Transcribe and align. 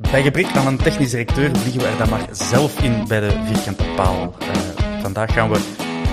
Bij 0.00 0.22
gebrek 0.22 0.56
aan 0.56 0.66
een 0.66 0.76
technisch 0.76 1.10
directeur 1.10 1.50
vliegen 1.56 1.80
we 1.80 1.86
er 1.86 1.96
dan 1.98 2.08
maar 2.08 2.28
zelf 2.30 2.80
in 2.82 3.04
bij 3.08 3.20
de 3.20 3.30
vierkante 3.44 3.84
paal. 3.96 4.34
Uh, 4.42 4.48
vandaag 5.00 5.32
gaan 5.32 5.50
we 5.50 5.58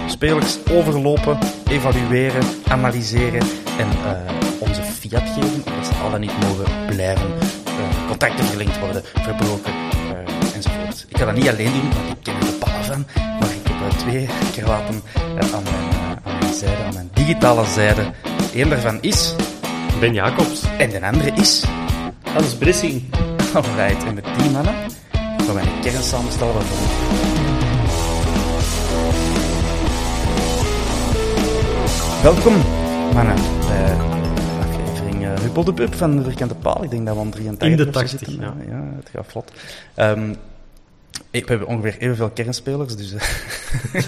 spelers 0.07 0.57
overlopen, 0.71 1.37
evalueren, 1.67 2.43
analyseren 2.67 3.41
en 3.77 3.87
uh, 3.87 4.31
onze 4.59 4.81
fiat 4.81 5.23
geven. 5.35 5.63
Dat 5.63 5.85
ze 5.85 5.93
al 6.03 6.11
dan 6.11 6.19
niet 6.19 6.39
mogen 6.39 6.65
blijven. 6.87 7.27
Uh, 7.67 8.07
contracten 8.07 8.45
verlengd 8.45 8.79
worden, 8.79 9.03
verbroken 9.21 9.73
enzovoort. 10.55 11.05
Ik 11.09 11.17
ga 11.17 11.25
dat 11.25 11.35
niet 11.35 11.49
alleen 11.49 11.71
doen, 11.71 11.89
want 11.93 12.09
ik 12.09 12.23
ken 12.23 12.33
er 12.33 12.39
de 12.39 12.57
ballen 12.59 12.83
van. 12.83 13.05
Maar 13.39 13.49
ik 13.49 13.67
heb 13.67 13.91
twee 13.91 14.29
krawaten 14.51 15.01
aan, 15.53 15.63
mijn, 15.63 16.19
aan 16.23 16.37
mijn 16.39 16.53
zijde, 16.53 16.83
aan 16.83 16.93
mijn 16.93 17.09
digitale 17.13 17.65
zijde. 17.65 18.11
Eén 18.53 18.69
daarvan 18.69 19.01
is... 19.01 19.33
Ben 19.99 20.13
Jacobs. 20.13 20.63
En 20.77 20.89
de 20.89 21.01
andere 21.01 21.31
is... 21.35 21.63
Hans 22.33 22.55
Brissing. 22.55 23.03
Alright, 23.53 24.03
en 24.03 24.13
met 24.13 24.25
die 24.37 24.49
mannen 24.51 24.73
gaan 25.11 25.53
wij 25.53 25.63
een 25.63 25.81
kern 25.81 26.03
samenstellen 26.03 26.53
van 26.53 26.65
Welkom, 32.23 32.53
mannen, 33.13 33.35
bij 33.67 33.97
aflevering 34.59 35.23
uh, 35.23 35.33
Huppel 35.39 35.63
de 35.63 35.73
Pup 35.73 35.95
van 35.95 36.17
de 36.17 36.23
Vierkante 36.23 36.55
Paal. 36.55 36.83
Ik 36.83 36.89
denk 36.89 37.05
dat 37.05 37.15
we 37.15 37.21
om 37.21 37.31
83 37.31 37.69
In 37.69 37.77
de 37.77 37.89
80, 37.89 38.09
zitten. 38.09 38.39
ja. 38.39 38.53
ja. 38.67 38.83
het 38.95 39.09
gaat 39.13 39.25
vlot. 39.27 39.51
Um, 39.95 40.35
we 41.31 41.43
hebben 41.45 41.67
ongeveer 41.67 41.97
evenveel 41.97 42.29
kernspelers, 42.29 42.95
dus 42.95 43.13
uh, 43.13 43.21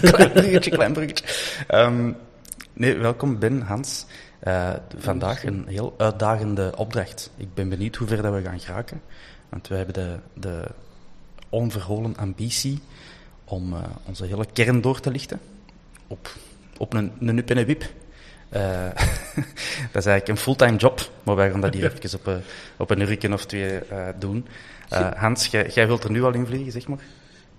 klein 0.12 0.32
bruggetje, 0.32 0.70
klein 0.70 0.92
bruggetje. 0.92 1.24
Um, 1.68 2.16
nee, 2.72 2.96
welkom 2.96 3.38
Ben, 3.38 3.62
Hans. 3.62 4.06
Uh, 4.44 4.70
vandaag 4.98 5.44
een 5.44 5.64
heel 5.68 5.94
uitdagende 5.96 6.72
opdracht. 6.76 7.30
Ik 7.36 7.54
ben 7.54 7.68
benieuwd 7.68 7.96
hoe 7.96 8.08
ver 8.08 8.22
dat 8.22 8.34
we 8.34 8.42
gaan 8.42 8.60
geraken. 8.60 9.00
Want 9.50 9.68
we 9.68 9.74
hebben 9.74 9.94
de, 9.94 10.16
de 10.34 10.64
onverholen 11.48 12.16
ambitie 12.16 12.78
om 13.44 13.72
uh, 13.72 13.78
onze 14.04 14.24
hele 14.24 14.46
kern 14.52 14.80
door 14.80 15.00
te 15.00 15.10
lichten. 15.10 15.40
Op, 16.06 16.30
op 16.78 16.92
een, 16.92 17.12
een 17.20 17.38
up 17.38 17.50
en 17.50 17.56
een 17.56 17.66
wip. 17.66 17.82
Uh, 18.56 18.60
dat 19.92 20.02
is 20.02 20.06
eigenlijk 20.06 20.28
een 20.28 20.36
fulltime 20.36 20.76
job, 20.76 21.10
maar 21.22 21.36
wij 21.36 21.50
gaan 21.50 21.60
dat 21.60 21.74
hier 21.74 21.92
even 21.92 22.18
op, 22.18 22.26
een, 22.26 22.42
op 22.76 22.90
een 22.90 23.32
of 23.32 23.46
twee 23.46 23.78
doen. 24.18 24.46
Hans, 25.16 25.46
jij, 25.46 25.86
wilt 25.86 26.04
er 26.04 26.10
nu 26.10 26.22
al 26.22 26.32
in 26.32 26.46
vliegen, 26.46 26.72
zeg 26.72 26.88
maar? 26.88 26.98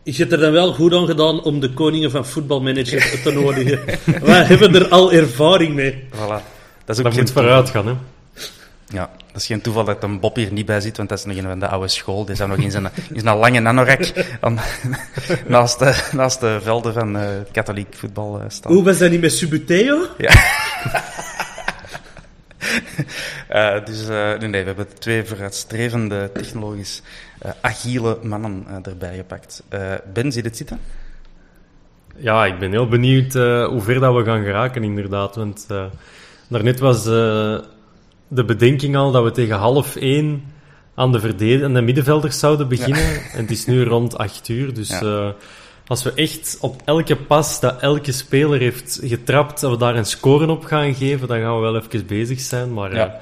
Is 0.04 0.18
het 0.18 0.32
er 0.32 0.40
dan 0.40 0.52
wel 0.52 0.74
goed 0.74 0.94
aan 0.94 1.06
gedaan 1.06 1.44
om 1.44 1.60
de 1.60 1.74
koningen 1.74 2.12
van 2.12 2.26
voetbalmanagers 2.26 3.22
te 3.24 3.32
nodigen? 3.32 3.80
Wij 4.22 4.44
hebben 4.44 4.76
er 4.76 4.88
al 4.88 5.14
ervaring 5.14 5.76
mee. 5.76 6.04
Voilà. 6.10 6.42
Dat, 6.86 6.98
is 6.98 6.98
ook 6.98 7.04
dat 7.04 7.14
moet 7.14 7.32
vooruit 7.32 7.70
gaan, 7.70 7.88
hè? 7.88 7.94
Ja, 8.92 9.10
dat 9.32 9.42
is 9.42 9.46
geen 9.46 9.62
toeval 9.62 9.84
dat 9.84 10.04
een 10.04 10.20
Bob 10.20 10.36
hier 10.36 10.52
niet 10.52 10.66
bij 10.66 10.82
zit, 10.82 10.98
want 10.98 11.10
dat 11.10 11.18
is 11.18 11.26
nog 11.26 11.38
een 11.38 11.44
van 11.44 11.60
de 11.60 11.68
oude 11.68 11.88
school. 11.88 12.26
Die 12.26 12.36
zou 12.36 12.50
nog 12.50 12.58
in 12.58 12.72
zijn, 12.72 12.90
in 13.14 13.20
zijn 13.20 13.38
lange 13.38 13.68
aan, 14.40 14.60
naast, 15.48 15.80
de, 15.80 16.10
naast 16.12 16.40
de 16.40 16.60
velden 16.62 16.94
van 16.94 17.16
uh, 17.16 17.22
het 17.22 17.52
katholiek 17.52 17.96
voetbal 17.96 18.40
uh, 18.40 18.46
staan. 18.48 18.72
Hoe 18.74 18.84
was 18.84 18.98
dat 18.98 19.10
niet 19.10 19.22
met 19.22 19.32
Subuteo? 19.34 20.06
Ja. 20.18 20.34
uh, 23.50 23.86
dus 23.88 24.08
nee, 24.08 24.38
nee, 24.38 24.62
we 24.62 24.68
hebben 24.68 25.00
twee 25.00 25.24
vooruitstrevende, 25.24 26.30
technologisch 26.34 27.02
agiele 27.62 28.18
mannen 28.22 28.66
erbij 28.84 29.16
gepakt. 29.16 29.64
ben, 30.14 30.32
zie 30.32 30.42
je 30.42 30.48
het 30.48 30.58
zitten? 30.58 30.80
Ja, 32.16 32.46
ik 32.46 32.60
ben 32.60 32.72
heel 32.72 32.88
benieuwd 32.88 33.34
hoe 33.34 33.82
ver 33.82 34.00
dat 34.00 34.16
we 34.16 34.24
gaan 34.24 34.44
geraken, 34.44 34.84
inderdaad. 34.84 35.36
Want 35.36 35.68
daarnet 36.48 36.80
was 36.80 37.06
de 38.34 38.46
bedenking 38.46 38.96
al 38.96 39.12
dat 39.12 39.24
we 39.24 39.32
tegen 39.32 39.56
half 39.56 39.96
één 39.96 40.44
aan 40.96 41.12
de, 41.12 41.20
verdedig- 41.20 41.64
aan 41.64 41.74
de 41.74 41.82
middenvelders 41.82 42.40
zouden 42.40 42.68
beginnen. 42.68 43.14
Ja. 43.14 43.32
En 43.34 43.42
het 43.42 43.52
is 43.52 43.66
nu 43.66 43.84
rond 43.84 44.18
acht 44.18 44.50
uur. 44.50 44.74
Dus 44.74 44.90
ja. 44.90 45.02
uh, 45.02 45.30
als 45.88 46.04
we 46.04 46.14
echt 46.14 46.58
op 46.62 46.82
elke 46.86 47.16
pas 47.16 47.60
dat 47.60 47.82
elke 47.82 48.12
speler 48.12 48.60
heeft 48.60 49.00
getrapt, 49.04 49.62
dat 49.62 49.72
we 49.72 49.78
daar 49.78 49.96
een 49.96 50.06
score 50.06 50.48
op 50.48 50.64
gaan 50.64 50.96
geven, 50.96 51.28
dan 51.28 51.40
gaan 51.40 51.56
we 51.56 51.62
wel 51.62 51.76
even 51.76 52.06
bezig 52.06 52.40
zijn. 52.40 52.74
Maar 52.74 52.96
ja, 52.96 53.06
uh, 53.06 53.14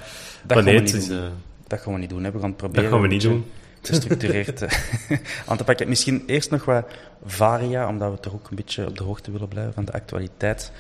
dat, 0.45 0.57
gaan 0.57 0.65
we 0.65 0.71
niet 0.71 0.93
is, 0.93 1.07
doen. 1.07 1.17
Uh, 1.17 1.23
dat 1.67 1.79
gaan 1.79 1.93
we 1.93 1.99
niet 1.99 2.09
doen. 2.09 2.23
Hè. 2.23 2.31
We 2.31 2.39
gaan 2.39 2.47
het 2.47 2.57
proberen. 2.57 2.83
Dat 2.83 2.93
gaan 2.93 3.01
we 3.01 3.07
niet 3.07 3.21
doen. 3.21 3.45
Gestructureerd 3.81 4.65
aan 5.47 5.57
te 5.57 5.63
pakken. 5.63 5.89
Misschien 5.89 6.23
eerst 6.25 6.51
nog 6.51 6.65
wat 6.65 6.85
varia, 7.25 7.87
omdat 7.87 8.11
we 8.11 8.19
toch 8.19 8.33
ook 8.33 8.49
een 8.49 8.55
beetje 8.55 8.87
op 8.87 8.97
de 8.97 9.03
hoogte 9.03 9.31
willen 9.31 9.47
blijven 9.47 9.73
van 9.73 9.85
de 9.85 9.91
actualiteit 9.91 10.71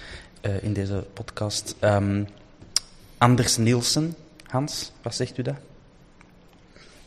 in 0.61 0.73
deze 0.73 1.03
podcast. 1.13 1.75
Um, 1.81 2.27
Anders 3.19 3.57
Nielsen, 3.57 4.15
Hans, 4.47 4.91
wat 5.01 5.15
zegt 5.15 5.37
u 5.37 5.41
dat? 5.41 5.55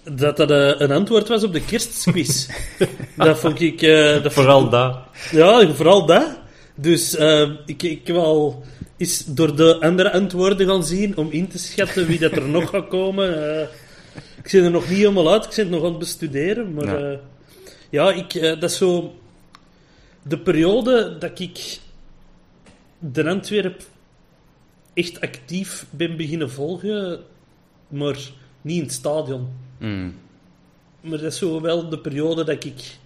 Dat 0.03 0.37
dat 0.37 0.50
uh, 0.50 0.81
een 0.81 0.91
antwoord 0.91 1.28
was 1.28 1.45
op 1.45 1.53
de 1.53 1.65
kerstquiz. 1.65 2.49
dat 3.17 3.39
vond 3.39 3.61
ik... 3.61 3.83
Uh, 3.83 4.22
dat 4.22 4.33
vooral 4.33 4.69
dat. 4.69 4.99
Ja, 5.31 5.75
vooral 5.75 6.06
dat. 6.06 6.28
Dus 6.75 7.19
uh, 7.19 7.51
ik, 7.67 7.83
ik 7.83 8.06
heb 8.06 8.17
al 8.17 8.65
eens 8.97 9.25
door 9.25 9.56
de 9.56 9.81
andere 9.81 10.12
antwoorden 10.12 10.67
gaan 10.67 10.84
zien 10.84 11.17
om 11.17 11.31
in 11.31 11.49
te 11.49 11.59
schatten 11.59 12.06
wie 12.06 12.19
dat 12.19 12.33
er 12.33 12.49
nog 12.49 12.71
gaat 12.71 12.89
komen. 12.89 13.62
ik 14.43 14.49
zit 14.49 14.65
er 14.65 14.71
nog 14.71 14.89
niet 14.89 14.98
helemaal 14.98 15.33
uit, 15.33 15.45
ik 15.45 15.53
zit 15.53 15.71
nog 15.71 15.84
aan 15.84 15.89
het 15.89 15.98
bestuderen. 15.98 16.75
Maar 16.75 17.01
ja, 17.01 17.19
ja 17.91 18.13
ik, 18.13 18.33
dat 18.60 18.71
is 18.71 18.77
zo... 18.77 19.15
De 20.22 20.39
periode 20.39 21.16
dat 21.19 21.39
ik 21.39 21.78
de 22.98 23.28
Antwerp 23.28 23.83
echt 24.94 25.21
actief 25.21 25.86
ben 25.91 26.16
beginnen 26.16 26.50
volgen, 26.50 27.21
maar 27.89 28.18
niet 28.60 28.77
in 28.77 28.83
het 28.83 28.92
stadion. 28.92 29.48
Mm. 29.78 30.15
Maar 31.00 31.18
dat 31.18 31.33
is 31.33 31.39
zo 31.39 31.60
wel 31.60 31.89
de 31.89 31.98
periode 31.98 32.44
dat 32.44 32.65
ik 32.65 32.97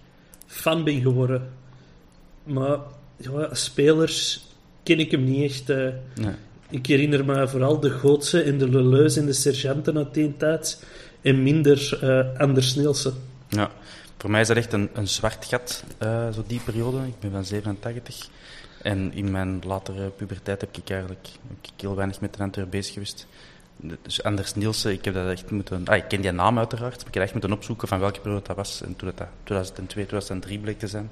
fan 0.45 0.83
ben 0.83 1.01
geworden. 1.01 1.49
Maar 2.43 2.79
ja, 3.17 3.53
spelers 3.53 4.45
ken 4.83 4.99
ik 4.99 5.11
hem 5.11 5.23
niet 5.23 5.43
echt. 5.43 5.69
Uh, 5.69 5.89
nee. 6.15 6.33
Ik 6.69 6.85
herinner 6.85 7.25
me 7.25 7.47
vooral 7.47 7.79
de 7.79 7.89
Gootse 7.89 8.41
en 8.41 8.57
de 8.57 8.69
Leleus 8.69 9.17
en 9.17 9.25
de 9.25 9.33
Sergeanten 9.33 9.97
uit 9.97 10.13
die 10.13 10.37
tijd. 10.37 10.85
En 11.21 11.43
minder 11.43 11.99
uh, 12.03 12.39
Anders 12.39 12.75
Nielsen. 12.75 13.13
Ja, 13.49 13.71
voor 14.17 14.29
mij 14.29 14.41
is 14.41 14.47
dat 14.47 14.57
echt 14.57 14.73
een, 14.73 14.89
een 14.93 15.07
zwart 15.07 15.45
gat, 15.45 15.83
uh, 16.03 16.31
zo 16.33 16.43
die 16.47 16.61
periode. 16.65 16.97
Ik 16.97 17.19
ben 17.19 17.31
van 17.31 17.45
87. 17.45 18.29
En 18.87 19.13
in 19.13 19.31
mijn 19.31 19.61
latere 19.65 20.09
puberteit 20.09 20.61
heb 20.61 20.77
ik 20.77 20.89
eigenlijk 20.89 21.27
heb 21.47 21.57
ik 21.61 21.81
heel 21.81 21.95
weinig 21.95 22.21
met 22.21 22.33
de 22.33 22.43
Antwerp 22.43 22.71
bezig 22.71 22.93
geweest. 22.93 23.27
dus 23.75 24.23
Anders 24.23 24.55
Nielsen, 24.55 24.91
ik 24.91 25.05
heb 25.05 25.13
dat 25.13 25.29
echt 25.29 25.51
moeten... 25.51 25.85
Ah, 25.85 25.95
ik 25.95 26.07
ken 26.07 26.21
die 26.21 26.31
naam 26.31 26.57
uiteraard, 26.57 26.97
maar 26.97 27.07
ik 27.07 27.13
heb 27.13 27.23
echt 27.23 27.31
moeten 27.31 27.51
opzoeken 27.51 27.87
van 27.87 27.99
welke 27.99 28.19
periode 28.19 28.47
dat 28.47 28.55
was. 28.55 28.81
En 28.81 28.95
toen 28.95 29.11
dat 29.15 29.27
2002, 29.43 30.05
2003 30.05 30.59
bleek 30.59 30.79
te 30.79 30.87
zijn, 30.87 31.11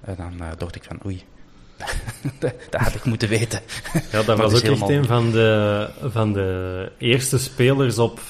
en 0.00 0.14
dan 0.16 0.32
uh, 0.40 0.48
dacht 0.58 0.74
ik 0.74 0.84
van 0.84 1.00
oei, 1.06 1.22
dat, 2.40 2.54
dat, 2.70 2.80
had 2.80 2.94
ik 2.94 3.04
moeten 3.04 3.28
weten. 3.28 3.60
Ja, 4.12 4.22
dat 4.26 4.38
was 4.38 4.54
ook 4.54 4.70
echt 4.70 4.88
een 4.88 5.04
van 5.04 5.30
de, 5.30 5.88
van 6.02 6.32
de 6.32 6.92
eerste 6.98 7.38
spelers 7.38 7.98
op... 7.98 8.20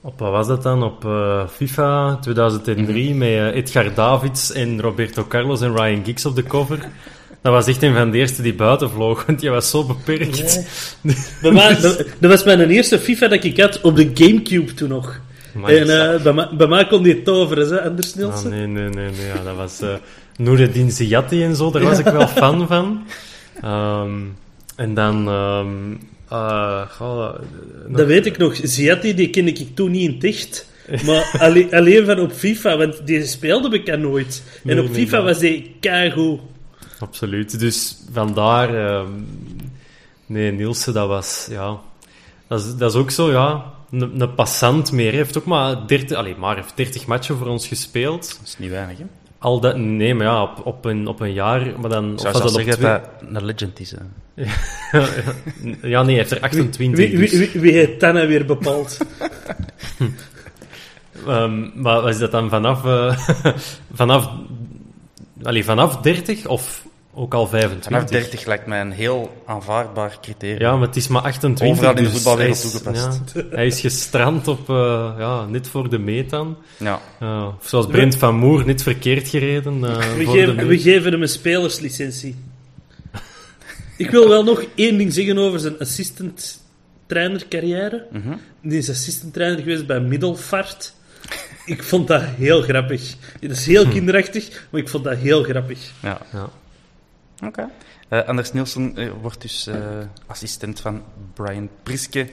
Op 0.00 0.18
wat 0.18 0.30
was 0.30 0.46
dat 0.46 0.62
dan? 0.62 0.82
Op 0.82 1.04
uh, 1.04 1.48
FIFA 1.48 2.16
2003 2.16 3.12
mm. 3.12 3.18
met 3.18 3.28
uh, 3.28 3.54
Edgar 3.54 3.94
Davids 3.94 4.52
en 4.52 4.80
Roberto 4.80 5.24
Carlos 5.24 5.60
en 5.60 5.76
Ryan 5.76 6.04
Giggs 6.04 6.26
op 6.26 6.34
de 6.34 6.42
cover. 6.42 6.88
Dat 7.42 7.52
was 7.52 7.66
echt 7.66 7.82
een 7.82 7.94
van 7.94 8.10
de 8.10 8.18
eerste 8.18 8.42
die 8.42 8.54
buiten 8.54 8.90
vloog, 8.90 9.26
want 9.26 9.40
die 9.40 9.50
was 9.50 9.70
zo 9.70 9.84
beperkt. 9.84 10.66
Ja. 11.42 11.74
dat, 11.80 12.04
dat, 12.18 12.30
was 12.30 12.44
mijn 12.44 12.70
eerste 12.70 12.98
FIFA 12.98 13.28
dat 13.28 13.44
ik 13.44 13.60
had 13.60 13.80
op 13.80 13.96
de 13.96 14.10
Gamecube 14.14 14.74
toen 14.74 14.88
nog. 14.88 15.20
en 15.64 15.86
uh, 15.86 16.22
bij, 16.22 16.32
ma 16.32 16.54
bij 16.54 16.66
mij 16.66 16.86
kon 16.86 17.02
die 17.02 17.22
toveren, 17.22 17.68
hè, 17.68 17.82
Anders 17.82 18.14
Nielsen. 18.14 18.52
Ah, 18.52 18.58
nee, 18.58 18.66
nee, 18.66 18.88
nee, 18.88 19.10
nee. 19.10 19.26
Ja, 19.26 19.42
dat 19.44 19.56
was 19.56 19.82
uh, 19.82 19.94
Noureddin 20.36 20.90
Ziati 20.90 21.44
en 21.44 21.56
zo, 21.56 21.70
daar 21.70 21.82
was 21.82 21.98
ik 21.98 22.04
wel 22.04 22.28
fan 22.28 22.66
van. 22.66 23.06
Um, 23.64 24.36
en 24.76 24.94
dan... 24.94 25.28
Um, 25.28 25.98
uh, 26.32 26.82
goh, 26.88 27.34
dat 27.88 28.06
weet 28.06 28.26
ik 28.26 28.38
nog. 28.38 28.56
Ziati, 28.62 29.14
die 29.14 29.30
ken 29.30 29.46
ik 29.46 29.66
toen 29.74 29.90
niet 29.90 30.08
in 30.08 30.14
het 30.14 30.24
echt. 30.24 30.66
Maar 31.04 31.30
alleen, 31.46 31.74
alleen 31.74 32.04
van 32.04 32.20
op 32.20 32.32
FIFA, 32.32 32.76
want 32.76 33.06
die 33.06 33.24
speelde 33.24 33.68
bekend 33.68 34.02
nooit. 34.02 34.42
En 34.64 34.80
op 34.80 34.88
FIFA 34.92 35.22
was 35.22 35.38
die 35.38 35.76
keigoed. 35.80 36.40
Absoluut. 36.98 37.58
Dus 37.58 37.96
vandaar... 38.12 38.74
Uh, 38.74 39.08
nee, 40.26 40.52
Nielsen, 40.52 40.94
dat 40.94 41.08
was... 41.08 41.46
Ja, 41.50 41.80
dat 42.46 42.60
is, 42.60 42.76
dat 42.76 42.94
is 42.94 43.00
ook 43.00 43.10
zo, 43.10 43.30
ja... 43.30 43.74
Een, 43.90 44.20
een 44.20 44.34
passant 44.34 44.92
meer. 44.92 45.08
Hij 45.08 45.16
heeft 45.16 45.38
ook 45.38 45.44
maar 45.44 45.86
30, 45.86 46.16
allez, 46.16 46.36
maar 46.36 46.56
heeft 46.56 46.76
30 46.76 47.06
matchen 47.06 47.36
voor 47.36 47.46
ons 47.46 47.66
gespeeld. 47.66 48.28
Dat 48.38 48.46
is 48.46 48.58
niet 48.58 48.70
weinig, 48.70 48.98
hè? 48.98 49.04
Al 49.38 49.60
dat, 49.60 49.76
nee, 49.76 50.14
maar 50.14 50.26
ja, 50.26 50.42
op, 50.42 50.66
op, 50.66 50.84
een, 50.84 51.06
op 51.06 51.20
een 51.20 51.32
jaar. 51.32 51.80
Maar 51.80 51.90
dan, 51.90 52.18
Zou 52.18 52.34
of 52.34 52.42
was 52.42 52.52
dat 52.52 52.52
zeggen 52.52 52.78
twee... 52.78 52.92
dat 52.92 53.02
een 53.32 53.44
legend 53.44 53.80
is? 53.80 53.94
ja, 55.82 56.02
nee, 56.02 56.14
hij 56.14 56.14
heeft 56.14 56.30
er 56.30 56.40
28. 56.40 57.08
Wie, 57.08 57.18
wie, 57.18 57.38
wie, 57.38 57.60
wie 57.60 57.72
heeft 57.72 57.98
Tanne 57.98 58.26
weer 58.26 58.44
bepaald? 58.44 58.98
um, 61.28 61.70
maar 61.82 62.00
was 62.00 62.18
dat 62.18 62.30
dan 62.30 62.48
vanaf, 62.48 62.84
uh, 62.84 63.18
vanaf 63.92 64.30
Allee, 65.42 65.64
vanaf 65.64 65.96
30 65.96 66.46
of 66.46 66.84
ook 67.14 67.34
al 67.34 67.46
25? 67.46 67.92
Vanaf 67.92 68.10
30 68.10 68.46
lijkt 68.46 68.66
mij 68.66 68.80
een 68.80 68.90
heel 68.90 69.42
aanvaardbaar 69.46 70.18
criterium. 70.20 70.60
Ja, 70.60 70.76
maar 70.76 70.86
het 70.86 70.96
is 70.96 71.08
maar 71.08 71.22
28. 71.22 71.68
Overal 71.68 71.90
in 71.90 71.96
de 71.96 72.02
dus 72.02 72.12
voetbalwereld 72.12 72.60
toegepast. 72.60 73.32
Ja, 73.34 73.42
hij 73.50 73.66
is 73.66 73.80
gestrand 73.80 74.48
op, 74.48 74.68
uh, 74.68 75.14
ja, 75.18 75.46
net 75.46 75.68
voor 75.68 75.90
de 75.90 75.98
meet 75.98 76.30
dan. 76.30 76.56
Ja. 76.78 77.00
Uh, 77.22 77.48
zoals 77.60 77.86
Brent 77.86 78.16
van 78.16 78.36
Moer, 78.36 78.66
net 78.66 78.82
verkeerd 78.82 79.28
gereden. 79.28 79.74
Uh, 79.76 80.14
we, 80.16 80.26
geven, 80.26 80.66
we 80.66 80.78
geven 80.78 81.12
hem 81.12 81.22
een 81.22 81.28
spelerslicentie. 81.28 82.34
Ik 83.96 84.10
wil 84.10 84.28
wel 84.28 84.44
nog 84.44 84.64
één 84.74 84.98
ding 84.98 85.12
zeggen 85.12 85.38
over 85.38 85.58
zijn 85.58 85.78
assistant 85.78 86.60
trainer 87.06 87.48
carrière. 87.48 88.06
Mm 88.12 88.22
-hmm. 88.22 88.40
Die 88.62 88.78
is 88.78 88.90
assistant 88.90 89.32
trainer 89.32 89.58
geweest 89.58 89.86
bij 89.86 90.00
Middelfart 90.00 90.94
ik 91.66 91.82
vond 91.82 92.08
dat 92.08 92.22
heel 92.22 92.62
grappig. 92.62 93.14
Het 93.40 93.50
is 93.50 93.66
heel 93.66 93.84
hm. 93.84 93.90
kinderachtig, 93.90 94.66
maar 94.70 94.80
ik 94.80 94.88
vond 94.88 95.04
dat 95.04 95.16
heel 95.16 95.42
grappig. 95.42 95.92
Ja. 96.02 96.20
ja. 96.32 96.50
Oké. 97.34 97.46
Okay. 97.46 97.68
Uh, 98.10 98.28
Anders 98.28 98.52
Nielsen 98.52 99.00
uh, 99.00 99.10
wordt 99.20 99.40
dus 99.40 99.68
uh, 99.68 99.76
assistent 100.26 100.80
van 100.80 101.02
Brian 101.34 101.68
Priske. 101.82 102.30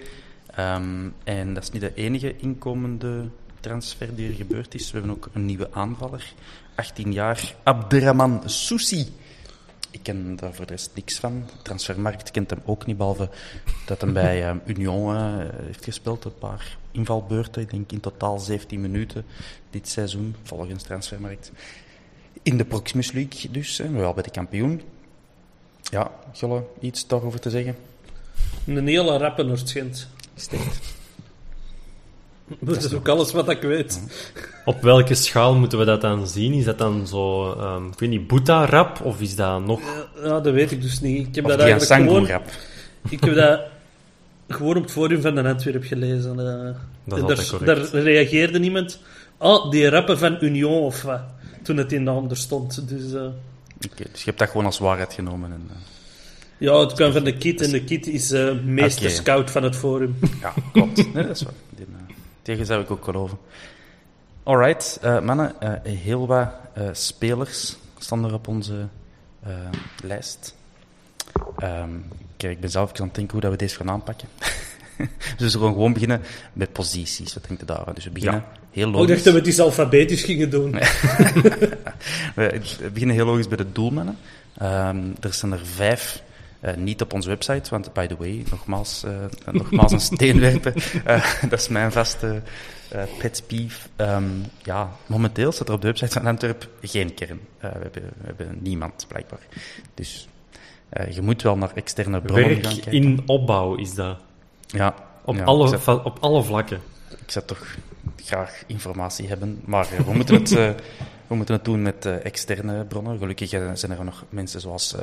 Um, 0.60 1.14
en 1.24 1.54
dat 1.54 1.64
is 1.64 1.72
niet 1.72 1.82
de 1.82 1.94
enige 1.94 2.38
inkomende 2.38 3.30
transfer 3.60 4.16
die 4.16 4.30
er 4.30 4.36
gebeurd 4.36 4.76
is. 4.76 4.92
We 4.92 4.98
hebben 4.98 5.16
ook 5.16 5.30
een 5.34 5.46
nieuwe 5.46 5.68
aanvaller. 5.72 6.34
18 6.76 7.14
jaar, 7.14 7.54
Abderrahman 7.64 8.42
Soussi. 8.46 9.08
Ik 9.94 10.00
ken 10.04 10.36
daar 10.36 10.54
voor 10.54 10.66
de 10.66 10.72
rest 10.72 10.92
niks 10.96 11.20
van. 11.20 11.44
De 11.46 11.62
transfermarkt 11.62 12.32
kent 12.32 12.50
hem 12.50 12.62
ook 12.66 12.86
niet, 12.86 12.98
behalve 12.98 13.30
dat 13.86 14.02
hij 14.02 14.12
bij 14.12 14.50
um, 14.50 14.62
Union 14.76 15.16
heeft 15.66 15.84
gespeeld. 15.84 16.26
Een 16.26 16.38
paar 16.38 16.78
invalbeurten. 16.92 17.62
Ik 17.62 17.70
denk 17.70 17.92
in 17.92 18.00
totaal 18.00 18.40
17 18.40 18.82
minuten 18.82 19.26
dit 19.70 19.90
seizoen, 19.90 20.36
volgens 20.44 20.84
Transfermarkt. 20.84 21.52
In 22.44 22.58
de 22.58 22.66
Proximus 22.66 23.12
League 23.12 23.52
dus, 23.52 23.78
hè, 23.78 23.90
wel 23.90 24.14
bij 24.14 24.24
de 24.24 24.32
kampioen. 24.32 24.82
Ja, 25.82 26.12
Jolle, 26.32 26.64
iets 26.80 27.08
daarover 27.08 27.40
te 27.40 27.50
zeggen? 27.50 27.76
Een 28.66 28.88
hele 28.88 29.18
rappe 29.18 29.44
Noordschent. 29.44 30.08
Steekt. 30.36 30.80
Dat 32.60 32.84
is 32.84 32.94
ook 32.94 33.08
alles 33.08 33.32
wat 33.32 33.50
ik 33.50 33.62
weet. 33.62 34.02
Op 34.66 34.82
welke 34.82 35.16
schaal 35.16 35.56
moeten 35.56 35.80
we 35.80 35.86
dat 35.86 36.02
dan 36.02 36.28
zien? 36.28 36.54
Is 36.54 36.66
dat 36.66 36.78
dan 36.78 37.08
zo, 37.08 37.52
um, 37.52 37.88
ik 37.88 38.00
weet 38.00 38.10
niet, 38.10 38.28
Boeta-rap? 38.28 39.02
Of 39.02 39.22
is 39.22 39.36
dat 39.36 39.66
nog... 39.66 39.82
Ja, 40.24 40.40
dat 40.40 40.54
weet 40.54 40.72
ik 40.72 40.82
dus 40.82 41.02
niet. 41.02 41.28
Ik 41.28 41.36
heb 41.36 41.46
of 41.46 41.52
dat 41.52 41.60
eigenlijk 41.60 42.10
gewoon... 42.10 42.28
rap. 42.28 42.46
Ik 43.10 43.24
heb 43.24 43.36
dat 43.36 43.60
gewoon 44.48 44.76
op 44.76 44.84
het 44.84 44.92
forum 44.92 45.22
van 45.22 45.36
de 45.36 45.44
Antwerp 45.44 45.84
gelezen. 45.84 46.40
Uh, 46.40 47.18
dat 47.20 47.28
daar, 47.28 47.66
daar, 47.66 48.04
reageerde 48.04 48.60
niemand. 48.60 49.00
Oh, 49.38 49.72
die 49.72 49.90
rappen 49.90 50.18
van 50.18 50.38
Union 50.42 50.82
of 50.82 51.02
wat. 51.02 51.22
Toen 51.64 51.78
het 51.78 51.92
in 51.92 52.06
de 52.06 52.12
ander 52.12 52.38
stond. 52.38 52.90
Dus, 52.90 53.12
uh, 53.12 53.22
dus 53.78 53.90
je 53.98 54.26
hebt 54.26 54.40
dat 54.40 54.50
gewoon 54.50 54.66
als 54.66 54.80
waarheid 54.80 55.14
genomen. 55.14 55.52
En, 55.52 55.70
uh... 55.70 55.76
Ja, 56.58 56.80
het 56.80 56.94
kwam 56.94 57.12
van 57.12 57.24
de 57.24 57.38
kit 57.38 57.62
en 57.62 57.72
de 57.72 57.84
kit 57.84 58.08
is 58.08 58.32
uh, 58.32 58.52
meester 58.64 59.06
okay. 59.06 59.16
scout 59.16 59.52
van 59.52 59.64
het 59.64 59.76
forum. 59.76 60.16
Ja, 60.42 60.54
klopt. 60.72 61.14
Nee, 61.14 61.28
dat 61.28 61.36
is 61.36 61.44
waar. 61.44 61.54
Tegen 62.44 62.66
zou 62.66 62.82
ik 62.82 62.92
ook 62.92 63.04
geloven. 63.04 63.38
Alright, 64.44 65.00
mannen, 65.02 65.56
heel 65.84 66.28
wat 66.28 66.50
spelers 66.92 67.76
staan 67.98 68.26
er 68.26 68.34
op 68.34 68.48
onze 68.48 68.88
lijst. 70.04 70.56
Um, 71.64 72.06
kijk, 72.38 72.54
ik 72.54 72.60
ben 72.60 72.70
zelf 72.70 73.00
aan 73.00 73.06
het 73.06 73.16
denken 73.16 73.32
hoe 73.32 73.42
dat 73.42 73.52
we 73.52 73.58
deze 73.58 73.76
gaan 73.76 73.90
aanpakken. 73.90 74.28
dus 74.98 75.08
we 75.38 75.50
zullen 75.50 75.74
gewoon 75.74 75.94
beginnen 75.94 76.22
met 76.54 76.74
posities. 76.74 77.34
Wat 77.34 77.48
denk 77.48 77.60
je 77.60 77.66
daarvan? 77.66 77.94
Dus 77.94 78.04
we 78.04 78.10
beginnen 78.10 78.44
ja. 78.54 78.60
heel 78.72 78.88
logisch. 78.88 79.02
Ik 79.02 79.08
dacht 79.08 79.24
dat 79.24 79.34
we 79.44 79.50
het 79.50 79.60
alfabetisch 79.60 80.24
gingen 80.24 80.50
doen. 80.50 80.72
we 82.36 82.62
beginnen 82.94 83.16
heel 83.16 83.26
logisch 83.26 83.48
bij 83.48 83.58
de 83.58 83.72
doelmannen. 83.72 84.18
Um, 84.62 85.16
er 85.20 85.34
zijn 85.34 85.52
er 85.52 85.66
vijf. 85.66 86.24
Uh, 86.66 86.74
niet 86.76 87.02
op 87.02 87.14
onze 87.14 87.30
website, 87.30 87.70
want 87.70 87.94
by 87.94 88.08
the 88.08 88.16
way, 88.18 88.44
nogmaals, 88.52 89.04
uh, 89.06 89.12
nogmaals 89.54 89.92
een 89.92 90.00
steen 90.00 90.40
werpen. 90.40 90.74
Uh, 91.08 91.34
dat 91.50 91.60
is 91.60 91.68
mijn 91.68 91.92
vaste 91.92 92.42
pet 93.18 93.44
peeve. 93.48 93.90
Um, 93.98 94.46
ja, 94.64 94.92
momenteel 95.06 95.52
staat 95.52 95.68
er 95.68 95.74
op 95.74 95.82
de 95.82 95.88
website 95.88 96.12
van 96.12 96.26
Antwerp 96.26 96.70
geen 96.82 97.14
kern. 97.14 97.40
we, 97.60 97.68
hebben, 97.68 97.92
we 97.94 98.26
hebben 98.26 98.58
niemand, 98.60 99.06
blijkbaar. 99.08 99.40
Dus 99.94 100.28
je 101.10 101.22
moet 101.22 101.42
wel 101.42 101.58
naar 101.58 101.72
externe 101.74 102.22
bronnen 102.22 102.48
Werk 102.48 102.66
gaan 102.66 102.74
kijken. 102.74 102.92
in 102.92 103.22
opbouw 103.26 103.76
is 103.76 103.94
dat. 103.94 104.18
Ja. 104.68 104.96
Op, 105.26 105.36
ja, 105.36 105.44
alle, 105.44 105.68
zet, 105.68 105.88
op 105.88 106.18
alle 106.20 106.44
vlakken. 106.44 106.80
Ik 107.10 107.32
zou 107.32 107.46
toch 107.46 107.76
graag 108.16 108.64
informatie 108.68 109.28
hebben, 109.28 109.62
maar 109.66 109.88
we, 110.06 110.14
moeten 110.14 110.36
het, 110.36 110.52
we 111.28 111.36
moeten 111.36 111.56
het 111.56 111.66
doen 111.66 111.82
met 111.82 112.06
externe 112.06 112.86
bronnen. 112.86 113.18
Gelukkig 113.18 113.50
zijn 113.74 113.92
er 113.92 114.04
nog 114.04 114.24
mensen 114.30 114.62
zoals 114.62 114.96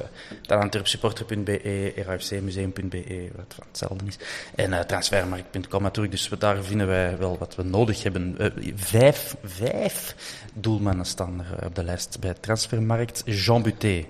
uh, 0.49 0.61
antwerpsupporter.be, 0.61 1.93
rafcmuseum.be, 2.07 3.31
wat 3.37 3.55
van 3.55 3.65
hetzelfde 3.69 4.05
is, 4.07 4.19
en 4.55 4.87
transfermarkt.com 4.87 5.83
natuurlijk. 5.83 6.15
Dus 6.15 6.31
daar 6.39 6.62
vinden 6.62 6.87
wij 6.87 7.19
wel 7.19 7.39
wat 7.39 7.55
we 7.55 7.62
nodig 7.62 8.03
hebben. 8.03 8.37
vijf, 8.75 9.37
vijf 9.45 10.15
doelmannen 10.55 11.07
staan 11.07 11.45
er 11.50 11.67
op 11.67 11.75
de 11.75 11.85
lijst 11.85 12.17
bij 12.21 12.35
Transfermarkt. 12.41 13.23
Jean 13.25 13.62
Buté, 13.62 14.05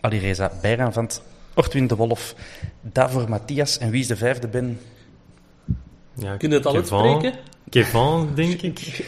Alireza 0.00 0.52
Bijraanvand, 0.62 1.22
Ortwin 1.54 1.86
de 1.86 1.96
Wolf, 1.96 2.34
Davor 2.80 3.28
Matthias. 3.28 3.78
En 3.78 3.90
wie 3.90 4.00
is 4.00 4.06
de 4.06 4.16
vijfde, 4.16 4.48
Ben? 4.48 4.80
Ja, 6.14 6.36
Kun 6.36 6.50
je 6.50 6.56
het 6.56 6.66
al 6.66 6.74
uitspreken? 6.74 7.32
Kevin, 7.70 8.28
denk 8.34 8.62
ik. 8.62 9.04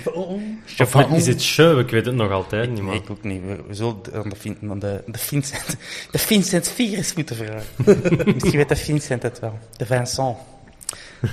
Kevin. 0.76 1.10
Is 1.10 1.26
het 1.26 1.42
show? 1.42 1.78
Ik 1.78 1.90
weet 1.90 2.06
het 2.06 2.14
nog 2.14 2.30
altijd 2.30 2.70
niet, 2.70 2.82
maar... 2.82 2.94
Ik 2.94 3.10
ook 3.10 3.22
niet. 3.22 3.42
We, 3.42 3.74
zullen 3.74 3.96
aan 4.12 4.28
de, 4.28 4.56
aan 4.68 4.78
de, 4.78 5.02
de, 5.06 5.18
Vincent, 5.18 5.76
de 6.10 6.18
Vincent 6.18 6.68
Virus 6.68 7.14
moeten 7.14 7.36
vragen. 7.36 7.66
Misschien 8.32 8.56
weet 8.56 8.68
de 8.68 8.76
Vincent 8.76 9.22
het 9.22 9.38
wel. 9.38 9.58
De 9.76 9.86
Vincent. 9.86 10.36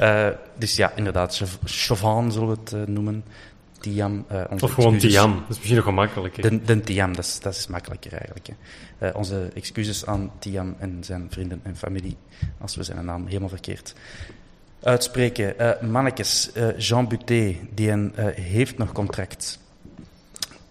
Uh, 0.02 0.28
dus 0.58 0.76
ja, 0.76 0.92
inderdaad, 0.96 1.42
Chauvin 1.66 2.32
zullen 2.32 2.48
we 2.48 2.58
het 2.64 2.74
uh, 2.74 2.96
noemen. 2.96 3.24
Tiam. 3.80 4.26
Uh, 4.32 4.44
of 4.60 4.72
gewoon 4.72 4.98
Tiam, 4.98 5.32
dat 5.32 5.42
is 5.50 5.56
misschien 5.56 5.76
nog 5.76 5.84
gemakkelijker. 5.84 6.42
De, 6.42 6.62
de 6.62 6.82
Tiam, 6.82 7.16
dat 7.16 7.26
is, 7.26 7.40
dat 7.40 7.56
is 7.56 7.68
makkelijker 7.68 8.12
eigenlijk. 8.12 8.48
Hè. 8.48 9.08
Uh, 9.08 9.16
onze 9.16 9.50
excuses 9.54 10.06
aan 10.06 10.32
Tiam 10.40 10.76
en 10.80 10.98
zijn 11.02 11.28
vrienden 11.30 11.60
en 11.64 11.76
familie, 11.76 12.18
als 12.58 12.76
we 12.76 12.84
zijn 12.84 13.06
naam 13.06 13.28
helemaal 13.28 13.50
verkeerd 13.50 13.94
uitspreken. 14.84 15.54
Uh, 15.60 15.82
mannetjes, 15.82 16.50
Jean 16.78 17.08
Buté, 17.08 17.56
die 17.74 17.90
een, 17.90 18.14
heeft 18.36 18.78
nog 18.78 18.92
contract. 18.92 19.60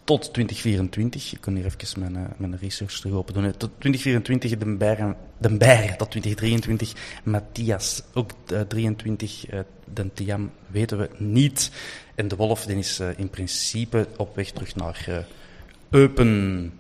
tot 0.09 0.33
2024. 0.33 1.33
Ik 1.33 1.41
kan 1.41 1.55
hier 1.55 1.65
even 1.65 2.01
mijn, 2.01 2.35
mijn 2.37 2.59
research 2.59 2.93
terug 2.93 3.15
open 3.15 3.35
doen. 3.35 3.51
Tot 3.57 3.71
2024 3.79 4.59
de 4.59 4.77
Beir, 4.77 5.17
de 5.39 5.57
Beir 5.57 5.97
tot 5.97 6.11
2023 6.11 6.93
Matthias. 7.25 8.03
Ook 8.15 8.31
uh, 8.53 8.61
23 8.61 9.53
uh, 9.53 9.61
de 9.95 10.13
Tiam 10.13 10.51
weten 10.67 10.99
we 10.99 11.11
niet. 11.17 11.71
En 12.15 12.29
de 12.29 12.37
Wolf 12.37 12.67
die 12.67 12.77
is 12.77 13.01
in 13.17 13.31
principe 13.31 14.07
op 14.17 14.37
weg 14.37 14.51
terug 14.51 14.77
naar 14.77 15.27
Eupen. 15.91 16.73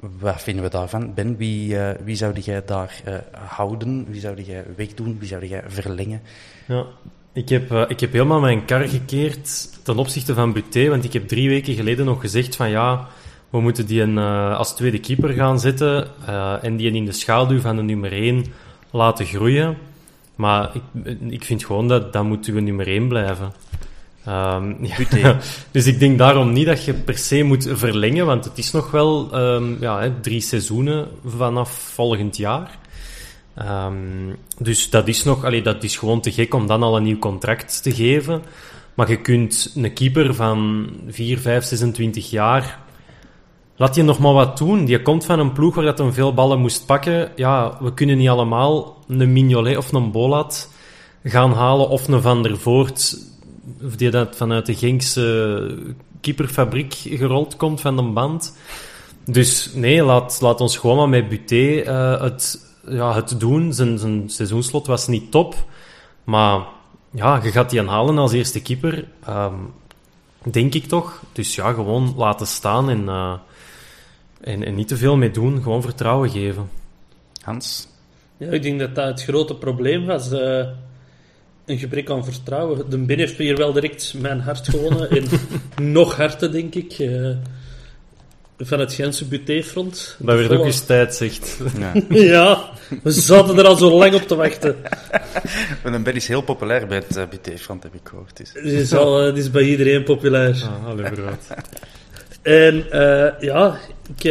Wat 0.00 0.42
vinden 0.42 0.64
we 0.64 0.70
daarvan? 0.70 1.14
Ben, 1.14 1.36
wie, 1.36 1.74
uh, 1.74 1.90
wie 2.04 2.16
zou 2.16 2.40
jij 2.40 2.64
daar 2.64 3.02
houden? 3.48 4.06
Wie 4.08 4.20
zou 4.20 4.42
jij 4.42 4.64
wegdoen? 4.76 5.16
Wie 5.18 5.28
zou 5.28 5.46
jij 5.46 5.62
verlengen? 5.66 6.22
Ja, 6.66 6.84
ik 7.32 7.48
heb, 7.48 7.72
uh, 7.72 7.84
ik 7.88 8.00
heb 8.00 8.12
helemaal 8.12 8.40
mijn 8.40 8.64
kar 8.64 8.88
gekeerd 8.88 9.68
ten 9.82 9.96
opzichte 9.96 10.34
van 10.34 10.52
Buté, 10.52 10.88
want 10.88 11.04
ik 11.04 11.12
heb 11.12 11.28
drie 11.28 11.48
weken 11.48 11.74
geleden 11.74 12.04
nog 12.04 12.20
gezegd 12.20 12.56
van 12.56 12.70
ja, 12.70 13.06
we 13.50 13.60
moeten 13.60 13.86
die 13.86 14.02
een, 14.02 14.18
als 14.54 14.76
tweede 14.76 15.00
keeper 15.00 15.30
gaan 15.30 15.60
zetten 15.60 16.08
en 16.62 16.76
die 16.76 16.92
in 16.92 17.04
de 17.04 17.12
schaduw 17.12 17.60
van 17.60 17.76
de 17.76 17.82
nummer 17.82 18.12
1 18.12 18.44
laten 18.90 19.26
groeien. 19.26 19.76
Maar 20.34 20.70
ik, 20.74 21.20
ik 21.28 21.44
vind 21.44 21.64
gewoon 21.64 21.88
dat 21.88 22.12
dat 22.12 22.24
moet 22.24 22.46
uw 22.46 22.60
nummer 22.60 22.86
1 22.86 23.08
blijven. 23.08 23.52
Um, 24.28 24.76
ja. 25.10 25.38
dus 25.70 25.86
ik 25.86 25.98
denk 25.98 26.18
daarom 26.18 26.52
niet 26.52 26.66
dat 26.66 26.84
je 26.84 26.94
per 26.94 27.18
se 27.18 27.42
moet 27.42 27.68
verlengen, 27.72 28.26
want 28.26 28.44
het 28.44 28.58
is 28.58 28.70
nog 28.70 28.90
wel 28.90 29.38
um, 29.40 29.76
ja, 29.80 30.00
hè, 30.00 30.20
drie 30.20 30.40
seizoenen 30.40 31.08
vanaf 31.24 31.70
volgend 31.70 32.36
jaar. 32.36 32.78
Um, 33.58 34.36
dus 34.58 34.90
dat 34.90 35.08
is 35.08 35.24
nog, 35.24 35.44
allee, 35.44 35.62
dat 35.62 35.82
is 35.82 35.96
gewoon 35.96 36.20
te 36.20 36.32
gek 36.32 36.54
om 36.54 36.66
dan 36.66 36.82
al 36.82 36.96
een 36.96 37.02
nieuw 37.02 37.18
contract 37.18 37.82
te 37.82 37.94
geven. 37.94 38.42
Maar 38.94 39.10
je 39.10 39.20
kunt 39.20 39.72
een 39.76 39.92
keeper 39.92 40.34
van 40.34 40.88
4, 41.08 41.38
5, 41.38 41.64
26 41.64 42.30
jaar. 42.30 42.78
Laat 43.76 43.94
je 43.94 44.02
nog 44.02 44.18
maar 44.18 44.32
wat 44.32 44.58
doen. 44.58 44.84
Die 44.84 45.02
komt 45.02 45.24
van 45.24 45.38
een 45.38 45.52
ploeg 45.52 45.74
waar 45.74 45.84
dat 45.84 46.00
een 46.00 46.12
veel 46.12 46.34
ballen 46.34 46.58
moest 46.58 46.86
pakken. 46.86 47.30
Ja, 47.36 47.76
we 47.80 47.94
kunnen 47.94 48.18
niet 48.18 48.28
allemaal 48.28 49.04
een 49.08 49.32
Mignolet 49.32 49.76
of 49.76 49.92
een 49.92 50.10
Bolat 50.10 50.72
gaan 51.24 51.52
halen. 51.52 51.88
Of 51.88 52.08
een 52.08 52.22
Van 52.22 52.42
der 52.42 52.58
Voort, 52.58 53.16
die 53.96 54.10
dat 54.10 54.36
vanuit 54.36 54.66
de 54.66 54.74
Genkse 54.74 55.78
keeperfabriek 56.20 56.94
gerold 56.94 57.56
komt 57.56 57.80
van 57.80 57.96
de 57.96 58.02
band. 58.02 58.56
Dus 59.24 59.72
nee, 59.74 60.02
laat, 60.02 60.38
laat 60.40 60.60
ons 60.60 60.76
gewoon 60.76 60.96
maar 60.96 61.08
met 61.08 61.28
Buté 61.28 61.82
uh, 61.82 62.20
het 62.20 62.66
ja, 62.88 63.14
het 63.14 63.40
doen. 63.40 63.72
Zijn, 63.72 63.98
zijn 63.98 64.30
seizoenslot 64.30 64.86
was 64.86 65.06
niet 65.06 65.30
top. 65.30 65.54
Maar 66.24 66.60
ja, 67.10 67.40
je 67.42 67.50
gaat 67.50 67.70
die 67.70 67.80
aanhalen 67.80 68.18
als 68.18 68.32
eerste 68.32 68.62
keeper. 68.62 69.04
Um, 69.28 69.72
denk 70.42 70.74
ik 70.74 70.84
toch. 70.84 71.22
Dus 71.32 71.54
ja, 71.54 71.72
gewoon 71.72 72.14
laten 72.16 72.46
staan 72.46 72.90
en, 72.90 73.02
uh, 73.02 73.34
en, 74.40 74.64
en, 74.64 74.74
niet 74.74 74.88
te 74.88 74.96
veel 74.96 75.16
mee 75.16 75.30
doen. 75.30 75.62
Gewoon 75.62 75.82
vertrouwen 75.82 76.30
geven. 76.30 76.70
Hans? 77.42 77.88
Ja, 78.36 78.50
ik 78.50 78.62
denk 78.62 78.80
dat 78.80 78.94
dat 78.94 79.06
het 79.06 79.22
grote 79.22 79.54
probleem 79.54 80.06
was. 80.06 80.32
Uh, 80.32 80.66
een 81.68 81.78
gebrek 81.78 82.10
aan 82.10 82.24
vertrouwen. 82.24 82.90
De 82.90 82.98
Ben 82.98 83.18
heeft 83.18 83.36
hier 83.36 83.56
wel 83.56 83.72
direct 83.72 84.14
mijn 84.16 84.40
hart 84.40 84.68
gewonnen. 84.68 85.10
en 85.10 85.24
nog 85.92 86.16
harder, 86.16 86.52
denk 86.52 86.74
ik. 86.74 86.98
Uh, 86.98 87.36
van 88.58 88.80
het 88.80 88.94
Gentse 88.94 89.24
butéfront. 89.24 90.16
Dat 90.18 90.36
werd 90.36 90.50
ook 90.50 90.64
eens 90.64 90.84
tijd, 90.84 91.14
zegt. 91.14 91.58
Ja. 91.78 91.92
ja, 92.34 92.70
we 93.02 93.10
zaten 93.10 93.58
er 93.58 93.66
al 93.66 93.76
zo 93.76 93.98
lang 93.98 94.14
op 94.14 94.22
te 94.22 94.34
wachten. 94.34 94.76
Een 95.84 96.02
Ben 96.02 96.14
is 96.14 96.28
heel 96.28 96.42
populair 96.42 96.86
bij 96.86 96.96
het 96.96 97.16
uh, 97.16 97.22
butéfront, 97.30 97.82
heb 97.82 97.94
ik 97.94 98.00
gehoord. 98.02 98.36
Dus. 98.36 98.52
Die, 98.52 98.80
is 98.80 98.92
al, 98.92 99.26
uh, 99.26 99.34
die 99.34 99.42
is 99.42 99.50
bij 99.50 99.62
iedereen 99.62 100.04
populair. 100.04 100.62
Ah, 100.62 100.84
hallo, 100.84 101.04
En 102.42 102.74
uh, 102.92 103.40
ja, 103.40 103.78
ik, 104.16 104.22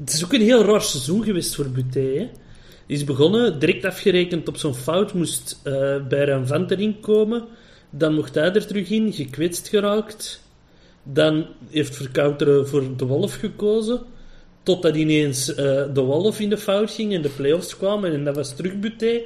het 0.00 0.12
is 0.12 0.24
ook 0.24 0.32
een 0.32 0.40
heel 0.40 0.64
raar 0.64 0.82
seizoen 0.82 1.24
geweest 1.24 1.54
voor 1.54 1.68
Buté. 1.68 2.00
Hè. 2.00 2.28
Is 2.88 3.04
begonnen, 3.04 3.58
direct 3.58 3.84
afgerekend 3.84 4.48
op 4.48 4.56
zo'n 4.56 4.74
fout, 4.74 5.12
moest 5.12 5.60
bij 6.08 6.24
Ranvant 6.24 6.70
erin 6.70 7.00
komen. 7.00 7.44
Dan 7.90 8.14
mocht 8.14 8.34
hij 8.34 8.52
er 8.52 8.66
terug 8.66 8.90
in, 8.90 9.12
gekwetst 9.12 9.68
geraakt. 9.68 10.42
Dan 11.02 11.46
heeft 11.70 11.96
Verkouteren 11.96 12.68
voor 12.68 12.96
de 12.96 13.04
Wolf 13.04 13.34
gekozen. 13.34 14.00
Totdat 14.62 14.96
ineens 14.96 15.50
uh, 15.50 15.56
de 15.94 16.00
Wolf 16.00 16.40
in 16.40 16.48
de 16.48 16.58
fout 16.58 16.90
ging 16.90 17.14
en 17.14 17.22
de 17.22 17.28
play-offs 17.28 17.76
kwamen. 17.76 18.12
En 18.12 18.24
dat 18.24 18.34
was 18.34 18.56
terug 18.56 18.78
Buté. 18.78 19.20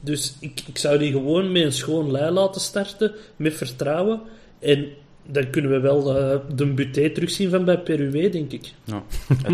Dus 0.00 0.34
ik, 0.40 0.62
ik 0.66 0.78
zou 0.78 0.98
die 0.98 1.12
gewoon 1.12 1.52
met 1.52 1.62
een 1.62 1.72
schoon 1.72 2.10
lei 2.10 2.30
laten 2.30 2.60
starten. 2.60 3.12
Met 3.36 3.54
vertrouwen. 3.54 4.20
En 4.58 4.86
dan 5.26 5.50
kunnen 5.50 5.70
we 5.70 5.80
wel 5.80 6.16
uh, 6.16 6.38
de 6.54 6.66
Buté 6.66 7.10
terugzien 7.10 7.50
van 7.50 7.64
bij 7.64 7.78
Peruwe, 7.78 8.28
denk 8.28 8.52
ik. 8.52 8.72
Ja. 8.84 9.02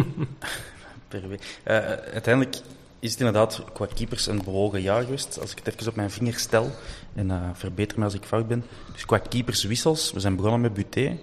Uh, 1.15 1.77
uiteindelijk 2.13 2.57
is 3.05 3.11
het 3.11 3.21
inderdaad 3.21 3.65
qua 3.73 3.87
keepers 3.95 4.27
een 4.27 4.43
bewogen 4.45 4.83
jaar 4.83 5.03
geweest. 5.03 5.39
Als 5.41 5.51
ik 5.51 5.59
het 5.65 5.75
even 5.75 5.89
op 5.89 5.97
mijn 5.97 6.11
vinger 6.11 6.39
stel. 6.39 6.71
En 7.15 7.27
uh, 7.27 7.49
verbeter 7.53 7.99
me 7.99 8.05
als 8.05 8.15
ik 8.15 8.25
fout 8.25 8.49
ben. 8.49 8.65
Dus 8.93 9.05
qua 9.05 9.19
keeperswissels. 9.19 10.13
We 10.13 10.21
zijn 10.21 10.37
begonnen 10.37 10.61
met 10.61 10.75
Buté. 10.75 11.19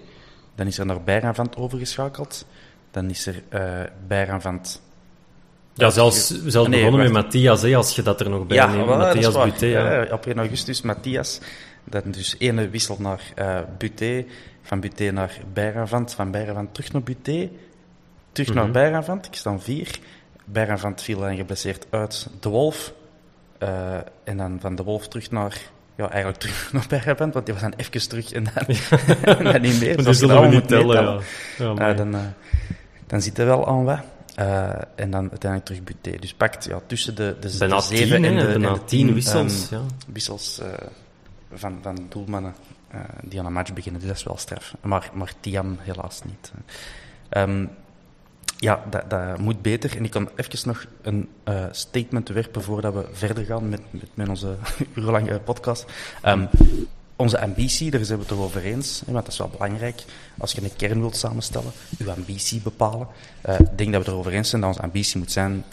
Dan 0.54 0.66
is 0.66 0.78
er 0.78 0.86
naar 0.86 1.02
Bijranvant 1.02 1.56
overgeschakeld. 1.56 2.46
Dan 2.90 3.10
is 3.10 3.26
er 3.26 3.42
uh, 3.50 3.80
Bijranvant... 4.06 4.82
Ja, 5.74 5.90
zelfs, 5.90 6.26
zelfs 6.26 6.68
nee, 6.68 6.84
begonnen 6.84 7.12
met 7.12 7.22
Matthias, 7.22 7.62
hè, 7.62 7.76
als 7.76 7.96
je 7.96 8.02
dat 8.02 8.20
er 8.20 8.30
nog 8.30 8.46
bij 8.46 8.56
ja, 8.56 8.66
neemt. 8.66 8.86
Matthias 8.86 9.34
Buté. 9.34 9.66
Ja. 9.66 10.06
Uh, 10.06 10.12
op 10.12 10.26
1 10.26 10.38
augustus 10.38 10.82
Matthias. 10.82 11.40
Dan 11.84 12.02
dus 12.06 12.34
ene 12.38 12.68
wissel 12.68 12.96
naar 12.98 13.32
uh, 13.38 13.58
Buté, 13.78 14.24
van 14.62 14.80
Buté 14.80 15.10
naar 15.10 15.40
Bijranvant, 15.52 16.14
van 16.14 16.30
Bijranvant 16.30 16.74
terug 16.74 16.92
naar 16.92 17.02
Buté, 17.02 17.50
terug 18.32 18.48
mm 18.48 18.54
-hmm. 18.54 18.62
naar 18.62 18.72
Bijranvant. 18.72 19.26
Ik 19.26 19.34
sta 19.34 19.58
vier. 19.58 20.00
Bijranvant 20.44 21.02
viel 21.02 21.18
dan 21.18 21.36
geblesseerd 21.36 21.86
uit 21.90 22.28
De 22.40 22.48
Wolf. 22.48 22.92
Uh, 23.62 23.94
en 24.24 24.36
dan 24.36 24.58
van 24.60 24.74
De 24.74 24.82
Wolf 24.82 25.08
terug 25.08 25.30
naar 25.30 25.60
ja, 25.96 26.10
eigenlijk 26.10 26.40
terug 26.40 26.68
naar 26.72 26.84
Bergen 26.88 27.16
bent, 27.16 27.34
want 27.34 27.46
die 27.46 27.54
was 27.54 27.62
dan 27.62 27.74
even 27.76 28.08
terug 28.08 28.32
en 28.32 28.44
dan, 28.44 28.76
en 29.36 29.44
dan 29.44 29.60
niet 29.60 29.80
meer. 29.80 29.96
Dus 29.96 30.04
dat 30.04 30.16
zullen 30.16 30.40
we 30.40 30.48
niet 30.48 30.68
tellen, 30.68 31.02
ja. 31.04 31.20
ja 31.58 31.90
uh, 31.90 31.96
dan, 31.96 32.14
uh, 32.14 32.20
dan 33.06 33.20
zit 33.20 33.38
er 33.38 33.46
wel 33.46 33.66
aan 33.66 33.84
wat. 33.84 34.00
En 34.94 35.10
dan 35.10 35.30
uiteindelijk 35.30 35.64
terug 35.64 35.82
Buté. 35.82 36.18
Dus 36.18 36.34
pakt 36.34 36.64
ja, 36.64 36.80
tussen 36.86 37.14
de, 37.14 37.36
de, 37.40 37.58
de 37.58 37.80
zeven 37.80 38.24
en 38.24 38.36
de, 38.36 38.46
en 38.46 38.60
de 38.60 38.84
tien 38.84 39.14
wissels, 39.14 39.70
um, 39.70 39.78
ja. 39.78 39.84
wissels 40.12 40.60
van, 41.52 41.78
van 41.82 42.06
doelmannen 42.08 42.54
die 43.22 43.38
aan 43.38 43.46
een 43.46 43.52
match 43.52 43.72
beginnen. 43.72 44.00
Dus 44.00 44.10
dat 44.10 44.18
is 44.18 44.24
wel 44.24 44.36
straf. 44.36 44.74
Maar, 44.80 45.10
maar 45.12 45.32
Tiam 45.40 45.76
helaas 45.80 46.20
niet. 46.24 46.52
Um, 47.30 47.70
ja, 48.62 48.84
dat, 48.90 49.10
dat, 49.10 49.38
moet 49.38 49.62
beter. 49.62 49.96
En 49.96 50.04
ik 50.04 50.10
kan 50.10 50.28
even 50.36 50.68
nog 50.68 50.86
een 51.02 51.28
uh, 51.48 51.64
statement 51.70 52.28
werpen 52.28 52.62
voordat 52.62 52.94
we 52.94 53.08
verder 53.12 53.44
gaan 53.44 53.68
met, 53.68 53.80
met, 53.90 54.08
met 54.14 54.28
onze 54.28 54.56
urenlange 54.94 55.38
podcast. 55.38 55.84
Um, 56.24 56.48
onze 57.16 57.40
ambitie, 57.40 57.90
daar 57.90 58.04
zijn 58.04 58.18
we 58.18 58.24
het 58.24 58.34
toch 58.34 58.44
over 58.44 58.64
eens, 58.64 59.02
hè, 59.06 59.12
want 59.12 59.24
dat 59.24 59.32
is 59.32 59.38
wel 59.38 59.48
belangrijk. 59.48 60.04
Als 60.38 60.52
je 60.52 60.62
een 60.62 60.76
kern 60.76 61.00
wilt 61.00 61.16
samenstellen, 61.16 61.72
je 61.98 62.10
ambitie 62.10 62.60
bepalen. 62.60 63.06
Uh, 63.48 63.60
ik 63.60 63.78
denk 63.78 63.92
dat 63.92 64.04
we 64.04 64.10
erover 64.10 64.32
eens 64.32 64.48
zijn 64.48 64.60
dat 64.60 64.70
onze 64.70 64.82
ambitie 64.82 65.18
moet 65.18 65.32
zijn 65.32 65.64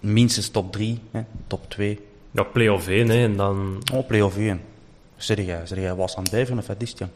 minstens 0.00 0.48
top 0.48 0.72
3, 0.72 1.00
hè, 1.10 1.22
top 1.46 1.70
2. 1.70 2.00
Ja, 2.30 2.42
play-off 2.42 2.88
1, 2.88 3.08
hè, 3.08 3.24
en 3.24 3.36
dan... 3.36 3.82
Oh, 3.92 4.06
play-off 4.06 4.36
1. 4.36 4.60
Zeg 5.16 5.44
jij, 5.44 5.66
zeg 5.66 5.78
jij 5.78 5.94
was 5.94 6.16
aan 6.16 6.24
het 6.30 6.50
of 6.50 6.66
wat 6.66 6.82
is 6.82 6.90
het? 6.90 7.08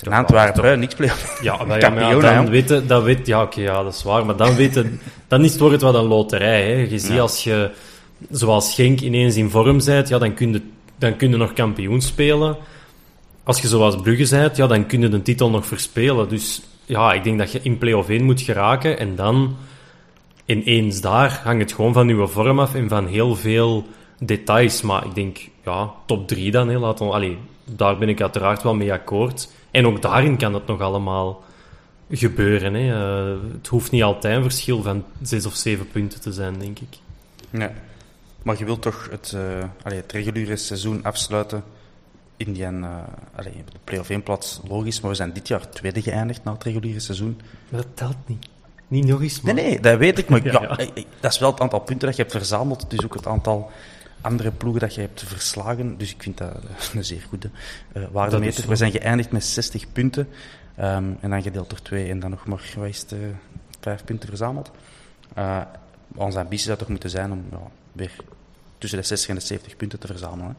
In 0.00 0.12
Antwerpen, 0.12 0.78
niks 0.78 0.94
play-off. 0.94 1.42
Ja, 1.42 1.64
maar 1.64 1.80
ja, 1.80 1.88
maar 1.88 2.16
ja, 2.16 2.34
dan 2.34 2.48
weten, 2.50 2.86
dat 2.86 3.02
weet, 3.02 3.26
ja, 3.26 3.42
oké, 3.42 3.52
okay, 3.52 3.64
ja, 3.64 3.82
dat 3.82 3.94
is 3.94 4.02
waar. 4.02 4.26
Maar 4.26 4.36
dan 4.36 4.54
weten, 4.54 5.00
dan 5.28 5.44
is 5.44 5.50
het, 5.50 5.60
wordt 5.60 5.74
het 5.74 5.84
wat 5.84 5.94
een 5.94 6.08
loterij. 6.08 6.62
Hè. 6.62 6.86
Je 6.90 6.98
ziet 6.98 7.20
als 7.20 7.44
je, 7.44 7.70
zoals 8.30 8.74
Genk, 8.74 9.00
ineens 9.00 9.36
in 9.36 9.50
vorm 9.50 9.84
bent, 9.84 10.08
ja, 10.08 10.18
dan 10.18 10.34
kun 10.34 10.52
je, 10.52 10.62
dan 10.98 11.16
kun 11.16 11.30
je 11.30 11.36
nog 11.36 11.52
kampioen 11.52 12.00
spelen. 12.00 12.56
Als 13.44 13.60
je 13.60 13.68
zoals 13.68 13.96
Brugge 13.96 14.36
bent, 14.36 14.56
ja, 14.56 14.66
dan 14.66 14.86
kun 14.86 15.00
je 15.00 15.08
de 15.08 15.22
titel 15.22 15.50
nog 15.50 15.66
verspelen. 15.66 16.28
Dus 16.28 16.62
ja, 16.84 17.12
ik 17.12 17.24
denk 17.24 17.38
dat 17.38 17.52
je 17.52 17.60
in 17.62 17.78
play-off 17.78 18.08
1 18.08 18.24
moet 18.24 18.40
geraken. 18.40 18.98
En 18.98 19.16
dan, 19.16 19.56
ineens 20.46 21.00
daar, 21.00 21.40
hangt 21.44 21.62
het 21.62 21.72
gewoon 21.72 21.92
van 21.92 22.08
je 22.08 22.28
vorm 22.28 22.58
af 22.58 22.74
en 22.74 22.88
van 22.88 23.06
heel 23.06 23.34
veel 23.34 23.86
details. 24.18 24.82
Maar 24.82 25.06
ik 25.06 25.14
denk, 25.14 25.38
ja, 25.64 25.90
top 26.06 26.28
3 26.28 26.50
dan. 26.50 26.68
Hè, 26.68 26.78
laat 26.78 27.00
ons, 27.00 27.12
allee, 27.12 27.38
daar 27.64 27.98
ben 27.98 28.08
ik 28.08 28.20
uiteraard 28.20 28.62
wel 28.62 28.74
mee 28.74 28.92
akkoord. 28.92 29.48
En 29.72 29.86
ook 29.86 30.02
daarin 30.02 30.36
kan 30.36 30.54
het 30.54 30.66
nog 30.66 30.80
allemaal 30.80 31.44
gebeuren. 32.10 32.74
Hè. 32.74 32.80
Uh, 32.80 33.40
het 33.52 33.66
hoeft 33.66 33.90
niet 33.90 34.02
altijd 34.02 34.36
een 34.36 34.42
verschil 34.42 34.82
van 34.82 35.04
zes 35.22 35.46
of 35.46 35.54
zeven 35.54 35.88
punten 35.88 36.20
te 36.20 36.32
zijn, 36.32 36.58
denk 36.58 36.78
ik. 36.78 36.98
Nee. 37.50 37.68
Maar 38.42 38.58
je 38.58 38.64
wilt 38.64 38.82
toch 38.82 39.08
het, 39.10 39.32
uh, 39.34 39.64
allee, 39.82 39.98
het 40.00 40.12
reguliere 40.12 40.56
seizoen 40.56 41.02
afsluiten 41.02 41.64
in 42.36 42.52
die 42.52 42.62
uh, 42.62 42.96
allee, 43.34 43.52
de 43.52 43.78
play-off 43.84 44.10
1 44.10 44.22
plaats, 44.22 44.60
logisch, 44.68 45.00
maar 45.00 45.10
we 45.10 45.16
zijn 45.16 45.32
dit 45.32 45.48
jaar 45.48 45.70
tweede 45.70 46.02
geëindigd 46.02 46.44
na 46.44 46.52
het 46.52 46.64
reguliere 46.64 47.00
seizoen. 47.00 47.40
Maar 47.68 47.80
dat 47.80 47.90
telt 47.94 48.16
niet. 48.26 48.48
Niet 48.88 49.06
nog 49.06 49.22
eens, 49.22 49.40
man. 49.40 49.54
Nee, 49.54 49.64
nee, 49.64 49.80
dat 49.80 49.98
weet 49.98 50.18
ik, 50.18 50.28
maar 50.28 50.44
ja, 50.46 50.52
ja. 50.52 50.76
Ja, 50.78 51.02
dat 51.20 51.32
is 51.32 51.38
wel 51.38 51.50
het 51.50 51.60
aantal 51.60 51.80
punten 51.80 52.06
dat 52.06 52.16
je 52.16 52.22
hebt 52.22 52.34
verzameld, 52.34 52.90
dus 52.90 53.04
ook 53.04 53.14
het 53.14 53.26
aantal 53.26 53.70
andere 54.22 54.50
ploegen 54.50 54.80
dat 54.80 54.94
je 54.94 55.00
hebt 55.00 55.22
verslagen. 55.26 55.98
Dus 55.98 56.10
ik 56.10 56.22
vind 56.22 56.38
dat 56.38 56.54
een 56.94 57.04
zeer 57.04 57.24
goede 57.28 57.50
uh, 57.96 58.02
waardemeter. 58.12 58.68
We 58.68 58.76
zijn 58.76 58.90
geëindigd 58.90 59.32
met 59.32 59.44
60 59.44 59.92
punten. 59.92 60.28
Ehm, 60.76 61.04
en 61.20 61.30
dan 61.30 61.42
gedeeld 61.42 61.70
door 61.70 61.82
2 61.82 62.10
en 62.10 62.20
dan 62.20 62.30
nog 62.30 62.46
maar 62.46 62.72
wat 62.76 62.88
is 62.88 63.00
het, 63.00 63.14
5 63.80 64.04
punten 64.04 64.28
verzameld. 64.28 64.70
Uh, 65.38 65.60
onze 66.14 66.38
ambitie 66.38 66.66
zou 66.66 66.78
toch 66.78 66.88
moeten 66.88 67.10
zijn 67.10 67.32
om 67.32 67.44
ja, 67.50 67.58
weer 67.92 68.12
tussen 68.78 68.98
de 68.98 69.06
60 69.06 69.28
en 69.28 69.34
de 69.34 69.40
70 69.40 69.76
punten 69.76 69.98
te 69.98 70.06
verzamelen. 70.06 70.46
Hè? 70.46 70.52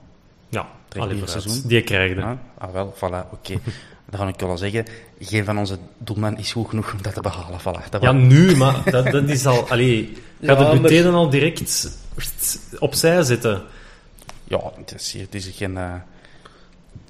Ja, 0.49 0.67
het 0.89 1.29
seizoen. 1.29 1.61
Die 1.65 1.81
krijg 1.81 2.15
je. 2.15 2.35
Ah, 2.57 2.71
wel, 2.71 2.93
voilà, 2.95 3.31
oké. 3.31 3.59
Dan 4.09 4.19
kan 4.19 4.27
ik 4.27 4.39
wel 4.39 4.57
zeggen, 4.57 4.85
geen 5.19 5.45
van 5.45 5.57
onze 5.57 5.77
doelmen 5.97 6.37
is 6.37 6.51
goed 6.51 6.69
genoeg 6.69 6.93
om 6.93 7.01
dat 7.01 7.13
te 7.13 7.21
behalen. 7.21 7.59
Voilà, 7.59 7.89
dat 7.89 8.01
ja, 8.01 8.11
nu, 8.11 8.55
maar 8.55 8.81
dat, 8.91 9.11
dat 9.11 9.29
is 9.29 9.45
al... 9.45 9.69
Allee, 9.69 10.17
gaat 10.41 10.59
ja, 10.59 10.69
het 10.71 10.81
meteen 10.81 11.03
maar... 11.03 11.13
al 11.13 11.29
direct 11.29 11.99
opzij 12.79 13.23
zitten? 13.23 13.61
Ja, 14.43 14.59
het 14.75 14.93
is, 14.95 15.11
hier, 15.11 15.21
het 15.21 15.35
is 15.35 15.47
geen, 15.47 15.71
uh, 15.71 15.93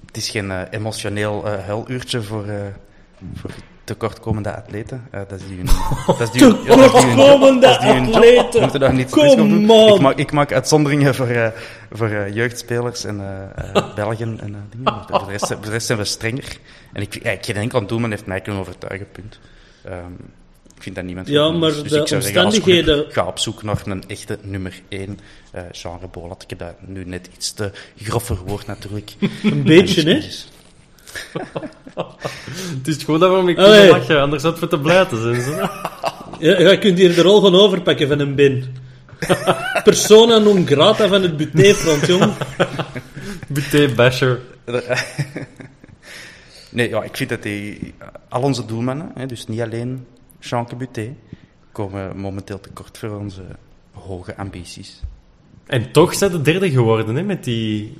het 0.06 0.18
is 0.18 0.30
geen 0.30 0.46
uh, 0.46 0.62
emotioneel 0.70 1.44
uh, 1.46 1.66
huiluurtje 1.66 2.22
voor, 2.22 2.46
voor 3.36 3.52
tekortkomende 3.84 4.56
atleten. 4.56 5.08
Dat 5.12 5.32
is 5.32 5.48
die 5.48 5.58
hun, 5.58 5.66
dat 6.18 6.20
is 6.20 6.32
die, 6.32 6.62
tekortkomende 6.62 7.68
ja, 7.68 8.00
atleten! 8.00 8.62
Moeten 8.62 8.80
daar 8.80 8.94
niet 8.94 9.14
doen. 9.14 9.62
Ik 9.94 10.00
maak, 10.00 10.18
ik 10.18 10.32
maak 10.32 10.52
uitzonderingen 10.52 11.16
voor, 11.16 11.54
voor 11.92 12.30
jeugdspelers 12.30 13.04
en 13.04 13.18
Belgen 13.96 14.40
en 14.42 14.70
dingen. 14.70 15.06
Voor 15.08 15.26
de, 15.26 15.32
rest, 15.32 15.48
voor 15.48 15.62
de 15.62 15.70
rest 15.70 15.86
zijn 15.86 15.98
we 15.98 16.06
strenger. 16.06 16.58
En 16.94 17.02
ik, 17.02 17.24
ja, 17.24 17.32
ik 17.32 17.46
geen 17.46 17.56
enkel 17.56 17.86
doelman 17.86 18.10
heeft 18.10 18.26
mij 18.26 18.42
kunnen 18.42 18.62
overtuigen, 18.62 19.12
punt. 19.12 19.40
Um, 19.86 20.18
ik 20.20 20.43
vind 20.84 20.96
dat 20.96 21.06
niemand 21.06 21.28
Ja, 21.28 21.52
maar 21.52 21.72
dus 21.72 21.92
de 21.92 22.16
omstandigheden... 22.16 22.96
Zeggen, 22.96 23.14
ga 23.22 23.26
op 23.26 23.40
zoek 23.40 23.64
naar 23.64 23.82
een 23.86 24.04
echte 24.08 24.38
nummer 24.42 24.82
1 24.90 25.20
uh, 25.56 25.62
genre 25.72 26.08
Bolat. 26.08 26.44
Ik 26.44 26.50
heb 26.50 26.60
dat 26.60 26.76
nu 26.80 27.06
net 27.06 27.30
iets 27.36 27.54
te 27.54 27.72
grof 28.02 28.24
verwoord 28.24 28.68
natuurlijk. 28.68 29.14
Een 29.44 29.64
beetje, 29.64 30.04
hè? 30.04 30.14
het 32.78 32.88
is 32.88 33.04
goed 33.04 33.20
dat 33.20 33.36
we 33.36 33.44
met 33.44 33.56
kunnen 33.56 33.88
lachen, 33.88 34.22
anders 34.22 34.44
had 34.44 34.60
we 34.60 34.68
te 34.68 34.80
blij 34.80 35.06
te 35.06 35.18
zijn. 35.18 35.70
ja, 36.40 36.70
je 36.70 36.78
kunt 36.78 36.98
hier 36.98 37.16
de 37.16 37.22
rol 37.22 37.42
van 37.42 37.56
overpakken 37.56 38.08
van 38.08 38.20
een 38.20 38.36
bin. 38.36 38.76
Persona 39.84 40.38
non 40.38 40.68
grata 40.68 41.08
van 41.08 41.22
het 41.22 41.38
buté-front, 41.38 42.08
jong. 42.08 42.34
Buté-basher. 43.48 44.40
nee, 46.70 46.90
ja, 46.90 47.04
ik 47.04 47.18
vind 47.18 47.30
dat 47.30 47.44
die, 47.44 47.94
al 48.30 48.42
onze 48.42 48.66
doelmannen, 48.66 49.12
hè, 49.16 49.26
dus 49.26 49.48
niet 49.48 49.62
alleen 49.62 50.06
Jean 50.44 50.68
Buté, 50.78 51.16
komen 51.72 52.18
momenteel 52.18 52.60
tekort 52.60 52.98
voor 52.98 53.10
onze 53.10 53.44
hoge 53.92 54.38
ambities. 54.38 55.02
En 55.66 55.92
toch 55.92 56.14
zijn 56.14 56.32
de 56.32 56.42
derde 56.42 56.72
geworden 56.72 57.16
hè, 57.16 57.24
met 57.24 57.44
die 57.44 57.98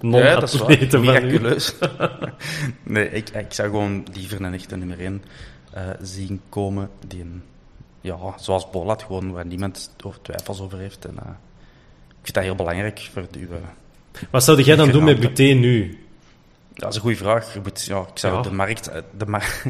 ja, 0.00 0.40
dat 0.40 0.52
is 0.52 0.60
waar. 0.60 1.00
Miraculeus. 1.00 1.74
nee, 2.82 3.10
ik, 3.10 3.28
ik 3.28 3.52
zou 3.52 3.70
gewoon 3.70 4.06
liever 4.12 4.42
een 4.42 4.54
echte 4.54 4.76
nummer 4.76 5.00
1 5.00 5.22
uh, 5.74 5.90
eh, 5.90 5.96
zien 6.02 6.40
komen 6.48 6.90
die 7.06 7.20
een, 7.20 7.42
ja, 8.00 8.16
zoals 8.38 8.70
Bolat, 8.70 9.02
gewoon 9.02 9.32
waar 9.32 9.46
niemand 9.46 9.94
over 10.04 10.22
twijfels 10.22 10.60
over 10.60 10.78
heeft. 10.78 11.04
En, 11.04 11.14
uh, 11.14 11.30
ik 12.08 12.22
vind 12.22 12.34
dat 12.34 12.44
heel 12.44 12.54
belangrijk 12.54 13.08
voor 13.12 13.26
uw... 13.38 13.48
Wat 14.30 14.44
zou 14.44 14.62
jij 14.62 14.76
dan 14.76 14.90
doen 14.90 15.04
met 15.04 15.20
Buté 15.20 15.42
nu? 15.42 16.01
Dat 16.82 16.90
is 16.90 16.96
een 16.96 17.02
goede 17.02 17.16
vraag. 17.16 17.54
Ja, 17.84 18.00
ik 18.00 18.18
zou 18.18 18.34
ja. 18.36 18.42
de 18.42 18.52
markt, 18.52 18.88
eh, 18.88 19.02
de 19.16 19.26
mar 19.26 19.62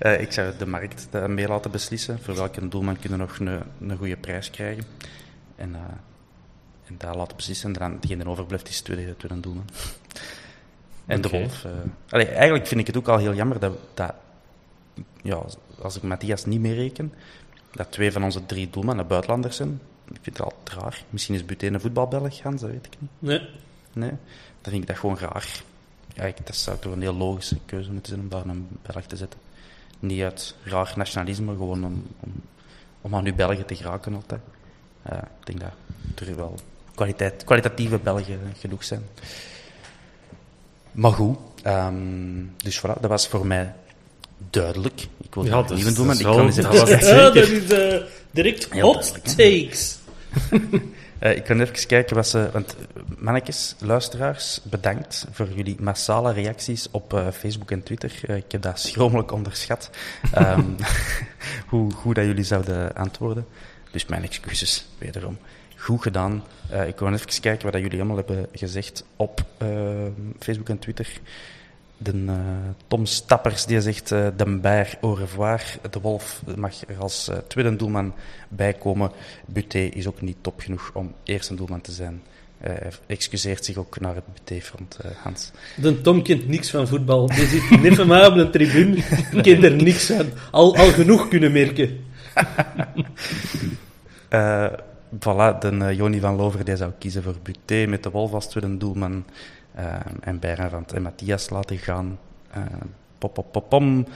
ik 0.20 0.32
zou 0.32 0.52
de 0.58 0.66
markt 0.66 1.08
mee 1.26 1.48
laten 1.48 1.70
beslissen. 1.70 2.18
Voor 2.22 2.34
welke 2.34 2.68
doelman 2.68 2.98
kunnen 2.98 3.18
nog 3.18 3.38
een, 3.38 3.62
een 3.80 3.96
goede 3.96 4.16
prijs 4.16 4.50
krijgen. 4.50 4.84
En 5.56 5.76
en 6.88 6.94
daar 6.98 7.16
laten 7.16 7.36
beslissen. 7.36 7.72
En 7.72 7.78
dan, 7.78 8.00
degene 8.00 8.28
overblijft 8.28 8.68
is 8.68 8.80
tweede, 8.80 9.16
tweede 9.16 9.40
doelman. 9.40 9.64
En 11.06 11.20
de 11.20 11.28
Wolf. 11.28 11.64
Uh, 11.64 11.72
allee, 12.08 12.26
eigenlijk 12.26 12.66
vind 12.66 12.80
ik 12.80 12.86
het 12.86 12.96
ook 12.96 13.08
al 13.08 13.18
heel 13.18 13.34
jammer 13.34 13.58
dat, 13.60 13.78
dat 13.94 14.14
ja, 15.22 15.42
als 15.82 15.96
ik 15.96 16.02
Matthias 16.02 16.44
niet 16.44 16.60
meereken, 16.60 17.12
dat 17.72 17.92
twee 17.92 18.12
van 18.12 18.24
onze 18.24 18.46
drie 18.46 18.70
doelmannen 18.70 19.06
buitenlanders 19.06 19.56
zijn. 19.56 19.80
Ik 20.04 20.18
vind 20.22 20.36
het 20.36 20.40
altijd 20.40 20.82
raar. 20.82 21.02
Misschien 21.10 21.34
is 21.34 21.44
Buteen 21.44 21.74
een 21.74 21.80
voetbalbelg, 21.80 22.42
Hans, 22.42 22.60
dat 22.60 22.70
weet 22.70 22.86
ik 22.86 22.92
niet. 22.98 23.10
Nee. 23.18 23.48
Nee? 23.92 24.10
Dan 24.60 24.72
vind 24.72 24.82
ik 24.82 24.86
dat 24.86 24.98
gewoon 24.98 25.18
raar. 25.18 25.62
Ja, 26.18 26.24
ik, 26.24 26.46
dat 26.46 26.56
zou 26.56 26.78
toch 26.78 26.92
een 26.92 27.00
heel 27.00 27.14
logische 27.14 27.56
keuze 27.66 27.90
moeten 27.92 28.08
zijn 28.08 28.20
om 28.20 28.28
daar 28.28 28.46
een 28.46 28.68
Belg 28.82 29.04
te 29.04 29.16
zetten. 29.16 29.40
Niet 29.98 30.22
uit 30.22 30.54
raar 30.62 30.92
nationalisme, 30.96 31.52
gewoon 31.52 31.84
om, 31.84 32.06
om, 32.20 32.32
om 33.00 33.14
aan 33.14 33.26
uw 33.26 33.34
Belgen 33.34 33.66
te 33.66 33.74
geraken 33.74 34.14
altijd. 34.14 34.40
Uh, 35.12 35.18
ik 35.18 35.46
denk 35.46 35.60
dat 35.60 36.28
er 36.28 36.36
wel 36.36 36.54
kwaliteit, 36.94 37.44
kwalitatieve 37.44 37.98
Belgen 37.98 38.40
genoeg 38.58 38.84
zijn. 38.84 39.02
Maar 40.92 41.12
goed, 41.12 41.38
um, 41.66 42.54
dus 42.56 42.78
voilà, 42.78 43.00
dat 43.00 43.10
was 43.10 43.28
voor 43.28 43.46
mij 43.46 43.74
duidelijk. 44.50 45.08
Ik 45.22 45.34
wil 45.34 45.44
ja, 45.44 45.64
niet 45.68 45.96
doen, 45.96 46.06
maar 46.06 46.16
ik 46.16 46.22
kan 46.22 46.46
eens 46.46 46.56
even 46.56 46.72
Ja, 46.72 47.30
dat 47.30 47.36
is 47.36 47.72
uh, 47.72 48.02
direct 48.30 48.80
hot 48.80 49.36
takes. 49.36 49.98
uh, 51.22 51.36
ik 51.36 51.44
kan 51.44 51.60
even 51.60 51.86
kijken 51.86 52.16
wat 52.16 52.28
ze... 52.28 52.48
Want 52.52 52.76
mannetjes, 53.18 53.74
luisteraars, 53.78 54.60
bedankt 54.62 55.26
voor 55.30 55.48
jullie 55.54 55.76
massale 55.80 56.32
reacties 56.32 56.90
op 56.90 57.12
uh, 57.12 57.28
Facebook 57.30 57.70
en 57.70 57.82
Twitter. 57.82 58.36
ik 58.36 58.52
heb 58.52 58.62
dat 58.62 58.80
schromelijk 58.80 59.32
onderschat. 59.32 59.90
um, 60.38 60.76
hoe 61.70 61.92
goed 61.92 62.14
dat 62.14 62.24
jullie 62.24 62.44
zouden 62.44 62.94
antwoorden. 62.94 63.46
Dus 63.90 64.06
mijn 64.06 64.22
excuses, 64.22 64.86
wederom 64.98 65.38
goed 65.76 66.02
gedaan. 66.02 66.44
Ik 66.86 66.98
wil 66.98 67.12
even 67.12 67.40
kijken 67.40 67.72
wat 67.72 67.80
jullie 67.80 67.98
allemaal 67.98 68.16
hebben 68.16 68.46
gezegd 68.52 69.04
op 69.16 69.44
uh, 69.62 69.68
Facebook 70.38 70.68
en 70.68 70.78
Twitter. 70.78 71.08
De, 71.98 72.12
uh, 72.12 72.34
Tom 72.86 73.06
Stappers 73.06 73.66
die 73.66 73.80
zegt 73.80 74.10
uh, 74.10 74.26
de 74.36 74.44
Bayer 74.44 74.98
au 75.00 75.14
revoir. 75.14 75.62
De 75.90 76.00
Wolf 76.00 76.42
mag 76.56 76.88
er 76.88 76.98
als 76.98 77.30
tweede 77.46 77.76
doelman 77.76 78.14
bij 78.48 78.72
komen. 78.72 79.10
Buté 79.46 79.78
is 79.78 80.06
ook 80.06 80.20
niet 80.20 80.36
top 80.40 80.60
genoeg 80.60 80.90
om 80.94 81.14
eerste 81.24 81.54
doelman 81.54 81.80
te 81.80 81.92
zijn. 81.92 82.22
hij 82.58 82.92
excuseert 83.06 83.64
zich 83.64 83.76
ook 83.76 84.00
naar 84.00 84.14
het 84.14 84.24
Buté-front, 84.34 84.98
Hans. 85.22 85.50
De 85.76 86.00
Tom 86.00 86.22
kent 86.22 86.48
niks 86.48 86.70
van 86.70 86.88
voetbal. 86.88 87.26
Die 87.26 87.46
zit 87.46 87.82
net 87.82 87.94
van 87.94 88.06
mij 88.06 88.26
op 88.26 88.34
de 88.34 88.50
tribune. 88.50 89.02
kent 89.42 89.64
er 89.64 89.74
niks 89.74 90.06
van. 90.06 90.26
Al, 90.50 90.76
al 90.76 90.90
genoeg 90.90 91.28
kunnen 91.28 91.52
merken. 91.52 92.04
voilà, 95.16 95.58
de 95.58 95.94
Joni 95.96 96.20
van 96.20 96.36
Lover 96.36 96.64
die 96.64 96.76
zou 96.76 96.92
kiezen 96.98 97.22
voor 97.22 97.36
Buté 97.42 97.86
met 97.86 98.02
de 98.02 98.10
Wolf 98.10 98.32
als 98.32 98.46
tweede 98.46 98.76
doelman 98.76 99.24
en 100.20 100.38
Beren 100.38 100.70
van 100.70 100.86
en 100.94 101.02
Matthias 101.02 101.50
laten 101.50 101.78
gaan. 101.78 102.18
Uh, 102.56 102.64
pop, 103.18 103.34
pop, 103.34 103.52
pop, 103.52 103.68
pom. 103.68 104.06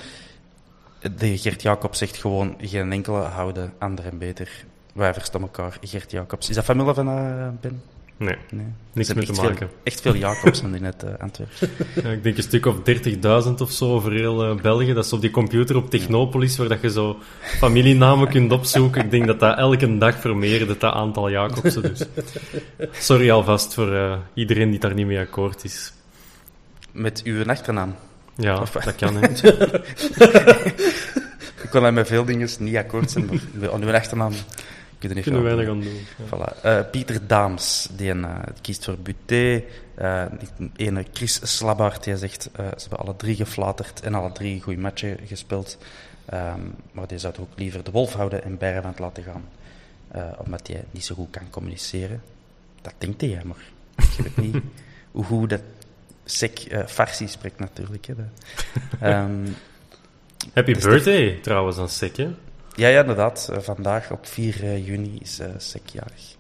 De 1.17 1.39
Gert 1.39 1.63
Jacobs 1.63 1.99
zegt 1.99 2.17
gewoon 2.17 2.55
geen 2.61 2.93
enkele 2.93 3.21
houden, 3.21 3.73
ander 3.79 4.07
en 4.07 4.19
beter. 4.19 4.65
Wij 4.95 5.15
verstaan 5.15 5.43
elkaar. 5.43 5.79
Gert 5.81 6.11
Jacobs. 6.11 6.49
Is 6.49 6.55
dat 6.55 6.65
familie 6.65 6.95
van 6.95 7.59
Ben? 7.61 7.83
Nee, 8.23 8.37
nee. 8.51 8.67
niks 8.93 9.15
mee 9.15 9.25
te 9.25 9.33
maken. 9.33 9.57
Veel, 9.57 9.69
echt 9.83 10.01
veel 10.01 10.17
Jacobsen 10.17 10.75
in 10.75 10.85
het 10.85 11.05
uh, 11.05 11.11
Antwerpen. 11.19 11.71
Ja, 12.03 12.11
ik 12.11 12.23
denk 12.23 12.37
een 12.37 12.43
stuk 12.43 12.67
of 12.67 12.77
30.000 13.47 13.55
of 13.59 13.71
zo 13.71 13.93
over 13.93 14.13
heel 14.13 14.51
uh, 14.51 14.61
België. 14.61 14.93
Dat 14.93 15.05
is 15.05 15.13
op 15.13 15.21
die 15.21 15.31
computer 15.31 15.77
op 15.77 15.91
Technopolis, 15.91 16.57
waar 16.57 16.69
dat 16.69 16.81
je 16.81 16.91
zo 16.91 17.19
familienamen 17.43 18.29
kunt 18.29 18.53
opzoeken. 18.53 19.05
Ik 19.05 19.11
denk 19.11 19.27
dat 19.27 19.41
dat 19.41 19.59
elke 19.59 19.99
dag 19.99 20.21
vermeerdert, 20.21 20.81
dat 20.81 20.93
aantal 20.93 21.31
Jacobsen. 21.31 21.83
Dus. 21.83 22.07
Sorry 22.93 23.31
alvast 23.31 23.75
voor 23.75 23.93
uh, 23.93 24.17
iedereen 24.35 24.71
die 24.71 24.81
daar 24.81 24.95
niet 24.95 25.07
mee 25.07 25.19
akkoord 25.19 25.65
is. 25.65 25.93
Met 26.93 27.21
uw 27.25 27.45
achternaam? 27.45 27.95
Ja, 28.37 28.61
of, 28.61 28.71
dat 28.71 28.97
kan. 28.97 29.17
Hè. 29.17 29.29
ik 31.63 31.69
kon 31.71 31.95
met 31.95 32.07
veel 32.07 32.25
dingen 32.25 32.49
niet 32.59 32.77
akkoord 32.77 33.11
zijn, 33.11 33.25
maar 33.61 33.81
uw 33.81 33.93
achternaam 33.93 34.33
kunnen, 35.07 35.23
kunnen 35.23 35.43
weinig 35.43 35.69
aan 35.69 35.81
doen. 35.81 36.07
Voilà. 36.27 36.65
Uh, 36.65 36.81
Pieter 36.91 37.27
Daams, 37.27 37.89
die 37.97 38.15
uh, 38.15 38.37
kiest 38.61 38.85
voor 38.85 38.99
Buté. 38.99 39.65
Uh, 40.01 40.25
ene 40.77 41.05
Chris 41.13 41.41
Slabart, 41.57 42.05
die 42.05 42.17
zegt, 42.17 42.43
ze 42.53 42.81
hebben 42.81 42.99
alle 42.99 43.17
drie 43.17 43.37
geflaterd 43.37 44.01
en 44.01 44.15
alle 44.15 44.33
drie 44.33 44.63
goede 44.63 44.81
matchen 44.81 45.19
gespeeld. 45.27 45.79
Um, 46.35 46.75
maar 46.93 47.07
die 47.07 47.19
zou 47.19 47.35
ook 47.41 47.49
liever 47.55 47.85
de 47.85 47.91
wolf 47.91 48.13
houden 48.13 48.45
en 48.45 48.59
Bijrevand 48.59 48.99
laten 48.99 49.23
gaan. 49.23 49.45
omdat 50.45 50.67
hij 50.67 50.85
niet 50.91 51.05
zo 51.05 51.15
goed 51.15 51.31
kan 51.31 51.51
communiceren. 51.51 52.23
Dat 52.83 52.95
denkt 52.99 53.21
hij, 53.21 53.41
maar 53.45 53.71
ik 53.97 54.25
weet 54.25 54.37
niet 54.37 54.63
hoe 55.13 55.25
goed 55.25 55.51
dat 55.51 55.63
sec 56.25 56.85
farsi 56.87 57.29
spreekt 57.29 57.59
natuurlijk. 57.59 58.07
Hè. 58.07 59.23
Um, 59.23 59.57
Happy 60.55 60.73
dus 60.73 60.85
birthday, 60.85 61.39
trouwens, 61.43 61.79
aan 61.79 61.89
Sek, 61.89 62.17
ja, 62.75 62.89
ja, 62.89 63.01
inderdaad. 63.01 63.49
Uh, 63.51 63.59
vandaag 63.59 64.11
op 64.11 64.27
4 64.27 64.63
uh, 64.63 64.75
eh, 64.75 64.87
juni 64.87 65.19
is 65.21 65.41
uh, 65.41 65.47
sekjarig. 65.57 66.37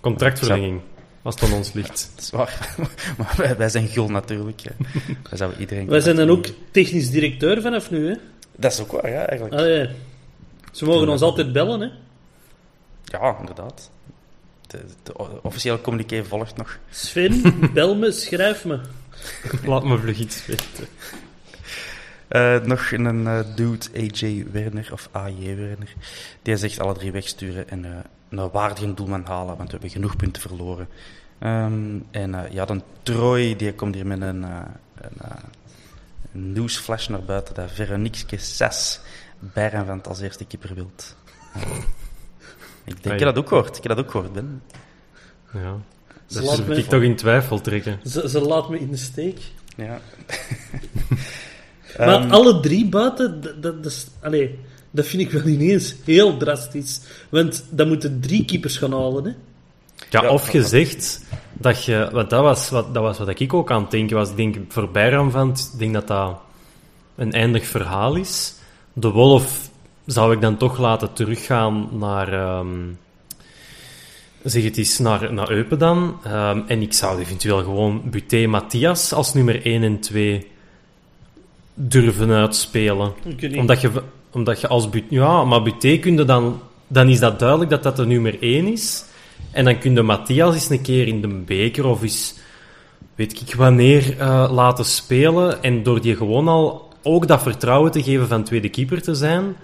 Contractverlenging, 0.00 0.80
als 1.22 1.34
het 1.34 1.44
aan 1.44 1.56
ons 1.56 1.72
ligt. 1.72 2.10
Dat 2.14 2.24
is 2.24 2.30
waar. 2.30 2.76
maar 3.18 3.34
wij, 3.36 3.56
wij, 3.56 3.68
zijn 3.68 3.88
gul 3.88 4.08
natuurlijk. 4.08 4.62
Wij, 5.28 5.38
zouden 5.38 5.60
iedereen 5.60 5.86
wij 5.86 6.00
zijn 6.00 6.16
dan 6.16 6.30
ook 6.30 6.46
technisch 6.70 7.10
directeur 7.10 7.60
vanaf 7.60 7.90
nu, 7.90 8.08
hè? 8.08 8.14
Dat 8.56 8.72
is 8.72 8.80
ook 8.80 8.92
waar, 8.92 9.10
ja, 9.10 9.26
eigenlijk. 9.26 9.60
Ah, 9.60 9.76
ja. 9.76 9.88
Ze 10.72 10.84
mogen 10.84 11.08
ons 11.08 11.22
altijd 11.22 11.52
bellen, 11.52 11.80
hè? 11.80 11.88
Ja, 13.04 13.36
inderdaad. 13.38 13.90
de, 14.66 14.80
officiële 15.42 15.80
communiqué 15.80 16.24
volgt 16.24 16.56
nog. 16.56 16.78
Sven, 16.90 17.42
bel 17.74 17.94
me, 17.94 18.12
schrijf 18.12 18.64
me. 18.64 18.80
Laat 19.64 19.84
me 19.84 19.98
vlug 19.98 20.18
iets 20.18 20.46
weten. 20.46 20.86
Uh, 22.30 22.60
nog 22.60 22.90
een 22.92 23.24
uh, 23.24 23.40
dude, 23.54 23.86
AJ 23.96 24.46
Werner, 24.52 24.88
of 24.92 25.08
AJ 25.12 25.56
Werner, 25.56 25.94
die 26.42 26.56
zegt 26.56 26.80
alle 26.80 26.94
drie 26.94 27.12
wegsturen 27.12 27.68
en 27.68 27.84
uh, 27.84 27.90
een 28.28 28.50
waardige 28.50 28.94
doelman 28.94 29.24
halen, 29.24 29.56
want 29.56 29.62
we 29.62 29.70
hebben 29.70 29.90
genoeg 29.90 30.16
punten 30.16 30.42
verloren. 30.42 30.88
Um, 31.40 32.06
en 32.10 32.48
ja, 32.50 32.64
dan 32.64 32.82
Troy, 33.02 33.56
die 33.56 33.74
komt 33.74 33.94
hier 33.94 34.06
met 34.06 34.20
een, 34.20 34.42
een, 34.42 34.68
een 36.32 36.52
nieuwsflash 36.52 37.08
naar 37.08 37.22
buiten 37.22 37.54
dat 37.54 37.70
Veronique 37.72 38.38
6 38.38 39.00
Bern 39.38 39.86
van 39.86 39.96
het 39.96 40.08
als 40.08 40.20
eerste 40.20 40.44
keeper 40.44 40.74
wilt. 40.74 41.16
ik 42.84 43.02
denk 43.02 43.20
dat 43.20 43.38
ook 43.38 43.48
gehoord. 43.48 43.76
Ik 43.76 43.82
heb 43.82 43.96
dat 43.96 44.04
ook 44.04 44.10
gehoord, 44.10 44.32
Ben. 44.32 44.62
Ja. 45.52 45.76
Ze 46.26 46.42
dat 46.42 46.66
me... 46.66 46.76
ik 46.76 46.88
toch 46.88 47.02
in 47.02 47.16
twijfel 47.16 47.60
trekken. 47.60 48.00
Ze, 48.04 48.28
ze 48.28 48.40
laat 48.40 48.68
me 48.68 48.78
in 48.78 48.90
de 48.90 48.96
steek. 48.96 49.40
Ja. 49.76 50.00
maar 51.98 52.22
um, 52.22 52.30
alle 52.30 52.60
drie 52.60 52.86
buiten, 52.86 53.40
dat, 53.40 53.62
dat, 53.62 53.86
is, 53.86 54.06
allez, 54.22 54.50
dat 54.90 55.06
vind 55.06 55.22
ik 55.22 55.30
wel 55.30 55.46
ineens 55.46 55.94
heel 56.04 56.36
drastisch. 56.36 57.00
Want 57.28 57.64
dan 57.70 57.88
moeten 57.88 58.20
drie 58.20 58.44
keepers 58.44 58.76
gaan 58.76 58.92
halen, 58.92 59.24
hè? 59.24 59.30
Ja, 60.10 60.22
ja 60.22 60.30
of 60.30 60.48
gezegd 60.48 61.24
dat 61.52 61.84
je... 61.84 62.08
Want 62.12 62.30
dat 62.30 62.42
was 62.42 62.68
wat, 62.68 62.94
dat 62.94 63.02
was 63.02 63.18
wat 63.18 63.40
ik 63.40 63.54
ook 63.54 63.70
aan 63.70 63.82
het 63.82 63.90
denken 63.90 64.16
was. 64.16 64.30
Ik 64.30 64.36
denk, 64.36 64.56
voor 64.68 64.90
Bijram 64.90 65.30
van, 65.30 65.50
ik 65.50 65.78
denk 65.78 65.94
dat 65.94 66.06
dat 66.06 66.38
een 67.16 67.32
eindig 67.32 67.66
verhaal 67.66 68.14
is. 68.14 68.54
De 68.92 69.08
Wolf 69.08 69.70
zou 70.06 70.34
ik 70.34 70.40
dan 70.40 70.56
toch 70.56 70.78
laten 70.78 71.12
teruggaan 71.12 71.88
naar... 71.92 72.58
Um, 72.58 72.98
zeg 74.42 74.64
het 74.64 74.76
eens, 74.76 74.98
naar, 74.98 75.32
naar 75.32 75.50
Eupen 75.50 75.78
dan. 75.78 76.20
Um, 76.26 76.64
en 76.66 76.82
ik 76.82 76.92
zou 76.92 77.20
eventueel 77.20 77.58
gewoon 77.58 78.02
Buté 78.10 78.46
Matthias 78.46 79.12
als 79.12 79.34
nummer 79.34 79.64
1 79.64 79.82
en 79.82 80.00
2 80.00 80.50
durven 81.74 82.30
uitspelen. 82.30 83.12
Omdat 83.56 83.80
je, 83.80 83.90
omdat 84.30 84.60
je 84.60 84.68
als. 84.68 84.88
Ja, 85.08 85.44
maar 85.44 85.62
Buté 85.62 86.24
dan... 86.24 86.60
Dan 86.92 87.08
is 87.08 87.18
dat 87.18 87.38
duidelijk 87.38 87.70
dat 87.70 87.82
dat 87.82 87.96
de 87.96 88.06
nummer 88.06 88.42
1 88.42 88.72
is. 88.72 89.04
En 89.50 89.64
dan 89.64 89.78
kun 89.78 89.94
je 89.94 90.02
Matthias 90.02 90.54
eens 90.54 90.70
een 90.70 90.82
keer 90.82 91.06
in 91.06 91.20
de 91.20 91.28
beker 91.28 91.86
of 91.86 92.02
eens... 92.02 92.34
Weet 93.14 93.40
ik 93.40 93.54
wanneer 93.54 94.16
uh, 94.16 94.50
laten 94.52 94.84
spelen. 94.84 95.62
En 95.62 95.82
door 95.82 96.00
die 96.00 96.16
gewoon 96.16 96.48
al 96.48 96.88
ook 97.02 97.26
dat 97.26 97.42
vertrouwen 97.42 97.90
te 97.90 98.02
geven 98.02 98.28
van 98.28 98.44
tweede 98.44 98.68
keeper 98.68 99.02
te 99.02 99.14
zijn. 99.14 99.56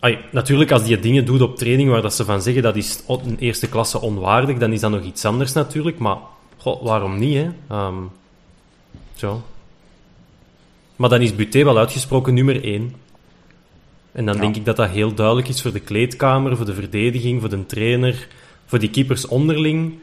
Ay, 0.00 0.24
natuurlijk, 0.32 0.70
als 0.70 0.84
die 0.84 1.00
dingen 1.00 1.24
doet 1.24 1.40
op 1.40 1.56
training 1.56 1.90
waar 1.90 2.02
dat 2.02 2.14
ze 2.14 2.24
van 2.24 2.42
zeggen 2.42 2.62
dat 2.62 2.76
is 2.76 3.02
een 3.06 3.36
eerste 3.38 3.68
klasse 3.68 4.00
onwaardig, 4.00 4.58
dan 4.58 4.72
is 4.72 4.80
dat 4.80 4.90
nog 4.90 5.02
iets 5.02 5.24
anders 5.24 5.52
natuurlijk. 5.52 5.98
Maar 5.98 6.16
goh, 6.56 6.82
waarom 6.82 7.18
niet, 7.18 7.36
hè? 7.36 7.76
Um, 7.86 8.10
zo. 9.14 9.42
Maar 10.98 11.08
dan 11.08 11.20
is 11.20 11.34
Buté 11.34 11.64
wel 11.64 11.78
uitgesproken 11.78 12.34
nummer 12.34 12.64
1. 12.64 12.94
En 14.12 14.26
dan 14.26 14.38
denk 14.38 14.56
ik 14.56 14.64
dat 14.64 14.76
dat 14.76 14.90
heel 14.90 15.14
duidelijk 15.14 15.48
is 15.48 15.62
voor 15.62 15.72
de 15.72 15.80
kleedkamer, 15.80 16.56
voor 16.56 16.66
de 16.66 16.74
verdediging, 16.74 17.40
voor 17.40 17.50
de 17.50 17.66
trainer, 17.66 18.28
voor 18.66 18.78
die 18.78 18.90
keepers 18.90 19.26
onderling. 19.26 19.98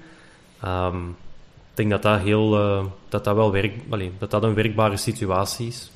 Um, 0.66 1.10
ik 1.70 1.74
denk 1.74 1.90
dat 1.90 2.02
dat, 2.02 2.22
heel, 2.22 2.60
uh, 2.60 2.86
dat, 3.10 3.24
dat 3.24 3.36
wel 3.36 3.52
werk, 3.52 3.74
allez, 3.90 4.10
dat 4.18 4.32
dat 4.32 4.44
een 4.44 4.54
werkbare 4.54 4.98
situatie 4.98 5.68
is. 5.68 5.92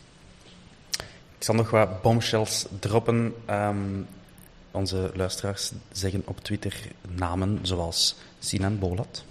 Ik 1.38 1.44
zal 1.44 1.56
nog 1.56 1.70
wat 1.70 2.02
bombshells 2.02 2.66
droppen. 2.80 3.34
Um, 3.50 4.08
onze 4.72 5.12
luisteraars 5.14 5.72
zeggen 5.92 6.22
op 6.26 6.40
Twitter 6.40 6.74
namen 7.16 7.60
zoals 7.62 8.16
Sinan 8.40 8.80
Bolat. 8.80 9.24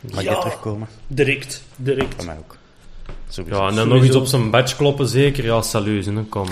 Mag 0.00 0.22
ja, 0.22 0.30
je 0.30 0.38
terugkomen? 0.38 0.88
Direct, 1.06 1.62
direct. 1.76 2.14
Van 2.14 2.26
mij 2.26 2.36
ook. 2.36 2.57
Sowieso. 3.28 3.60
Ja, 3.60 3.68
en 3.68 3.74
dan 3.74 3.88
nog 3.88 4.04
iets 4.04 4.16
op 4.16 4.26
zijn 4.26 4.50
badge 4.50 4.76
kloppen, 4.76 5.08
zeker. 5.08 5.44
Ja, 5.44 5.62
salut, 5.62 6.06
hè. 6.06 6.24
kom. 6.28 6.48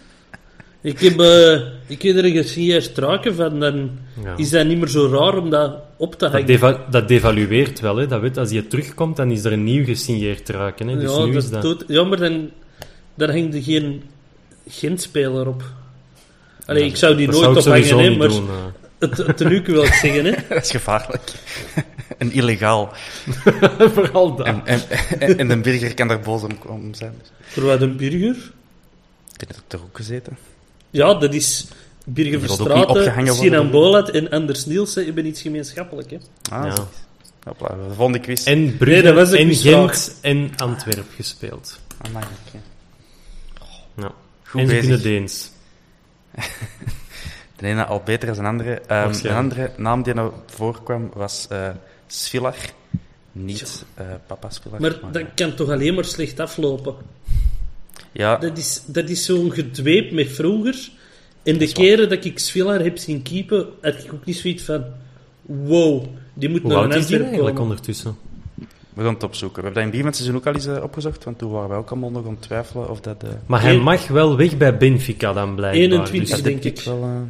ik 0.82 1.00
heb, 1.00 1.20
uh, 1.20 1.60
ik 1.86 2.02
heb 2.02 2.16
er 2.16 2.24
gesigneerd 2.24 2.84
struiken 2.84 3.34
van, 3.34 3.60
dan 3.60 3.90
ja. 4.24 4.34
is 4.36 4.50
dat 4.50 4.66
niet 4.66 4.78
meer 4.78 4.88
zo 4.88 5.08
raar 5.08 5.36
om 5.38 5.50
dat 5.50 5.74
op 5.96 6.14
te 6.14 6.24
hangen. 6.24 6.38
Dat, 6.38 6.46
deva 6.46 6.86
dat 6.90 7.08
devalueert 7.08 7.80
wel, 7.80 7.96
hè. 7.96 8.06
Dat 8.06 8.20
weet, 8.20 8.38
als 8.38 8.50
je 8.50 8.66
terugkomt, 8.66 9.16
dan 9.16 9.30
is 9.30 9.44
er 9.44 9.52
een 9.52 9.64
nieuw 9.64 9.84
gesigneerd 9.84 10.44
truiken, 10.44 10.88
hè. 10.88 10.98
Dus 10.98 11.16
ja, 11.16 11.24
nu 11.24 11.32
dat 11.32 11.42
is 11.42 11.50
dat... 11.50 11.62
Doet, 11.62 11.84
ja, 11.88 12.04
maar 12.04 12.18
dan 12.18 12.50
daar 13.14 13.30
hangt 13.30 13.54
er 13.54 13.62
geen 13.62 14.02
Gent-speler 14.68 15.48
op. 15.48 15.62
Allee, 16.66 16.84
ik 16.84 16.96
zou 16.96 17.16
die 17.16 17.28
nooit 17.28 17.56
op 17.56 17.64
hangen, 17.64 17.98
hè, 17.98 18.16
maar 18.16 18.28
doen, 18.28 18.44
uh. 18.44 18.50
het, 18.98 19.16
het 19.16 19.40
ik 19.40 19.66
zeggen. 19.66 20.24
Hè. 20.24 20.30
dat 20.48 20.64
is 20.64 20.70
gevaarlijk. 20.70 21.32
En 22.22 22.32
illegaal. 22.32 22.92
Vooral 23.94 24.36
dat. 24.36 24.46
En, 24.46 24.62
en, 24.64 25.38
en, 25.38 25.48
de 25.48 25.60
burger 25.60 25.94
kan 25.94 26.08
daar 26.08 26.20
boos 26.20 26.42
om, 26.66 26.94
zijn. 26.94 27.14
Voor 27.40 27.62
wat 27.62 27.80
een 27.80 27.96
burger? 27.96 28.52
Ik 29.36 29.48
heb 29.48 29.56
er 29.68 29.80
ook 29.82 29.96
gezeten. 29.96 30.38
Ja, 30.90 31.14
dat 31.14 31.34
is... 31.34 31.66
Birger 32.04 32.40
Verstraeten, 32.40 33.34
Sinan 33.34 33.70
Bolat 33.70 34.10
en 34.10 34.30
Anders 34.30 34.66
Nielsen 34.66 35.04
hebben 35.04 35.26
iets 35.26 35.42
gemeenschappelijk. 35.42 36.10
Hè? 36.10 36.18
Ah, 36.50 36.66
ja. 36.66 36.88
Hopla, 37.44 37.68
de 37.68 37.94
volgende 37.94 38.18
quiz. 38.18 38.46
En 38.46 38.76
Brugge 38.76 39.12
nee, 39.12 39.38
en 39.38 39.54
Gent 39.54 40.18
en 40.20 40.50
Antwerp 40.56 41.06
gespeeld. 41.16 41.80
Ah, 42.00 42.10
okay. 42.10 42.60
Ja. 43.96 44.12
Goed 44.42 44.60
en 44.60 44.68
ze 44.68 44.78
kunnen 44.78 45.02
Deens. 45.02 45.50
de 47.56 47.66
ene 47.66 47.84
al 47.84 48.02
beter 48.04 48.26
dan 48.26 48.36
de 48.36 48.48
andere. 48.48 48.82
Um, 48.90 49.12
een 49.22 49.36
andere 49.36 49.70
naam 49.76 50.02
die 50.02 50.14
nou 50.14 50.32
voorkwam 50.46 51.10
was 51.14 51.48
uh, 51.52 51.68
Svilar. 52.12 52.56
Niet 53.32 53.84
uh, 54.00 54.06
papa 54.26 54.50
Svilar. 54.50 54.80
Maar, 54.80 54.98
maar 55.02 55.12
dat 55.12 55.24
kan 55.34 55.54
toch 55.54 55.68
alleen 55.68 55.94
maar 55.94 56.04
slecht 56.04 56.40
aflopen? 56.40 56.94
Ja. 58.12 58.36
Dat 58.36 58.58
is, 58.58 58.82
dat 58.86 59.08
is 59.08 59.24
zo'n 59.24 59.52
gedweep 59.52 60.12
met 60.12 60.28
vroeger. 60.28 60.90
En 61.42 61.58
de 61.58 61.72
keren 61.72 62.08
dat 62.08 62.24
ik 62.24 62.38
Svilar 62.38 62.80
heb 62.80 62.98
zien 62.98 63.22
keepen, 63.22 63.66
had 63.80 64.04
ik 64.04 64.12
ook 64.12 64.24
niet 64.24 64.36
zoiets 64.36 64.62
van... 64.62 64.84
Wow, 65.42 66.04
die 66.34 66.48
moet 66.48 66.62
Hoe 66.62 66.72
naar 66.72 66.84
een 66.84 66.92
Antwerp 66.92 67.36
komen. 67.36 67.58
ondertussen? 67.58 68.16
We 68.94 69.02
gaan 69.02 69.14
het 69.14 69.22
opzoeken. 69.22 69.62
We 69.62 69.68
hebben 69.68 69.90
dat 69.90 70.00
in 70.00 70.06
het 70.06 70.16
seizoen 70.16 70.36
ook 70.36 70.46
al 70.46 70.54
eens 70.54 70.66
uh, 70.66 70.82
opgezocht, 70.82 71.24
want 71.24 71.38
toen 71.38 71.50
waren 71.50 71.68
we 71.68 71.74
ook 71.74 71.90
allemaal 71.90 72.10
nog 72.10 72.24
aan 72.26 72.30
het 72.30 72.42
twijfelen 72.42 72.90
of 72.90 73.00
dat... 73.00 73.24
Uh... 73.24 73.30
Maar 73.46 73.62
hij 73.62 73.78
mag 73.78 74.08
wel 74.08 74.36
weg 74.36 74.56
bij 74.56 74.76
Benfica 74.76 75.32
dan 75.32 75.54
blijkbaar. 75.54 75.82
21, 75.82 76.30
dus 76.30 76.42
denk 76.42 76.64
ik. 76.64 76.80
Wel, 76.80 77.02
uh... 77.04 77.20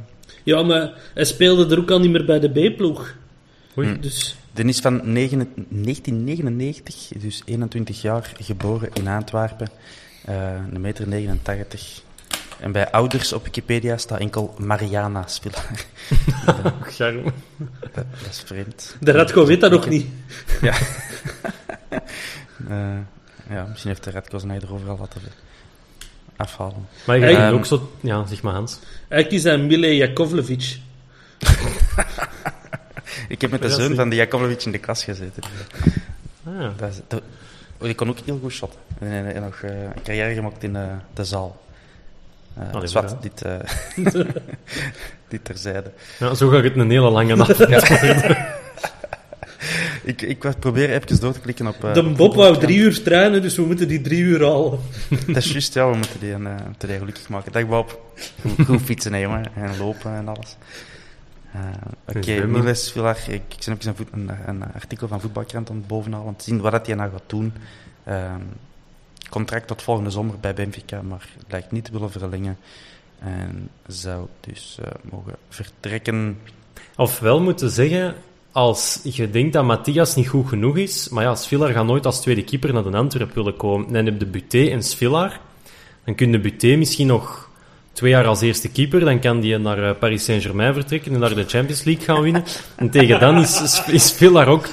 Ja, 0.42 0.62
maar 0.62 0.92
hij 1.14 1.24
speelde 1.24 1.74
er 1.74 1.80
ook 1.80 1.90
al 1.90 2.00
niet 2.00 2.10
meer 2.10 2.24
bij 2.24 2.40
de 2.40 2.48
B-ploeg. 2.48 3.14
Oei. 3.78 4.00
Dus... 4.00 4.36
Den 4.52 4.68
is 4.68 4.80
van 4.80 5.00
1999, 5.14 7.08
dus 7.18 7.42
21 7.44 8.02
jaar, 8.02 8.32
geboren 8.40 8.88
in 8.92 9.08
Antwerpen. 9.08 9.68
een 10.24 10.80
meter 10.80 11.08
89. 11.08 12.02
En 12.60 12.72
bij 12.72 12.90
ouders 12.90 13.32
op 13.32 13.44
Wikipedia 13.44 13.96
staat 13.96 14.20
enkel 14.20 14.54
Mariana 14.58 15.26
Spiller. 15.26 15.64
Charme. 16.96 17.32
Dat, 17.80 17.94
dat, 17.94 18.04
is 18.30 18.42
vreemd. 18.46 18.96
De 19.00 19.10
Radko 19.10 19.46
weet 19.46 19.60
dat 19.60 19.70
nog 19.70 19.88
niet. 19.88 20.06
Ja. 20.60 20.74
uh, 22.68 22.98
ja, 23.54 23.66
misschien 23.68 23.90
heeft 23.90 24.04
de 24.04 24.10
Radko 24.10 24.38
zijn 24.38 24.50
eigen 24.50 24.70
overal 24.70 24.98
laten 24.98 25.20
afhalen. 26.36 26.88
Maar 27.06 27.18
je 27.18 27.36
um, 27.36 27.54
ook 27.54 27.66
zo... 27.66 27.92
Ja, 28.00 28.26
zeg 28.26 28.42
maar 28.42 28.52
Hans. 28.52 28.78
Eigenlijk 29.08 29.44
is 29.44 29.50
dat 29.50 29.60
Mile 29.60 29.96
Jakovlevic. 29.96 30.78
ik 33.28 33.40
heb 33.40 33.50
met 33.50 33.62
de 33.62 33.70
zoon 33.70 33.94
van 33.94 34.08
de 34.08 34.16
Jakovlevic 34.16 34.62
in 34.62 34.72
de 34.72 34.78
klas 34.78 35.04
gezeten. 35.04 35.42
Ah. 36.44 36.70
Dat 36.76 36.90
is, 36.90 37.00
dat, 37.08 37.22
ik 37.80 37.96
kon 37.96 38.08
ook 38.08 38.18
heel 38.24 38.38
goed 38.42 38.52
shotten. 38.52 38.80
En, 38.98 39.34
en, 39.34 39.42
nog 39.42 39.62
uh, 39.64 39.70
een 39.70 40.02
carrière 40.02 40.34
gemaakt 40.34 40.62
in 40.62 40.74
uh, 40.74 40.82
de 41.14 41.24
zaal. 41.24 41.60
Uh, 42.58 42.72
Allee, 42.72 42.86
zwart, 42.86 43.22
dit, 43.22 43.44
uh, 43.46 43.54
dit 45.28 45.44
terzijde. 45.44 45.90
Ja, 46.18 46.34
zo 46.34 46.48
gaat 46.48 46.62
het 46.62 46.76
een 46.76 46.90
hele 46.90 47.10
lange 47.10 47.36
nacht. 47.36 47.60
ik, 50.04 50.22
ik 50.22 50.38
probeer 50.58 50.90
even 50.90 51.20
door 51.20 51.32
te 51.32 51.40
klikken 51.40 51.66
op... 51.66 51.84
Uh, 51.84 51.94
de 51.94 52.02
Bob 52.02 52.34
wou 52.34 52.58
drie 52.58 52.78
uur 52.78 53.02
trainen, 53.02 53.42
dus 53.42 53.56
we 53.56 53.62
moeten 53.62 53.88
die 53.88 54.00
drie 54.00 54.20
uur 54.20 54.44
halen. 54.44 54.78
dat 55.26 55.36
is 55.36 55.52
juist, 55.52 55.74
ja, 55.74 55.90
we 55.90 55.96
moeten 55.96 56.20
die, 56.20 56.38
uh, 56.38 56.56
die 56.78 56.98
gelukkig 56.98 57.28
maken. 57.28 57.52
Dag 57.52 57.66
Bob. 57.66 58.00
Goed, 58.40 58.66
goed 58.66 58.82
fietsen, 58.82 59.12
hè, 59.12 59.18
jongen. 59.18 59.46
En 59.54 59.78
lopen 59.78 60.16
en 60.16 60.28
alles. 60.28 60.56
Uh, 61.54 61.60
Oké, 62.08 62.18
okay, 62.18 62.44
Miles 62.44 62.92
Villar, 62.92 63.18
ik, 63.28 63.42
ik 63.58 63.64
ben 63.64 63.78
even 63.78 64.06
een, 64.10 64.28
een, 64.28 64.48
een, 64.48 64.72
artikel 64.72 65.08
van 65.08 65.20
Voetbalkrant 65.20 65.70
aan 65.70 65.76
het 65.76 65.86
bovenhalen 65.86 66.26
om 66.26 66.36
te 66.36 66.44
zien 66.44 66.60
wat 66.60 66.86
hij 66.86 66.94
nou 66.94 67.10
gaat 67.10 67.22
doen. 67.26 67.52
Ehm, 68.04 68.40
contract 69.30 69.66
tot 69.66 69.82
volgende 69.82 70.10
zomer 70.10 70.34
bij 70.40 70.54
Benfica, 70.54 71.02
maar 71.02 71.28
lijkt 71.48 71.70
niet 71.70 71.84
te 71.84 71.92
willen 71.92 72.10
verlengen. 72.10 72.58
En 73.18 73.68
zou 73.86 74.26
dus 74.40 74.78
uh, 74.80 74.86
mogen 75.10 75.36
vertrekken. 75.48 76.38
Ofwel 76.96 77.40
moeten 77.40 77.70
zeggen, 77.70 78.14
als 78.52 79.00
je 79.02 79.30
denkt 79.30 79.52
dat 79.52 79.64
Matthias 79.64 80.14
niet 80.14 80.28
goed 80.28 80.48
genoeg 80.48 80.76
is, 80.76 81.08
maar 81.08 81.24
ja, 81.24 81.34
Svilar 81.34 81.72
gaat 81.72 81.86
nooit 81.86 82.06
als 82.06 82.20
tweede 82.20 82.44
keeper 82.44 82.72
naar 82.72 82.82
de 82.82 82.96
Antwerp 82.96 83.34
willen 83.34 83.56
komen. 83.56 83.92
Dan 83.92 84.04
heb 84.04 84.20
je 84.20 84.26
Buté 84.26 84.68
en 84.70 84.82
Svilar. 84.82 85.40
Dan 86.04 86.14
kun 86.14 86.32
je 86.32 86.40
Buté 86.40 86.76
misschien 86.76 87.06
nog 87.06 87.50
twee 87.92 88.10
jaar 88.10 88.26
als 88.26 88.40
eerste 88.40 88.68
keeper. 88.68 89.00
Dan 89.00 89.20
kan 89.20 89.40
die 89.40 89.58
naar 89.58 89.88
eh, 89.88 89.98
Paris 89.98 90.24
Saint-Germain 90.24 90.74
vertrekken 90.74 91.12
en 91.12 91.20
naar 91.20 91.34
de 91.34 91.44
Champions 91.46 91.84
League 91.84 92.04
gaan 92.04 92.22
winnen. 92.22 92.44
En 92.76 92.90
tegen 92.90 93.20
dan 93.20 93.38
is, 93.38 93.82
is 93.86 94.12
Villa 94.12 94.44
ook 94.44 94.66
3-24. 94.66 94.72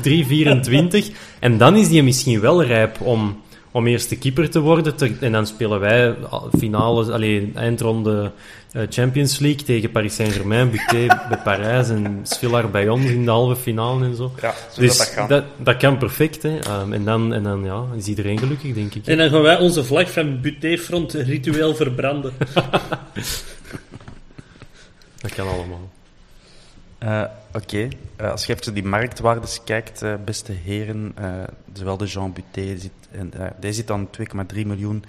En 1.39 1.57
dan 1.57 1.75
is 1.75 1.87
die 1.87 2.03
misschien 2.03 2.39
wel 2.39 2.63
rijp 2.63 3.01
om, 3.01 3.41
om 3.71 3.87
eerste 3.87 4.17
keeper 4.17 4.49
te 4.49 4.59
worden. 4.59 4.93
en 5.19 5.31
dan 5.31 5.47
spelen 5.47 5.79
wij 5.79 6.15
finale, 6.57 7.11
alleen 7.11 7.51
eindronde 7.55 8.31
uh, 8.73 8.83
Champions 8.89 9.39
League 9.39 9.63
tegen 9.63 9.91
Paris 9.91 10.15
Saint-Germain, 10.15 10.69
Buté 10.69 11.05
bij 11.29 11.37
Parijs 11.43 11.89
en 11.89 12.19
Svillar 12.23 12.69
bij 12.69 12.89
ons 12.89 13.05
in 13.05 13.25
de 13.25 13.31
halve 13.31 13.55
finale 13.55 14.05
en 14.05 14.15
zo. 14.15 14.31
Ja, 14.41 14.53
zo 14.73 14.81
dus 14.81 14.97
dat, 14.97 15.29
dat, 15.29 15.43
dat, 15.57 15.77
kan 15.77 15.97
perfect. 15.97 16.43
Hè. 16.43 16.81
Um, 16.81 16.93
en 16.93 17.03
dan, 17.03 17.33
en 17.33 17.43
dan 17.43 17.63
ja, 17.63 17.83
is 17.95 18.07
iedereen 18.07 18.39
gelukkig, 18.39 18.73
denk 18.73 18.93
ik. 18.93 19.07
En 19.07 19.17
dan 19.17 19.29
gaan 19.29 19.41
wij 19.41 19.57
onze 19.57 19.83
vlag 19.83 20.11
van 20.11 20.41
Buté-front 20.41 21.13
ritueel 21.13 21.75
verbranden. 21.75 22.33
dat 25.21 25.33
kan 25.35 25.47
allemaal. 25.47 25.89
Uh, 27.03 27.23
Oké, 27.53 27.87
uh, 28.21 28.31
als 28.31 28.45
je 28.45 28.53
even 28.53 28.73
die 28.73 28.83
marktwaardes 28.83 29.63
kijkt, 29.63 30.03
uh, 30.03 30.13
beste 30.25 30.51
heren, 30.51 31.15
zowel 31.73 31.97
de 31.97 32.05
Jean 32.05 32.33
Buté, 32.33 32.77
zit, 32.77 32.91
en, 33.11 33.33
die 33.59 33.73
zit 33.73 33.91
aan 33.91 34.07
2,3 34.07 34.65
miljoen 34.65 35.03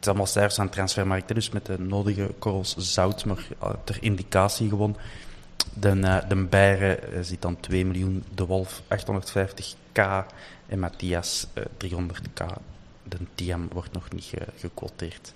het 0.00 0.08
is 0.08 0.14
allemaal 0.14 0.32
cijfers 0.32 0.58
aan 0.58 0.68
transfermarkten, 0.68 1.34
dus 1.34 1.50
met 1.50 1.66
de 1.66 1.78
nodige 1.78 2.34
korrels 2.38 2.76
zout, 2.76 3.24
maar 3.24 3.46
ter 3.84 3.96
indicatie 4.00 4.68
gewoon. 4.68 4.96
De, 5.74 6.22
de 6.28 6.36
Beieren 6.36 6.98
uh, 7.12 7.18
zit 7.22 7.42
dan 7.42 7.60
2 7.60 7.86
miljoen, 7.86 8.24
De 8.34 8.46
Wolf 8.46 8.82
850k 8.88 10.02
en 10.66 10.78
Matthias 10.78 11.46
uh, 11.54 11.64
eh, 11.64 11.90
300k. 11.90 12.46
De 13.02 13.16
Tiam 13.34 13.68
wordt 13.72 13.92
nog 13.92 14.12
niet 14.12 14.32
gequoteerd. 14.56 15.32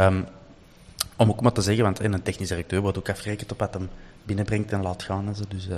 Um, 0.00 0.26
om 1.16 1.30
ook 1.30 1.40
maar 1.40 1.52
te 1.52 1.62
zeggen, 1.62 1.84
want 1.84 2.00
een 2.00 2.22
technisch 2.22 2.48
directeur 2.48 2.80
wordt 2.80 2.98
ook 2.98 3.08
afgerekend 3.08 3.52
op 3.52 3.58
wat 3.58 3.74
hem 3.74 3.88
binnenbrengt 4.26 4.72
en 4.72 4.82
laat 4.82 5.02
gaan. 5.02 5.26
En 5.26 5.34
zo. 5.34 5.44
Dus 5.48 5.68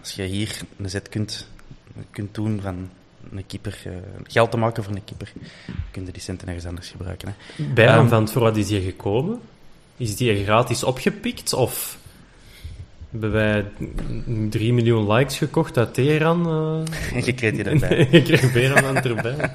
als 0.00 0.12
je 0.12 0.22
hier 0.22 0.60
een 0.76 0.90
zet 0.90 1.08
kunt, 1.08 1.48
kunt 2.10 2.34
doen 2.34 2.60
van 2.60 2.88
een 3.30 3.46
keeper, 3.46 3.82
uh, 3.86 3.92
geld 4.26 4.50
te 4.50 4.56
maken 4.56 4.84
voor 4.84 4.94
een 4.94 5.04
keeper, 5.04 5.32
kun 5.90 6.04
je 6.04 6.12
die 6.12 6.22
centen 6.22 6.48
ergens 6.48 6.66
anders 6.66 6.88
gebruiken. 6.90 7.28
Hè. 7.28 7.64
Bij 7.64 7.96
um, 7.96 8.08
van 8.08 8.28
voor 8.28 8.42
wat 8.42 8.56
is 8.56 8.66
die 8.66 8.80
gekomen? 8.80 9.40
Is 9.96 10.16
die 10.16 10.44
gratis 10.44 10.84
opgepikt 10.84 11.52
of 11.52 11.98
hebben 13.10 13.32
wij 13.32 13.64
3 14.50 14.72
miljoen 14.72 15.12
likes 15.12 15.38
gekocht 15.38 15.78
uit 15.78 15.94
Teheran? 15.94 16.46
Uh... 16.46 17.16
en 17.16 17.24
je 17.26 17.32
kreeg 17.32 17.54
die 17.54 17.64
erbij. 17.64 18.08
je 18.10 18.22
kreeg 18.22 18.52
Beran 18.52 18.96
erbij. 18.96 19.36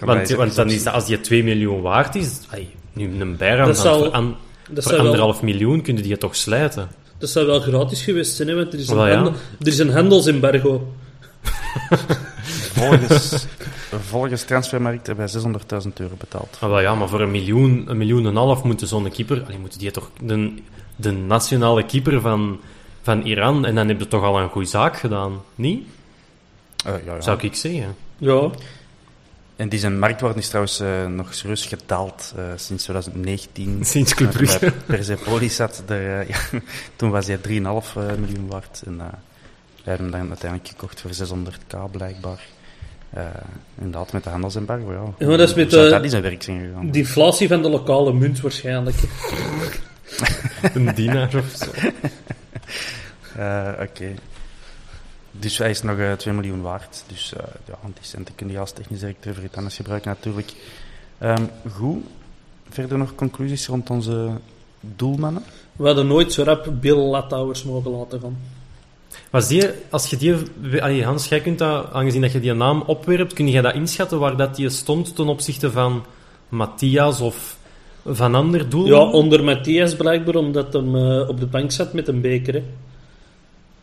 want, 0.00 0.28
want 0.28 0.54
dan 0.54 0.70
is 0.70 0.82
dat, 0.82 0.94
als 0.94 1.06
die 1.06 1.20
2 1.20 1.44
miljoen 1.44 1.80
waard 1.80 2.14
is, 2.14 2.40
ay, 2.50 2.68
nu 2.92 3.20
een 3.20 3.36
Beran 3.36 3.76
voor, 3.76 4.36
an, 4.74 4.82
voor 4.82 4.98
anderhalf 4.98 5.40
wel... 5.40 5.50
miljoen 5.50 5.82
kun 5.82 5.96
je 5.96 6.02
die 6.02 6.18
toch 6.18 6.36
slijten. 6.36 6.88
Dat 7.18 7.30
zou 7.30 7.46
wel 7.46 7.60
gratis 7.60 8.02
geweest 8.02 8.36
zijn, 8.36 8.48
hè, 8.48 8.54
want 8.54 8.72
er 8.72 8.78
is, 8.78 8.88
een, 8.88 8.98
handel, 8.98 9.32
er 9.60 9.66
is 9.66 9.78
een 9.78 9.90
handelsembargo. 9.90 10.92
volgens, 12.78 13.46
volgens 13.90 14.42
Transfermarkt 14.42 15.06
hebben 15.06 15.30
wij 15.32 15.42
600.000 15.84 15.92
euro 15.94 16.14
betaald. 16.18 16.56
Ah, 16.60 16.68
wel 16.68 16.80
ja, 16.80 16.94
maar 16.94 17.08
voor 17.08 17.20
een 17.20 17.30
miljoen, 17.30 17.84
een 17.86 17.96
miljoen 17.96 18.20
en 18.20 18.26
een 18.26 18.36
half 18.36 18.62
moeten 18.62 18.86
zo'n 18.86 19.10
keeper... 19.10 19.42
Allee, 19.44 19.58
moeten 19.58 19.78
die 19.78 19.90
toch... 19.90 20.10
De, 20.22 20.52
de 20.96 21.12
nationale 21.12 21.84
keeper 21.84 22.20
van, 22.20 22.60
van 23.02 23.22
Iran, 23.22 23.64
en 23.64 23.74
dan 23.74 23.88
heb 23.88 23.98
je 23.98 24.08
toch 24.08 24.22
al 24.22 24.40
een 24.40 24.48
goede 24.48 24.68
zaak 24.68 24.96
gedaan, 24.96 25.42
niet? 25.54 25.86
Uh, 26.86 26.92
ja, 27.04 27.14
ja. 27.14 27.20
Zou 27.20 27.38
ik 27.40 27.54
zeggen. 27.54 27.96
Ja. 28.18 28.50
En 29.58 29.68
die 29.68 29.78
zijn 29.78 29.98
marktwaarde 29.98 30.38
is 30.38 30.48
trouwens 30.48 30.80
uh, 30.80 31.06
nog 31.06 31.34
serieus 31.34 31.66
gedaald 31.66 32.34
uh, 32.36 32.44
sinds 32.56 32.82
2019. 32.82 33.78
Sinds 33.84 34.14
Club 34.14 34.30
Brugge. 34.30 34.72
Persepolis 34.86 35.56
zat 35.56 35.82
er, 35.86 36.26
ja, 36.32 36.38
toen 36.96 37.10
was 37.10 37.26
hij 37.26 37.36
3,5 37.36 37.42
miljoen 38.18 38.46
waard. 38.48 38.82
En, 38.86 38.96
we 38.96 39.90
hebben 39.90 40.10
hem 40.12 40.20
dan 40.20 40.28
uiteindelijk 40.28 40.70
gekocht 40.70 41.00
voor 41.00 41.10
600k 41.10 41.90
blijkbaar. 41.90 42.46
Uh, 43.16 43.24
inderdaad, 43.78 44.12
met 44.12 44.24
de 44.24 44.30
handelsembargo, 44.30 44.92
ja. 44.92 45.14
ja 45.18 45.26
maar 45.26 45.36
dat 45.36 45.48
is 45.48 45.54
met 45.54 45.70
de, 45.70 45.88
dat 45.88 46.04
is 46.04 46.12
een 46.12 46.22
werk 46.22 46.42
zijn 46.42 46.60
gegaan. 46.60 46.90
De 46.90 46.98
inflatie 46.98 47.48
van 47.48 47.62
de 47.62 47.68
lokale 47.68 48.12
munt 48.12 48.40
waarschijnlijk. 48.40 48.96
een 50.74 50.94
dienaar 50.94 51.34
of 51.34 51.56
zo. 51.56 51.70
Uh, 53.38 53.68
Oké. 53.72 53.82
Okay. 53.82 54.14
Dus 55.40 55.58
hij 55.58 55.70
is 55.70 55.82
nog 55.82 55.96
uh, 55.96 56.12
2 56.12 56.34
miljoen 56.34 56.62
waard. 56.62 57.04
Dus 57.06 57.32
uh, 57.36 57.40
ja, 57.66 57.74
die 57.82 58.04
centen 58.04 58.34
kun 58.34 58.50
je 58.50 58.58
als 58.58 58.72
technisch 58.72 59.00
directeur 59.00 59.34
voor 59.34 59.44
iets 59.44 59.56
anders 59.56 59.76
gebruiken 59.76 60.10
natuurlijk. 60.10 60.52
Um, 61.22 61.50
goed. 61.72 62.04
Verder 62.68 62.98
nog 62.98 63.14
conclusies 63.14 63.66
rond 63.66 63.90
onze 63.90 64.30
doelmannen? 64.80 65.42
We 65.76 65.86
hadden 65.86 66.06
nooit 66.06 66.32
zo 66.32 66.42
rap 66.42 66.68
Bill 66.80 66.96
Latouwers 66.96 67.64
mogen 67.64 67.90
laten 67.90 68.20
gaan. 68.20 68.36
Was 69.30 69.48
die, 69.48 69.64
als 69.90 70.10
je 70.10 70.16
die, 70.16 70.34
allee, 70.82 71.04
Hans, 71.04 71.28
jij 71.28 71.40
kunt 71.40 71.58
dat, 71.58 71.92
aangezien 71.92 72.20
dat 72.20 72.32
je 72.32 72.40
die 72.40 72.52
naam 72.52 72.82
opwerpt, 72.86 73.32
kun 73.32 73.48
je 73.48 73.62
dat 73.62 73.74
inschatten 73.74 74.18
waar 74.18 74.36
dat 74.36 74.56
die 74.56 74.68
stond 74.68 75.16
ten 75.16 75.28
opzichte 75.28 75.70
van 75.70 76.04
Matthias 76.48 77.20
of 77.20 77.58
van 78.04 78.34
ander 78.34 78.68
doel? 78.68 78.86
Ja, 78.86 78.98
onder 78.98 79.44
Matthias 79.44 79.96
blijkbaar, 79.96 80.34
omdat 80.34 80.72
hij 80.72 80.82
uh, 80.82 81.28
op 81.28 81.40
de 81.40 81.46
bank 81.46 81.70
zat 81.70 81.92
met 81.92 82.08
een 82.08 82.20
beker. 82.20 82.54
Hè. 82.54 82.62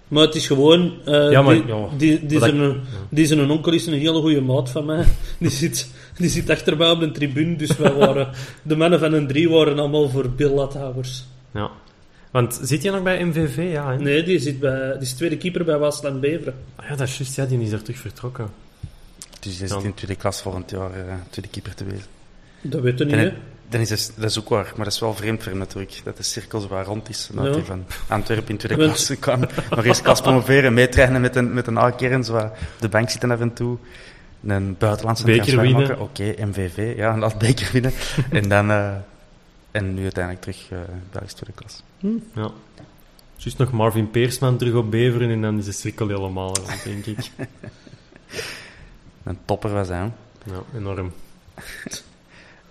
Maar 0.07 0.23
het 0.23 0.35
is 0.35 0.47
gewoon... 0.47 0.93
Uh, 1.05 1.31
ja, 1.31 1.41
maar, 1.41 1.53
die, 1.53 1.65
ja, 1.65 1.87
die, 1.97 2.25
die, 2.25 2.39
zijn, 2.39 2.81
die 3.09 3.49
onkel 3.49 3.73
is 3.73 3.85
een 3.85 3.93
hele 3.93 4.21
goede 4.21 4.41
maat 4.41 4.69
van 4.69 4.85
mij. 4.85 5.05
Die 5.39 5.49
zit, 5.49 5.89
die 6.17 6.29
zit 6.29 6.49
achter 6.49 6.77
mij 6.77 6.89
op 6.89 6.99
de 6.99 7.11
tribune, 7.11 7.55
dus 7.55 7.77
wij 7.77 7.93
waren... 8.05 8.29
de 8.61 8.75
mannen 8.75 8.99
van 8.99 9.13
een 9.13 9.27
drie 9.27 9.49
waren 9.49 9.79
allemaal 9.79 10.09
voor 10.09 10.29
Bill 10.29 10.49
Lathouders. 10.49 11.25
Ja. 11.53 11.69
Want 12.31 12.59
zit 12.61 12.83
hij 12.83 12.91
nog 12.91 13.03
bij 13.03 13.25
MVV? 13.25 13.71
Ja, 13.71 13.91
hè? 13.91 13.97
Nee, 13.97 14.23
die, 14.23 14.39
zit 14.39 14.59
bij, 14.59 14.91
die 14.91 15.01
is 15.01 15.13
tweede 15.13 15.37
keeper 15.37 15.65
bij 15.65 15.77
Waasland 15.77 16.21
Beveren. 16.21 16.53
Ah, 16.75 16.89
ja, 16.89 16.95
dat 16.95 17.07
is 17.07 17.17
juist. 17.17 17.35
Ja, 17.35 17.45
die 17.45 17.61
is 17.61 17.71
er 17.71 17.81
terug 17.81 17.99
vertrokken. 17.99 18.49
Dus 19.39 19.59
hij 19.59 19.67
zit 19.67 19.83
in 19.83 19.93
tweede 19.93 20.15
klas 20.15 20.41
volgend 20.41 20.71
jaar 20.71 20.89
uh, 20.97 21.13
tweede 21.29 21.51
keeper 21.51 21.75
te 21.75 21.83
wezen. 21.83 22.05
Dat 22.61 22.81
weet 22.81 22.99
je 22.99 23.05
niet, 23.05 23.15
hè? 23.15 23.31
Dan 23.69 23.81
is 23.81 23.89
het, 23.89 24.13
dat 24.15 24.29
is 24.29 24.39
ook 24.39 24.49
waar, 24.49 24.71
maar 24.75 24.83
dat 24.85 24.93
is 24.93 24.99
wel 24.99 25.13
vreemd 25.13 25.43
voor 25.43 25.51
hem 25.51 25.59
natuurlijk, 25.59 26.01
dat 26.03 26.17
de 26.17 26.23
cirkel 26.23 26.59
zo 26.59 26.67
waar 26.67 26.85
rond 26.85 27.09
is. 27.09 27.29
Dat 27.33 27.55
hij 27.55 27.63
van 27.63 27.85
Antwerpen 28.07 28.49
in 28.49 28.57
tweede 28.57 28.83
klas 28.83 29.11
kwam, 29.19 29.39
nog 29.69 29.85
eerst 29.85 30.01
klas 30.01 30.21
promoveren, 30.21 30.73
meetrainen 30.73 31.21
met 31.21 31.35
een, 31.35 31.53
met 31.53 31.67
een 31.67 31.77
A-kern, 31.77 32.23
zo 32.23 32.51
de 32.79 32.89
bank 32.89 33.09
zitten 33.09 33.31
af 33.31 33.39
en 33.39 33.53
toe. 33.53 33.77
Een 34.45 34.75
buitenlandse 34.77 35.25
beker 35.25 35.61
winnen. 35.61 35.99
Oké, 35.99 36.01
okay, 36.01 36.45
MVV, 36.45 36.93
ja, 36.97 37.13
een 37.13 37.31
beker 37.37 37.69
winnen. 37.71 37.93
en 38.31 38.49
dan... 38.49 38.69
Uh, 38.69 38.95
en 39.75 39.93
nu 39.93 40.01
uiteindelijk 40.01 40.43
terug 40.43 40.71
uh, 40.71 40.79
Belgisch 41.11 41.33
tweede 41.33 41.55
klas. 41.55 41.83
Hm. 41.99 42.07
Ja. 42.33 42.51
Juist 43.35 43.57
nog 43.57 43.71
Marvin 43.71 44.11
Peersman 44.11 44.57
terug 44.57 44.73
op 44.73 44.91
Beveren 44.91 45.29
en 45.29 45.41
dan 45.41 45.57
is 45.57 45.65
de 45.65 45.71
cirkel 45.71 46.07
helemaal 46.07 46.55
rond, 46.55 46.83
denk 46.83 47.05
ik. 47.05 47.31
Een 49.23 49.37
topper 49.45 49.73
was 49.73 49.87
hij. 49.87 50.11
Ja, 50.43 50.63
enorm. 50.75 51.13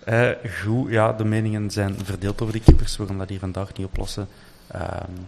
Uh, 0.09 0.29
goed, 0.63 0.91
ja, 0.91 1.13
de 1.13 1.25
meningen 1.25 1.71
zijn 1.71 1.95
verdeeld 2.03 2.41
over 2.41 2.53
de 2.53 2.59
keepers. 2.59 2.97
We 2.97 3.05
gaan 3.05 3.17
dat 3.17 3.29
hier 3.29 3.39
vandaag 3.39 3.73
niet 3.73 3.87
oplossen. 3.87 4.27
Um, 4.75 5.27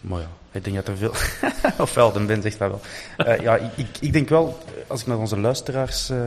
maar 0.00 0.20
ja, 0.20 0.28
ik 0.52 0.64
denk 0.64 0.76
dat 0.76 0.88
er 0.88 0.96
veel... 0.96 1.12
Ofwel, 1.84 2.12
de 2.12 2.24
Ben 2.24 2.42
zegt 2.42 2.58
dat 2.58 2.70
wel. 2.70 2.80
Uh, 3.26 3.40
ja, 3.40 3.56
ik, 3.56 3.86
ik, 4.00 4.12
denk 4.12 4.28
wel, 4.28 4.58
als 4.86 5.00
ik 5.00 5.06
naar 5.06 5.18
onze 5.18 5.38
luisteraars 5.38 6.10
uh, 6.10 6.18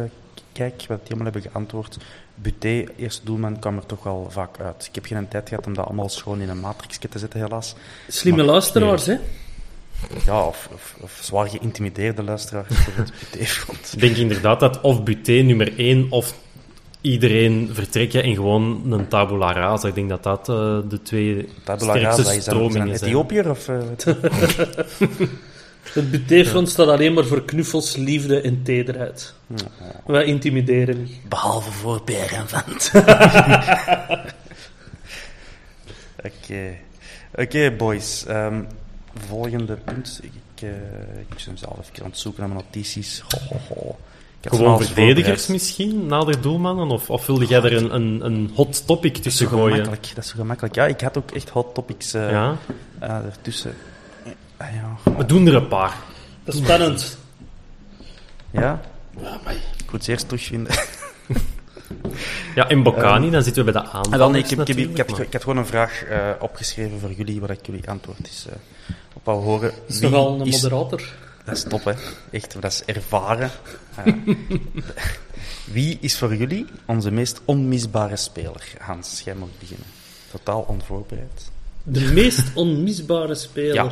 kijk, 0.51 0.85
wat 0.87 0.99
die 0.99 1.07
allemaal 1.07 1.31
hebben 1.31 1.51
geantwoord, 1.51 1.97
Buté, 2.35 2.85
eerste 2.97 3.25
doelman, 3.25 3.59
kwam 3.59 3.77
er 3.77 3.85
toch 3.85 4.03
wel 4.03 4.27
vaak 4.29 4.59
uit. 4.59 4.85
Ik 4.87 4.95
heb 4.95 5.05
geen 5.05 5.27
tijd 5.27 5.49
gehad 5.49 5.65
om 5.65 5.73
dat 5.73 5.85
allemaal 5.85 6.09
schoon 6.09 6.41
in 6.41 6.49
een 6.49 6.59
matrixje 6.59 7.09
te 7.09 7.19
zetten, 7.19 7.39
helaas. 7.39 7.75
Slimme 8.07 8.43
maar, 8.43 8.51
luisteraars, 8.51 9.05
hè? 9.05 9.17
Ja, 10.25 10.45
of, 10.45 10.69
of, 10.73 10.95
of, 11.01 11.19
zwaar 11.21 11.49
geïntimideerde 11.49 12.23
luisteraars 12.23 12.75
voor 12.75 12.93
het 12.95 13.13
Buté-front. 13.19 13.93
Ik 13.93 13.99
denk 13.99 14.15
inderdaad 14.15 14.59
dat 14.59 14.81
of 14.81 15.03
Buté 15.03 15.31
nummer 15.31 15.77
1 15.77 16.07
of 16.09 16.33
iedereen 17.01 17.69
vertrekken 17.73 18.23
en 18.23 18.35
gewoon 18.35 18.91
een 18.91 19.07
tabula 19.07 19.53
rasa. 19.53 19.87
Ik 19.87 19.95
denk 19.95 20.09
dat 20.09 20.23
dat 20.23 20.49
uh, 20.49 20.79
de 20.89 21.01
twee 21.01 21.47
tabula 21.63 21.91
sterkste 21.91 22.23
rasa, 22.23 22.39
stromingen 22.41 22.97
zijn. 22.97 23.09
Ethiopiër 23.09 23.49
of... 23.49 23.67
Uh, 23.67 23.81
Het 25.93 26.11
BT-front 26.11 26.69
staat 26.69 26.87
alleen 26.87 27.13
maar 27.13 27.25
voor 27.25 27.45
knuffels, 27.45 27.95
liefde 27.95 28.41
en 28.41 28.63
tederheid. 28.63 29.33
Ja. 29.47 29.65
Wij 30.05 30.25
intimideren 30.25 31.03
niet. 31.03 31.29
Behalve 31.29 31.71
voor 31.71 32.01
Berenvent. 32.05 32.91
Oké. 36.25 36.77
Oké, 37.35 37.71
boys. 37.77 38.25
Um, 38.29 38.67
volgende 39.27 39.75
punt. 39.75 40.19
Ik, 40.23 40.61
uh, 40.63 40.69
ik 41.19 41.45
ben 41.45 41.57
zelf 41.57 41.79
even 41.79 42.03
aan 42.03 42.09
het 42.09 42.19
zoeken 42.19 42.41
naar 42.41 42.49
mijn 42.51 42.63
notities. 42.65 43.23
Ho, 43.27 43.37
ho, 43.49 43.59
ho. 43.73 43.97
Gewoon 44.41 44.83
verdedigers 44.83 45.47
misschien, 45.47 46.05
nader 46.05 46.41
doelmannen? 46.41 46.87
Of, 46.87 47.09
of 47.09 47.25
wilde 47.25 47.45
jij 47.45 47.61
er 47.61 47.75
een, 47.75 47.95
een, 47.95 48.25
een 48.25 48.51
hot 48.55 48.87
topic 48.87 49.17
tussen 49.17 49.49
dat 49.49 49.59
gooien? 49.59 49.83
Dat 49.85 50.17
is 50.17 50.27
zo 50.27 50.35
gemakkelijk. 50.35 50.75
Ja, 50.75 50.85
ik 50.85 51.01
had 51.01 51.17
ook 51.17 51.31
echt 51.31 51.49
hot 51.49 51.73
topics 51.73 52.15
uh, 52.15 52.31
ja? 52.31 52.57
uh, 53.03 53.09
ertussen. 53.09 53.73
Ah, 54.57 54.67
ja. 54.73 55.11
We 55.17 55.25
doen 55.25 55.47
er 55.47 55.55
een 55.55 55.67
paar. 55.67 55.95
Dat 56.43 56.53
is 56.53 56.61
spannend. 56.61 57.17
Ja? 58.51 58.81
Ja, 59.21 59.39
maar... 59.43 59.53
Ik 59.53 59.91
moet 59.91 59.99
het 59.99 60.07
eerst 60.07 60.27
terugvinden. 60.27 60.73
Ja, 62.55 62.69
in 62.69 62.83
Bocani, 62.83 63.29
dan 63.29 63.43
zitten 63.43 63.65
we 63.65 63.71
bij 63.71 63.81
de 63.81 63.87
aanval. 63.87 64.17
dan, 64.17 64.35
ik, 64.35 64.51
ik, 64.51 64.67
ik, 64.67 64.97
had, 64.97 65.19
ik 65.19 65.33
had 65.33 65.41
gewoon 65.41 65.57
een 65.57 65.65
vraag 65.65 66.03
uh, 66.09 66.29
opgeschreven 66.39 66.99
voor 66.99 67.11
jullie, 67.11 67.39
waar 67.39 67.49
ik 67.49 67.65
jullie 67.65 67.89
antwoord 67.89 68.27
is 68.27 68.45
uh, 68.47 68.53
op 69.13 69.27
al 69.27 69.41
horen. 69.41 69.71
Is 69.87 69.99
toch 69.99 70.13
al 70.13 70.41
een 70.41 70.49
moderator? 70.49 71.01
Dat 71.45 71.55
is 71.55 71.63
top, 71.63 71.83
hè. 71.83 71.93
Echt, 72.31 72.61
dat 72.61 72.71
is 72.71 72.83
ervaren. 72.85 73.51
Uh, 74.05 74.13
wie 75.73 75.97
is 76.01 76.17
voor 76.17 76.35
jullie 76.35 76.65
onze 76.85 77.11
meest 77.11 77.41
onmisbare 77.45 78.15
speler? 78.15 78.73
Hans, 78.79 79.21
jij 79.25 79.35
mag 79.35 79.49
beginnen. 79.59 79.85
Totaal 80.31 80.61
onvoorbereid. 80.61 81.51
De 81.83 82.11
meest 82.13 82.43
onmisbare 82.53 83.35
speler? 83.35 83.73
Ja, 83.73 83.91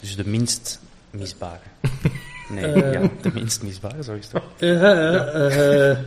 dus 0.00 0.16
de 0.16 0.26
minst 0.26 0.80
misbare. 1.10 1.58
Nee, 2.48 2.74
uh, 2.74 2.92
ja, 2.92 3.00
de 3.20 3.30
minst 3.32 3.62
misbare, 3.62 4.02
zo 4.02 4.12
is 4.12 4.28
het. 4.32 4.42
Uh, 4.58 5.90
uh, 5.90 5.98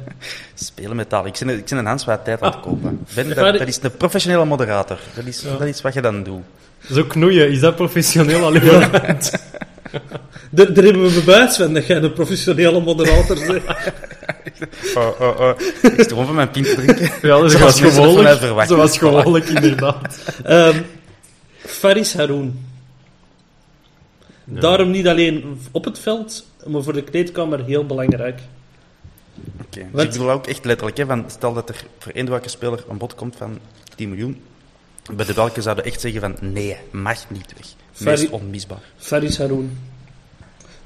Spelen 0.53 0.95
met 0.95 1.09
taal. 1.09 1.25
Ik 1.25 1.35
zit, 1.35 1.49
ik 1.49 1.67
zit 1.67 1.77
een 1.77 1.85
Hans 1.85 2.05
wat 2.05 2.23
tijd 2.23 2.41
aan 2.41 2.51
het 2.51 2.59
kopen. 2.59 3.05
Ben, 3.15 3.27
dat, 3.27 3.57
dat, 3.57 3.67
is 3.67 3.79
een 3.81 3.97
professionele 3.97 4.45
moderator. 4.45 4.99
Dat 5.15 5.25
is, 5.25 5.41
ja. 5.41 5.57
dat 5.57 5.67
is 5.67 5.81
wat 5.81 5.93
je 5.93 6.01
dan 6.01 6.23
doet. 6.23 6.43
Zo 6.91 7.03
knoeien, 7.03 7.51
is 7.51 7.59
dat 7.59 7.75
professioneel 7.75 8.45
alleen 8.45 8.89
Daar 10.49 10.65
hebben 10.67 11.03
we 11.03 11.23
bewijs 11.25 11.55
van 11.55 11.73
dat 11.73 11.87
jij 11.87 11.97
een 12.01 12.13
professionele 12.13 12.81
moderator 12.81 13.35
bent. 13.35 13.63
oh, 14.97 15.21
oh, 15.21 15.39
oh. 15.39 15.59
Ik 15.81 16.07
gewoon 16.07 16.25
van 16.25 16.35
mijn 16.35 16.49
pint 16.51 16.75
drinken. 16.75 17.11
Ja, 17.27 17.39
dat 17.39 17.53
was 17.53 17.79
gewoonlijk. 17.79 18.67
Zoals 18.67 18.97
gewoonlijk, 18.97 19.49
inderdaad. 19.49 20.33
um, 20.49 20.85
Faris 21.57 22.13
Haroun. 22.13 22.65
Ja. 24.43 24.59
Daarom 24.59 24.91
niet 24.91 25.07
alleen 25.07 25.59
op 25.71 25.85
het 25.85 25.99
veld, 25.99 26.45
maar 26.65 26.83
voor 26.83 26.93
de 26.93 27.03
kleedkamer 27.03 27.65
heel 27.65 27.85
belangrijk. 27.85 28.39
Oké, 29.61 29.77
okay. 29.77 29.89
dus 29.91 30.03
ik 30.03 30.11
bedoel 30.11 30.31
ook 30.31 30.47
echt 30.47 30.65
letterlijk, 30.65 30.97
hè, 30.97 31.05
van, 31.05 31.23
stel 31.27 31.53
dat 31.53 31.69
er 31.69 31.83
voor 31.99 32.11
één 32.11 32.29
welke 32.29 32.49
speler 32.49 32.83
een 32.89 32.97
bod 32.97 33.15
komt 33.15 33.35
van 33.35 33.59
10 33.95 34.09
miljoen, 34.09 34.41
bij 35.13 35.25
de 35.25 35.33
welke 35.33 35.61
zouden 35.61 35.85
echt 35.85 36.01
zeggen 36.01 36.21
van 36.21 36.35
nee, 36.41 36.77
mag 36.91 37.29
niet 37.29 37.53
weg. 37.57 37.67
Meest 37.97 38.29
onmisbaar. 38.29 38.81
Faris 38.97 39.37
Haroun. 39.37 39.77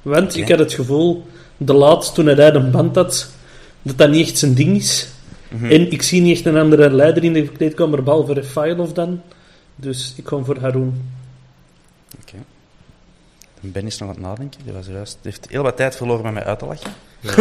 Want 0.01 0.29
okay. 0.29 0.41
ik 0.41 0.49
had 0.49 0.59
het 0.59 0.73
gevoel, 0.73 1.25
de 1.57 1.73
laatste 1.73 2.13
toen 2.13 2.25
hij 2.25 2.53
een 2.53 2.71
band 2.71 2.95
had, 2.95 3.29
dat 3.81 3.97
dat 3.97 4.09
niet 4.09 4.27
echt 4.27 4.37
zijn 4.37 4.53
ding 4.53 4.77
is. 4.77 5.07
Mm 5.49 5.59
-hmm. 5.59 5.69
En 5.69 5.91
ik 5.91 6.01
zie 6.01 6.21
niet 6.21 6.35
echt 6.35 6.45
een 6.45 6.57
andere 6.57 6.89
leider 6.89 7.23
in 7.23 7.33
de 7.33 7.47
kleedkamer, 7.47 8.03
behalve 8.03 8.75
of 8.77 8.93
dan. 8.93 9.21
Dus 9.75 10.13
ik 10.17 10.23
kom 10.23 10.45
voor 10.45 10.59
Haroun. 10.59 11.01
Oké. 12.21 12.27
Okay. 12.27 12.39
Ben 13.59 13.85
is 13.85 13.97
nog 13.97 14.09
aan 14.09 14.15
het 14.15 14.23
nadenken. 14.23 14.59
Die 14.63 14.73
was 14.73 14.87
juist, 14.87 15.17
heeft 15.21 15.47
heel 15.49 15.63
wat 15.63 15.77
tijd 15.77 15.95
verloren 15.95 16.23
met 16.23 16.33
mij 16.33 16.43
uit 16.43 16.59
te 16.59 16.65
lachen. 16.65 16.91
Ja, 17.21 17.31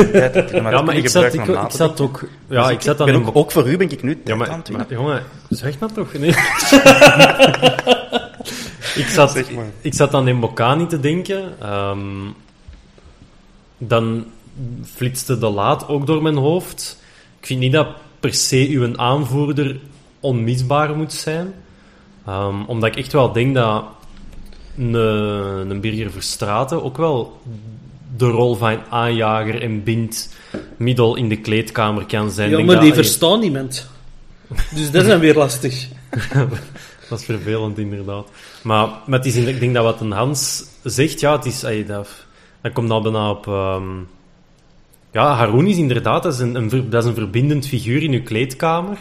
maar, 0.63 0.73
ja, 0.73 0.83
maar 0.83 0.97
ik 0.97 1.09
zat, 1.09 1.35
ik, 1.35 1.47
ik 1.47 1.71
zat 1.71 2.01
ook... 2.01 2.29
Ja, 2.49 2.63
dus 2.63 2.73
ik, 2.73 2.81
zat 2.81 2.99
dan 2.99 3.07
ben 3.07 3.27
ook, 3.27 3.37
ook, 3.37 3.51
voor 3.51 3.69
u 3.69 3.77
ben 3.77 3.91
ik 3.91 4.03
nu 4.03 4.21
ja, 4.25 4.35
maar, 4.35 4.63
maar, 4.73 4.87
jongen, 4.89 5.23
zeg 5.49 5.79
maar 5.79 5.93
toch. 5.93 6.13
Nee. 6.13 6.29
ik, 9.03 9.07
zat, 9.09 9.43
ik 9.81 9.95
zat 9.95 10.11
dan 10.11 10.29
in 10.29 10.41
Bocani 10.41 10.87
te 10.87 11.01
denken. 11.01 11.71
Um, 11.71 12.35
dan 13.81 14.25
flitste 14.85 15.39
de 15.39 15.49
laat 15.49 15.89
ook 15.89 16.07
door 16.07 16.23
mijn 16.23 16.37
hoofd. 16.37 17.03
Ik 17.41 17.47
vind 17.47 17.61
niet 17.61 17.73
dat 17.73 17.89
per 18.21 18.35
se 18.35 18.69
uw 18.71 18.97
aanvoerder 18.97 19.81
onmisbaar 20.21 20.97
moet 20.97 21.13
zijn. 21.13 21.55
Um, 22.29 22.65
omdat 22.65 22.91
ik 22.91 22.97
echt 22.97 23.13
wel 23.13 23.33
denk 23.33 23.55
dat 23.55 23.85
een, 24.77 24.95
een 25.71 25.81
Birger 25.81 26.11
Verstraten 26.11 26.83
ook 26.83 26.97
wel 26.97 27.41
de 28.17 28.27
rol 28.27 28.55
van 28.55 28.79
aanjager 28.89 29.63
en 29.63 29.83
bind 29.83 30.35
middel 30.77 31.17
in 31.17 31.29
de 31.29 31.41
kleedkamer 31.41 32.07
kan 32.07 32.31
zijn. 32.31 32.51
Ja, 32.51 32.65
maar 32.65 32.81
die 32.81 32.89
dat, 32.89 32.99
verstaan 32.99 33.41
niemand. 33.41 33.91
Dus 34.75 34.91
dat 34.91 35.03
is 35.03 35.09
dan 35.09 35.21
weer 35.21 35.35
lastig. 35.35 35.89
dat 37.09 37.19
is 37.19 37.25
vervelend, 37.25 37.79
inderdaad. 37.79 38.29
Maar, 38.63 38.89
maar 39.07 39.19
het 39.19 39.27
is, 39.27 39.37
ik 39.37 39.61
denk 39.61 39.75
dat 39.75 39.85
wat 39.85 40.01
een 40.01 40.11
Hans 40.11 40.65
zegt, 40.83 41.21
ja, 41.21 41.37
het 41.37 41.47
is... 41.47 41.65
Ay, 41.65 41.85
dat, 41.85 42.09
dat 42.61 42.73
komt 42.73 42.89
nou 42.89 43.03
bijna 43.03 43.31
op... 43.31 43.47
Um, 43.47 44.09
ja, 45.13 45.35
Haroun 45.35 45.67
is 45.67 45.77
inderdaad 45.77 46.23
dat 46.23 46.33
is 46.33 46.39
een, 46.39 46.89
dat 46.91 47.03
is 47.03 47.09
een 47.09 47.15
verbindend 47.15 47.67
figuur 47.67 48.03
in 48.03 48.13
uw 48.13 48.23
kleedkamer. 48.23 48.99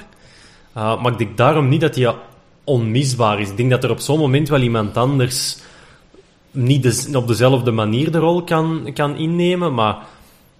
Uh, 0.78 1.02
maar 1.02 1.12
ik 1.12 1.18
denk 1.18 1.38
daarom 1.38 1.70
niet 1.70 1.82
dat 1.82 1.96
hij 1.96 2.16
onmisbaar 2.64 3.40
is. 3.40 3.50
Ik 3.50 3.58
denk 3.58 3.70
dat 3.70 3.84
er 3.84 3.92
op 3.92 4.00
zo'n 4.00 4.20
moment 4.20 4.50
wel 4.50 4.62
iemand 4.62 4.98
anders 4.98 5.58
niet 6.52 7.16
op 7.16 7.28
dezelfde 7.28 7.72
manier 7.72 8.12
de 8.12 8.18
rol 8.18 8.44
kan, 8.44 8.92
kan 8.94 9.16
innemen, 9.16 9.74
maar 9.74 9.98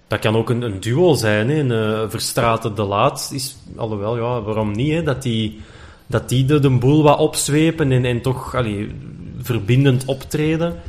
dat 0.06 0.18
kan 0.18 0.36
ook 0.36 0.50
een, 0.50 0.62
een 0.62 0.80
duo 0.80 1.14
zijn. 1.14 1.48
Hè. 1.48 1.58
Een 1.58 1.70
uh, 1.70 2.08
Verstraten 2.08 2.74
de 2.74 2.82
Laat 2.82 3.30
is, 3.34 3.56
alhoewel, 3.76 4.16
ja, 4.16 4.42
waarom 4.42 4.72
niet? 4.72 4.92
Hè? 4.92 5.02
Dat 5.02 5.22
die, 5.22 5.60
dat 6.06 6.28
die 6.28 6.44
de, 6.44 6.60
de 6.60 6.70
boel 6.70 7.02
wat 7.02 7.18
opzwepen 7.18 7.92
en, 7.92 8.04
en 8.04 8.20
toch 8.20 8.54
allee, 8.54 8.94
verbindend 9.42 10.04
optreden. 10.04 10.80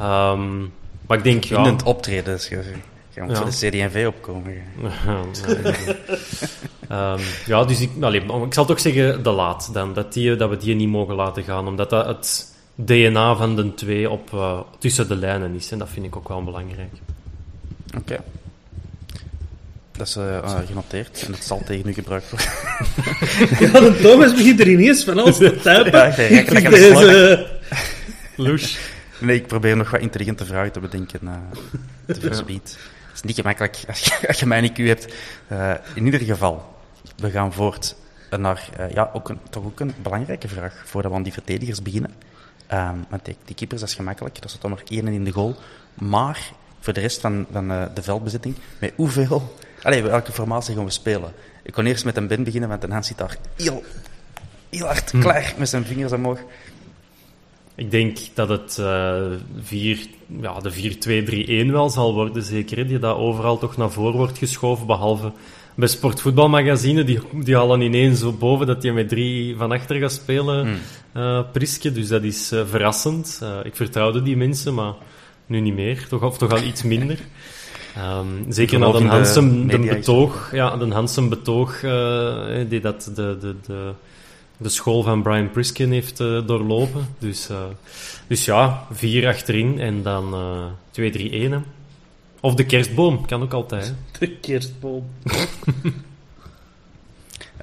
Um, 0.00 0.72
maar 1.06 1.18
ik 1.18 1.24
denk, 1.24 1.44
ja, 1.44 1.76
optreden, 1.84 2.34
is 2.34 2.48
je 3.14 3.20
moet 3.22 3.30
ja. 3.30 3.36
voor 3.36 3.50
de 3.50 3.88
CD&V 3.88 4.06
opkomen. 4.06 4.52
um, 6.90 7.18
ja, 7.46 7.64
dus 7.64 7.80
ik, 7.80 7.90
allee, 8.00 8.22
ik 8.22 8.54
zal 8.54 8.64
toch 8.64 8.80
zeggen 8.80 9.22
de 9.22 9.30
laat 9.30 9.70
dan. 9.72 9.94
Dat, 9.94 10.12
die, 10.12 10.36
dat 10.36 10.50
we 10.50 10.56
die 10.56 10.74
niet 10.74 10.88
mogen 10.88 11.14
laten 11.14 11.42
gaan. 11.42 11.66
Omdat 11.66 11.90
dat 11.90 12.06
het 12.06 12.54
DNA 12.74 13.36
van 13.36 13.56
de 13.56 13.74
twee 13.74 14.10
op, 14.10 14.30
uh, 14.34 14.60
tussen 14.78 15.08
de 15.08 15.16
lijnen 15.16 15.54
is. 15.54 15.70
En 15.70 15.78
dat 15.78 15.88
vind 15.88 16.06
ik 16.06 16.16
ook 16.16 16.28
wel 16.28 16.44
belangrijk. 16.44 16.92
Oké. 17.86 17.98
Okay. 17.98 18.18
Dat 19.96 20.06
is 20.06 20.16
uh, 20.16 20.58
genoteerd 20.66 21.24
en 21.26 21.32
het 21.32 21.44
zal 21.44 21.62
tegen 21.66 21.88
u 21.88 21.92
gebruikt 21.92 22.30
worden. 22.30 22.48
ja, 23.72 23.80
de 23.80 23.98
Thomas 24.02 24.34
begint 24.34 24.60
er 24.60 24.68
ineens 24.68 25.04
van 25.04 25.18
alles 25.18 25.36
te 25.36 25.50
typen. 25.62 25.92
Ja, 25.92 26.16
ik 26.16 26.50
denk 26.50 26.70
deze... 26.70 27.46
Loes. 28.36 28.78
Nee, 29.22 29.36
ik 29.36 29.46
probeer 29.46 29.76
nog 29.76 29.90
wat 29.90 30.00
intelligente 30.00 30.44
vragen 30.44 30.72
te 30.72 30.80
bedenken, 30.80 31.20
uh, 31.24 31.32
te 32.06 32.20
verspied. 32.30 32.78
Het 33.06 33.14
is 33.14 33.22
niet 33.22 33.36
gemakkelijk 33.36 33.84
als 33.88 34.00
je, 34.00 34.28
als 34.28 34.40
je 34.40 34.46
mijn 34.46 34.70
IQ 34.70 34.76
hebt. 34.76 35.14
Uh, 35.52 35.74
in 35.94 36.04
ieder 36.04 36.20
geval, 36.20 36.74
we 37.16 37.30
gaan 37.30 37.52
voort 37.52 37.96
naar 38.30 38.68
uh, 38.80 38.90
ja, 38.90 39.10
ook 39.12 39.28
een, 39.28 39.38
toch 39.50 39.64
ook 39.64 39.80
een 39.80 39.94
belangrijke 40.02 40.48
vraag 40.48 40.82
voordat 40.84 41.10
we 41.10 41.16
aan 41.16 41.22
die 41.22 41.32
verdedigers 41.32 41.82
beginnen. 41.82 42.10
Um, 42.72 43.04
want 43.08 43.24
die, 43.24 43.36
die 43.44 43.54
keepers, 43.54 43.80
dat 43.80 43.88
is 43.88 43.94
gemakkelijk. 43.94 44.34
Dat 44.34 44.50
is 44.50 44.58
dan 44.60 44.70
nog 44.70 44.82
één 44.88 45.08
in 45.08 45.24
de 45.24 45.30
goal. 45.30 45.56
Maar 45.94 46.52
voor 46.80 46.92
de 46.92 47.00
rest 47.00 47.20
van, 47.20 47.46
van 47.52 47.70
uh, 47.70 47.84
de 47.94 48.02
veldbezetting, 48.02 48.56
met 48.78 48.92
hoeveel... 48.96 49.56
Allee, 49.82 50.02
welke 50.02 50.32
formatie 50.32 50.74
gaan 50.74 50.84
we 50.84 50.90
spelen? 50.90 51.32
Ik 51.62 51.72
kon 51.72 51.86
eerst 51.86 52.04
met 52.04 52.16
een 52.16 52.26
Ben 52.26 52.44
beginnen, 52.44 52.68
want 52.68 52.82
een 52.82 52.90
Hans 52.90 53.06
zit 53.06 53.18
daar 53.18 53.36
heel, 53.56 53.84
heel 54.70 54.86
hard 54.86 55.10
hm. 55.10 55.20
klaar 55.20 55.54
met 55.58 55.68
zijn 55.68 55.84
vingers 55.84 56.12
omhoog. 56.12 56.38
Ik 57.74 57.90
denk 57.90 58.18
dat 58.34 58.48
het 58.48 58.76
uh, 58.80 59.14
vier, 59.62 60.06
ja, 60.40 60.60
de 60.60 61.66
4-2-3-1 61.66 61.70
wel 61.70 61.90
zal 61.90 62.14
worden, 62.14 62.42
zeker. 62.42 62.86
Die 62.86 62.98
dat 62.98 63.16
overal 63.16 63.58
toch 63.58 63.76
naar 63.76 63.90
voren 63.90 64.16
wordt 64.16 64.38
geschoven, 64.38 64.86
behalve 64.86 65.32
bij 65.74 65.88
Sportvoetbalmagazine. 65.88 67.04
Die, 67.04 67.20
die 67.32 67.56
halen 67.56 67.80
ineens 67.80 68.20
zo 68.20 68.32
boven 68.32 68.66
dat 68.66 68.82
je 68.82 68.92
met 68.92 69.08
drie 69.08 69.56
van 69.56 69.72
achter 69.72 69.96
gaat 69.96 70.12
spelen, 70.12 70.78
uh, 71.16 71.40
Priske. 71.52 71.92
Dus 71.92 72.08
dat 72.08 72.22
is 72.22 72.52
uh, 72.52 72.62
verrassend. 72.66 73.42
Ik 73.64 73.76
vertrouwde 73.76 74.22
die 74.22 74.36
mensen, 74.36 74.74
maar 74.74 74.92
nu 75.46 75.60
niet 75.60 75.74
meer. 75.74 76.08
Toch, 76.08 76.22
of 76.22 76.38
toch 76.38 76.50
al 76.50 76.62
iets 76.62 76.82
minder. 76.82 77.18
Um, 78.18 78.44
zeker 78.52 78.78
na 78.78 78.92
de 78.92 79.06
Hansen 79.06 79.66
de 79.66 79.78
betoog, 79.78 80.50
ja, 80.52 80.76
de 80.76 80.88
Hansen 80.88 81.28
betoog 81.28 81.80
die 82.68 82.80
dat 82.80 83.10
de, 83.14 83.36
de, 83.40 83.54
de, 83.66 83.92
de 84.62 84.68
school 84.68 85.02
van 85.02 85.22
Brian 85.22 85.50
Priskin 85.50 85.92
heeft 85.92 86.16
doorlopen. 86.16 87.08
Dus, 87.18 87.48
dus 88.26 88.44
ja, 88.44 88.86
vier 88.90 89.28
achterin 89.28 89.80
en 89.80 90.02
dan 90.02 90.34
2-3-1. 91.00 91.54
Of 92.42 92.54
de 92.54 92.66
kerstboom, 92.66 93.26
kan 93.26 93.42
ook 93.42 93.52
altijd. 93.52 93.94
De 94.18 94.28
kerstboom. 94.28 95.04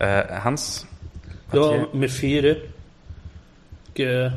uh, 0.02 0.20
Hans? 0.44 0.86
Ja, 1.52 1.88
met 1.92 2.12
vier, 2.12 2.44
hè. 2.44 2.62
Ik, 3.92 4.08
uh, 4.08 4.34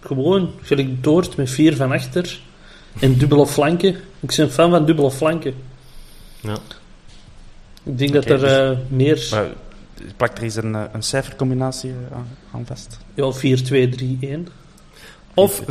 gewoon, 0.00 0.52
gelijk 0.62 1.02
Doort 1.02 1.36
met 1.36 1.50
vier 1.50 1.76
van 1.76 1.92
achter. 1.92 2.40
En 3.00 3.18
dubbele 3.18 3.46
flanken. 3.46 3.94
Ik 4.20 4.34
ben 4.36 4.50
fan 4.50 4.70
van 4.70 4.86
dubbele 4.86 5.10
flanken. 5.10 5.54
Ja. 6.40 6.58
Ik 7.82 7.98
denk 7.98 8.12
dat 8.12 8.24
er 8.24 8.38
dus, 8.38 8.50
uh, 8.50 8.78
meer... 8.88 9.28
Maar, 9.30 9.46
plakt 10.16 10.38
er 10.38 10.44
eens 10.44 10.56
een, 10.56 10.74
een 10.74 11.02
cijfercombinatie 11.02 11.92
aan, 12.12 12.28
aan 12.52 12.66
vast? 12.66 12.98
Ja, 13.14 13.32
4, 13.32 13.62
2, 13.62 13.88
3, 13.88 14.18
1. 14.20 14.48
Of 15.34 15.62
4-1-2-3, 15.62 15.66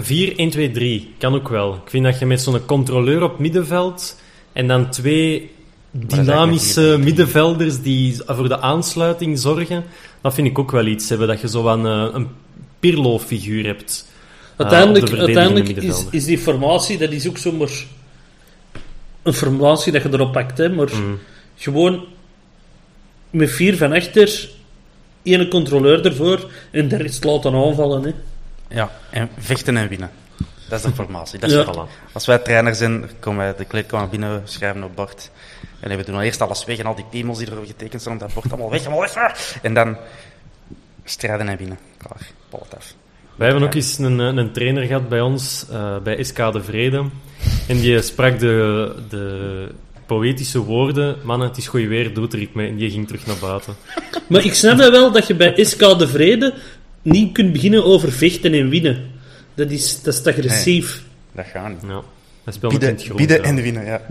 kan 1.18 1.34
ook 1.34 1.50
wel. 1.50 1.74
Ik 1.74 1.90
vind 1.90 2.04
dat 2.04 2.20
je 2.20 2.26
met 2.26 2.42
zo'n 2.42 2.66
controleur 2.66 3.24
op 3.24 3.40
middenveld 3.40 4.20
en 4.54 4.68
dan 4.68 4.90
twee 4.90 5.52
dynamische 5.92 6.98
middenvelders 7.00 7.82
die 7.82 8.18
voor 8.26 8.48
de 8.48 8.60
aansluiting 8.60 9.40
zorgen, 9.40 9.84
dat 10.22 10.34
vind 10.34 10.48
ik 10.48 10.60
ook 10.60 10.72
wel 10.72 10.86
iets 10.86 11.10
hebben. 11.10 11.28
Dat 11.28 11.42
je 11.42 11.50
zo 11.50 11.68
een, 11.68 11.86
eh, 11.86 12.16
een 12.16 12.28
Pirlo-figuur 12.80 13.66
hebt. 13.66 14.06
Uh, 14.58 14.58
uiteindelijk, 14.58 15.18
uiteindelijk 15.18 15.70
is, 15.70 16.06
is, 16.12 16.26
die 16.26 16.38
formatie, 16.38 16.98
dat 16.98 17.12
is 17.12 17.28
ook 17.28 17.38
zomaar 17.38 17.70
een 19.24 19.34
formatie 19.34 19.92
dat 19.92 20.04
je 20.04 20.10
erop 20.12 20.32
pakt, 20.32 20.58
hè, 20.58 20.70
maar 20.70 20.90
mm. 20.96 21.20
gewoon 21.56 22.06
met 23.36 23.52
vier 23.52 23.78
van 23.78 23.94
achter, 23.94 24.50
één 25.24 25.50
controleur 25.50 26.06
ervoor 26.06 26.52
en 26.72 26.88
de 26.88 26.98
rest 26.98 27.24
laten 27.24 27.54
aanvallen. 27.54 28.04
Hè. 28.04 28.12
Ja, 28.76 28.92
en 29.10 29.30
vechten 29.38 29.78
en 29.78 29.88
winnen. 29.88 30.12
Dat 30.70 30.80
is 30.80 30.86
de 30.86 30.92
formatie. 30.92 31.40
Dat 31.40 31.50
is 31.50 31.56
Ja. 31.56 31.74
voilà. 31.74 32.12
Als 32.14 32.26
wij 32.26 32.38
trainer 32.38 32.76
zijn, 32.76 33.10
komen 33.20 33.40
wij 33.40 33.56
de 33.56 33.66
kleedkamer 33.66 34.10
binnen, 34.10 34.42
schrijven 34.46 34.84
op 34.84 34.96
bord. 34.96 35.32
En 35.80 35.98
we 35.98 36.04
doen 36.04 36.14
dan 36.14 36.24
eerst 36.24 36.42
alles 36.42 36.66
weg 36.66 36.78
en 36.78 36.86
al 36.86 36.96
die 36.96 37.06
piemels 37.10 37.38
die 37.38 37.48
er 37.48 37.66
getekend 37.66 38.02
staan 38.02 38.14
op 38.14 38.20
dat 38.20 38.34
bord, 38.34 38.52
allemaal 38.52 38.70
weg, 38.70 38.86
allemaal 38.86 39.02
weg. 39.02 39.58
En 39.62 39.74
dan 39.74 39.98
strijden 41.04 41.50
en 41.50 41.58
winnen. 41.58 41.78
Klaar, 41.98 42.28
af. 42.78 42.94
Wij 43.36 43.48
hebben 43.48 43.68
ook 43.68 43.74
eens 43.74 43.98
een, 43.98 44.20
eh, 44.20 44.26
een 44.26 44.52
trainer 44.52 44.84
gehad 44.86 45.10
bij 45.10 45.22
ons, 45.22 45.66
eh, 45.72 45.98
bij 45.98 46.24
SK 46.24 46.36
de 46.38 46.64
Vrede. 46.64 47.06
En 47.68 47.78
die 47.80 48.02
sprak 48.02 48.40
de, 48.40 48.96
de 49.10 49.70
poëtische 50.06 50.60
woorden, 50.60 51.18
mannen, 51.24 51.48
het 51.48 51.58
is 51.58 51.68
goed 51.68 51.88
weer, 51.88 52.14
doet 52.14 52.34
er 52.34 52.40
iets 52.40 52.54
mee. 52.54 52.70
En 52.70 52.76
die 52.76 52.90
ging 52.92 53.08
terug 53.08 53.26
naar 53.26 53.38
buiten. 53.42 53.76
Maar 54.28 54.46
ik 54.46 54.54
snap 54.54 54.78
dat 54.78 54.92
wel 54.92 55.12
dat 55.12 55.28
je 55.28 55.36
bij 55.36 55.64
SK 55.64 55.80
de 55.80 56.08
Vrede 56.08 56.54
niet 57.02 57.34
kunt 57.34 57.52
beginnen 57.52 57.86
over 57.86 58.12
vechten 58.12 58.54
en 58.54 58.70
winnen. 58.70 59.12
Dat 59.54 59.72
is, 59.72 60.02
dat 60.02 60.14
is 60.14 60.22
te 60.22 60.30
agressief. 60.30 61.04
Dat 61.32 61.46
gaat 61.46 61.70
niet. 61.70 61.82
Ja, 62.46 62.52
speelt 62.52 62.74
nog 62.74 62.82
in 62.82 62.88
het 62.88 62.96
Bieden, 62.96 63.06
groen. 63.06 63.18
bieden 63.18 63.38
ja. 63.38 63.44
en 63.44 63.56
winnen, 63.62 63.86
ja. 63.86 64.02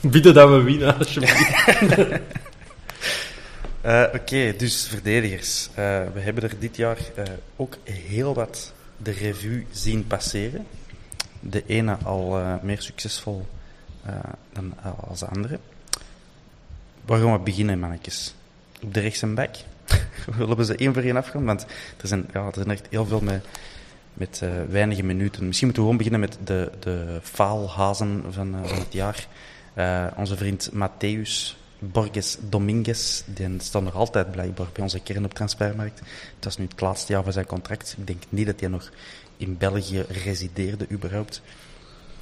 Bieden 0.12 0.34
dat 0.34 0.48
we 0.48 0.62
winnen, 0.62 0.98
alsjeblieft. 0.98 1.50
Eh, 3.80 4.04
Oké, 4.14 4.54
dus 4.56 4.86
verdedigers. 4.86 5.68
Eh, 5.74 6.02
we 6.14 6.20
hebben 6.20 6.42
er 6.42 6.54
dit 6.58 6.76
jaar 6.76 6.98
eh, 7.14 7.24
ook 7.56 7.76
heel 7.84 8.34
wat 8.34 8.72
de 8.96 9.10
revue 9.10 9.66
zien 9.70 10.06
passeren. 10.06 10.66
De 11.40 11.62
ene 11.66 11.96
al 12.02 12.38
eh, 12.38 12.54
meer 12.62 12.80
succesvol 12.82 13.46
eh, 14.04 14.14
dan 14.52 14.74
eh, 14.82 15.08
als 15.08 15.18
de 15.18 15.26
andere. 15.26 15.58
Waar 17.04 17.20
gaan 17.20 17.32
we 17.32 17.38
beginnen, 17.38 17.78
mannetjes? 17.78 18.34
Op 18.82 18.94
de 18.94 19.00
rechts 19.00 19.22
en 19.22 19.34
back. 19.34 19.56
Willen 20.36 20.56
we 20.60 20.64
ze 20.64 20.76
één 20.76 20.94
voor 20.94 21.02
één 21.02 21.16
afgaan? 21.16 21.44
Want 21.44 21.66
er 22.00 22.08
zijn, 22.08 22.26
ja, 22.32 22.46
er 22.46 22.54
zijn 22.54 22.70
echt 22.70 22.86
heel 22.90 23.06
veel 23.06 23.20
met, 23.20 23.44
met 24.14 24.40
eh, 24.42 24.50
weinige 24.68 25.02
minuten. 25.02 25.46
Misschien 25.46 25.66
moeten 25.66 25.84
we 25.84 25.90
gewoon 25.90 26.08
beginnen 26.08 26.20
met 26.20 26.38
de, 26.46 26.70
de 26.80 27.20
faalhazen 27.22 28.22
van, 28.30 28.56
van 28.64 28.78
het 28.78 28.92
jaar. 28.92 29.26
Onze 30.16 30.36
vriend 30.36 30.70
Matthäus 30.74 31.60
Borges 31.78 32.36
Dominguez, 32.48 33.22
die 33.26 33.54
staat 33.58 33.82
nog 33.82 33.94
altijd 33.94 34.30
blijkbaar 34.30 34.66
bij 34.72 34.82
onze 34.82 35.00
kern 35.00 35.24
op 35.24 35.34
transfermarkt. 35.34 35.98
Het 36.34 36.44
was 36.44 36.56
nu 36.56 36.66
het 36.68 36.80
laatste 36.80 37.12
jaar 37.12 37.22
van 37.22 37.32
zijn 37.32 37.46
contract. 37.46 37.94
Ik 37.98 38.06
denk 38.06 38.22
niet 38.28 38.46
dat 38.46 38.60
hij 38.60 38.68
nog 38.68 38.90
in 39.36 39.58
België 39.58 40.04
resideerde, 40.08 40.86
überhaupt. 40.90 41.42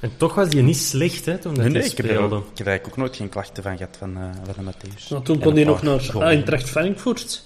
En 0.01 0.11
toch 0.17 0.35
was 0.35 0.49
die 0.49 0.61
niet 0.61 0.77
slecht, 0.77 1.25
hè, 1.25 1.37
toen 1.37 1.51
Nee, 1.53 1.61
hij 1.61 1.71
nee, 1.71 1.83
ik 1.83 1.97
heb, 1.97 2.05
er, 2.05 2.11
speelde. 2.13 2.35
ook- 2.35 2.51
ik 2.51 2.57
heb 2.57 2.67
eigenlijk 2.67 2.97
ook 2.97 3.03
nooit 3.05 3.15
geen 3.17 3.29
klachten 3.29 3.63
van 3.63 3.77
gehad 3.77 3.97
van, 3.97 4.17
eh 4.17 4.53
van 4.53 4.65
de 4.65 4.71
Matthäus. 4.71 5.07
Nou, 5.09 5.23
toen 5.23 5.35
En 5.35 5.41
kon 5.41 5.51
hij 5.53 5.61
een 5.61 5.67
nog 5.67 5.81
naar 5.81 5.99
golen. 5.99 6.27
Eintracht 6.27 6.69
Frankfurt. 6.69 7.45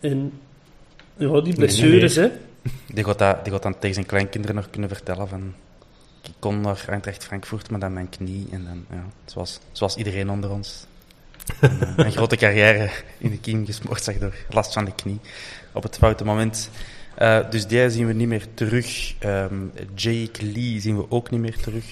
En 0.00 0.32
ja, 1.16 1.40
die 1.40 1.54
blessures, 1.54 2.14
hè. 2.14 2.30
Die 2.86 3.04
gaat, 3.04 3.18
dat, 3.18 3.44
die 3.44 3.52
gaat 3.52 3.62
dan 3.62 3.78
tegen 3.78 3.94
zijn 3.94 4.06
kleinkinderen 4.06 4.56
nog 4.56 4.70
kunnen 4.70 4.90
vertellen 4.90 5.28
van... 5.28 5.54
Ik 6.22 6.32
kon 6.38 6.60
naar 6.60 6.84
Eintracht 6.88 7.24
Frankfurt, 7.24 7.70
maar 7.70 7.80
dan 7.80 7.92
mijn 7.92 8.08
knie. 8.08 8.46
En 8.50 8.64
dan, 8.64 8.84
ja, 8.98 9.04
zoals, 9.24 9.58
zoals 9.72 9.96
iedereen 9.96 10.30
onder 10.30 10.50
ons. 10.50 10.86
En, 11.60 11.78
eh, 11.96 12.04
een 12.06 12.12
grote 12.12 12.36
carrière 12.36 12.90
in 13.18 13.30
de 13.30 13.38
kiem 13.38 13.66
gesmoord, 13.66 14.04
zeg, 14.04 14.18
door 14.18 14.34
last 14.50 14.72
van 14.72 14.84
de 14.84 14.94
knie. 14.94 15.18
Op 15.72 15.82
het 15.82 15.96
foute 15.96 16.24
moment. 16.24 16.70
Eh, 17.20 17.38
dus 17.50 17.66
die 17.66 17.90
zien 17.90 18.06
we 18.06 18.12
niet 18.12 18.28
meer 18.28 18.44
terug. 18.54 19.14
Ehm, 19.18 19.54
Jake 19.94 20.44
Lee 20.54 20.80
zien 20.80 20.96
we 20.96 21.04
ook 21.08 21.30
niet 21.30 21.40
meer 21.40 21.56
terug. 21.56 21.84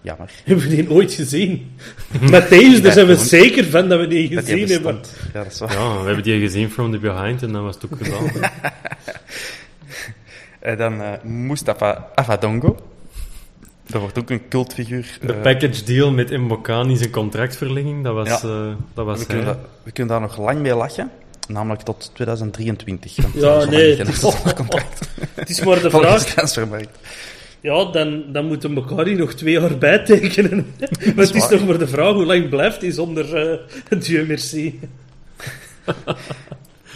Jammer. 0.00 0.30
Hebben 0.44 0.68
we 0.68 0.76
die 0.76 0.90
ooit 0.90 1.12
gezien? 1.12 1.70
Matthäus, 2.32 2.82
daar 2.82 2.92
zijn 2.92 3.06
we 3.06 3.16
zeker 3.16 3.64
van 3.64 3.88
dat 3.88 4.00
we 4.00 4.06
die 4.06 4.28
gezien 4.28 4.68
hebben. 4.68 5.00
Ja, 5.32 5.42
dat 5.42 5.52
is 5.52 5.58
waar. 5.58 5.72
Ja, 5.72 5.98
we 6.00 6.06
hebben 6.06 6.22
die 6.22 6.40
gezien 6.40 6.70
from 6.70 6.92
the 6.92 6.98
behind 6.98 7.42
en 7.42 7.52
dat 7.52 7.62
was 7.62 7.74
het 7.74 7.84
ook 7.84 7.98
gedaan. 8.02 8.30
En 10.60 10.76
dan 10.76 11.02
eh, 11.02 11.22
Mustafa 11.22 12.08
Avadongo. 12.14 12.76
Dat 13.86 14.00
wordt 14.00 14.18
ook 14.18 14.30
een 14.30 14.48
cultfiguur. 14.48 15.18
De 15.20 15.32
eh, 15.32 15.42
package 15.42 15.84
deal 15.84 16.12
met 16.12 16.30
Mbokani 16.38 16.96
zijn 16.96 17.10
contractverlenging, 17.10 18.04
dat 18.04 18.14
was, 18.14 18.28
Ja. 18.28 18.48
eh, 18.48 18.72
dat 18.94 19.04
was 19.06 19.18
we, 19.18 19.26
kunnen 19.26 19.58
we 19.82 19.90
kunnen 19.90 20.12
daar 20.12 20.20
nog 20.20 20.38
lang 20.38 20.58
mee 20.58 20.74
lachen. 20.74 21.10
Namelijk 21.48 21.82
tot 21.82 22.10
2023. 22.14 23.16
want 23.22 23.34
Ja, 23.34 23.56
lang 23.56 23.70
nee, 23.70 23.96
het 23.96 24.08
is, 24.14 24.20
contract. 24.54 25.08
het 25.34 25.48
is 25.48 25.60
maar 25.64 25.82
de 25.82 25.90
vraag. 25.90 26.34
Ja, 27.60 27.84
dan, 27.84 28.24
dan 28.32 28.46
moeten 28.46 28.74
we 28.74 28.80
elkaar 28.80 29.06
hier 29.06 29.16
nog 29.16 29.32
twee 29.34 29.52
jaar 29.52 29.78
bijtekenen. 29.78 30.74
Maar 30.78 30.90
het 31.26 31.34
is 31.34 31.40
waar. 31.48 31.52
nog 31.52 31.66
maar 31.66 31.78
de 31.78 31.88
vraag 31.88 32.12
hoe 32.12 32.24
lang 32.24 32.48
blijft 32.48 32.80
hij 32.80 32.90
zonder 32.90 33.36
eh 33.90 33.98
Dieu 34.00 34.26
merci. 34.26 34.80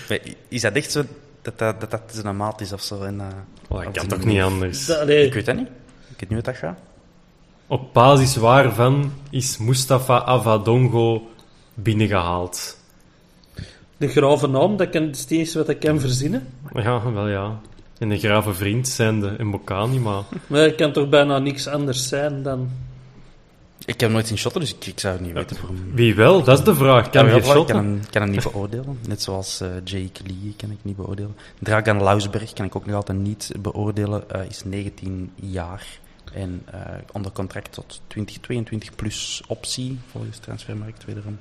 Maar 0.09 0.18
Is 0.49 0.61
dat 0.61 0.72
echt 0.72 0.90
zo 0.92 1.03
dat 1.42 1.59
dat, 1.59 1.80
dat, 1.80 1.90
dat 1.90 2.01
zijn 2.12 2.36
maat 2.36 2.61
is 2.61 2.72
of 2.72 2.82
zo? 2.82 3.03
En, 3.03 3.20
eh, 3.20 3.26
Oh, 3.68 3.78
dat 3.78 3.86
of 3.88 3.92
kan 3.95 4.07
toch 4.09 4.24
niet 4.24 4.40
anders? 4.40 4.88
Ik 4.88 5.34
weet 5.34 5.47
dat 5.47 5.57
niet. 5.57 5.66
Ik 5.66 6.20
weet 6.20 6.30
niet 6.30 6.30
hoe 6.30 6.42
dat 6.42 6.57
gaat. 6.57 6.78
Op 7.66 7.92
basis 7.92 8.36
waarvan 8.36 9.12
is 9.30 9.59
Mustafa 9.59 10.22
Avadongo 10.24 11.30
binnengehaald? 11.74 12.76
De 14.07 14.12
grave 14.12 14.46
naam, 14.46 14.76
dat 14.76 14.90
kan 14.90 15.02
het 15.02 15.26
eerste 15.28 15.59
wat 15.59 15.68
ik 15.68 15.80
kan 15.80 16.00
verzinnen. 16.00 16.46
Ja, 16.74 17.12
wel 17.12 17.28
ja. 17.28 17.61
En 17.98 18.11
een 18.11 18.18
grave 18.18 18.55
vriend 18.55 18.88
zijn 18.88 19.20
de 19.20 19.36
Mbokani, 19.44 19.98
maar... 19.98 20.22
Maar 20.46 20.61
het 20.61 20.74
kan 20.74 20.92
toch 20.92 21.09
bijna 21.09 21.38
niks 21.38 21.66
anders 21.66 22.09
zijn 22.09 22.42
dan... 22.42 22.70
Ik 23.86 24.00
heb 24.00 24.11
nooit 24.11 24.26
zien 24.26 24.38
shotten, 24.38 24.61
dus 24.61 24.74
ik, 24.74 24.86
ik 24.86 25.00
zou 25.00 25.14
het 25.14 25.22
niet 25.22 25.32
weten. 25.32 25.57
Voor 25.57 25.68
hem. 25.68 25.90
Wie 25.94 26.14
wel? 26.14 26.42
Dat 26.44 26.59
is 26.59 26.64
de 26.64 26.74
vraag. 26.74 27.11
Kan 27.11 27.26
Ja, 27.26 27.34
ik 27.36 27.44
shotten? 27.44 27.74
kan 27.74 27.84
hem, 27.84 28.00
kan 28.11 28.22
hem 28.22 28.30
niet 28.30 28.42
beoordelen. 28.42 28.98
Net 29.09 29.22
zoals 29.22 29.61
eh, 29.61 29.68
Jake 29.84 30.20
Lee 30.26 30.55
kan 30.57 30.70
ik 30.70 30.78
niet 30.82 30.96
beoordelen. 30.96 31.36
Dragan 31.59 32.02
Lausberg 32.02 32.52
kan 32.52 32.64
ik 32.66 32.76
ook 32.76 32.86
nog 32.86 32.94
altijd 32.94 33.18
niet 33.18 33.52
beoordelen. 33.61 34.30
eh, 34.30 34.40
is 34.48 34.64
19 34.64 35.30
jaar 35.34 35.86
en 36.32 36.62
eh, 36.70 36.80
onder 37.12 37.32
contract 37.32 37.72
tot 37.72 38.00
2022 38.07 38.94
plus 38.94 39.42
optie 39.46 39.98
volgens 40.11 40.38
transfermarkt 40.38 41.05
wederom. 41.05 41.38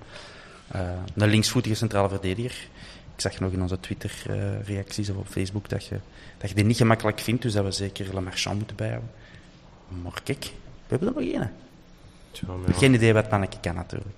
Eh, 0.68 0.82
een 1.16 1.30
linksvoetige 1.30 1.76
centrale 1.76 2.10
verdediger. 2.10 2.68
Ik 3.16 3.22
zag 3.22 3.40
nog 3.40 3.52
in 3.52 3.62
onze 3.62 3.80
Twitter-reacties 3.80 5.10
of 5.10 5.16
op 5.16 5.28
Facebook 5.28 5.70
dat 5.70 5.86
je, 5.86 6.00
dat 6.38 6.50
je 6.50 6.56
die 6.56 6.66
niet 6.66 6.78
gemakkelijk 6.78 7.20
vindt, 7.20 7.42
dus 7.42 7.54
dat 7.54 7.64
we 7.64 7.72
zeker 7.72 8.14
Le 8.14 8.22
Marchand 8.22 8.58
moeten 8.58 8.76
bijhouden. 8.76 9.10
Maar 10.02 10.22
kijk, 10.24 10.44
we 10.44 10.50
hebben 10.88 11.08
er 11.08 11.14
nog 11.14 11.24
één. 11.24 11.52
Ja. 12.32 12.74
Geen 12.74 12.94
idee 12.94 13.14
wat 13.14 13.30
manneke 13.30 13.58
kan 13.62 13.76
natuurlijk. 13.76 14.16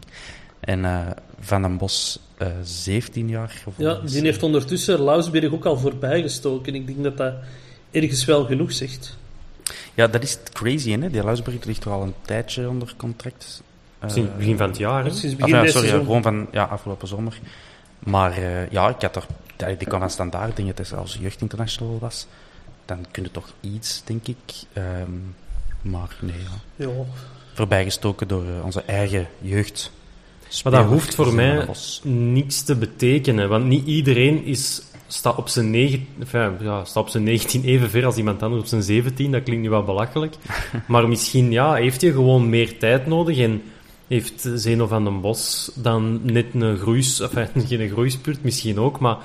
En 0.59 0.85
eh, 0.85 1.07
Van 1.39 1.61
den 1.61 1.77
Bos, 1.77 2.19
eh 2.37 2.47
17 2.63 3.29
jaar 3.29 3.63
Ja, 3.75 3.93
die 3.93 4.21
heeft 4.21 4.43
ondertussen 4.43 5.01
Lausberg 5.01 5.53
ook 5.53 5.65
al 5.65 5.77
voorbij 5.77 6.21
gestoken. 6.21 6.75
Ik 6.75 6.87
denk 6.87 7.03
dat 7.03 7.17
dat 7.17 7.33
ergens 7.91 8.25
wel 8.25 8.45
genoeg 8.45 8.71
zegt. 8.71 9.17
Ja, 9.93 10.07
dat 10.07 10.23
is 10.23 10.31
het 10.31 10.49
crazy, 10.49 10.91
hè? 10.91 11.09
Die 11.09 11.23
Luisberg 11.23 11.63
ligt 11.63 11.85
er 11.85 11.91
al 11.91 12.01
een 12.01 12.13
tijdje 12.21 12.69
onder 12.69 12.93
contract. 12.97 13.63
Eh, 14.05 14.11
Sinds 14.11 14.29
het 14.29 14.37
begin 14.37 14.57
van 14.57 14.67
het 14.67 14.77
jaar, 14.77 15.03
hè? 15.03 15.09
Sinds 15.09 15.35
begin 15.35 15.69
sorry, 15.69 15.89
gewoon 15.89 16.21
van 16.21 16.47
ja, 16.51 16.63
afgelopen 16.63 17.07
zomer. 17.07 17.39
Maar 17.99 18.31
eh, 18.31 18.69
ja, 18.71 18.89
ik 18.89 19.01
had 19.01 19.15
er, 19.15 19.25
die 19.55 19.77
die 19.77 19.87
kwam 19.87 19.99
van 19.99 20.09
standaard, 20.09 20.49
ik 20.49 20.55
denk 20.55 20.67
dat 20.67 20.77
hij 20.77 20.85
zelfs 20.85 21.17
jeugdinternational 21.21 21.97
was. 21.99 22.27
Dan 22.85 23.05
kun 23.11 23.23
je 23.23 23.31
toch 23.31 23.49
iets, 23.61 24.01
denk 24.05 24.27
ik. 24.27 24.53
Ehm, 24.73 25.11
maar 25.81 26.15
nee, 26.19 26.35
ja. 26.37 26.85
Ja. 26.85 26.91
Voorbijgestoken 27.53 28.27
door 28.27 28.43
eh, 28.43 28.65
onze 28.65 28.81
eigen 28.81 29.27
jeugd. 29.41 29.91
Maar 30.63 30.71
dat 30.71 30.85
hoeft 30.85 31.15
voor 31.15 31.33
mij 31.33 31.67
niets 32.03 32.63
te 32.63 32.75
betekenen, 32.75 33.49
want 33.49 33.65
niet 33.65 33.87
iedereen 33.87 34.43
is, 34.43 34.81
staat, 35.07 35.35
op 35.35 35.47
zijn 35.47 35.69
negen, 35.69 36.07
enfin, 36.19 36.57
ja, 36.59 36.85
staat 36.85 37.03
op 37.03 37.09
zijn 37.09 37.23
19 37.23 37.63
even 37.63 37.89
ver 37.89 38.05
als 38.05 38.15
iemand 38.15 38.43
anders 38.43 38.61
op 38.61 38.67
zijn 38.67 38.83
17. 38.83 39.31
Dat 39.31 39.43
klinkt 39.43 39.63
nu 39.63 39.69
wel 39.69 39.83
belachelijk. 39.83 40.35
maar 40.87 41.07
misschien 41.07 41.51
ja, 41.51 41.73
heeft 41.73 42.01
hij 42.01 42.11
gewoon 42.11 42.49
meer 42.49 42.77
tijd 42.77 43.05
nodig 43.05 43.37
en 43.37 43.61
heeft 44.07 44.49
Zeno 44.55 44.87
van 44.87 45.03
den 45.03 45.21
Bos 45.21 45.71
dan 45.75 46.19
net 46.23 46.45
een 46.53 46.77
groeis, 46.77 47.19
enfin, 47.19 47.47
geen 47.67 47.89
groeispurt 47.89 48.43
misschien 48.43 48.79
ook, 48.79 48.99
maar 48.99 49.17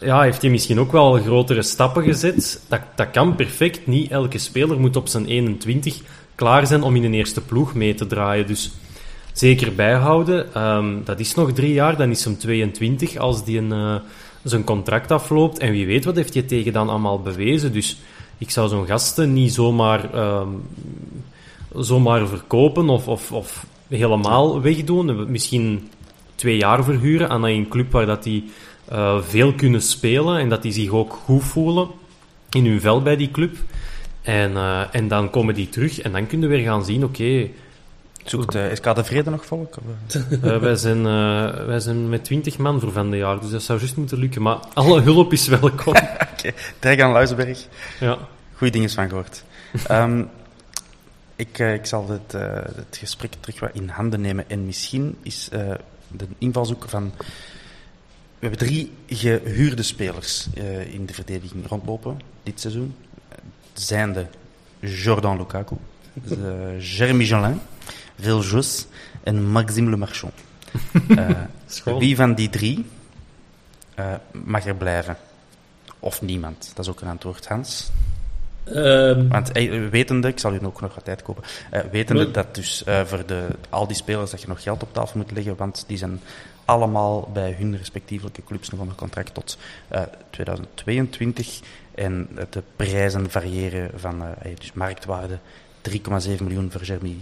ja, 0.00 0.22
heeft 0.22 0.42
hij 0.42 0.50
misschien 0.50 0.80
ook 0.80 0.92
wel 0.92 1.12
grotere 1.12 1.62
stappen 1.62 2.02
gezet. 2.02 2.60
Dat, 2.68 2.80
dat 2.94 3.10
kan 3.10 3.34
perfect. 3.36 3.86
Niet 3.86 4.10
elke 4.10 4.38
speler 4.38 4.80
moet 4.80 4.96
op 4.96 5.08
zijn 5.08 5.26
21 5.26 6.00
klaar 6.34 6.66
zijn 6.66 6.82
om 6.82 6.96
in 6.96 7.04
een 7.04 7.14
eerste 7.14 7.40
ploeg 7.40 7.74
mee 7.74 7.94
te 7.94 8.06
draaien. 8.06 8.46
Dus 8.46 8.70
zeker 9.32 9.74
bijhouden. 9.74 10.54
Ehm, 10.54 11.04
dat 11.04 11.20
is 11.20 11.34
nog 11.34 11.52
drie 11.52 11.72
jaar, 11.72 11.96
dan 11.96 12.10
is 12.10 12.24
hem 12.24 12.38
22 12.38 13.16
als 13.16 13.44
die 13.44 13.58
een, 13.58 13.72
eh, 13.72 13.96
zijn 14.42 14.64
contract 14.64 15.10
afloopt. 15.10 15.58
En 15.58 15.70
wie 15.70 15.86
weet 15.86 16.04
wat 16.04 16.16
heeft 16.16 16.34
hij 16.34 16.42
tegen 16.42 16.72
dan 16.72 16.88
allemaal 16.88 17.20
bewezen. 17.20 17.72
Dus 17.72 18.00
ik 18.38 18.50
zou 18.50 18.68
zo'n 18.68 18.86
gasten 18.86 19.32
niet 19.32 19.52
zomaar, 19.52 20.14
ehm, 20.14 20.48
zomaar 21.76 22.26
verkopen 22.26 22.88
of, 22.88 23.08
of, 23.08 23.32
of 23.32 23.66
helemaal 23.98 24.60
wegdoen. 24.60 25.30
Misschien 25.30 25.90
twee 26.34 26.56
jaar 26.56 26.84
verhuren 26.84 27.28
aan 27.28 27.44
een 27.44 27.68
club 27.68 27.92
waar 27.92 28.06
dat 28.06 28.22
die 28.22 28.50
eh, 28.88 29.22
veel 29.22 29.52
kunnen 29.52 29.82
spelen 29.82 30.38
en 30.38 30.48
dat 30.48 30.62
die 30.62 30.72
zich 30.72 30.90
ook 30.90 31.12
goed 31.24 31.44
voelen 31.44 31.88
in 32.50 32.66
hun 32.66 32.80
vel 32.80 33.02
bij 33.02 33.16
die 33.16 33.30
club. 33.30 33.56
En, 34.22 34.56
eh, 34.56 34.82
en 34.92 35.08
dan 35.08 35.30
komen 35.30 35.54
die 35.54 35.68
terug 35.68 36.00
en 36.00 36.12
dan 36.12 36.26
kunnen 36.26 36.48
we 36.48 36.56
weer 36.56 36.64
gaan 36.64 36.84
zien, 36.84 37.04
oké, 37.04 37.48
Zoekt 38.24 38.54
uh, 38.54 38.64
SK 38.74 38.94
de 38.94 39.04
Vrede 39.04 39.30
nog 39.30 39.46
volk? 39.46 39.74
Uh, 40.44 40.56
wij, 40.66 40.76
zijn, 40.76 40.98
uh, 40.98 41.66
wij 41.66 41.80
zijn 41.80 42.08
met 42.08 42.24
20 42.24 42.58
man 42.58 42.80
voor 42.80 42.92
van 42.92 43.10
de 43.10 43.16
jaar, 43.16 43.40
dus 43.40 43.50
dat 43.50 43.62
zou 43.62 43.78
juist 43.78 43.96
moeten 43.96 44.18
lukken. 44.18 44.42
Maar 44.42 44.58
alle 44.74 45.00
hulp 45.00 45.32
is 45.32 45.46
welkom. 45.46 45.94
Oké, 46.32 46.52
okay. 46.76 47.00
Aan 47.00 47.12
Luizenberg. 47.12 47.66
Ja. 48.00 48.18
Goeie 48.56 48.72
dingen 48.72 48.90
van 48.90 49.08
gehoord. 49.08 49.44
um, 49.90 50.28
ik, 51.48 51.58
ik 51.58 51.86
zal 51.86 52.08
het, 52.08 52.32
het 52.76 52.96
gesprek 52.96 53.32
terug 53.40 53.60
wat 53.60 53.70
in 53.72 53.88
handen 53.88 54.20
nemen. 54.20 54.50
En 54.50 54.66
misschien 54.66 55.16
is 55.22 55.48
de 56.08 56.26
invalshoek 56.38 56.88
van... 56.88 57.12
We 58.38 58.48
hebben 58.48 58.66
drie 58.66 58.92
gehuurde 59.06 59.82
spelers 59.82 60.48
in 60.90 61.06
de 61.06 61.14
verdediging 61.14 61.66
rondlopen 61.68 62.20
dit 62.42 62.60
seizoen. 62.60 62.94
Zijnde 63.72 64.26
Jordan 64.80 65.36
Lukaku, 65.36 65.76
Jeremy 66.96 67.24
Jolin 67.24 67.60
Jos 68.16 68.86
en 69.22 69.42
Maxime 69.42 69.90
Le 69.90 69.96
Marchand. 69.96 70.34
Uh, 71.08 71.98
wie 71.98 72.16
van 72.16 72.34
die 72.34 72.50
drie 72.50 72.86
uh, 73.98 74.14
mag 74.32 74.66
er 74.66 74.74
blijven? 74.74 75.16
Of 75.98 76.22
niemand? 76.22 76.72
Dat 76.74 76.84
is 76.84 76.90
ook 76.90 77.00
een 77.00 77.08
antwoord, 77.08 77.46
Hans. 77.46 77.90
Um, 78.64 79.28
Want 79.28 79.56
uh, 79.58 79.88
wetende, 79.88 80.28
ik 80.28 80.38
zal 80.38 80.54
u 80.54 80.64
ook 80.64 80.80
nog 80.80 80.94
wat 80.94 81.04
tijd 81.04 81.22
kopen, 81.22 81.42
wetende 81.90 82.30
dat 82.30 82.54
dus 82.54 82.84
voor 83.04 83.26
de, 83.26 83.46
al 83.68 83.86
die 83.86 83.96
spelers 83.96 84.30
dat 84.30 84.40
je 84.40 84.48
nog 84.48 84.62
geld 84.62 84.82
op 84.82 84.92
tafel 84.92 85.18
moet 85.18 85.30
leggen, 85.30 85.56
want 85.56 85.84
die 85.86 85.96
zijn 85.96 86.20
allemaal 86.64 87.30
bij 87.32 87.56
hun 87.58 87.76
respectievelijke 87.76 88.44
clubs 88.44 88.70
nog 88.70 88.80
onder 88.80 88.94
contract 88.94 89.34
tot 89.34 89.58
2022. 90.30 91.60
En 91.94 92.28
de 92.50 92.62
prijzen 92.76 93.30
variëren 93.30 93.90
van 93.94 94.22
dus 94.58 94.72
marktwaarde 94.72 95.38
3,7 95.90 96.42
miljoen 96.42 96.70
voor 96.70 96.82
Jeremy 96.82 97.16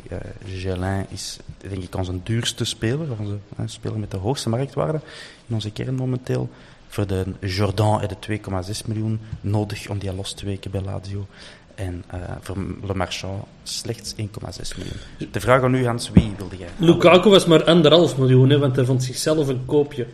Gelin 0.45 1.07
is 1.09 1.39
denk 1.57 1.83
ik 1.83 1.97
onze 1.97 2.23
duurste 2.23 2.65
speler, 2.65 3.07
onze 3.19 3.39
speler 3.65 3.99
met 3.99 4.11
de 4.11 4.17
hoogste 4.17 4.49
marktwaarde 4.49 5.01
in 5.47 5.55
onze 5.55 5.71
kern 5.71 5.95
momenteel. 5.95 6.49
Voor 6.91 7.07
de 7.07 7.25
Jordan 7.41 8.03
is 8.03 8.09
de 8.21 8.39
2,6 8.39 8.87
miljoen 8.87 9.21
nodig 9.41 9.89
om 9.89 9.99
die 9.99 10.15
los 10.15 10.33
te 10.33 10.45
weken 10.45 10.71
bij 10.71 10.81
Lazio. 10.81 11.27
En 11.75 12.05
uh, 12.15 12.21
voor 12.41 12.57
Le 12.87 12.95
Marchand 12.95 13.43
slechts 13.63 14.15
1,6 14.15 14.17
miljoen. 14.77 15.31
De 15.33 15.41
vraag 15.41 15.63
aan 15.63 15.75
u, 15.75 15.87
Hans, 15.87 16.11
wie 16.11 16.33
wilde 16.37 16.57
jij? 16.57 16.69
Lukaku 16.77 17.29
was 17.29 17.47
maar 17.47 17.65
anderhalf 17.65 18.19
miljoen, 18.19 18.51
hè, 18.51 18.59
want 18.59 18.77
hij 18.77 18.85
vond 18.85 19.03
zichzelf 19.03 19.49
een 19.49 19.65
koopje. 19.67 20.07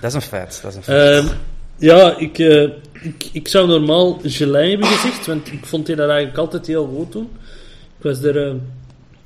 Dat 0.00 0.10
is 0.10 0.14
een 0.14 0.22
feit. 0.22 0.62
Dat 0.62 0.70
is 0.70 0.76
een 0.76 0.82
feit. 0.82 1.24
Uh, 1.24 1.30
ja, 1.76 2.16
ik, 2.16 2.38
uh, 2.38 2.62
ik, 2.92 3.28
ik 3.32 3.48
zou 3.48 3.66
normaal 3.66 4.20
Gelin 4.22 4.70
hebben 4.70 4.88
gezegd, 4.88 5.26
want 5.26 5.52
ik 5.52 5.66
vond 5.66 5.86
hij 5.86 5.96
dat 5.96 6.08
eigenlijk 6.08 6.38
altijd 6.38 6.66
heel 6.66 6.86
goed 6.96 7.12
doen. 7.12 7.30
Ik 7.98 8.04
was 8.04 8.22
er 8.22 8.46
uh, 8.46 8.54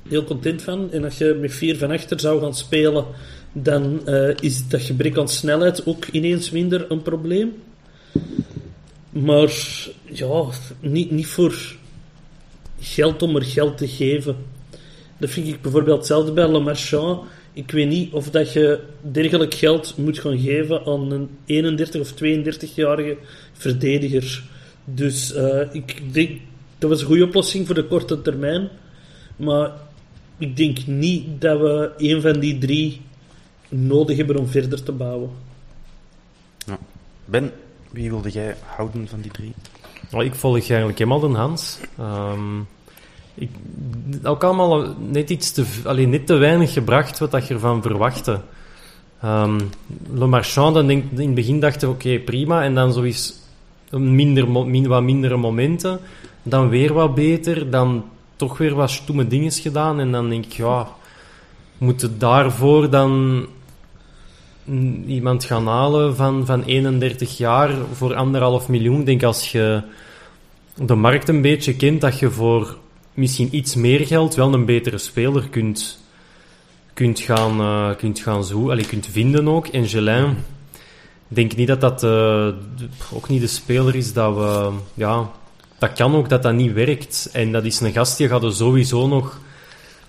heel 0.09 0.23
content 0.23 0.61
van. 0.61 0.91
En 0.91 1.03
als 1.03 1.17
je 1.17 1.37
met 1.41 1.53
vier 1.53 1.77
van 1.77 1.91
achter 1.91 2.19
zou 2.19 2.41
gaan 2.41 2.55
spelen, 2.55 3.05
dan 3.53 4.01
uh, 4.05 4.29
is 4.39 4.67
dat 4.67 4.81
gebrek 4.81 5.17
aan 5.17 5.27
snelheid 5.29 5.85
ook 5.85 6.05
ineens 6.07 6.51
minder 6.51 6.91
een 6.91 7.01
probleem. 7.01 7.53
Maar 9.09 9.53
ja, 10.03 10.45
niet, 10.79 11.11
niet 11.11 11.27
voor 11.27 11.75
geld 12.79 13.21
om 13.21 13.35
er 13.35 13.43
geld 13.43 13.77
te 13.77 13.87
geven. 13.87 14.35
Dat 15.17 15.29
vind 15.29 15.47
ik 15.47 15.61
bijvoorbeeld 15.61 15.97
hetzelfde 15.97 16.31
bij 16.31 16.51
Le 16.51 16.59
Marchand. 16.59 17.21
Ik 17.53 17.71
weet 17.71 17.87
niet 17.87 18.13
of 18.13 18.29
dat 18.29 18.53
je 18.53 18.79
dergelijk 19.01 19.53
geld 19.53 19.97
moet 19.97 20.19
gaan 20.19 20.39
geven 20.39 20.85
aan 20.85 21.11
een 21.11 21.29
31 21.45 22.01
of 22.01 22.11
32-jarige 22.11 23.17
verdediger. 23.53 24.43
Dus 24.85 25.35
uh, 25.35 25.61
ik 25.71 26.13
denk 26.13 26.39
dat 26.77 26.89
was 26.89 27.01
een 27.01 27.07
goede 27.07 27.23
oplossing 27.23 27.65
voor 27.65 27.75
de 27.75 27.83
korte 27.83 28.21
termijn. 28.21 28.69
Maar 29.35 29.71
ik 30.37 30.57
denk 30.57 30.87
niet 30.87 31.41
dat 31.41 31.59
we 31.59 31.91
een 31.97 32.21
van 32.21 32.39
die 32.39 32.57
drie 32.57 33.01
nodig 33.73 34.17
hebben 34.17 34.37
om 34.37 34.47
verder 34.47 34.83
te 34.83 34.91
bouwen. 34.91 35.29
Ja. 36.65 36.77
Ben, 37.25 37.51
wie 37.91 38.09
wilde 38.09 38.29
jij 38.29 38.55
houden 38.65 39.07
van 39.07 39.21
die 39.21 39.31
drie? 39.31 39.53
ik 40.21 40.35
volg 40.35 40.69
eigenlijk 40.69 40.97
helemaal 40.97 41.19
de 41.19 41.37
Hans. 41.37 41.79
Um, 41.99 42.67
ik, 43.33 43.49
ook 44.23 44.43
allemaal 44.43 44.95
net 44.99 45.29
iets 45.29 45.51
te, 45.51 45.65
alleen 45.83 46.09
net 46.09 46.27
te 46.27 46.33
weinig 46.33 46.73
gebracht 46.73 47.19
wat 47.19 47.31
dat 47.31 47.47
je 47.47 47.53
ervan 47.53 47.81
verwachtte. 47.81 48.41
Um, 49.23 49.69
Le 50.13 50.27
Marchand, 50.27 50.75
dan 50.75 50.87
denk, 50.87 51.11
in 51.11 51.25
het 51.25 51.35
begin 51.35 51.59
dachten 51.59 51.87
we 51.87 51.93
oké, 51.93 52.19
prima. 52.19 52.63
En 52.63 52.75
dan 52.75 52.93
zoiets 52.93 53.33
minder, 53.91 54.49
min, 54.49 54.87
wat 54.87 55.03
mindere 55.03 55.37
momenten 55.37 55.99
dan 56.43 56.69
weer 56.69 56.93
wat 56.93 57.15
beter, 57.15 57.69
dan 57.69 58.05
toch 58.35 58.57
weer 58.57 58.75
wat 58.75 58.89
stoeme 58.89 59.27
dingen 59.27 59.51
gedaan. 59.51 59.99
En 59.99 60.11
dan 60.11 60.29
denk 60.29 60.45
ik, 60.45 60.53
ja, 60.53 60.87
moeten 61.77 62.19
daarvoor 62.19 62.89
dan 62.89 63.45
iemand 65.07 65.43
gaan 65.43 65.67
halen 65.67 66.15
van, 66.15 66.45
van 66.45 66.63
31 66.63 67.37
jaar 67.37 67.75
voor 67.93 68.15
anderhalf 68.15 68.67
miljoen? 68.67 68.99
Ik 68.99 69.05
denk 69.05 69.23
als 69.23 69.51
je 69.51 69.81
de 70.75 70.95
markt 70.95 71.29
een 71.29 71.41
beetje 71.41 71.75
kent, 71.75 72.01
dat 72.01 72.19
je 72.19 72.29
voor 72.29 72.77
misschien 73.13 73.55
iets 73.55 73.75
meer 73.75 74.07
geld 74.07 74.35
wel 74.35 74.53
een 74.53 74.65
betere 74.65 74.97
speler 74.97 75.49
kunt, 75.49 75.99
kunt 76.93 77.19
gaan, 77.19 77.59
uh, 77.61 77.95
kunt 77.95 78.19
gaan 78.19 78.43
zoeken, 78.43 78.71
allee, 78.71 78.85
kunt 78.85 79.07
vinden 79.07 79.47
ook. 79.47 79.67
En 79.67 79.87
Gelin, 79.87 80.29
ik 81.27 81.35
denk 81.35 81.55
niet 81.55 81.67
dat 81.67 81.81
dat 81.81 82.03
uh, 82.03 82.47
ook 83.13 83.29
niet 83.29 83.41
de 83.41 83.47
speler 83.47 83.95
is 83.95 84.13
dat 84.13 84.35
we, 84.35 84.71
ja, 84.93 85.29
dat 85.77 85.93
kan 85.93 86.15
ook 86.15 86.29
dat 86.29 86.43
dat 86.43 86.53
niet 86.53 86.73
werkt. 86.73 87.29
En 87.33 87.51
dat 87.51 87.63
is 87.63 87.79
een 87.79 87.91
gast 87.91 88.17
die 88.17 88.27
gaat 88.27 88.43
er 88.43 88.53
sowieso 88.53 89.07
nog 89.07 89.39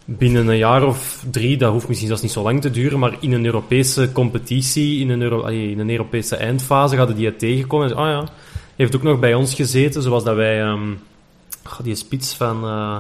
binnen 0.05 0.49
een 0.49 0.57
jaar 0.57 0.87
of 0.87 1.25
drie, 1.31 1.57
dat 1.57 1.73
hoeft 1.73 1.89
misschien 1.89 2.09
zelfs 2.09 2.23
niet 2.23 2.33
zo 2.33 2.43
lang 2.43 2.61
te 2.61 2.71
duren, 2.71 2.99
maar 2.99 3.17
in 3.21 3.33
een 3.33 3.45
Europese 3.45 4.13
competitie, 4.13 5.01
in 5.01 5.11
een, 5.11 5.23
Euro, 5.23 5.45
in 5.45 5.79
een 5.79 5.91
Europese 5.91 6.37
eindfase, 6.37 6.97
gaat 6.97 7.17
die 7.17 7.37
tegenkomen. 7.37 7.91
En 7.91 7.97
ah 7.97 8.07
ja, 8.07 8.29
heeft 8.77 8.97
ook 8.97 9.03
nog 9.03 9.19
bij 9.19 9.35
ons 9.35 9.55
gezeten, 9.55 10.03
zoals 10.03 10.25
dat 10.25 10.37
wij, 10.37 10.63
um, 10.63 10.99
die 11.83 11.95
spits 11.95 12.35
van, 12.35 12.65
uh, 12.65 12.97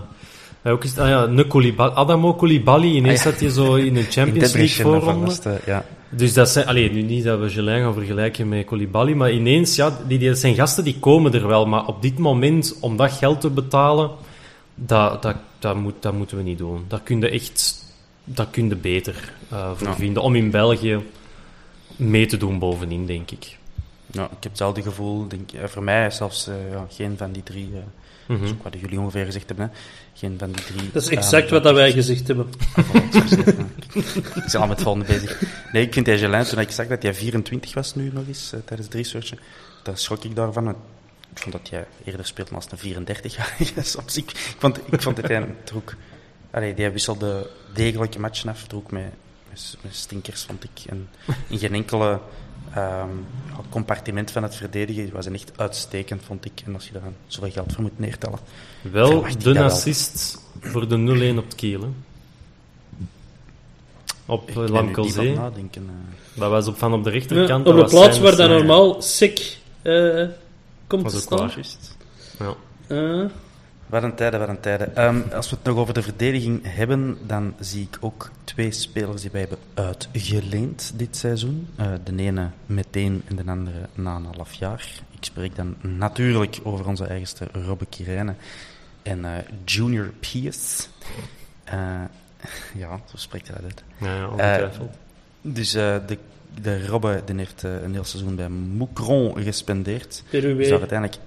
ook 0.72 0.84
is, 0.84 0.98
ah 0.98 1.08
ja, 1.08 1.44
Koulibaly, 1.48 1.92
Adamo 1.94 2.34
Koulibaly, 2.34 2.86
ineens 2.86 3.18
ah, 3.18 3.24
ja. 3.24 3.30
zat 3.30 3.40
hij 3.40 3.50
zo 3.50 3.74
in 3.74 3.96
een 3.96 4.06
Champions 4.16 4.52
League 4.52 4.84
voorronde. 4.84 5.60
Ja. 5.66 5.84
Dus 6.10 6.32
dat 6.32 6.48
zijn, 6.48 6.66
alleen 6.66 6.92
nu 6.92 7.02
niet 7.02 7.24
dat 7.24 7.40
we 7.40 7.50
Gelin 7.50 7.82
gaan 7.82 7.94
vergelijken 7.94 8.48
met 8.48 8.64
Koulibaly, 8.64 9.12
maar 9.12 9.32
ineens, 9.32 9.76
ja, 9.76 9.98
die, 10.08 10.18
die 10.18 10.34
zijn 10.34 10.54
gasten 10.54 10.84
die 10.84 10.96
komen 11.00 11.34
er 11.34 11.46
wel, 11.46 11.66
maar 11.66 11.86
op 11.86 12.02
dit 12.02 12.18
moment, 12.18 12.76
om 12.80 12.96
dat 12.96 13.12
geld 13.12 13.40
te 13.40 13.50
betalen, 13.50 14.10
dat, 14.74 15.22
dat, 15.22 15.36
dat, 15.58 15.76
moet, 15.76 15.94
dat 16.00 16.12
moeten 16.12 16.36
we 16.36 16.42
niet 16.42 16.58
doen. 16.58 16.84
Daar 16.88 17.00
kun 17.00 17.20
je 17.20 17.28
echt, 17.28 17.84
dat 18.24 18.50
kun 18.50 18.68
je 18.68 18.76
beter 18.76 19.32
uh, 19.52 19.70
voor 19.74 19.88
ja. 19.88 19.94
vinden, 19.94 20.22
om 20.22 20.34
in 20.34 20.50
België 20.50 21.00
mee 21.96 22.26
te 22.26 22.36
doen 22.36 22.58
bovenin, 22.58 23.06
denk 23.06 23.30
ik. 23.30 23.58
Ja, 24.06 24.24
ik 24.24 24.30
heb 24.30 24.42
hetzelfde 24.42 24.82
gevoel, 24.82 25.28
denk, 25.28 25.50
voor 25.64 25.82
mij 25.82 26.10
zelfs 26.10 26.48
uh, 26.48 26.54
ja, 26.70 26.86
geen 26.90 27.16
van 27.16 27.32
die 27.32 27.42
drie... 27.42 27.70
Uh, 27.70 27.78
Mm 28.26 28.36
-hmm. 28.36 28.44
Dat 28.44 28.54
is 28.54 28.58
ook 28.58 28.72
wat 28.72 28.80
jullie 28.80 29.00
ongeveer 29.00 29.24
gezegd 29.24 29.46
hebben. 29.46 29.66
Hè. 29.66 29.78
Geen 30.14 30.38
van 30.38 30.52
die 30.52 30.64
drie. 30.64 30.90
Dat 30.92 31.02
is 31.02 31.08
exact 31.08 31.50
wat 31.50 31.62
dat 31.62 31.74
wij 31.74 31.92
gezegd 31.92 32.26
hebben. 32.26 32.46
ik 33.94 34.32
ben 34.34 34.60
al 34.60 34.66
met 34.66 34.68
het 34.68 34.82
volgende 34.82 35.06
bezig. 35.06 35.42
Nee, 35.72 35.86
ik 35.86 35.92
vind 35.92 36.08
Gelin, 36.08 36.44
toen 36.44 36.58
ik 36.58 36.70
zag 36.70 36.86
dat 36.86 37.02
hij 37.02 37.14
24 37.14 37.74
was 37.74 37.94
nu 37.94 38.10
nog 38.12 38.26
eens, 38.26 38.52
uh, 38.54 38.60
tijdens 38.64 38.88
het 38.88 38.96
researchen, 38.96 39.38
daar 39.82 39.98
schrok 39.98 40.24
ik 40.24 40.36
daarvan. 40.36 40.76
Ik 41.34 41.42
vond 41.42 41.52
dat 41.52 41.68
jij 41.68 41.86
eerder 42.04 42.26
speelde 42.26 42.54
als 42.54 42.66
een 42.70 42.78
34 42.78 43.36
jaar. 43.36 43.56
Soms, 43.84 44.16
ik, 44.16 44.30
ik, 44.30 44.56
vond, 44.58 44.80
ik 44.90 45.02
vond 45.02 45.16
dat 45.16 45.28
hij 45.28 45.54
trok... 45.64 45.94
Allee, 46.50 46.74
die 46.74 46.90
wisselde 46.90 47.50
degelijke 47.72 48.20
matchen 48.20 48.48
af, 48.48 48.66
trok 48.66 48.90
met, 48.90 49.12
met, 49.48 49.76
met 49.80 49.94
stinkers, 49.94 50.42
vond 50.42 50.64
ik. 50.64 50.90
En 50.90 51.08
in 51.48 51.58
geen 51.58 51.74
enkele 51.74 52.20
Um, 52.76 53.26
het 53.56 53.66
compartiment 53.68 54.30
van 54.30 54.42
het 54.42 54.54
verdedigen 54.54 55.12
was 55.12 55.26
echt 55.26 55.52
uitstekend, 55.56 56.22
vond 56.24 56.44
ik. 56.44 56.52
En 56.64 56.74
als 56.74 56.86
je 56.86 56.92
daar 56.92 57.02
zoveel 57.26 57.50
geld 57.50 57.72
voor 57.72 57.82
moet 57.82 57.98
neertellen. 57.98 58.38
Wel 58.80 59.26
de 59.38 59.62
assist 59.62 60.38
wel. 60.60 60.70
voor 60.70 60.88
de 60.88 61.32
0-1 61.32 61.38
op 61.38 61.44
het 61.44 61.54
kiel. 61.54 61.80
Hè? 61.80 61.88
Op 64.26 64.50
ik 64.50 64.68
Lamkelzee. 64.68 65.32
Uh... 65.32 65.42
Dat 66.34 66.50
was 66.50 66.66
op, 66.66 66.78
van 66.78 66.92
op 66.92 67.04
de 67.04 67.10
rechterkant. 67.10 67.66
Ja, 67.66 67.72
op 67.72 67.78
de 67.78 67.84
plaats 67.84 68.18
waar 68.18 68.36
dan 68.36 68.50
normaal 68.50 69.02
Sik 69.02 69.56
uh, 69.82 70.28
komt 71.00 71.10
te 71.10 71.20
staan. 71.20 71.50
Ja. 72.38 72.54
Uh. 72.88 73.30
Wat 73.86 74.02
een 74.02 74.14
tijden, 74.14 74.40
wat 74.40 74.48
een 74.48 74.60
tijden. 74.60 75.04
Um, 75.04 75.24
als 75.32 75.50
we 75.50 75.56
het 75.56 75.64
nog 75.64 75.76
over 75.76 75.94
de 75.94 76.02
verdediging 76.02 76.60
hebben, 76.62 77.18
dan 77.26 77.54
zie 77.60 77.82
ik 77.82 77.98
ook 78.00 78.30
twee 78.44 78.70
spelers 78.70 79.22
die 79.22 79.30
wij 79.30 79.40
hebben 79.40 79.58
uitgeleend 79.74 80.92
dit 80.96 81.16
seizoen. 81.16 81.68
Uh, 81.80 81.86
de 82.04 82.16
ene 82.16 82.50
meteen 82.66 83.22
en 83.24 83.36
de 83.36 83.50
andere 83.50 83.88
na 83.94 84.16
een 84.16 84.26
half 84.36 84.52
jaar. 84.52 84.88
Ik 85.10 85.24
spreek 85.24 85.56
dan 85.56 85.76
natuurlijk 85.80 86.60
over 86.62 86.86
onze 86.86 87.04
eigenste 87.04 87.48
Robbe 87.52 87.86
Kirijnen 87.86 88.36
en 89.02 89.18
uh, 89.18 89.30
Junior 89.64 90.06
Pierce. 90.20 90.86
Uh, 91.74 92.00
ja, 92.82 93.00
zo 93.04 93.16
spreekt 93.16 93.48
hij 93.48 93.56
dat 93.56 93.64
uit. 93.64 93.82
Ja, 93.98 94.26
ongetwijfeld. 94.26 94.94
dus 95.40 95.70
de, 95.70 96.18
de 96.62 96.86
Robbe 96.86 97.22
die 97.24 97.36
heeft 97.36 97.62
een 97.62 97.92
heel 97.92 98.04
seizoen 98.04 98.36
bij 98.36 98.48
Moucron 98.48 99.42
gespendeerd. 99.42 100.22
Peruwe. 100.30 100.62
Dus 100.62 100.70
uiteindelijk 100.70 101.20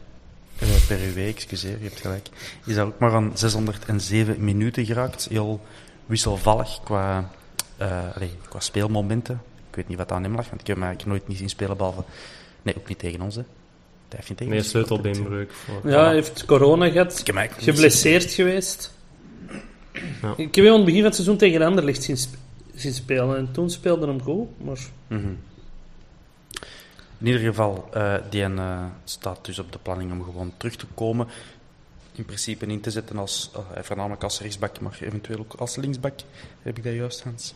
uh, 0.63 0.69
per 0.87 0.99
uw 0.99 1.23
excuseer, 1.23 1.77
je 1.77 1.87
hebt 1.87 2.01
gelijk. 2.01 2.27
Is 2.65 2.75
daar 2.75 2.85
ook 2.85 2.99
maar 2.99 3.13
aan 3.13 3.31
607 3.33 4.43
minuten 4.43 4.85
geraakt. 4.85 5.27
Heel 5.29 5.61
wisselvallig 6.05 6.79
qua, 6.83 7.29
uh, 7.81 8.03
qua 8.49 8.59
speelmomenten. 8.59 9.41
Ik 9.69 9.75
weet 9.75 9.87
niet 9.87 9.97
wat 9.97 10.11
aan 10.11 10.23
hem 10.23 10.35
lag, 10.35 10.49
want 10.49 10.61
ik 10.61 10.67
heb 10.67 10.75
hem 10.75 10.85
eigenlijk 10.85 11.17
nooit 11.17 11.27
niet 11.27 11.37
zien 11.37 11.49
spelen, 11.49 11.77
behalve... 11.77 12.03
Nee, 12.61 12.77
ook 12.77 12.87
niet 12.87 12.99
tegen 12.99 13.21
ons, 13.21 13.35
hè. 13.35 13.41
Heeft 14.09 14.29
niet 14.29 14.37
tegen 14.37 14.53
nee, 14.53 14.63
sleutelbeenbreuk. 14.63 15.51
Ja, 15.83 16.05
hij 16.05 16.13
heeft 16.13 16.45
corona 16.45 16.89
gehad, 16.89 17.23
geblesseerd 17.57 18.31
geweest. 18.31 18.93
Ja. 20.21 20.33
Ik 20.37 20.55
heb 20.55 20.65
hem 20.65 20.67
aan 20.67 20.75
het 20.75 20.85
begin 20.85 20.99
van 20.99 21.05
het 21.05 21.15
seizoen 21.15 21.37
tegen 21.37 21.61
Anderlecht 21.61 22.03
zien, 22.03 22.17
zien 22.79 22.93
spelen 22.93 23.37
en 23.37 23.51
toen 23.51 23.69
speelde 23.69 24.07
hem 24.07 24.21
goed, 24.21 24.47
maar... 24.63 24.79
Mm 25.07 25.19
-hmm. 25.19 25.37
In 27.19 27.25
ieder 27.25 27.41
geval, 27.41 27.89
uh, 27.95 28.13
die 28.29 28.49
uh, 28.49 28.83
staat 29.03 29.45
dus 29.45 29.59
op 29.59 29.71
de 29.71 29.79
planning 29.81 30.11
om 30.11 30.23
gewoon 30.23 30.53
terug 30.57 30.75
te 30.75 30.85
komen. 30.93 31.27
In 32.11 32.25
principe 32.25 32.65
in 32.65 32.81
te 32.81 32.91
zetten 32.91 33.17
als, 33.17 33.51
uh, 33.55 33.81
voornamelijk 33.81 34.23
als 34.23 34.41
rechtsbak, 34.41 34.79
maar 34.79 34.97
eventueel 35.01 35.39
ook 35.39 35.53
als 35.53 35.75
linksbak. 35.75 36.13
Heb 36.61 36.77
ik 36.77 36.83
dat 36.83 36.93
juist, 36.93 37.23
Hans? 37.23 37.53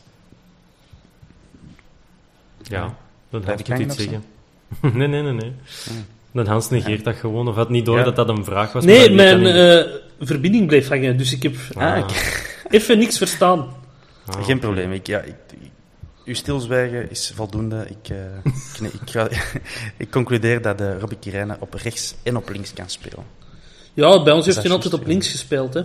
Ja, 2.61 2.95
dat 3.29 3.45
heb 3.45 3.59
ik 3.59 3.77
niet 3.77 3.93
zeggen. 3.93 4.23
nee, 4.97 5.07
nee, 5.07 5.21
nee. 5.21 5.33
nee. 5.33 5.53
Dan 6.31 6.47
Hans 6.47 6.69
negeert 6.69 7.03
dat 7.03 7.15
gewoon, 7.15 7.47
of 7.47 7.55
had 7.55 7.69
niet 7.69 7.85
door 7.85 8.03
dat 8.03 8.15
dat 8.15 8.29
een 8.29 8.45
vraag 8.45 8.71
was. 8.71 8.85
Nee, 8.85 9.11
mijn 9.11 9.41
uh, 9.41 9.93
verbinding 10.19 10.67
bleef 10.67 10.87
hangen, 10.87 11.17
dus 11.17 11.33
ik 11.33 11.43
heb 11.43 11.55
ah. 11.73 12.07
even 12.69 12.97
niks 12.97 13.17
verstaan. 13.17 13.79
Ah. 14.37 14.45
Geen 14.45 14.59
probleem. 14.59 14.91
Ik, 14.91 15.07
ja, 15.07 15.19
ik, 15.19 15.35
uw 16.25 16.33
stilzwijgen 16.33 17.09
is 17.09 17.31
voldoende. 17.35 17.85
Ik, 17.87 18.09
uh, 18.09 18.17
ik, 18.87 18.93
ik, 18.93 19.09
ga, 19.09 19.27
ik, 19.97 20.11
concludeer 20.11 20.61
dat 20.61 20.77
de 20.77 20.99
Robbie 20.99 21.17
Kirijnen 21.17 21.57
op 21.59 21.73
rechts 21.73 22.15
en 22.23 22.37
op 22.37 22.49
links 22.49 22.73
kan 22.73 22.89
spelen. 22.89 23.25
Ja, 23.93 24.23
bij 24.23 24.33
ons 24.33 24.45
heeft 24.45 24.63
hij 24.63 24.71
altijd 24.71 24.93
op 24.93 25.05
links 25.05 25.27
gespeeld, 25.27 25.73
hè. 25.73 25.83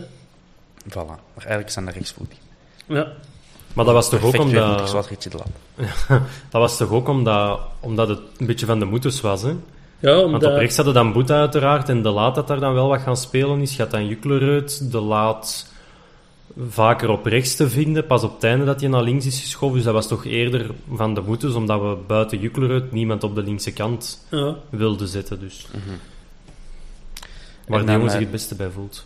Voilà, 0.89 1.07
maar 1.07 1.45
eigenlijk 1.45 1.71
zijn 1.71 1.85
de 1.85 1.91
rechtsvoetig. 1.91 2.39
Ja. 2.87 3.13
Maar 3.73 3.85
dat 3.85 3.95
was 3.95 4.09
toch 4.09 4.23
ook 4.23 4.39
omdat... 4.39 4.91
dat 6.51 6.61
was 6.61 6.77
toch 6.77 6.91
ook 6.91 7.09
omdat, 7.09 7.61
omdat 7.81 8.09
het 8.09 8.21
een 8.37 8.47
beetje 8.47 8.67
van 8.67 8.79
de 8.79 8.85
moeders 8.85 9.21
was, 9.21 9.43
hè? 9.43 9.55
Ja, 9.99 10.21
omdat... 10.21 10.31
Want 10.31 10.53
op 10.53 10.59
rechts 10.59 10.77
hadden 10.77 10.95
dan 10.95 11.13
Boeta 11.13 11.39
uiteraard 11.39 11.89
en 11.89 12.03
De 12.03 12.11
Laat 12.11 12.35
dat 12.35 12.49
daar 12.49 12.61
dan 12.61 12.75
wel 12.75 12.89
wat 12.89 13.01
gaan 13.01 13.17
spelen 13.17 13.61
is. 13.61 13.75
Gaat 13.75 13.91
dan 13.91 14.07
Juklerud, 14.07 14.93
De 14.93 15.01
Laat 15.01 15.67
vaker 16.69 17.09
op 17.09 17.27
rechts 17.27 17.57
te 17.57 17.69
vinden. 17.69 18.07
Pas 18.07 18.23
op 18.23 18.35
het 18.35 18.45
einde 18.45 18.65
dat 18.65 18.81
hij 18.81 18.89
naar 18.89 19.03
links 19.03 19.27
is 19.27 19.41
geschoven. 19.41 19.77
Dus 19.77 19.85
dat 19.85 19.95
was 19.95 20.09
toch 20.09 20.25
eerder 20.25 20.71
van 20.93 21.15
de 21.15 21.21
moeders, 21.21 21.55
omdat 21.55 21.81
we 21.81 21.97
buiten 22.07 22.39
Juklerud 22.39 22.93
niemand 22.93 23.25
op 23.25 23.35
de 23.35 23.43
linkse 23.43 23.73
kant 23.73 24.27
ja. 24.31 24.57
wilden 24.71 25.09
zetten. 25.09 25.41
Dus. 25.41 25.67
Mm 25.75 25.81
-hmm. 25.87 25.99
Waar 27.67 27.87
de 27.87 27.93
jongen 27.93 28.11
zich 28.11 28.21
het 28.21 28.31
beste 28.31 28.55
bij 28.55 28.71
voelt. 28.71 29.05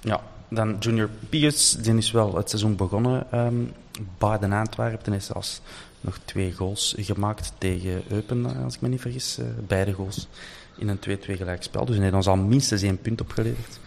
Ja, 0.00 0.22
dan 0.48 0.76
Junior 0.80 1.08
Pius, 1.28 1.72
die 1.72 1.96
is 1.96 2.10
wel 2.10 2.36
het 2.36 2.48
seizoen 2.48 2.76
begonnen 2.76 3.26
um, 3.34 3.72
Baden 4.18 4.52
Antwerpen. 4.52 5.02
Ten 5.02 5.12
is 5.12 5.26
zelfs 5.26 5.60
nog 6.00 6.18
twee 6.24 6.52
goals 6.52 6.94
gemaakt 6.98 7.52
tegen 7.58 8.02
Eupen, 8.08 8.64
als 8.64 8.74
ik 8.74 8.80
me 8.80 8.88
niet 8.88 9.00
vergis. 9.00 9.38
Uh, 9.38 9.46
beide 9.66 9.92
goals 9.92 10.28
in 10.76 10.88
een 10.88 10.98
2-2 10.98 11.00
gelijkspel. 11.36 11.84
Dus 11.84 11.94
hij 11.94 12.04
heeft 12.04 12.16
ons 12.16 12.26
al 12.26 12.36
minstens 12.36 12.82
één 12.82 12.98
punt 12.98 13.20
opgeleverd. 13.20 13.80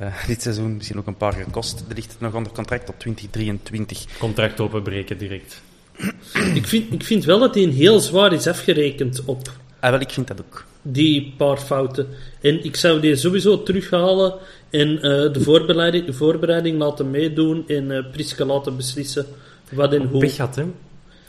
Uh, 0.00 0.26
dit 0.26 0.42
seizoen 0.42 0.76
misschien 0.76 0.98
ook 0.98 1.06
een 1.06 1.16
paar 1.16 1.32
gekost. 1.32 1.84
Er 1.88 1.94
ligt 1.94 2.16
nog 2.18 2.34
onder 2.34 2.52
contract 2.52 2.86
tot 2.86 2.98
2023. 2.98 4.04
Contract 4.18 4.60
openbreken 4.60 5.18
direct. 5.18 5.62
ik, 6.54 6.66
vind, 6.66 6.92
ik 6.92 7.04
vind 7.04 7.24
wel 7.24 7.38
dat 7.38 7.54
hij 7.54 7.64
een 7.64 7.72
heel 7.72 8.00
zwaar 8.00 8.32
is 8.32 8.46
afgerekend 8.46 9.24
op. 9.24 9.52
Ah, 9.80 9.90
wel, 9.90 10.00
ik 10.00 10.10
vind 10.10 10.28
dat 10.28 10.40
ook. 10.40 10.64
Die 10.82 11.34
paar 11.36 11.56
fouten. 11.56 12.06
En 12.40 12.64
ik 12.64 12.76
zou 12.76 13.00
die 13.00 13.16
sowieso 13.16 13.62
terughalen 13.62 14.34
en 14.70 14.88
uh, 14.88 15.00
de, 15.02 15.40
voorbereiding, 15.40 16.06
de 16.06 16.12
voorbereiding 16.12 16.78
laten 16.78 17.10
meedoen 17.10 17.64
en 17.68 17.90
uh, 17.90 18.10
Priske 18.12 18.44
laten 18.44 18.76
beslissen 18.76 19.26
wat 19.72 19.92
en 19.92 20.06
hoe. 20.06 20.20
Pech 20.20 20.36
had, 20.36 20.56
hè? 20.56 20.64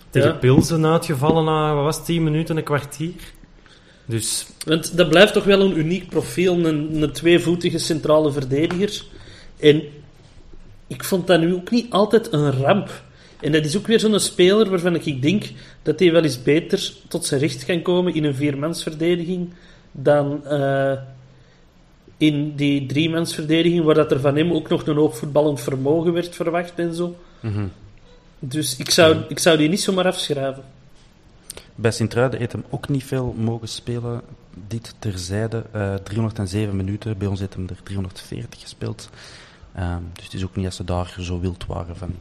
Tegen 0.10 0.30
ja. 0.30 0.36
Pilsen 0.36 0.86
uitgevallen 0.86 1.46
na, 1.46 1.76
wat 1.76 1.84
was 1.84 2.06
10 2.06 2.24
minuten, 2.24 2.58
een 2.58 2.64
kwartier. 2.64 3.14
Dus... 4.10 4.46
Want 4.66 4.98
dat 4.98 5.10
blijft 5.10 5.34
toch 5.34 5.44
wel 5.44 5.62
een 5.62 5.78
uniek 5.78 6.10
profiel, 6.10 6.66
een, 6.66 7.02
een 7.02 7.12
tweevoetige 7.12 7.78
centrale 7.78 8.32
verdediger. 8.32 9.04
En 9.60 9.84
ik 10.88 11.04
vond 11.04 11.28
dat 11.28 11.40
nu 11.40 11.54
ook 11.54 11.72
niet 11.72 11.92
altijd 11.92 12.34
een 12.34 12.52
ramp. 12.52 13.04
En 13.40 13.52
dat 13.52 13.66
is 13.66 13.78
ook 13.78 13.88
weer 13.88 14.00
zo'n 14.00 14.20
speler 14.20 14.70
waarvan 14.70 14.96
ik 14.96 15.22
denk 15.22 15.44
dat 15.84 16.00
hij 16.00 16.12
wel 16.12 16.24
eens 16.24 16.44
beter 16.44 16.94
tot 17.08 17.26
zijn 17.26 17.40
recht 17.40 17.66
kan 17.66 17.82
komen 17.82 18.14
in 18.14 18.24
een 18.24 18.36
viermansverdediging 18.36 19.50
dan 19.92 20.42
uh, 20.46 20.94
in 22.18 22.56
die 22.56 22.86
driemansverdediging, 22.86 23.84
waar 23.84 23.96
dat 23.96 24.12
er 24.12 24.20
van 24.20 24.36
hem 24.36 24.52
ook 24.52 24.70
nog 24.70 24.88
een 24.88 24.96
hoop 24.96 25.14
voetballend 25.14 25.62
vermogen 25.62 26.14
werd 26.14 26.36
verwacht 26.36 26.74
en 26.76 26.94
zo. 26.94 27.16
Mm 27.40 27.54
-hmm. 27.54 27.72
Dus 28.40 28.78
ik 28.78 28.90
zou, 28.90 29.18
ik 29.28 29.40
zou 29.40 29.58
die 29.58 29.70
niet 29.70 29.82
zomaar 29.82 30.06
afschrijven. 30.06 30.64
Bij 31.82 31.92
Sint-Truiden 31.92 32.40
heeft 32.40 32.52
hem 32.52 32.64
ook 32.70 32.90
niet 32.90 33.04
veel 33.04 33.36
mogen 33.38 33.68
spelen. 33.68 34.22
Dit 34.68 34.96
terzijde. 35.00 35.64
Uh, 35.76 35.94
eh, 35.94 36.00
307 36.04 36.76
minuten. 36.76 37.18
Bij 37.18 37.28
ons 37.28 37.40
heeft 37.40 37.54
hem 37.54 37.68
er 37.70 37.84
340 37.84 38.62
gespeeld. 38.62 39.10
Um, 39.80 40.10
dus 40.14 40.24
het 40.24 40.34
is 40.34 40.44
ook 40.44 40.56
niet 40.56 40.66
dat 40.66 40.74
ze 40.74 40.84
daar 40.84 41.16
zo 41.20 41.40
wild 41.40 41.66
waren 41.66 41.96
van 41.96 42.16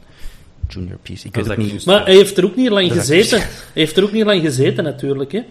Junior 0.67 0.97
Peace. 1.01 1.27
Ik 1.27 1.35
weet 1.35 1.57
niet. 1.57 1.85
Maar 1.85 2.05
hij 2.05 2.15
heeft 2.15 2.37
er 2.37 2.45
ook 2.45 2.55
niet 2.55 2.69
lang 2.69 2.91
gezeten. 2.91 3.39
Hij 3.39 3.49
heeft 3.73 3.97
er 3.97 4.03
ook 4.03 4.11
niet 4.11 4.25
lang 4.25 4.41
gezeten, 4.41 4.83
natuurlijk. 4.83 5.31
Hè? 5.31 5.43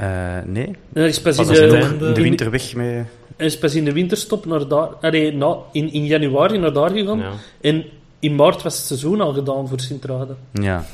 Uh, 0.00 0.44
nee. 0.46 0.76
Hij 0.92 1.08
is 1.08 1.20
pas 1.20 1.38
in 1.38 1.46
de, 1.46 1.96
de, 1.98 2.12
de 2.12 2.22
winter 2.22 2.50
weg 2.50 2.74
mee. 2.74 3.04
Hij 3.36 3.46
is 3.46 3.58
pas 3.58 3.74
in 3.74 3.84
de 3.84 3.92
winterstop 3.92 4.46
naar 4.46 4.68
daar, 4.68 4.88
allee, 5.00 5.32
na, 5.32 5.56
in, 5.72 5.92
in 5.92 6.04
januari 6.04 6.58
naar 6.58 6.72
daar 6.72 6.90
gegaan. 6.90 7.18
Ja. 7.18 7.32
En 7.60 7.84
in 8.18 8.34
maart 8.34 8.62
was 8.62 8.76
het 8.76 8.86
seizoen 8.86 9.20
al 9.20 9.32
gedaan 9.32 9.68
voor 9.68 9.80
Sint-Truiden. 9.80 10.36
Ja, 10.52 10.86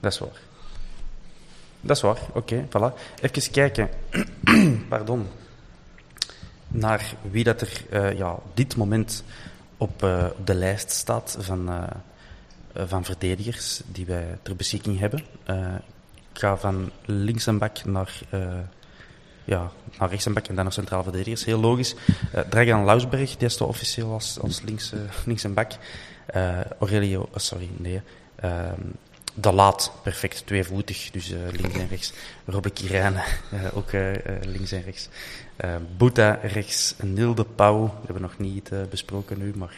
dat 0.00 0.12
is 0.12 0.18
waar. 0.18 0.40
Dat 1.80 1.96
is 1.96 2.02
waar, 2.02 2.18
oké, 2.32 2.66
voilà. 2.68 2.94
Even 3.20 3.52
kijken, 3.52 3.88
pardon, 4.88 5.26
naar 6.68 7.14
wie 7.30 7.44
dat 7.44 7.60
er 7.60 7.84
uh, 7.90 8.18
ja, 8.18 8.32
op 8.32 8.56
dit 8.56 8.76
moment 8.76 9.24
op, 9.76 10.02
op 10.38 10.46
de 10.46 10.54
lijst 10.54 10.90
staat 10.90 11.36
van, 11.40 11.68
uh, 11.68 11.82
van 12.86 13.04
verdedigers 13.04 13.80
die 13.86 14.06
wij 14.06 14.38
ter 14.42 14.56
beschikking 14.56 14.98
hebben. 14.98 15.24
ik 16.32 16.38
ga 16.38 16.56
van 16.56 16.90
links 17.04 17.46
en 17.46 17.58
bak 17.58 17.84
naar, 17.84 18.20
ja, 19.44 19.70
naar 19.98 20.08
rechts 20.08 20.26
en 20.26 20.32
bak 20.32 20.46
en 20.46 20.54
dan 20.54 20.64
naar 20.64 20.72
centraal 20.72 21.02
verdedigers. 21.02 21.44
Heel 21.44 21.60
logisch. 21.60 21.94
Dragan 22.50 22.84
Lausberg, 22.84 23.36
die 23.36 23.48
is 23.48 23.60
officieel 23.60 24.12
als, 24.12 24.38
als 24.40 24.60
links, 24.60 24.92
links 25.26 25.44
en 25.44 25.54
bak. 25.54 25.72
Aurelio, 26.78 27.28
sorry, 27.34 27.68
nee. 27.76 28.02
De 29.40 29.52
Laat, 29.52 29.92
perfect, 30.02 30.46
tweevoetig, 30.46 31.10
dus 31.10 31.30
uh, 31.30 31.38
links 31.50 31.78
en 31.78 31.88
rechts. 31.88 32.12
Robbe 32.44 32.70
uh, 32.82 33.20
ook 33.76 33.92
uh, 33.92 34.12
links 34.42 34.72
en 34.72 34.82
rechts. 34.82 35.08
Boeta 35.96 36.38
rechts, 36.42 36.94
Nilde 37.02 37.44
Pauw, 37.44 37.80
dat 37.80 37.96
hebben 37.96 38.14
we 38.14 38.20
nog 38.20 38.38
niet 38.38 38.70
besproken 38.90 39.38
nu, 39.38 39.52
maar 39.56 39.74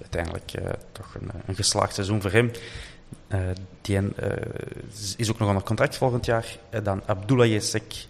uiteindelijk 0.00 0.50
toch 0.92 1.14
een, 1.14 1.30
een, 1.46 1.54
geslaagd 1.54 1.94
seizoen 1.94 2.20
voor 2.20 2.30
hem. 2.30 2.50
die 3.80 3.98
is 5.16 5.30
ook 5.30 5.38
nog 5.38 5.48
onder 5.48 5.62
contract 5.62 5.96
volgend 5.96 6.26
jaar. 6.26 6.56
dan 6.82 7.02
Abdullah 7.06 7.46
Yesek, 7.46 8.06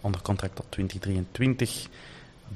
onder 0.00 0.22
contract 0.22 0.56
tot 0.56 0.66
2023. 0.68 1.86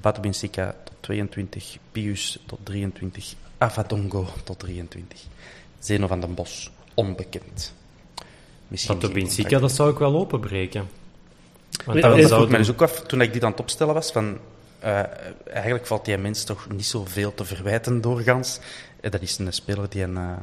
Bad 0.00 0.20
Binsika 0.20 0.74
tot 0.84 0.94
22, 1.00 1.76
Pius 1.92 2.38
tot 2.46 2.58
23, 2.62 3.34
Avadongo 3.58 4.28
tot 4.44 4.58
23. 4.58 5.20
Zeno 5.78 6.06
van 6.06 6.20
den 6.20 6.34
Bos 6.34 6.70
onbekend. 6.96 7.72
Misschien 8.68 8.98
dat 8.98 9.12
Benfica, 9.12 9.58
dat 9.58 9.72
zou 9.72 9.90
ik 9.90 9.98
wel 9.98 10.16
openbreken. 10.16 10.88
Want 11.84 12.02
dat 12.02 12.28
vroeg 12.28 12.48
mij 12.48 12.58
dus 12.58 12.70
ook 12.70 12.82
af, 12.82 13.00
toen 13.00 13.20
ik 13.20 13.32
dit 13.32 13.44
aan 13.44 13.50
het 13.50 13.60
opstellen 13.60 13.94
was, 13.94 14.12
van... 14.12 14.38
Uh, 14.84 15.02
eigenlijk 15.52 15.86
valt 15.86 16.04
die 16.04 16.16
mens 16.16 16.44
toch 16.44 16.68
niet 16.68 16.86
zoveel 16.86 17.34
te 17.34 17.44
verwijten 17.44 18.00
doorgaans. 18.00 18.58
Uh, 19.00 19.10
dat 19.10 19.22
is 19.22 19.38
een 19.38 19.52
speler 19.52 19.88
die, 19.88 20.02
een, 20.02 20.16
uh, 20.16 20.36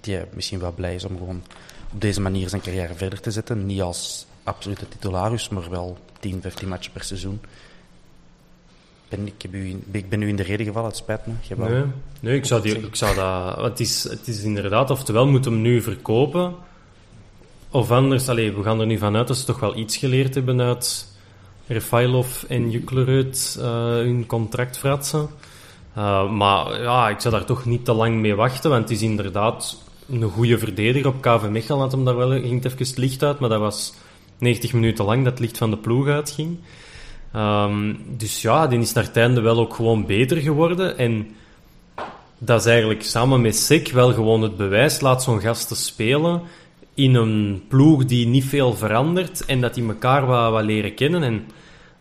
die 0.00 0.18
misschien 0.32 0.58
wel 0.58 0.72
blij 0.72 0.94
is 0.94 1.04
om 1.04 1.16
gewoon 1.16 1.42
op 1.92 2.00
deze 2.00 2.20
manier 2.20 2.48
zijn 2.48 2.62
carrière 2.62 2.94
verder 2.94 3.20
te 3.20 3.30
zetten. 3.30 3.66
Niet 3.66 3.82
als 3.82 4.26
absolute 4.42 4.88
titularis, 4.88 5.48
maar 5.48 5.70
wel 5.70 5.98
10, 6.20 6.40
15 6.42 6.68
matchen 6.68 6.92
per 6.92 7.04
seizoen. 7.04 7.40
Ben, 9.08 9.26
ik, 9.26 9.42
heb 9.42 9.54
u 9.54 9.80
ik 9.90 10.08
ben 10.08 10.22
u 10.22 10.28
in 10.28 10.36
de 10.36 10.42
reden 10.42 10.66
gevallen, 10.66 10.88
het 10.88 10.96
spijt 10.96 11.26
me. 11.26 11.32
nee, 11.56 11.82
nee 12.20 12.36
ik, 12.36 12.44
zou 12.44 12.62
die, 12.62 12.78
ik 12.78 12.96
zou 12.96 13.14
dat... 13.14 13.56
Het 13.56 13.80
is, 13.80 14.02
het 14.02 14.28
is 14.28 14.42
inderdaad, 14.42 14.90
oftewel 14.90 15.26
moeten 15.26 15.50
we 15.50 15.56
hem 15.56 15.66
nu 15.66 15.82
verkopen, 15.82 16.54
of 17.70 17.90
anders, 17.90 18.28
allez, 18.28 18.54
we 18.54 18.62
gaan 18.62 18.80
er 18.80 18.86
nu 18.86 18.98
vanuit 18.98 19.28
dat 19.28 19.36
ze 19.36 19.44
toch 19.44 19.60
wel 19.60 19.76
iets 19.76 19.96
geleerd 19.96 20.34
hebben 20.34 20.60
uit 20.60 21.06
Refailov 21.66 22.42
en 22.42 22.70
Juklerud 22.70 23.56
uh, 23.58 23.64
hun 23.84 24.26
contract 24.26 24.78
fratsen. 24.78 25.28
Uh, 25.98 26.30
maar 26.30 26.82
ja, 26.82 27.08
ik 27.08 27.20
zou 27.20 27.34
daar 27.34 27.44
toch 27.44 27.64
niet 27.64 27.84
te 27.84 27.92
lang 27.92 28.14
mee 28.14 28.34
wachten, 28.34 28.70
want 28.70 28.82
het 28.82 28.90
is 28.90 29.02
inderdaad 29.02 29.82
een 30.08 30.22
goede 30.22 30.58
verdediger 30.58 31.08
op 31.08 31.20
KV 31.20 31.48
Mechelen. 31.48 31.80
Had 31.80 31.92
hem 31.92 32.04
daar 32.04 32.16
wel, 32.16 32.30
ging 32.30 32.62
het 32.62 32.72
even 32.72 32.86
het 32.86 32.96
licht 32.96 33.22
uit, 33.22 33.38
maar 33.38 33.48
dat 33.48 33.60
was 33.60 33.94
90 34.38 34.72
minuten 34.72 35.04
lang 35.04 35.24
dat 35.24 35.32
het 35.32 35.40
licht 35.40 35.58
van 35.58 35.70
de 35.70 35.76
ploeg 35.76 36.08
uitging. 36.08 36.58
Um, 37.36 37.98
dus 38.16 38.42
ja, 38.42 38.66
die 38.66 38.78
is 38.78 38.92
naar 38.92 39.04
het 39.04 39.16
einde 39.16 39.40
wel 39.40 39.58
ook 39.58 39.74
gewoon 39.74 40.06
beter 40.06 40.36
geworden. 40.36 40.98
En 40.98 41.28
dat 42.38 42.60
is 42.60 42.66
eigenlijk 42.66 43.02
samen 43.02 43.40
met 43.40 43.56
Sik 43.56 43.88
wel 43.88 44.12
gewoon 44.12 44.42
het 44.42 44.56
bewijs. 44.56 45.00
Laat 45.00 45.22
zo'n 45.22 45.40
gasten 45.40 45.76
spelen 45.76 46.42
in 46.94 47.14
een 47.14 47.62
ploeg 47.68 48.04
die 48.04 48.26
niet 48.26 48.44
veel 48.44 48.74
verandert 48.74 49.44
en 49.44 49.60
dat 49.60 49.74
die 49.74 49.88
elkaar 49.88 50.26
wat, 50.26 50.52
wat 50.52 50.64
leren 50.64 50.94
kennen. 50.94 51.22
En 51.22 51.46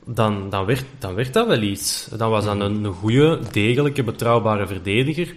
dan, 0.05 0.49
dan, 0.49 0.65
werd, 0.65 0.85
dan 0.99 1.13
werd 1.13 1.33
dat 1.33 1.47
wel 1.47 1.61
iets. 1.61 2.09
Dan 2.17 2.29
was 2.29 2.45
dat 2.45 2.59
een, 2.59 2.83
een 2.83 2.93
goede, 2.93 3.39
degelijke, 3.51 4.03
betrouwbare 4.03 4.67
verdediger. 4.67 5.35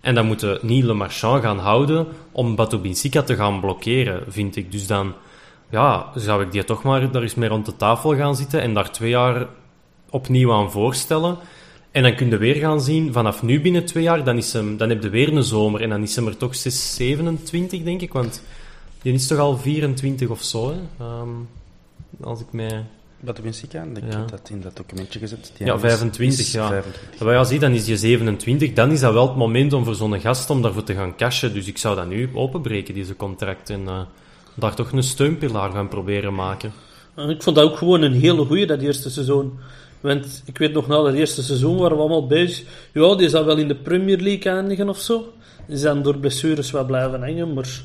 En 0.00 0.14
dan 0.14 0.26
moeten 0.26 0.58
niet 0.62 0.84
Le 0.84 0.94
Marchand 0.94 1.42
gaan 1.42 1.58
houden 1.58 2.06
om 2.32 2.54
Batobinsika 2.54 3.22
te 3.22 3.34
gaan 3.34 3.60
blokkeren, 3.60 4.22
vind 4.28 4.56
ik. 4.56 4.72
Dus 4.72 4.86
dan 4.86 5.14
ja, 5.70 6.10
zou 6.14 6.42
ik 6.42 6.52
die 6.52 6.64
toch 6.64 6.82
maar 6.82 7.10
daar 7.10 7.22
eens 7.22 7.34
mee 7.34 7.48
rond 7.48 7.66
de 7.66 7.76
tafel 7.76 8.16
gaan 8.16 8.36
zitten 8.36 8.62
en 8.62 8.74
daar 8.74 8.90
twee 8.92 9.10
jaar 9.10 9.46
opnieuw 10.10 10.52
aan 10.52 10.70
voorstellen. 10.70 11.38
En 11.90 12.02
dan 12.02 12.14
kun 12.14 12.28
je 12.28 12.36
weer 12.36 12.54
gaan 12.54 12.80
zien, 12.80 13.12
vanaf 13.12 13.42
nu 13.42 13.60
binnen 13.60 13.84
twee 13.84 14.02
jaar, 14.02 14.24
dan, 14.24 14.36
is 14.36 14.52
hem, 14.52 14.76
dan 14.76 14.88
heb 14.88 15.02
je 15.02 15.08
weer 15.08 15.36
een 15.36 15.42
zomer. 15.42 15.80
En 15.80 15.88
dan 15.88 16.02
is 16.02 16.16
hem 16.16 16.26
er 16.26 16.36
toch 16.36 16.54
6, 16.54 16.94
27, 16.94 17.82
denk 17.82 18.00
ik. 18.00 18.12
Want 18.12 18.42
die 19.02 19.12
is 19.12 19.26
toch 19.26 19.38
al 19.38 19.56
24 19.56 20.28
of 20.28 20.42
zo, 20.42 20.70
hè? 20.70 21.04
Um, 21.20 21.48
als 22.20 22.40
ik 22.40 22.46
mij... 22.50 22.84
Wat 23.20 23.36
de 23.36 23.42
muziek 23.42 23.74
aan? 23.74 23.96
Ik 23.96 24.02
heb 24.06 24.28
dat 24.28 24.48
in 24.50 24.60
dat 24.60 24.76
documentje 24.76 25.18
gezet. 25.18 25.52
Die 25.56 25.66
ja, 25.66 25.78
25, 25.78 26.52
ja. 26.52 26.68
25. 26.68 27.20
Maar 27.20 27.34
ja, 27.34 27.44
zie, 27.44 27.58
dan 27.58 27.72
is 27.72 27.84
die 27.84 27.96
27. 27.96 28.72
Dan 28.72 28.90
is 28.90 29.00
dat 29.00 29.12
wel 29.12 29.28
het 29.28 29.36
moment 29.36 29.72
om 29.72 29.84
voor 29.84 29.94
zo'n 29.94 30.20
gast 30.20 30.50
om 30.50 30.62
daarvoor 30.62 30.82
te 30.82 30.94
gaan 30.94 31.16
cashen. 31.16 31.54
Dus 31.54 31.66
ik 31.66 31.78
zou 31.78 31.96
dat 31.96 32.08
nu 32.08 32.30
openbreken, 32.34 32.94
deze 32.94 33.16
contract. 33.16 33.70
En 33.70 33.80
uh, 33.80 34.00
daar 34.54 34.74
toch 34.74 34.92
een 34.92 35.02
steunpilaar 35.02 35.70
gaan 35.70 35.88
proberen 35.88 36.34
maken. 36.34 36.72
Ik 37.28 37.42
vond 37.42 37.56
dat 37.56 37.64
ook 37.64 37.76
gewoon 37.76 38.02
een 38.02 38.12
hele 38.12 38.44
goeie, 38.44 38.66
dat 38.66 38.80
eerste 38.80 39.10
seizoen. 39.10 39.58
Want 40.00 40.42
ik 40.44 40.58
weet 40.58 40.72
nog, 40.72 40.86
na 40.86 41.02
dat 41.02 41.14
eerste 41.14 41.42
seizoen 41.42 41.76
waren 41.76 41.96
we 41.96 42.02
allemaal 42.02 42.26
bezig. 42.26 42.66
Ja, 42.92 43.14
die 43.14 43.28
zal 43.28 43.44
wel 43.44 43.56
in 43.56 43.68
de 43.68 43.74
Premier 43.74 44.18
League 44.18 44.52
eindigen 44.52 44.88
of 44.88 44.98
zo. 44.98 45.32
Die 45.66 45.76
zijn 45.76 46.02
door 46.02 46.18
blessures 46.18 46.70
wel 46.70 46.84
blijven 46.84 47.20
hangen, 47.20 47.52
maar 47.52 47.82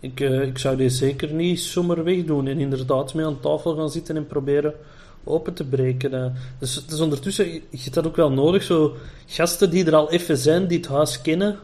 ik, 0.00 0.20
uh, 0.20 0.42
ik 0.42 0.58
zou 0.58 0.76
die 0.76 0.88
zeker 0.88 1.32
niet 1.32 1.60
zomaar 1.60 2.04
wegdoen. 2.04 2.46
En 2.46 2.58
inderdaad 2.58 3.14
mee 3.14 3.26
aan 3.26 3.40
tafel 3.40 3.76
gaan 3.76 3.90
zitten 3.90 4.16
en 4.16 4.26
proberen 4.26 4.74
open 5.24 5.54
te 5.54 5.64
breken. 5.64 6.14
Uh. 6.14 6.26
Dus, 6.58 6.86
dus 6.86 7.00
ondertussen, 7.00 7.52
je 7.52 7.62
hebt 7.70 7.94
dat 7.94 8.06
ook 8.06 8.16
wel 8.16 8.30
nodig. 8.30 8.62
Zo 8.62 8.96
gasten 9.26 9.70
die 9.70 9.84
er 9.84 9.94
al 9.94 10.10
even 10.10 10.36
zijn, 10.36 10.66
die 10.66 10.78
het 10.78 10.86
huis 10.86 11.22
kennen. 11.22 11.58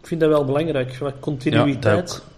Ik 0.00 0.06
vind 0.06 0.20
dat 0.20 0.30
wel 0.30 0.44
belangrijk. 0.44 0.96
Wat 0.96 1.14
continuïteit. 1.20 2.22
Ja, 2.24 2.36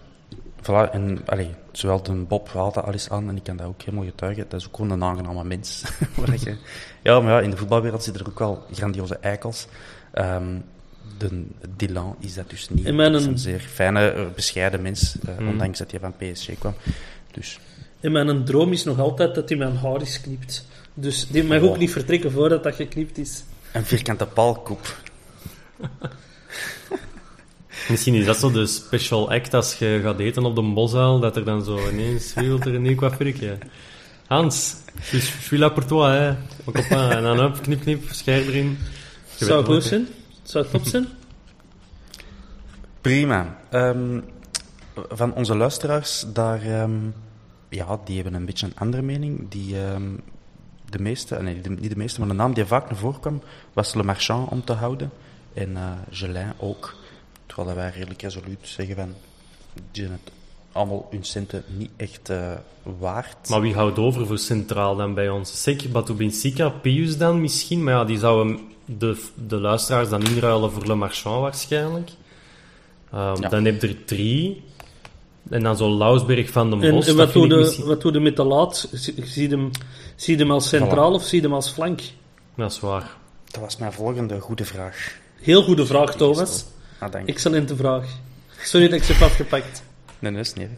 Voilà, 0.61 0.91
en 0.91 1.21
allee, 1.25 1.49
zowel 1.71 2.03
de 2.03 2.13
Bob 2.13 2.49
haalt 2.49 2.73
dat 2.73 2.83
alles 2.83 3.09
aan 3.09 3.29
en 3.29 3.35
ik 3.35 3.43
kan 3.43 3.57
dat 3.57 3.67
ook 3.67 3.81
helemaal 3.81 4.05
getuigen. 4.05 4.45
Dat 4.49 4.59
is 4.59 4.67
ook 4.67 4.75
gewoon 4.75 4.91
een 4.91 5.03
aangename 5.03 5.43
mens. 5.43 5.83
ja, 7.03 7.19
maar 7.19 7.31
ja, 7.31 7.39
in 7.39 7.49
de 7.49 7.57
voetbalwereld 7.57 8.03
zitten 8.03 8.23
er 8.23 8.29
ook 8.29 8.39
wel 8.39 8.63
grandioze 8.71 9.17
eikels. 9.17 9.67
Um, 10.13 10.63
de 11.17 11.45
Dylan 11.75 12.15
is 12.19 12.33
dat 12.33 12.49
dus 12.49 12.69
niet. 12.69 12.93
Mijn... 12.93 13.13
is 13.13 13.25
een 13.25 13.37
zeer 13.37 13.59
fijne, 13.59 14.09
eh, 14.09 14.25
bescheiden 14.35 14.81
mens, 14.81 15.15
uh, 15.39 15.47
ondanks 15.47 15.77
dat 15.77 15.91
hij 15.91 15.99
van 15.99 16.13
PSG 16.17 16.49
kwam. 16.59 16.73
Dus. 17.31 17.59
En 17.99 18.11
mijn 18.11 18.45
droom 18.45 18.71
is 18.71 18.83
nog 18.83 18.99
altijd 18.99 19.35
dat 19.35 19.49
hij 19.49 19.57
mijn 19.57 19.75
haar 19.75 20.01
is 20.01 20.21
knipt. 20.21 20.65
Dus 20.93 21.27
die 21.27 21.43
mag 21.43 21.61
ook 21.61 21.77
niet 21.77 21.91
vertrekken 21.91 22.31
voordat 22.31 22.63
dat 22.63 22.75
geknipt 22.75 23.17
is. 23.17 23.43
Een 23.73 23.85
vierkante 23.85 24.25
paalkoep. 24.25 24.95
Misschien 27.91 28.15
is 28.15 28.25
dat 28.25 28.37
zo 28.37 28.51
de 28.51 28.65
special 28.65 29.31
act 29.31 29.53
als 29.53 29.77
je 29.77 29.99
gaat 30.03 30.19
eten 30.19 30.45
op 30.45 30.55
de 30.55 30.61
bosuil, 30.61 31.19
dat 31.19 31.35
er 31.35 31.45
dan 31.45 31.63
zo 31.63 31.89
ineens 31.89 32.33
wilt 32.33 32.65
er 32.65 32.75
een 32.75 32.81
nieuw 32.81 32.95
coiffurkje. 32.95 33.57
Hans, 34.27 34.75
je 35.11 35.19
suis 35.19 35.59
là 35.59 35.69
pour 35.69 35.85
toi, 35.85 36.11
hè. 36.13 36.35
En 37.09 37.23
dan 37.23 37.45
op, 37.45 37.61
knip, 37.61 37.81
knip, 37.81 38.03
scherp 38.11 38.47
erin. 38.47 38.77
Zou 39.35 39.65
goed 39.65 39.83
zijn? 39.83 40.07
Zou 40.43 40.63
het 40.63 40.73
top 40.73 40.85
zijn? 40.85 41.07
Prima. 43.01 43.57
Um, 43.71 44.23
van 45.09 45.33
onze 45.33 45.55
luisteraars, 45.55 46.25
daar, 46.33 46.81
um, 46.81 47.13
ja, 47.69 47.99
die 48.05 48.15
hebben 48.15 48.33
een 48.33 48.45
beetje 48.45 48.65
een 48.65 48.77
andere 48.77 49.01
mening. 49.01 49.49
Die, 49.49 49.79
um, 49.79 50.21
de 50.89 50.99
meeste, 50.99 51.41
nee, 51.41 51.61
niet 51.69 51.89
de 51.89 51.97
meeste, 51.97 52.19
maar 52.19 52.29
de 52.29 52.35
naam 52.35 52.53
die 52.53 52.65
vaak 52.65 52.89
naar 52.89 52.99
voren 52.99 53.19
kwam, 53.19 53.41
was 53.73 53.93
Le 53.93 54.03
Marchand 54.03 54.49
om 54.49 54.63
te 54.63 54.73
houden. 54.73 55.11
En 55.53 55.69
uh, 55.69 55.91
Gelin 56.09 56.53
ook. 56.57 56.99
Terwijl 57.65 57.87
wij 57.87 57.97
redelijk 57.97 58.21
resoluut 58.21 58.59
zeggen 58.61 58.95
van, 58.95 59.13
die 59.91 60.03
zijn 60.03 60.19
het 60.23 60.31
allemaal 60.71 61.07
hun 61.09 61.23
centen 61.23 61.63
niet 61.67 61.89
echt 61.97 62.29
uh, 62.29 62.51
waard. 62.99 63.49
Maar 63.49 63.61
wie 63.61 63.73
houdt 63.73 63.99
over 63.99 64.27
voor 64.27 64.37
centraal 64.37 64.95
dan 64.95 65.13
bij 65.13 65.29
ons? 65.29 65.63
Zeker 65.63 65.89
Batubinsika, 65.89 66.69
Pius 66.69 67.17
dan 67.17 67.41
misschien, 67.41 67.83
maar 67.83 67.93
ja, 67.93 68.05
die 68.05 68.17
zouden 68.17 68.59
de, 68.85 69.25
de 69.47 69.59
luisteraars 69.59 70.09
dan 70.09 70.21
inruilen 70.21 70.71
voor 70.71 70.85
Le 70.85 70.95
Marchand 70.95 71.41
waarschijnlijk. 71.41 72.09
Um, 73.13 73.41
Dan 73.49 73.65
heb 73.65 73.81
je 73.81 73.87
er 73.87 74.05
drie. 74.05 74.63
En 75.49 75.63
dan 75.63 75.77
zo 75.77 75.97
Lausberg 75.97 76.49
van 76.49 76.69
de 76.69 76.75
Bos. 76.75 77.07
En, 77.07 77.15
wat, 77.15 77.33
doe 77.33 77.47
de, 77.47 77.81
wat 77.85 78.01
doe 78.01 78.11
je 78.13 78.19
met 78.19 78.35
de 78.35 78.43
laat? 78.43 78.89
Zie 78.91 79.49
je 79.49 79.55
hem, 79.55 79.71
zie 80.15 80.37
hem 80.37 80.51
als 80.51 80.69
centraal 80.69 81.13
of 81.13 81.23
zie 81.23 81.41
je 81.41 81.47
hem 81.47 81.55
als 81.55 81.69
flank? 81.69 82.01
Dat 82.55 82.71
is 82.71 82.79
waar. 82.79 83.17
Dat 83.45 83.61
was 83.61 83.77
mijn 83.77 83.93
volgende 83.93 84.39
goede 84.39 84.65
vraag. 84.65 85.19
Heel 85.35 85.63
goede 85.63 85.85
vraag, 85.85 86.15
Thomas. 86.15 86.65
Ah, 87.01 87.21
Excellente 87.25 87.75
vraag. 87.75 88.05
Sorry 88.63 88.87
dat 88.87 88.97
ik 88.97 89.03
ze 89.03 89.13
heb 89.13 89.21
afgepakt. 89.21 89.83
Nee, 90.19 90.31
dat 90.31 90.45
is 90.45 90.53
niet. 90.53 90.69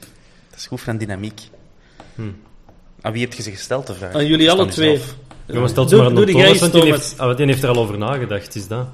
Dat 0.50 0.60
is 0.60 0.68
goed 0.68 0.82
van 0.82 0.98
dynamiek. 0.98 1.42
Hm. 2.16 2.22
Aan 3.02 3.12
wie 3.12 3.22
heb 3.22 3.34
je 3.34 3.42
ze 3.42 3.52
gesteld, 3.52 3.88
de 3.88 3.94
vraag? 3.94 4.14
Aan 4.14 4.26
jullie 4.26 4.52
alle 4.52 4.66
twee. 4.66 5.02
Jongens, 5.46 5.72
stel 5.72 5.88
ze 5.88 5.96
maar 5.96 6.06
aan 6.06 6.16
Thomas, 6.16 6.60
want 6.60 6.74
die 6.74 6.84
heeft, 6.84 7.20
ah, 7.20 7.38
die 7.38 7.46
heeft 7.46 7.64
er 7.64 7.70
al 7.70 7.78
over 7.78 7.98
nagedacht, 7.98 8.56
is 8.56 8.68
dat? 8.68 8.88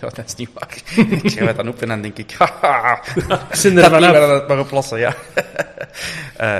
ja, 0.00 0.08
dat 0.14 0.22
is 0.26 0.34
niet 0.34 0.50
waar. 0.52 0.82
ik 1.22 1.30
schrijf 1.30 1.46
het 1.46 1.56
dan 1.56 1.68
op 1.68 1.82
en 1.82 1.88
dan 1.88 2.02
denk 2.02 2.18
ik, 2.18 2.32
haha, 2.38 3.02
zijn 3.50 3.78
er 3.78 3.90
dat 3.90 4.48
maar 4.48 4.60
oplossen, 4.60 4.98
ja. 4.98 5.14
uh, 6.40 6.58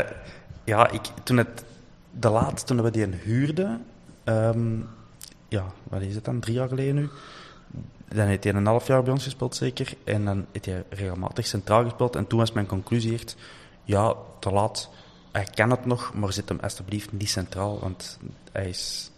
ja, 0.64 0.91
ik, 0.91 1.01
toen 1.22 1.37
het, 1.37 1.64
de 2.11 2.28
laatste, 2.28 2.74
toen 2.74 2.83
we 2.83 2.91
die 2.91 3.07
huurden, 3.22 3.85
um, 4.24 4.89
ja, 5.49 5.64
wat 5.89 6.01
is 6.01 6.14
het 6.14 6.24
dan, 6.24 6.41
drie 6.41 6.55
jaar 6.55 6.68
geleden 6.68 6.95
nu, 6.95 7.09
dan 8.15 8.27
heeft 8.27 8.45
hij 8.45 8.55
een 8.55 8.67
half 8.67 8.87
jaar 8.87 9.03
bij 9.03 9.13
ons 9.13 9.25
gespeeld, 9.25 9.57
zeker. 9.57 9.95
En 10.05 10.25
dan 10.25 10.47
heeft 10.53 10.65
hij 10.65 10.85
regelmatig 10.89 11.47
centraal 11.47 11.85
gespeeld. 11.85 12.17
En 12.17 12.27
toen 12.27 12.39
was 12.39 12.53
mijn 12.53 12.67
conclusie 12.67 13.15
echt, 13.15 13.37
ja, 13.85 14.17
te 14.39 14.51
laat. 14.51 14.91
Hij 15.33 15.49
kan 15.55 15.71
het 15.71 15.87
nog, 15.87 16.15
maar 16.15 16.33
zet 16.33 16.49
hem 16.49 16.59
alsjeblieft 16.61 17.13
niet 17.13 17.31
centraal, 17.31 17.79
want 17.79 18.19
hij 18.53 18.69
is 18.69 19.11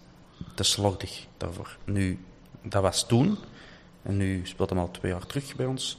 te 0.54 0.62
slordig 0.62 1.26
daarvoor. 1.36 1.76
Nu, 1.84 2.18
dat 2.62 2.82
was 2.82 3.06
toen. 3.06 3.38
En 4.02 4.16
nu 4.16 4.40
speelt 4.44 4.70
hij 4.70 4.78
al 4.78 4.90
twee 4.90 5.12
jaar 5.12 5.26
terug 5.26 5.56
bij 5.56 5.66
ons. 5.66 5.98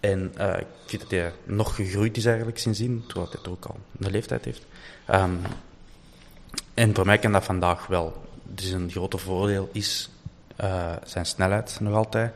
En 0.00 0.32
uh, 0.38 0.58
ik 0.58 0.66
vind 0.86 1.02
dat 1.02 1.10
hij 1.10 1.32
nog 1.44 1.74
gegroeid 1.74 2.16
is 2.16 2.24
eigenlijk 2.24 2.58
sindsdien, 2.58 3.04
terwijl 3.06 3.28
hij 3.30 3.52
ook 3.52 3.64
al 3.64 3.76
een 3.98 4.10
leeftijd 4.10 4.44
heeft. 4.44 4.66
Um, 5.10 5.40
en 6.74 6.94
voor 6.94 7.06
mij 7.06 7.18
kan 7.18 7.32
dat 7.32 7.44
vandaag 7.44 7.86
wel. 7.86 8.22
Dus 8.42 8.70
een 8.70 8.90
grote 8.90 9.18
voordeel 9.18 9.68
is 9.72 10.10
uh, 10.60 10.92
zijn 11.04 11.26
snelheid 11.26 11.76
nog 11.80 11.94
altijd. 11.94 12.32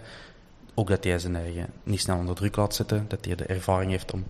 Ook 0.75 0.89
dat 0.89 1.05
hij 1.05 1.19
zijn 1.19 1.37
eigen 1.37 1.67
niet 1.83 2.01
snel 2.01 2.19
onder 2.19 2.35
druk 2.35 2.57
laat 2.57 2.75
zetten. 2.75 3.05
Dat 3.09 3.25
hij 3.25 3.35
de 3.35 3.45
ervaring 3.45 3.91
heeft 3.91 4.13
om 4.13 4.25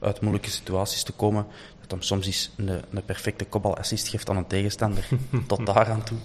uit 0.00 0.20
moeilijke 0.20 0.50
situaties 0.50 1.02
te 1.02 1.12
komen. 1.12 1.46
Dat 1.80 1.90
hem 1.90 2.02
soms 2.02 2.26
eens 2.26 2.50
een, 2.56 2.68
een 2.68 3.04
perfecte 3.04 3.44
kopbalassist 3.44 4.08
geeft 4.08 4.30
aan 4.30 4.36
een 4.36 4.46
tegenstander. 4.46 5.08
Tot 5.46 5.66
daar 5.66 5.90
aan 5.90 6.02
toe. 6.02 6.18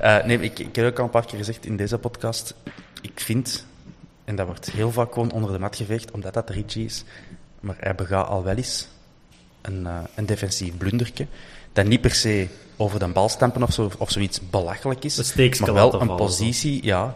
Uh, 0.00 0.24
nee, 0.24 0.40
ik, 0.40 0.58
ik 0.58 0.76
heb 0.76 0.86
ook 0.86 0.98
al 0.98 1.04
een 1.04 1.10
paar 1.10 1.26
keer 1.26 1.38
gezegd 1.38 1.66
in 1.66 1.76
deze 1.76 1.98
podcast. 1.98 2.54
Ik 3.02 3.20
vind, 3.20 3.66
en 4.24 4.36
dat 4.36 4.46
wordt 4.46 4.70
heel 4.70 4.92
vaak 4.92 5.12
gewoon 5.12 5.32
onder 5.32 5.52
de 5.52 5.58
mat 5.58 5.76
geveegd, 5.76 6.10
omdat 6.10 6.34
dat 6.34 6.50
Richie 6.50 6.84
is. 6.84 7.04
Maar 7.60 7.76
hij 7.78 7.94
begaat 7.94 8.28
al 8.28 8.44
wel 8.44 8.56
eens 8.56 8.88
een, 9.60 9.80
uh, 9.80 9.98
een 10.14 10.26
defensief 10.26 10.76
blunderke. 10.76 11.26
Dat 11.72 11.86
niet 11.86 12.00
per 12.00 12.14
se 12.14 12.46
over 12.76 12.98
de 12.98 13.08
bal 13.08 13.28
stampen 13.28 13.62
of, 13.62 13.72
zo, 13.72 13.90
of 13.98 14.10
zoiets 14.10 14.40
belachelijk 14.50 15.04
is. 15.04 15.34
maar 15.58 15.72
wel 15.72 16.00
een 16.00 16.14
positie, 16.14 16.84
ja. 16.84 17.14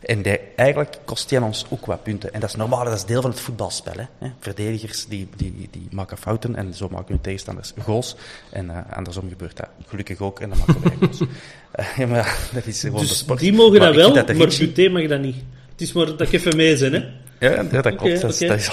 En 0.00 0.22
die, 0.22 0.38
eigenlijk 0.56 0.98
kost 1.04 1.30
hij 1.30 1.38
ons 1.38 1.66
ook 1.68 1.86
wat 1.86 2.02
punten. 2.02 2.32
En 2.34 2.40
dat 2.40 2.48
is 2.48 2.54
normaal, 2.54 2.84
dat 2.84 2.94
is 2.94 3.04
deel 3.04 3.20
van 3.20 3.30
het 3.30 3.40
voetbalspel. 3.40 3.92
Hè. 4.18 4.28
Verdedigers 4.38 5.06
die, 5.06 5.28
die, 5.36 5.68
die 5.70 5.88
maken 5.90 6.18
fouten 6.18 6.56
en 6.56 6.74
zo 6.74 6.88
maken 6.88 7.08
hun 7.08 7.20
tegenstanders 7.20 7.72
goals. 7.82 8.16
En 8.50 8.66
uh, 8.66 8.78
andersom 8.96 9.28
gebeurt 9.28 9.56
dat 9.56 9.68
gelukkig 9.86 10.20
ook 10.20 10.40
en 10.40 10.48
dan 10.48 10.58
maken 10.58 10.82
wij 10.82 10.96
goals. 10.98 11.20
uh, 11.20 11.96
ja, 11.98 12.06
maar 12.06 12.38
dat 12.52 12.66
is 12.66 12.80
gewoon 12.80 13.00
dus 13.00 13.08
de 13.08 13.14
sport. 13.14 13.40
die 13.40 13.52
mogen 13.52 13.80
dat 13.80 13.94
wel, 13.94 14.12
dat 14.12 14.34
maar 14.34 14.54
Buté 14.58 14.88
mag 14.88 15.06
dat 15.06 15.20
niet. 15.20 15.36
Het 15.72 15.80
is 15.80 15.92
maar 15.92 16.06
dat 16.06 16.20
ik 16.20 16.32
even 16.32 16.56
mee 16.56 16.78
ben, 16.78 16.92
hè. 16.92 17.08
Ja, 17.40 17.62
dat 17.62 17.96
klopt. 17.96 18.20
dat, 18.20 18.38
dat, 18.38 18.58
is 18.58 18.68
100%. 18.68 18.72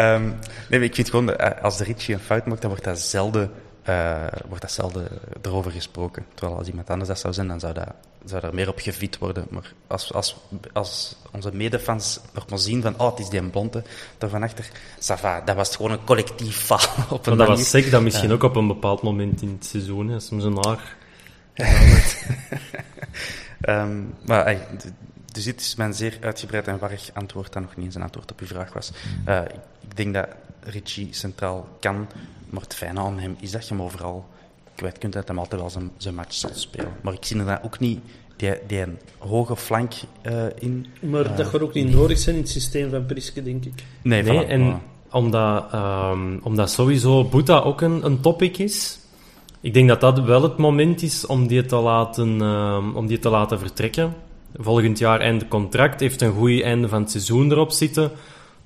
Um, 0.00 0.38
nee, 0.70 0.80
ik 0.80 0.94
vind 0.94 1.10
gewoon, 1.10 1.34
eh, 1.34 1.62
als 1.62 1.76
de 1.76 1.84
Richie 1.84 2.14
een 2.14 2.20
fout 2.20 2.46
maakt, 2.46 2.60
dan 2.60 2.70
wordt 2.70 2.84
dat 2.84 3.00
zelden, 3.00 3.50
uh, 3.88 4.26
wordt 4.48 4.60
dat 4.60 4.72
zelden 4.72 5.08
erover 5.42 5.70
gesproken. 5.70 6.26
Terwijl 6.34 6.58
als 6.58 6.68
iemand 6.68 6.90
anders 6.90 7.08
dat 7.08 7.18
zou 7.18 7.34
zijn, 7.34 7.48
dan 7.48 7.60
zou, 7.60 7.74
dat, 7.74 7.88
zou 8.24 8.46
er 8.46 8.54
meer 8.54 8.68
op 8.68 8.78
geviet 8.78 9.18
worden. 9.18 9.46
Maar 9.50 9.72
als, 9.86 10.12
als, 10.12 10.36
als 10.72 11.16
onze 11.32 11.54
medefans 11.54 12.20
nog 12.34 12.48
maar 12.48 12.58
zien 12.58 12.82
van, 12.82 12.94
oh, 12.98 13.10
het 13.10 13.18
is 13.18 13.28
die 13.28 13.42
blonde 13.42 13.82
daar 14.18 14.30
van 14.30 14.42
achter, 14.42 14.70
va, 14.98 15.40
dat 15.40 15.56
was 15.56 15.76
gewoon 15.76 15.90
een 15.90 16.04
collectief 16.04 16.56
faal 16.56 17.06
op 17.10 17.26
een 17.26 17.36
maar 17.36 17.46
dat 17.46 17.56
was 17.56 17.70
zeker 17.70 17.90
dat 17.90 18.02
misschien 18.02 18.32
ook 18.32 18.42
op 18.42 18.56
een 18.56 18.66
bepaald 18.66 19.02
moment 19.02 19.42
in 19.42 19.56
het 19.58 19.66
seizoen, 19.66 20.12
als 20.12 20.30
hem 20.30 20.40
zijn 20.40 20.56
haar... 20.60 20.96
um, 23.68 24.14
maar 24.24 24.56
dus 25.32 25.44
dit 25.44 25.60
is 25.60 25.74
mijn 25.74 25.94
zeer 25.94 26.18
uitgebreid 26.20 26.68
en 26.68 26.78
warrig 26.78 27.10
antwoord 27.12 27.52
dat 27.52 27.62
nog 27.62 27.76
niet 27.76 27.84
eens 27.84 27.94
een 27.94 28.02
antwoord 28.02 28.30
op 28.32 28.40
uw 28.40 28.46
vraag 28.46 28.72
was. 28.72 28.92
Uh, 29.28 29.40
ik, 29.40 29.54
ik, 29.80 29.96
denk 29.96 30.14
dat 30.14 30.28
Richie 30.60 31.08
centraal 31.10 31.68
kan, 31.80 32.06
maar 32.50 32.62
het 32.62 32.74
fijne 32.74 33.00
aan 33.00 33.18
hem 33.18 33.36
is 33.40 33.50
dat 33.50 33.68
je 33.68 33.74
hem 33.74 33.82
overal 33.82 34.28
kwijt 34.74 34.98
kunt 34.98 35.12
dat 35.12 35.28
hem 35.28 35.38
altijd 35.38 35.60
wel 35.60 35.70
zijn, 35.70 35.90
zijn 35.96 36.14
match 36.14 36.34
zal 36.34 36.50
spelen. 36.54 36.92
Maar 37.00 37.12
ik 37.12 37.24
zie 37.24 37.44
er 37.44 37.60
ook 37.62 37.78
niet 37.78 38.00
die, 38.36 38.58
die 38.66 38.80
een 38.80 38.98
hoge 39.18 39.56
flank 39.56 39.92
uh, 40.22 40.44
in. 40.58 40.86
Maar 41.00 41.36
dat 41.36 41.46
gaat 41.46 41.60
ook 41.60 41.74
niet 41.74 41.90
nodig 41.90 42.18
zijn 42.18 42.36
in 42.36 42.42
het 42.42 42.50
systeem 42.50 42.90
van 42.90 43.06
Priske, 43.06 43.42
denk 43.42 43.64
ik. 43.64 43.84
Nee, 44.02 44.22
nee 44.22 44.44
en 44.44 44.80
omdat, 45.10 45.72
um, 45.74 46.40
omdat 46.42 46.70
sowieso 46.70 47.24
Boeta 47.24 47.58
ook 47.58 47.80
een, 47.80 48.04
een 48.04 48.20
topic 48.20 48.58
is, 48.58 48.98
ik 49.60 49.74
denk 49.74 49.88
dat 49.88 50.00
dat 50.00 50.20
wel 50.20 50.42
het 50.42 50.56
moment 50.56 51.02
is 51.02 51.26
om 51.26 51.46
die 51.46 51.64
te 51.64 51.76
laten, 51.76 52.38
uh, 52.42 52.86
om 52.94 53.06
die 53.06 53.18
te 53.18 53.28
laten 53.28 53.58
vertrekken. 53.58 54.14
Volgend 54.56 54.98
jaar 54.98 55.20
einde 55.20 55.48
contract, 55.48 56.00
heeft 56.00 56.20
een 56.20 56.32
goed 56.32 56.62
einde 56.62 56.88
van 56.88 57.00
het 57.02 57.10
seizoen 57.10 57.50
erop 57.50 57.70
zitten. 57.70 58.10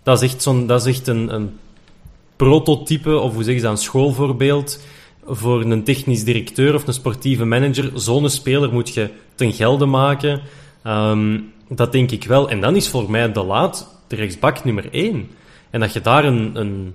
Dat 0.03 0.23
is 0.23 0.33
echt, 0.33 0.43
zo'n, 0.43 0.67
dat 0.67 0.87
is 0.87 0.97
echt 0.97 1.07
een, 1.07 1.59
prototype, 2.37 3.19
of 3.19 3.35
hoe 3.35 3.43
zeg 3.45 3.55
je 3.55 3.61
dat, 3.61 3.71
een 3.71 3.77
schoolvoorbeeld 3.77 4.85
voor 5.27 5.65
een 5.65 5.85
technisch 5.85 6.25
directeur 6.25 6.75
of 6.75 6.87
een 6.87 6.93
sportieve 6.93 7.45
manager. 7.45 7.91
Zo'n 7.95 8.31
speler 8.31 8.73
moet 8.73 8.95
je 8.95 9.11
ten 9.35 9.53
gelde 9.53 9.87
maken. 9.87 10.41
Um, 10.87 11.53
dat 11.69 11.93
denk 11.93 12.11
ik 12.11 12.25
wel. 12.25 12.51
En 12.51 12.61
dan 12.61 12.77
is 12.77 12.89
voor 12.89 13.11
mij 13.11 13.33
de 13.33 13.43
laat 13.43 14.01
de 14.07 14.17
rechtsbak 14.17 14.65
nummer 14.65 14.89
één. 14.93 15.31
En 15.71 15.81
dat 15.81 15.93
je 15.93 16.01
daar 16.01 16.25
een, 16.25 16.51
een 16.55 16.95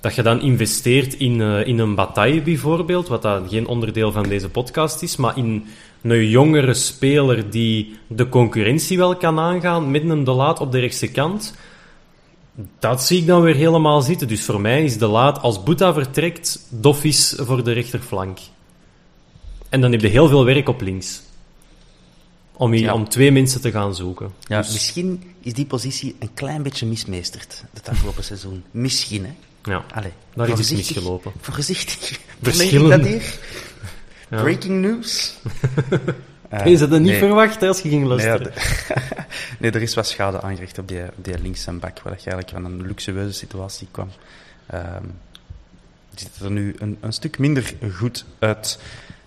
dat 0.00 0.14
je 0.14 0.22
dan 0.22 0.40
investeert 0.40 1.14
in, 1.14 1.40
uh, 1.40 1.66
in 1.66 1.78
een 1.78 1.94
bataille 1.94 2.42
bijvoorbeeld, 2.42 3.08
wat 3.08 3.22
dan 3.22 3.48
geen 3.48 3.66
onderdeel 3.66 4.12
van 4.12 4.22
deze 4.22 4.48
podcast 4.48 5.02
is, 5.02 5.16
maar 5.16 5.38
in 5.38 5.66
een 6.02 6.28
jongere 6.28 6.74
speler 6.74 7.50
die 7.50 7.98
de 8.06 8.28
concurrentie 8.28 8.96
wel 8.96 9.16
kan 9.16 9.38
aangaan 9.38 9.90
met 9.90 10.08
een 10.08 10.24
De 10.24 10.30
Laat 10.30 10.60
op 10.60 10.72
de 10.72 10.78
rechtse 10.78 11.08
kant. 11.08 11.54
Dat 12.78 13.02
zie 13.02 13.20
ik 13.20 13.26
dan 13.26 13.42
weer 13.42 13.54
helemaal 13.54 14.00
zitten. 14.00 14.28
Dus 14.28 14.44
voor 14.44 14.60
mij 14.60 14.84
is 14.84 14.98
De 14.98 15.06
Laat, 15.06 15.40
als 15.40 15.62
Boeta 15.62 15.92
vertrekt, 15.92 16.66
doffies 16.68 17.34
voor 17.36 17.64
de 17.64 17.72
rechterflank. 17.72 18.38
En 19.68 19.80
dan 19.80 19.92
heb 19.92 20.00
je 20.00 20.08
heel 20.08 20.28
veel 20.28 20.44
werk 20.44 20.68
op 20.68 20.80
links. 20.80 21.22
Om, 22.52 22.72
hier, 22.72 22.92
om 22.92 23.08
twee 23.08 23.32
mensen 23.32 23.60
te 23.60 23.70
gaan 23.70 23.94
zoeken. 23.94 24.32
Ja, 24.40 24.60
dus... 24.60 24.72
Misschien 24.72 25.22
is 25.40 25.52
die 25.52 25.66
positie 25.66 26.16
een 26.18 26.34
klein 26.34 26.62
beetje 26.62 26.86
mismeesterd 26.86 27.64
het 27.72 27.88
afgelopen 27.88 28.24
seizoen. 28.24 28.64
Misschien, 28.70 29.24
hè? 29.24 29.30
Ja, 29.68 29.84
Allee, 29.94 30.12
daar 30.34 30.48
is 30.48 30.58
iets 30.58 30.70
misgelopen. 30.70 31.32
Voorzichtig. 31.40 32.20
Verschillende... 32.42 33.20
Ja. 34.30 34.42
Breaking 34.42 34.80
news. 34.80 35.38
uh, 36.52 36.66
je 36.66 36.76
ze 36.76 36.88
dat 36.88 37.00
niet 37.00 37.14
verwacht 37.14 37.62
als 37.62 37.80
je 37.80 37.88
ging 37.88 38.06
luisteren. 38.06 38.52
Nee, 38.52 39.08
nee, 39.60 39.70
er 39.70 39.82
is 39.82 39.94
wat 39.94 40.06
schade 40.06 40.40
aangericht 40.40 40.78
op 40.78 40.88
die, 40.88 41.02
op 41.02 41.24
die 41.24 41.38
links 41.38 41.66
en 41.66 41.78
back, 41.78 42.00
waar 42.00 42.12
je 42.12 42.30
eigenlijk 42.30 42.50
van 42.50 42.64
een 42.64 42.86
luxueuze 42.86 43.32
situatie 43.32 43.88
kwam. 43.90 44.10
Um, 44.74 45.14
die 46.10 46.18
ziet 46.18 46.44
er 46.44 46.50
nu 46.50 46.74
een, 46.78 46.98
een 47.00 47.12
stuk 47.12 47.38
minder 47.38 47.74
goed 47.96 48.24
uit. 48.38 48.78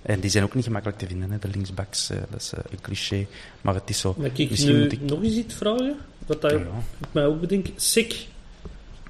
En 0.02 0.20
die 0.20 0.30
zijn 0.30 0.44
ook 0.44 0.56
niet 0.56 0.64
gemakkelijk 0.64 1.00
te 1.00 1.08
vinden, 1.08 1.32
hè, 1.32 1.39
de 1.39 1.48
linksbacks. 1.48 2.12
Uh, 2.12 2.18
dat 2.30 2.42
is 2.42 2.54
uh, 2.54 2.60
een 2.70 2.82
cliché. 2.82 3.26
Maar 3.62 3.74
het 3.74 3.89
is 3.89 4.00
zo. 4.00 4.16
Maar 4.18 4.30
ik 4.34 4.60
nu 4.60 4.88
ik... 4.88 5.02
nog 5.02 5.24
eens 5.24 5.36
iets 5.36 5.56
vragen? 5.56 5.96
Wat 6.26 6.42
dat, 6.42 6.52
ja. 6.52 6.58
ik 6.58 7.08
mij 7.12 7.26
ook 7.26 7.42
bedenk. 7.42 7.68
Sick. 7.76 8.28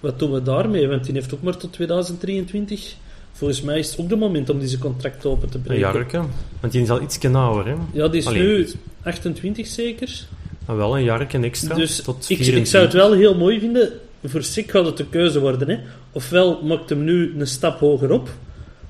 Wat 0.02 0.20
doen 0.20 0.32
we 0.32 0.42
daarmee? 0.42 0.88
Want 0.88 1.04
die 1.04 1.14
heeft 1.14 1.34
ook 1.34 1.42
maar 1.42 1.58
tot 1.58 1.74
2023. 1.74 2.96
Volgens 3.32 3.62
mij 3.62 3.80
is 3.80 3.92
het 3.92 4.00
ook 4.00 4.10
de 4.10 4.16
moment 4.16 4.50
om 4.50 4.60
deze 4.60 4.78
contract 4.78 5.26
open 5.26 5.50
te 5.50 5.58
breken. 5.58 5.88
Een 5.88 5.94
jarke, 5.94 6.24
want 6.60 6.74
die 6.74 6.82
is 6.82 6.90
al 6.90 7.02
iets 7.02 7.26
ouder. 7.26 7.66
Hè? 7.66 7.76
Ja, 7.94 8.08
die 8.08 8.22
is 8.22 8.30
nu 8.30 8.68
28 9.04 9.68
zeker. 9.68 10.26
Maar 10.66 10.78
wel 10.78 10.98
een 10.98 11.04
jarke 11.04 11.38
extra. 11.38 11.76
Dus 11.76 12.02
tot 12.02 12.30
ik, 12.30 12.40
ik, 12.40 12.66
zou 12.66 12.84
het 12.84 12.94
wel 12.94 13.14
heel 13.14 13.36
mooi 13.36 13.60
vinden. 13.60 13.92
Voor 14.26 14.44
Sik 14.44 14.72
gaat 14.72 14.86
het 14.86 14.98
de 14.98 15.06
keuze 15.06 15.40
worden. 15.40 15.70
Hè? 15.70 15.80
Ofwel 16.12 16.62
maakt 16.64 16.90
hem 16.90 17.04
nu 17.04 17.34
een 17.38 17.48
stap 17.48 17.80
hoger 17.80 18.12
op, 18.12 18.30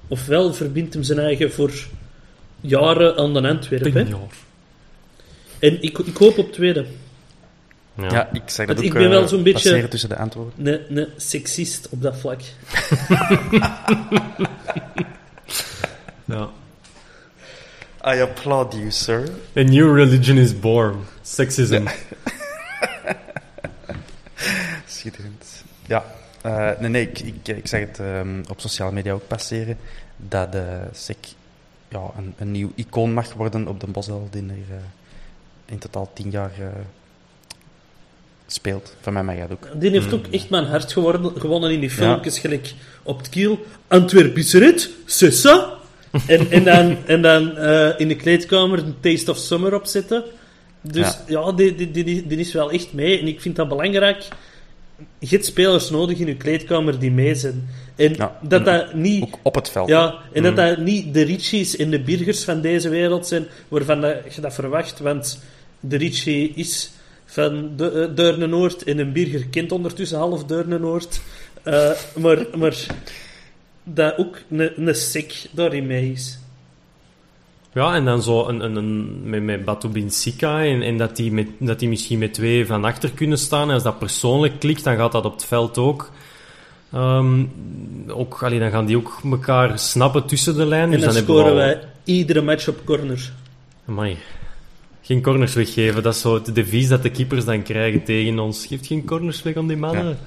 ofwel 0.07 0.53
verbindt 0.53 0.93
hem 0.93 1.03
zijn 1.03 1.19
eigen 1.19 1.51
voor 1.51 1.71
jaren 2.61 3.17
aan 3.17 3.33
de 3.33 3.47
Antwerpen. 3.47 4.07
En 5.59 5.81
ik, 5.81 5.97
ik 5.97 6.17
hoop 6.17 6.37
op 6.37 6.51
tweede. 6.51 6.85
Ja, 7.93 8.11
ja 8.11 8.29
ik 8.33 8.41
zeg 8.45 8.67
dat 8.67 8.77
ook 8.77 8.83
ik 8.83 8.93
ben 8.93 9.09
wel 9.09 9.27
zo'n 9.27 9.43
beetje 9.43 9.87
tussen 9.87 10.09
de 10.09 10.17
antwoorden. 10.17 10.53
Nee, 10.55 10.79
nee, 10.89 11.07
seksist 11.17 11.89
op 11.89 12.01
dat 12.01 12.17
vlak. 12.17 12.41
ja. 16.25 16.49
I 18.05 18.21
applaud 18.21 18.73
you, 18.73 18.91
sir. 18.91 19.29
A 19.57 19.61
new 19.61 19.95
religion 19.95 20.37
is 20.37 20.59
born. 20.59 20.95
Sexism. 21.21 21.87
Schitterend. 24.87 25.63
Ja. 25.85 26.05
Uh, 26.45 26.69
nee, 26.79 26.89
nee, 26.89 27.09
ik, 27.09 27.19
ik, 27.19 27.47
ik 27.47 27.67
zeg 27.67 27.79
het 27.79 27.99
um, 27.99 28.43
op 28.49 28.59
sociale 28.59 28.91
media 28.91 29.13
ook 29.13 29.27
passeren, 29.27 29.77
dat 30.17 30.51
de 30.51 30.79
SEC 30.91 31.17
ja, 31.87 32.11
een, 32.17 32.33
een 32.37 32.51
nieuw 32.51 32.71
icoon 32.75 33.13
mag 33.13 33.33
worden 33.33 33.67
op 33.67 33.79
de 33.79 33.87
Bosel, 33.87 34.27
die 34.31 34.41
er 34.41 34.55
uh, 34.55 34.75
in 35.65 35.77
totaal 35.77 36.09
tien 36.13 36.29
jaar 36.29 36.51
uh, 36.59 36.67
speelt. 38.53 38.95
Van 39.01 39.13
mij 39.13 39.23
mag 39.23 39.35
dat 39.35 39.51
ook. 39.51 39.67
Die 39.79 39.89
heeft 39.89 40.13
ook 40.13 40.27
echt 40.27 40.49
mijn 40.49 40.65
hart 40.65 40.93
geworden, 40.93 41.31
gewonnen 41.39 41.71
in 41.71 41.79
die 41.79 41.89
filmpjes, 41.89 42.35
ja. 42.35 42.41
gelijk 42.41 42.73
op 43.03 43.17
het 43.17 43.29
kiel. 43.29 43.65
Antwerp 43.87 44.37
is 44.37 44.53
eruit, 44.53 44.89
c'est 45.05 45.45
ça. 45.45 45.79
en, 46.27 46.51
en 46.51 46.63
dan, 46.63 46.97
en 47.05 47.21
dan 47.21 47.57
uh, 47.57 47.99
in 47.99 48.07
de 48.07 48.15
kleedkamer 48.15 48.79
een 48.79 48.95
Taste 48.99 49.31
of 49.31 49.37
Summer 49.37 49.75
opzetten. 49.75 50.23
Dus 50.81 51.17
ja, 51.27 51.41
ja 51.41 51.51
die, 51.51 51.75
die, 51.75 51.91
die, 51.91 52.27
die, 52.27 52.37
is 52.37 52.53
wel 52.53 52.71
echt 52.71 52.93
mee. 52.93 53.19
En 53.19 53.27
ik 53.27 53.41
vind 53.41 53.55
dat 53.55 53.67
belangrijk. 53.67 54.27
Je 55.19 55.27
hebt 55.27 55.45
spelers 55.45 55.89
nodig 55.89 56.19
in 56.19 56.27
je 56.27 56.35
kleedkamer 56.35 56.99
die 56.99 57.11
mee 57.11 57.35
zijn. 57.35 57.69
En 57.95 58.13
ja, 58.13 58.37
dat 58.41 58.65
dat 58.65 58.93
niet... 58.93 59.23
Ook 59.23 59.37
op 59.41 59.55
het 59.55 59.69
veld. 59.69 59.89
Ja, 59.89 60.15
en 60.33 60.43
dat 60.43 60.51
mm. 60.51 60.57
dat 60.57 60.77
niet 60.77 61.13
de 61.13 61.21
Richies 61.21 61.75
en 61.75 61.89
de 61.89 61.99
Birgers 61.99 62.43
van 62.43 62.61
deze 62.61 62.89
wereld 62.89 63.27
zijn, 63.27 63.47
waarvan 63.67 64.01
dat 64.01 64.35
je 64.35 64.41
dat 64.41 64.53
verwacht. 64.53 64.99
Want 64.99 65.39
de 65.79 65.97
Richie 65.97 66.51
is 66.55 66.91
van 67.31 67.71
de, 67.75 68.37
uh, 68.39 68.47
Noord 68.47 68.83
en 68.83 68.99
een 68.99 69.11
Birger 69.11 69.47
kent 69.47 69.71
ondertussen 69.71 70.17
half 70.17 70.45
Deurne-Noord. 70.45 71.21
Uh, 71.63 71.89
maar, 72.15 72.45
maar 72.57 72.85
dat 73.83 74.17
ook 74.17 74.37
een, 74.49 74.95
sec 74.95 75.33
daarin 75.51 75.87
mee 75.87 76.11
is. 76.11 76.39
Ja, 77.73 77.95
en 77.95 78.05
dan 78.05 78.21
zo 78.21 78.47
een, 78.47 78.59
een, 78.59 78.75
een, 78.75 79.19
met, 79.29 79.43
met 79.43 79.65
Batu 79.65 79.87
Binsika 79.87 80.63
en, 80.63 80.81
en 80.81 80.97
dat, 80.97 81.15
die 81.15 81.31
met, 81.31 81.47
dat 81.59 81.79
die 81.79 81.89
misschien 81.89 82.19
met 82.19 82.33
twee 82.33 82.65
van 82.65 82.85
achter 82.85 83.11
kunnen 83.11 83.37
staan. 83.37 83.67
En 83.67 83.73
als 83.73 83.83
dat 83.83 83.99
persoonlijk 83.99 84.59
klikt, 84.59 84.83
dan 84.83 84.95
gaat 84.95 85.11
dat 85.11 85.25
op 85.25 85.33
het 85.33 85.45
veld 85.45 85.77
ook. 85.77 86.11
Um, 86.93 87.51
ook 88.07 88.43
allee, 88.43 88.59
dan 88.59 88.71
gaan 88.71 88.85
die 88.85 88.97
ook 88.97 89.19
elkaar 89.23 89.79
snappen 89.79 90.25
tussen 90.25 90.55
de 90.55 90.65
lijnen. 90.65 90.89
En 90.93 90.95
dus 90.95 91.05
dan, 91.05 91.13
dan 91.13 91.23
scoren 91.23 91.55
wij 91.55 91.79
iedere 92.03 92.41
match 92.41 92.67
op 92.67 92.85
corner. 92.85 93.31
Amai 93.87 94.17
geen 95.11 95.21
corners 95.21 95.53
weggeven. 95.53 96.03
Dat 96.03 96.13
is 96.13 96.21
zo 96.21 96.33
het 96.33 96.55
devies 96.55 96.87
dat 96.87 97.03
de 97.03 97.11
keepers 97.11 97.45
dan 97.45 97.63
krijgen 97.63 98.03
tegen 98.03 98.39
ons. 98.39 98.65
Geeft 98.65 98.87
geen 98.87 99.05
corners 99.05 99.43
weg 99.43 99.55
om 99.55 99.67
die 99.67 99.77
mannen. 99.77 100.17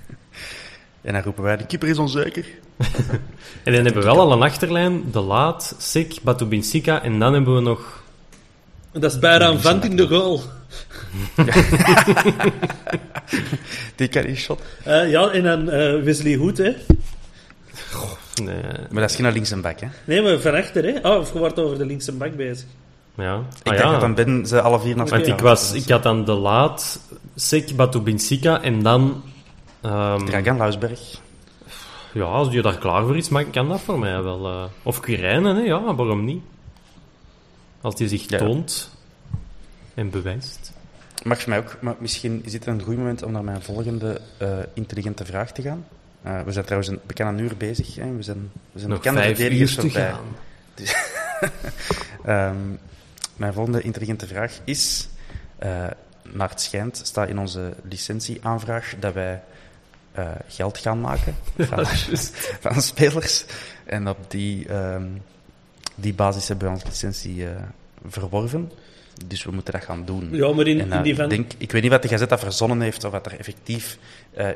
en 1.06 1.12
dan 1.12 1.22
roepen 1.22 1.42
wij, 1.42 1.56
de 1.56 1.66
keeper 1.66 1.88
is 1.88 1.98
onzeker. 1.98 2.44
en 3.64 3.72
dan 3.72 3.84
hebben 3.84 4.02
we 4.02 4.08
wel 4.08 4.20
al 4.20 4.32
een 4.32 4.42
achterlijn. 4.42 5.02
De 5.12 5.20
Laat, 5.20 5.74
Sik, 5.78 6.18
Batubinsika. 6.22 7.02
En 7.02 7.18
dan 7.18 7.34
hebben 7.34 7.54
we 7.54 7.60
nog... 7.60 8.02
Dat 8.92 9.12
is 9.12 9.18
bijna 9.18 9.48
een 9.48 9.60
vent 9.60 9.84
in 9.84 9.96
de 9.96 10.06
goal. 10.06 10.42
die 13.96 14.08
kan 14.08 14.36
shot. 14.36 14.60
Uh, 14.86 15.10
ja, 15.10 15.30
en 15.30 15.42
dan 15.42 15.74
uh, 15.74 16.02
Wesley 16.02 16.34
Hoed, 16.34 16.58
hè. 16.58 16.74
nee. 18.42 18.62
Maar 18.90 19.00
dat 19.00 19.10
is 19.10 19.16
geen 19.16 19.32
links 19.32 19.50
en 19.50 19.60
back, 19.60 19.80
hè? 19.80 19.86
Nee, 20.04 20.22
maar 20.22 20.38
van 20.38 20.54
achter, 20.54 20.84
hè. 20.84 21.08
Oh, 21.08 21.20
of 21.20 21.32
je 21.32 21.38
wordt 21.38 21.58
over 21.58 21.78
de 21.78 21.86
links 21.86 22.08
en 22.08 22.18
back 22.18 22.36
bezig. 22.36 22.66
Ja. 23.14 23.42
Ik 23.62 23.72
ah, 23.72 23.78
denk 23.78 23.90
dat 23.90 24.00
dan 24.00 24.14
binnen 24.14 24.46
ze 24.46 24.60
alle 24.60 24.80
vier 24.80 24.96
naar 24.96 25.08
Want 25.08 25.26
ik, 25.26 25.40
was, 25.40 25.72
ik 25.72 25.88
had 25.88 26.02
dan 26.02 26.24
de 26.24 26.32
laat, 26.32 27.00
Sek, 27.34 27.76
Batubinsika 27.76 28.62
en 28.62 28.82
dan... 28.82 29.22
Um, 29.82 30.24
Dragan 30.24 30.56
Lausberg. 30.56 31.20
Ja, 32.12 32.24
als 32.24 32.52
je 32.52 32.62
daar 32.62 32.78
klaar 32.78 33.04
voor 33.04 33.16
is, 33.16 33.28
maar 33.28 33.44
kan 33.44 33.68
dat 33.68 33.80
voor 33.80 33.98
mij 33.98 34.22
wel. 34.22 34.50
Uh, 34.50 34.64
of 34.82 35.00
Quirijnen, 35.00 35.56
hè? 35.56 35.62
ja, 35.62 35.94
waarom 35.94 36.24
niet? 36.24 36.42
Als 37.80 37.96
die 37.96 38.08
zich 38.08 38.26
toont 38.26 38.90
en 39.94 40.10
bewijst. 40.10 40.72
Mag 41.22 41.40
voor 41.40 41.48
mij 41.48 41.58
ook, 41.58 41.76
maar 41.80 41.94
misschien 41.98 42.40
is 42.44 42.52
dit 42.52 42.66
een 42.66 42.82
goed 42.82 42.96
moment 42.96 43.22
om 43.22 43.32
naar 43.32 43.44
mijn 43.44 43.62
volgende 43.62 44.20
uh, 44.42 44.48
intelligente 44.74 45.24
vraag 45.24 45.52
te 45.52 45.62
gaan. 45.62 45.86
Uh, 46.26 46.40
we 46.42 46.52
zijn 46.52 46.64
trouwens 46.64 46.92
een 46.92 47.00
bekende 47.06 47.42
uur 47.42 47.56
bezig. 47.56 47.94
Hè? 47.94 48.16
We 48.16 48.22
zijn, 48.22 48.50
we 48.72 48.78
zijn 48.78 48.90
Nog 48.90 48.98
bekende 48.98 49.22
verdedigers 49.22 49.74
voorbij. 49.74 50.12
Dus, 50.74 50.96
um, 52.26 52.78
Mijn 53.36 53.52
volgende 53.52 53.82
intelligente 53.82 54.26
vraag 54.26 54.58
is, 54.64 55.08
uh, 55.64 55.86
naar 56.32 56.48
het 56.48 56.60
schijnt 56.60 57.00
staat 57.04 57.28
in 57.28 57.38
onze 57.38 57.74
licentieaanvraag 57.88 58.94
dat 59.00 59.14
wij 59.14 59.42
uh, 60.18 60.28
geld 60.48 60.78
gaan 60.78 61.00
maken 61.00 61.34
van, 61.58 61.86
van, 62.60 62.82
spelers. 62.82 63.44
En 63.84 64.08
op 64.08 64.18
die, 64.30 64.74
um, 64.74 65.22
die 65.94 66.14
basis 66.14 66.48
hebben 66.48 66.66
we 66.68 66.74
onze 66.74 66.86
licentie 66.86 67.36
uh, 67.36 67.50
verworven. 68.06 68.70
Dus 69.26 69.44
we 69.44 69.50
moeten 69.50 69.72
dat 69.72 69.84
gaan 69.84 70.04
doen. 70.04 70.28
Ja, 70.30 70.52
maar 70.52 70.66
in, 70.66 70.80
En, 70.80 70.90
eh, 70.90 70.96
in 70.96 71.02
die 71.02 71.12
ik, 71.12 71.18
van... 71.18 71.28
denk, 71.28 71.52
ik 71.58 71.72
weet 71.72 71.82
niet 71.82 71.90
wat 71.90 72.02
de 72.02 72.08
Gazet 72.08 72.28
dat 72.28 72.40
verzonnen 72.40 72.80
heeft, 72.80 73.04
of 73.04 73.12
wat 73.12 73.26
er 73.26 73.38
effectief, 73.38 73.98
eh, 74.32 74.48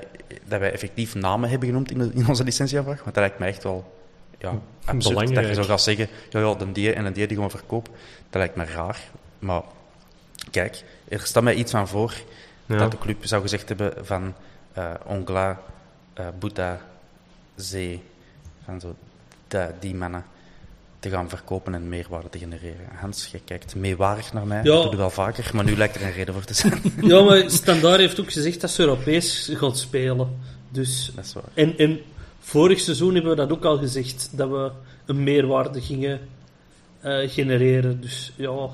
dat 0.45 0.61
wij 0.61 0.73
effectief 0.73 1.15
namen 1.15 1.51
hebben 1.51 1.69
genoemd 1.69 1.91
in, 1.91 1.99
de- 1.99 2.11
in 2.15 2.29
onze 2.29 2.45
licentieaanvraag. 2.45 3.03
Want 3.03 3.15
dat 3.15 3.25
lijkt 3.25 3.39
mij 3.39 3.49
echt 3.49 3.63
wel 3.63 3.98
ja, 4.39 4.59
absurd. 4.85 5.35
Dat 5.35 5.47
je 5.47 5.55
zo 5.55 5.63
gaat 5.63 5.83
zeggen, 5.83 6.09
ja, 6.31 6.41
ja, 6.41 6.55
de 6.55 6.73
die 6.73 6.93
en 6.93 7.05
de 7.05 7.13
die 7.13 7.27
die 7.27 7.41
we 7.41 7.51
verkopen. 7.51 7.93
Dat 8.31 8.41
lijkt 8.41 8.57
me 8.57 8.65
raar. 8.65 8.99
Maar 9.39 9.63
kijk, 10.51 10.85
er 11.09 11.21
staat 11.21 11.43
mij 11.43 11.55
iets 11.55 11.71
van 11.71 11.89
voor 11.89 12.15
Ja. 12.67 12.77
dat 12.79 12.91
de 12.91 12.99
club 12.99 13.27
zou 13.27 13.43
gezegd 13.43 13.69
hebben 13.69 14.07
van 14.07 14.35
eh 14.73 14.91
Ongla, 15.07 15.61
eh 16.15 16.27
Boeta, 16.39 16.81
Zee, 17.57 18.03
van 18.65 18.81
zo, 18.81 18.95
dat- 19.49 19.71
die 19.81 19.95
mannen 19.95 20.25
te 20.99 21.11
gaan 21.11 21.29
verkopen 21.29 21.75
en 21.75 21.89
meerwaarde 21.89 22.29
te 22.29 22.39
genereren. 22.39 22.89
Hans, 23.01 23.27
je 23.33 23.41
kijkt 23.45 23.75
meewarig 23.75 24.33
naar 24.33 24.47
mij, 24.47 24.57
Ja. 24.63 24.63
dat 24.73 24.83
doe 24.83 24.91
je 24.91 24.97
wel 24.97 25.11
vaker, 25.11 25.51
maar 25.55 25.65
nu 25.65 25.77
lijkt 25.77 25.95
er 25.95 26.03
een 26.03 26.13
reden 26.13 26.35
voor 26.35 26.45
te 26.45 26.55
zijn. 26.55 26.81
Ja, 27.03 27.23
maar 27.23 27.51
Standaard 27.51 27.99
heeft 27.99 28.21
ook 28.21 28.33
gezegd 28.33 28.61
dat 28.61 28.71
ze 28.71 28.81
Europees 28.83 29.51
gaat 29.55 29.79
spelen. 29.79 30.39
Dus... 30.69 31.13
dat 31.15 31.25
is 31.25 31.33
waar. 31.33 31.43
En, 31.55 31.79
en 31.79 32.01
vorig 32.41 32.81
seizoen 32.81 33.15
hebben 33.15 33.31
we 33.31 33.37
dat 33.37 33.53
ook 33.53 33.65
al 33.65 33.79
gezegd, 33.79 34.31
dat 34.33 34.49
we 34.49 34.71
een 35.07 35.23
meerwaarde 35.23 35.81
gingen 35.81 36.21
eh, 37.01 37.29
genereren. 37.29 38.01
Dus 38.01 38.33
ja, 38.37 38.69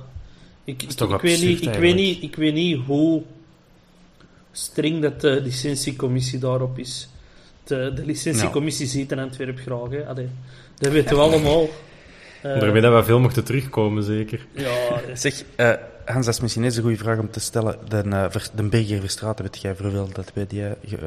ik, 0.64 0.82
ik, 0.82 1.20
weet 1.20 1.40
niet, 1.40 1.62
ik, 1.66 1.74
weet 1.74 1.94
niet, 1.94 2.22
ik 2.22 2.36
weet 2.36 2.54
niet 2.54 2.80
hoe 2.86 3.22
streng 4.52 5.02
dat 5.02 5.20
de 5.20 5.40
licentiecommissie 5.42 6.38
daarop 6.38 6.78
is. 6.78 7.08
De, 7.64 7.92
de 7.94 8.04
licentiecommissie 8.04 8.86
ziet 8.86 9.12
in 9.12 9.18
Antwerpen 9.18 9.62
graag. 9.62 9.90
Hè. 9.90 10.06
Allee, 10.06 10.28
dat 10.78 10.92
weten 10.92 11.16
we 11.16 11.22
allemaal. 11.22 11.68
Eh, 12.44 12.60
Daarmee 12.60 12.82
dat 12.82 12.92
we 12.94 13.04
veel 13.04 13.20
mochten 13.20 13.44
terugkomen, 13.44 14.02
zeker. 14.02 14.46
ja, 14.52 15.00
Zeg, 15.14 15.42
eh, 15.56 15.72
Hans, 16.04 16.26
dat 16.26 16.34
is 16.34 16.40
misschien 16.40 16.64
eens 16.64 16.76
een 16.76 16.82
goede 16.82 16.96
vraag 16.96 17.18
om 17.18 17.30
te 17.30 17.40
stellen. 17.40 17.78
De, 17.88 17.96
eh, 17.96 18.26
Ver- 18.30 18.48
de 18.54 18.62
Berger 18.62 19.00
Verstraten, 19.00 19.44
weet 19.44 19.60
jij 19.62 19.74
voor 19.74 19.84
hoeveel 19.84 20.08
dat 20.12 20.30
wij 20.34 20.46
die 20.46 20.62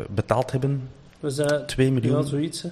betaald 0.10 0.52
hebben? 0.52 0.90
Zijn... 1.22 1.66
2 1.66 1.92
miljoen? 1.92 2.18
Ja, 2.18 2.22
zoiets. 2.24 2.62
Hè. 2.62 2.70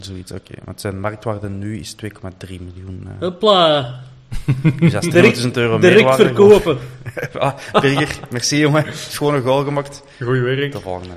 Zoiets, 0.00 0.32
oké. 0.32 0.54
Want 0.64 0.80
zijn 0.80 1.00
marktwaarde 1.00 1.48
nu 1.48 1.78
is 1.78 1.96
2,3 2.04 2.10
miljoen. 2.48 3.06
eh. 3.06 3.20
Hopla, 3.20 4.00
Dus 4.80 4.92
dat 4.92 5.04
is 5.04 5.12
direct, 5.12 5.46
200.000 5.46 5.50
euro 5.52 5.78
direct 5.78 5.96
meerwaarde. 5.96 6.24
verkopen. 6.24 6.78
ah, 7.38 7.54
Berger, 7.72 8.18
merci 8.30 8.58
jongen. 8.58 8.84
Schoon 8.94 9.34
een 9.34 9.42
goal 9.42 9.64
gemaakt. 9.64 10.02
Goed 10.22 10.38
werk. 10.38 10.72
De 10.72 10.80
volgende. 10.80 11.14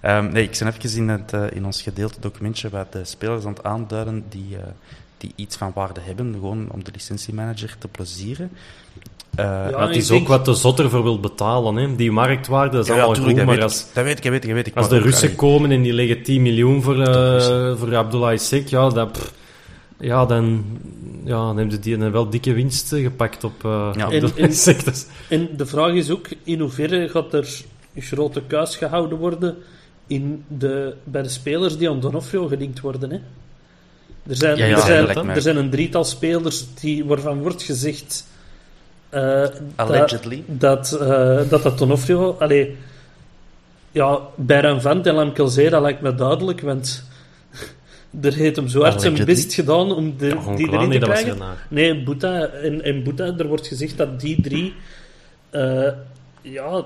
Ehm, 0.00 0.32
nee, 0.32 0.42
ik 0.42 0.56
ben 0.58 0.68
even 0.68 0.96
in, 0.96 1.08
het, 1.08 1.32
eh, 1.32 1.44
in 1.50 1.64
ons 1.64 1.82
gedeelte 1.82 2.20
documentje 2.20 2.68
wat 2.68 2.92
de 2.92 3.04
spelers 3.04 3.44
aan 3.44 3.52
het 3.52 3.64
aanduiden 3.64 4.24
die, 4.28 4.56
eh, 4.56 4.62
die 5.18 5.32
iets 5.34 5.56
van 5.56 5.72
waarde 5.74 6.00
hebben, 6.00 6.32
gewoon 6.32 6.68
om 6.70 6.84
de 6.84 6.90
licentiemanager 6.92 7.76
te 7.78 7.88
plezieren. 7.88 8.50
Eh, 9.38 9.44
Ja, 9.70 9.80
het 9.80 9.90
ik 9.90 9.96
is 9.96 10.06
denk- 10.06 10.20
ook 10.20 10.28
wat 10.28 10.44
de 10.44 10.54
zotter 10.54 10.90
voor 10.90 11.02
wil 11.02 11.20
betalen. 11.20 11.76
Hè. 11.76 11.96
Die 11.96 12.12
marktwaarde 12.12 12.76
dat 12.76 12.82
is 12.82 12.88
ja, 12.88 12.94
ja, 12.94 13.00
allemaal 13.02 13.14
tuurlijk, 13.24 13.38
goed, 13.38 13.46
dat, 13.46 13.56
maar 13.56 13.68
weet 13.68 13.74
als, 13.74 13.88
ik, 13.88 13.94
dat 13.94 14.04
weet 14.04 14.16
ik, 14.16 14.22
dat 14.22 14.32
weet 14.32 14.42
ik, 14.42 14.46
dat 14.48 14.56
weet 14.56 14.66
ik. 14.66 14.76
als 14.76 14.88
Maar 14.88 14.98
de 14.98 15.04
Russen 15.04 15.34
komen 15.36 15.70
en 15.70 15.82
die 15.82 15.92
leggen 15.92 16.22
10 16.22 16.42
miljoen 16.42 16.82
voor, 16.82 17.00
eh, 17.02 17.76
voor 17.76 17.96
Abdullah 17.96 18.32
Isek, 18.32 18.68
ja, 18.68 18.88
dat, 18.88 19.12
pff, 19.12 19.32
ja, 20.00 20.26
dan, 20.26 20.64
ja, 21.24 21.36
dan 21.46 21.56
hebben 21.56 21.74
ze 21.74 21.80
die 21.80 21.94
een 21.98 22.10
wel 22.12 22.28
dikke 22.30 22.52
winst 22.52 22.92
eh, 22.92 23.02
gepakt 23.02 23.44
op 23.44 23.64
uh, 23.64 23.90
Ja. 23.96 24.10
En- 24.10 24.22
en-. 24.36 24.48
Dus, 24.84 25.06
En 25.28 25.48
de 25.56 25.66
vraag 25.66 25.92
is 25.92 26.10
ook, 26.10 26.26
in 26.44 26.60
hoeverre 26.60 27.08
gaat 27.08 27.32
er 27.34 27.48
een 27.94 28.02
grote 28.02 28.42
kuis 28.46 28.76
gehouden 28.76 29.18
worden 29.18 29.56
in 30.06 30.44
de, 30.48 30.94
bij 31.04 31.22
de 31.22 31.28
spelers 31.28 31.76
die 31.78 31.90
aan 31.90 32.00
Donofrio 32.00 32.46
gelinkt 32.46 32.80
worden. 32.80 33.10
Hè? 33.10 33.16
Er, 34.30 34.36
zijn, 34.36 34.56
Ja, 34.56 34.64
ja, 34.66 34.70
er, 34.88 35.06
dat 35.06 35.14
zijn, 35.16 35.28
er 35.28 35.42
zijn 35.42 35.56
een 35.56 35.70
drietal 35.70 36.04
spelers 36.04 36.64
die, 36.80 37.04
waarvan 37.04 37.38
wordt 37.42 37.62
gezegd 37.62 38.26
eh, 39.10 39.44
Allegedly. 39.76 40.42
dat, 40.46 40.88
dat, 40.90 41.00
eh, 41.00 41.50
dat 41.50 41.62
dat 41.62 41.78
Donofrio... 41.78 42.36
Allee, 42.38 42.76
ja, 43.92 44.20
bij 44.34 44.80
Vent 44.80 45.06
en 45.06 45.14
Lamkelzee, 45.14 45.70
dat 45.70 45.82
lijkt 45.82 46.00
me 46.00 46.14
duidelijk, 46.14 46.60
want 46.60 47.04
er 48.22 48.34
heeft 48.34 48.56
hem 48.56 48.68
zo 48.68 48.82
hard 48.82 49.00
zijn 49.00 49.24
best 49.24 49.54
gedaan 49.54 49.94
om 49.94 50.16
de, 50.16 50.36
die 50.56 50.72
erin 50.72 50.90
te 50.90 50.98
dat 50.98 51.08
krijgen. 51.08 51.38
Nee, 51.68 52.02
Boeta 52.02 52.46
en, 52.46 52.82
en 52.82 53.02
Boeta, 53.02 53.24
er 53.24 53.46
wordt 53.46 53.66
gezegd 53.66 53.96
dat 53.96 54.20
die 54.20 54.42
drie, 54.42 54.74
eh, 55.50 55.92
ja, 56.42 56.84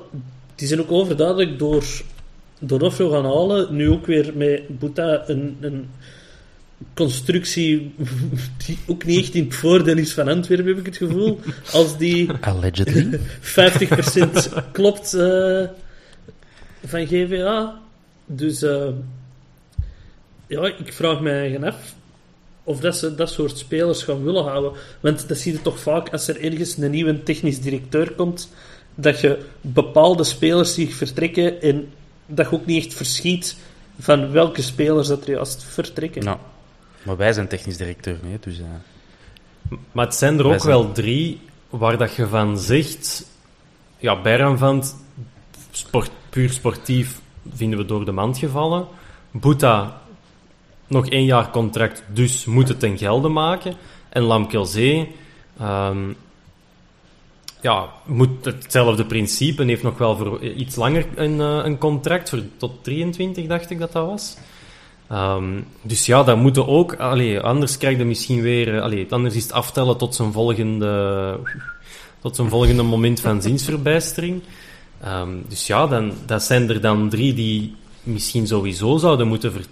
die 0.54 0.68
zijn 0.68 0.80
ook 0.80 0.92
overduidelijk 0.92 1.58
door 1.58 1.84
Donofrio 2.58 3.10
gaan 3.10 3.24
halen. 3.24 3.76
Nu 3.76 3.90
ook 3.90 4.06
weer 4.06 4.32
met 4.34 4.78
Boeta 4.78 5.22
een, 5.26 5.56
een 5.60 5.90
constructie 6.94 7.94
die 8.66 8.78
ook 8.86 9.04
niet 9.04 9.18
echt 9.18 9.34
in 9.34 9.44
het 9.44 9.54
voordeel 9.54 9.96
is 9.96 10.12
van 10.12 10.28
Antwerpen, 10.28 10.66
heb 10.66 10.78
ik 10.78 10.86
het 10.86 10.96
gevoel. 10.96 11.40
Als 11.72 11.98
die 11.98 12.32
Allegedly. 12.32 13.20
50% 14.60 14.72
klopt 14.72 15.14
eh, 15.14 15.64
van 16.84 17.06
GVA. 17.06 17.80
Dus 18.26 18.62
eh, 18.62 18.88
ja, 20.46 20.66
ik 20.66 20.92
vraag 20.92 21.20
me 21.20 21.30
eigen 21.30 21.64
af 21.64 21.94
of 22.64 22.80
dat 22.80 22.96
ze 22.96 23.14
dat 23.14 23.30
soort 23.30 23.58
spelers 23.58 24.02
gaan 24.02 24.24
willen 24.24 24.44
houden. 24.44 24.72
Want 25.00 25.28
dat 25.28 25.38
zie 25.38 25.52
je 25.52 25.62
toch 25.62 25.78
vaak 25.78 26.08
als 26.08 26.28
er 26.28 26.40
ergens 26.40 26.76
een 26.76 26.90
nieuwe 26.90 27.22
technisch 27.22 27.60
directeur 27.60 28.12
komt, 28.12 28.52
dat 28.94 29.20
je 29.20 29.38
bepaalde 29.60 30.24
spelers 30.24 30.74
die 30.74 30.94
vertrekken 30.94 31.62
en 31.62 31.88
dat 32.26 32.50
je 32.50 32.56
ook 32.56 32.66
niet 32.66 32.84
echt 32.84 32.94
verschiet 32.94 33.56
van 33.98 34.30
welke 34.30 34.62
spelers 34.62 35.08
dat 35.08 35.22
er 35.22 35.30
juist 35.30 35.64
vertrekken. 35.64 36.24
nou, 36.24 36.38
maar 37.04 37.16
wij 37.16 37.32
zijn 37.32 37.48
technisch 37.48 37.76
directeur, 37.76 38.18
nee, 38.22 38.36
dus... 38.40 38.58
eh, 38.58 38.64
Maar 39.92 40.04
het 40.06 40.14
zijn 40.14 40.38
er 40.38 40.46
ook 40.46 40.60
zijn- 40.60 40.66
wel 40.72 40.92
drie 40.92 41.40
waar 41.70 41.98
dat 41.98 42.14
je 42.14 42.26
van 42.28 42.58
zegt... 42.58 43.30
Ja, 43.98 44.20
Berranvand, 44.20 44.96
sport, 45.70 46.10
puur 46.30 46.50
sportief, 46.50 47.20
vinden 47.54 47.78
we 47.78 47.84
door 47.84 48.04
de 48.04 48.12
mand 48.12 48.38
gevallen. 48.38 48.86
Boeta, 49.30 50.00
nog 50.86 51.08
één 51.08 51.24
jaar 51.24 51.50
contract, 51.50 52.02
dus 52.12 52.44
moet 52.44 52.68
het 52.68 52.80
ten 52.80 52.98
gelde 52.98 53.28
maken. 53.28 53.74
En 54.08 54.22
Lamkelzee, 54.22 55.14
ehm, 55.58 56.12
ja, 57.60 57.88
moet 58.04 58.44
hetzelfde 58.44 59.04
principe, 59.04 59.64
heeft 59.64 59.82
nog 59.82 59.98
wel 59.98 60.16
voor 60.16 60.42
iets 60.42 60.76
langer 60.76 61.06
een, 61.14 61.40
eh, 61.40 61.60
een 61.64 61.78
contract, 61.78 62.28
voor 62.28 62.42
tot 62.56 62.84
23 62.84 63.46
dacht 63.46 63.70
ik 63.70 63.78
dat 63.78 63.92
dat 63.92 64.06
was. 64.06 64.36
Ehm, 65.12 65.60
dus 65.82 66.06
ja, 66.06 66.22
dat 66.22 66.36
moeten 66.36 66.66
ook... 66.68 66.94
Allee, 66.94 67.40
anders 67.40 67.78
krijg 67.78 67.98
je 67.98 68.04
misschien 68.04 68.40
weer... 68.42 68.74
eh, 68.76 68.82
Allee, 68.82 69.06
anders 69.10 69.34
is 69.34 69.42
het 69.42 69.52
aftellen 69.52 69.96
tot 69.96 70.14
zijn 70.14 70.32
volgende... 70.32 71.38
Tot 72.20 72.36
zijn 72.36 72.48
volgende 72.48 72.82
moment 72.82 73.20
van 73.20 73.42
zinsverbijstering. 73.42 74.42
Ehm, 75.00 75.28
dus 75.48 75.66
ja, 75.66 75.86
dan, 75.86 76.12
dat 76.26 76.42
zijn 76.42 76.68
er 76.70 76.80
dan 76.80 77.08
drie 77.08 77.34
die 77.34 77.74
misschien 78.02 78.46
sowieso 78.46 78.96
zouden 78.96 79.28
moeten... 79.28 79.52
Ver, 79.52 79.64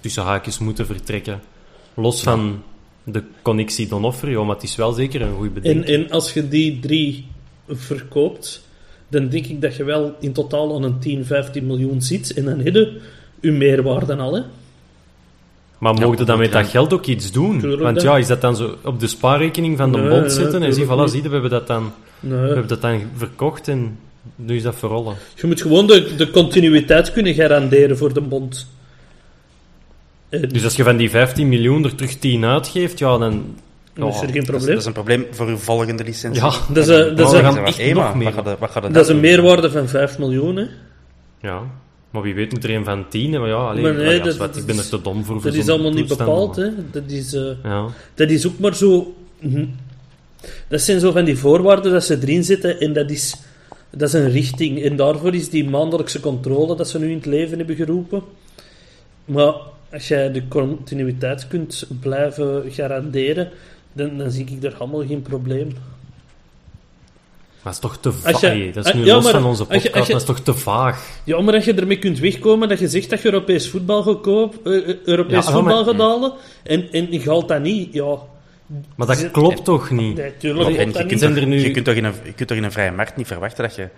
tussen 0.00 0.22
haakjes 0.22 0.58
moeten 0.58 0.86
vertrekken. 0.86 1.40
Los 1.94 2.22
van 2.22 2.62
de 3.04 3.22
connectie 3.42 3.88
Donofrio, 3.88 4.44
maar 4.44 4.54
het 4.54 4.64
is 4.64 4.76
wel 4.76 4.92
zeker 4.92 5.22
een 5.22 5.34
goed 5.34 5.46
En, 5.46 5.52
bedenking. 5.54 5.84
en 5.86 6.10
als 6.10 6.32
je 6.32 6.48
die 6.48 6.80
drie 6.80 7.26
verkoopt, 7.68 8.68
dan 9.08 9.28
denk 9.28 9.46
ik 9.46 9.60
dat 9.60 9.76
je 9.76 9.84
wel 9.84 10.16
in 10.20 10.32
totaal 10.32 10.74
aan 10.74 10.82
een 10.82 10.98
10, 10.98 11.24
15 11.24 11.66
miljoen 11.66 12.02
zit. 12.02 12.34
En 12.34 12.44
dan 12.44 12.58
heb 12.58 12.74
je 12.74 13.00
je 13.40 13.50
meerwaarde 13.50 14.16
al. 14.16 14.34
Hè? 14.34 14.42
Maar 15.84 15.94
mogen 15.94 16.18
we 16.18 16.24
dan 16.24 16.38
met 16.38 16.52
ja. 16.52 16.60
dat 16.60 16.70
geld 16.70 16.92
ook 16.92 17.06
iets 17.06 17.32
doen? 17.32 17.58
Tuurlijk 17.60 17.82
Want 17.82 17.96
dan. 18.00 18.04
ja, 18.04 18.16
is 18.18 18.26
dat 18.26 18.40
dan 18.40 18.56
zo 18.56 18.76
op 18.84 19.00
de 19.00 19.06
spaarrekening 19.06 19.76
van 19.78 19.92
de 19.92 19.98
Nee, 19.98 20.08
bond 20.08 20.20
nee, 20.20 20.30
zetten 20.30 20.62
en 20.62 20.74
zie, 20.74 20.84
voilà, 20.84 21.04
zie 21.04 21.22
je, 21.22 21.28
we 21.28 21.32
hebben 21.32 21.50
dat 21.50 21.66
dan... 21.66 21.92
We 22.20 22.34
hebben 22.34 22.66
dat 22.68 22.80
dan 22.80 23.00
verkocht 23.16 23.68
en 23.68 23.98
nu 24.36 24.56
is 24.56 24.62
dat 24.62 24.74
verrollen. 24.76 25.14
Je 25.34 25.46
moet 25.46 25.60
gewoon 25.62 25.86
de, 25.86 26.14
de 26.16 26.30
continuïteit 26.30 27.12
kunnen 27.12 27.34
garanderen 27.34 27.96
voor 27.98 28.12
de 28.14 28.20
bond. 28.20 28.66
Eh, 30.28 30.40
Dus 30.48 30.64
als 30.64 30.76
je 30.76 30.82
van 30.82 30.96
die 30.96 31.10
15 31.10 31.48
miljoen 31.48 31.84
er 31.84 31.94
terug 31.94 32.14
10 32.18 32.44
uitgeeft, 32.44 32.98
ja, 32.98 33.18
dan... 33.18 33.32
is 33.94 34.00
er 34.02 34.04
ja, 34.06 34.12
geen 34.12 34.26
dat, 34.26 34.36
is, 34.36 34.44
probleem. 34.44 34.68
dat 34.68 34.78
is 34.78 34.84
een 34.86 34.92
probleem 34.92 35.26
voor 35.30 35.46
uw 35.46 35.56
volgende 35.56 36.04
licentie. 36.04 36.42
Ja, 36.42 36.50
Dat 36.72 36.88
is, 36.88 36.96
een- 36.96 37.16
dat 37.16 37.26
is, 37.26 37.32
we 37.32 37.38
een- 37.46 37.52
gaan 37.54 37.64
echt 37.64 37.76
Hey, 37.76 37.92
nog 37.92 38.02
maar, 38.02 38.16
meer. 38.16 38.32
Wat 38.34 38.44
gaat, 38.46 38.58
wat 38.58 38.70
gaat 38.70 38.82
dat 38.82 38.96
is 39.02 39.08
een 39.08 39.12
doen? 39.12 39.22
meerwaarde 39.22 39.70
van 39.70 39.88
5 39.88 40.18
miljoen. 40.18 40.56
Hè? 40.56 40.64
ja. 41.40 41.60
Maar 42.14 42.22
wie 42.22 42.34
weet 42.34 42.52
moet 42.52 42.64
er 42.64 42.70
een 42.74 42.84
van 42.84 43.08
10, 43.08 43.30
maar 43.30 43.48
ja, 43.48 43.54
alleen, 43.54 43.82
Maar 43.82 43.94
nee, 43.94 44.20
dat- 44.20 44.36
wat, 44.36 44.56
ik 44.56 44.66
ben 44.66 44.76
er 44.78 44.88
te 44.88 45.00
dom 45.02 45.24
voor. 45.24 45.40
voor 45.40 45.50
Dat 45.50 45.60
is 45.60 45.68
allemaal 45.68 45.92
niet 45.92 46.08
bepaald. 46.08 46.56
Hè? 46.56 46.68
Dat, 46.90 47.02
is, 47.06 47.32
eh, 47.34 47.50
Ja. 47.62 47.86
dat 48.14 48.30
is 48.30 48.46
ook 48.46 48.58
maar 48.58 48.74
zo. 48.74 49.14
hm. 49.38 49.64
Dat 50.68 50.80
zijn 50.80 51.00
zo 51.00 51.12
van 51.12 51.24
die 51.24 51.38
voorwaarden 51.38 51.92
dat 51.92 52.04
ze 52.04 52.18
erin 52.22 52.44
zitten 52.44 52.80
en 52.80 52.92
dat 52.92 53.10
is, 53.10 53.34
dat 53.90 54.08
is 54.08 54.14
een 54.14 54.30
richting. 54.30 54.82
En 54.82 54.96
daarvoor 54.96 55.34
is 55.34 55.48
die 55.50 55.68
maandelijkse 55.68 56.20
controle 56.20 56.76
dat 56.76 56.88
ze 56.88 56.98
nu 56.98 57.08
in 57.10 57.16
het 57.16 57.26
leven 57.26 57.58
hebben 57.58 57.76
geroepen. 57.76 58.22
Maar 59.24 59.54
als 59.92 60.08
jij 60.08 60.32
de 60.32 60.48
continuïteit 60.48 61.48
kunt 61.48 61.86
blijven 62.00 62.62
garanderen, 62.72 63.50
dan, 63.92 64.18
dan 64.18 64.30
zie 64.30 64.46
ik 64.46 64.60
daar 64.62 64.74
allemaal 64.74 65.06
geen 65.06 65.22
probleem. 65.22 65.68
Maar 67.64 67.72
dat 67.72 67.82
is 67.84 67.90
toch 67.90 67.96
te 67.96 68.12
vaag. 68.12 68.40
je- 68.40 68.70
dat 68.72 68.84
is 68.86 68.92
ah, 68.92 68.98
nu 68.98 69.04
ja, 69.04 69.14
los 69.14 69.24
maar 69.24 69.32
van 69.32 69.44
onze 69.44 69.60
als 69.68 69.68
je- 69.68 69.74
podcast, 69.74 69.94
als 69.96 70.06
je- 70.06 70.12
maar 70.12 70.22
dat 70.26 70.36
is 70.36 70.44
toch 70.44 70.54
te 70.54 70.60
vaag. 70.62 71.20
Ja, 71.24 71.40
maar 71.40 71.52
dat 71.52 71.64
je 71.64 71.74
ermee 71.74 71.98
kunt 71.98 72.18
wegkomen 72.18 72.68
dat 72.68 72.78
je 72.78 72.88
zegt 72.88 73.10
dat 73.10 73.22
je 73.22 73.32
Europees 73.32 73.70
voetbal 73.70 74.02
gaat 74.02 74.26
eh, 74.26 74.88
eh, 74.88 74.96
Europees 75.04 75.46
Ja, 75.46 75.52
voetbal 75.52 75.74
maar- 75.74 75.94
gaat 75.94 76.00
halen, 76.00 76.32
en, 76.62 76.92
en 76.92 77.12
je 77.12 77.20
haalt 77.28 77.48
dat 77.48 77.60
niet, 77.60 77.92
ja, 77.92 78.16
Maar 78.96 79.06
dat 79.06 79.30
klopt 79.30 79.64
toch 79.64 79.90
niet? 79.90 80.16
Nee, 80.16 80.36
tuurlijk 80.36 80.76
En 80.76 80.86
je, 80.86 80.92
dat 80.92 81.06
kunt 81.06 81.20
toch, 81.20 81.34
nu- 81.46 81.60
je, 81.60 81.70
kunt 81.70 81.84
toch 81.84 81.94
in 81.94 82.04
een, 82.04 82.14
je 82.24 82.32
kunt 82.32 82.48
toch 82.48 82.56
in 82.56 82.64
een 82.64 82.72
vrije 82.72 82.90
markt 82.92 83.16
niet 83.16 83.26
verwachten 83.26 83.64
dat 83.64 83.74
je, 83.74 83.88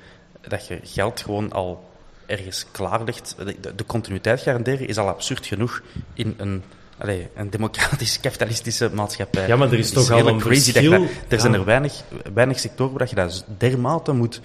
dat 0.48 0.66
je 0.66 0.78
geld 0.82 1.20
gewoon 1.20 1.52
al 1.52 1.84
ergens 2.26 2.66
klaar 2.72 3.04
ligt. 3.04 3.36
De, 3.60 3.74
de 3.76 3.84
continuïteit 3.86 4.40
garanderen 4.40 4.88
is 4.88 4.98
al 4.98 5.08
absurd 5.08 5.46
genoeg 5.46 5.82
in 6.14 6.34
een, 6.36 6.62
allee, 6.98 7.28
een 7.34 7.50
democratisch 7.50 8.20
kapitalistische 8.20 8.90
maatschappij. 8.94 9.46
Ja, 9.46 9.56
maar 9.56 9.72
er 9.72 9.78
is 9.78 9.90
toch 9.90 10.10
al 10.10 10.28
een 10.28 10.38
crazy 10.38 10.72
dat 10.72 10.82
je 10.82 10.88
verschil. 10.88 11.08
dat- 11.22 11.32
er 11.32 11.40
zijn 11.40 11.54
er 11.54 11.64
weinig, 11.64 12.02
weinig 12.34 12.58
sectoren 12.58 12.98
waar 12.98 13.08
je 13.08 13.14
dat 13.14 13.44
dermate 13.58 14.12
moet, 14.12 14.40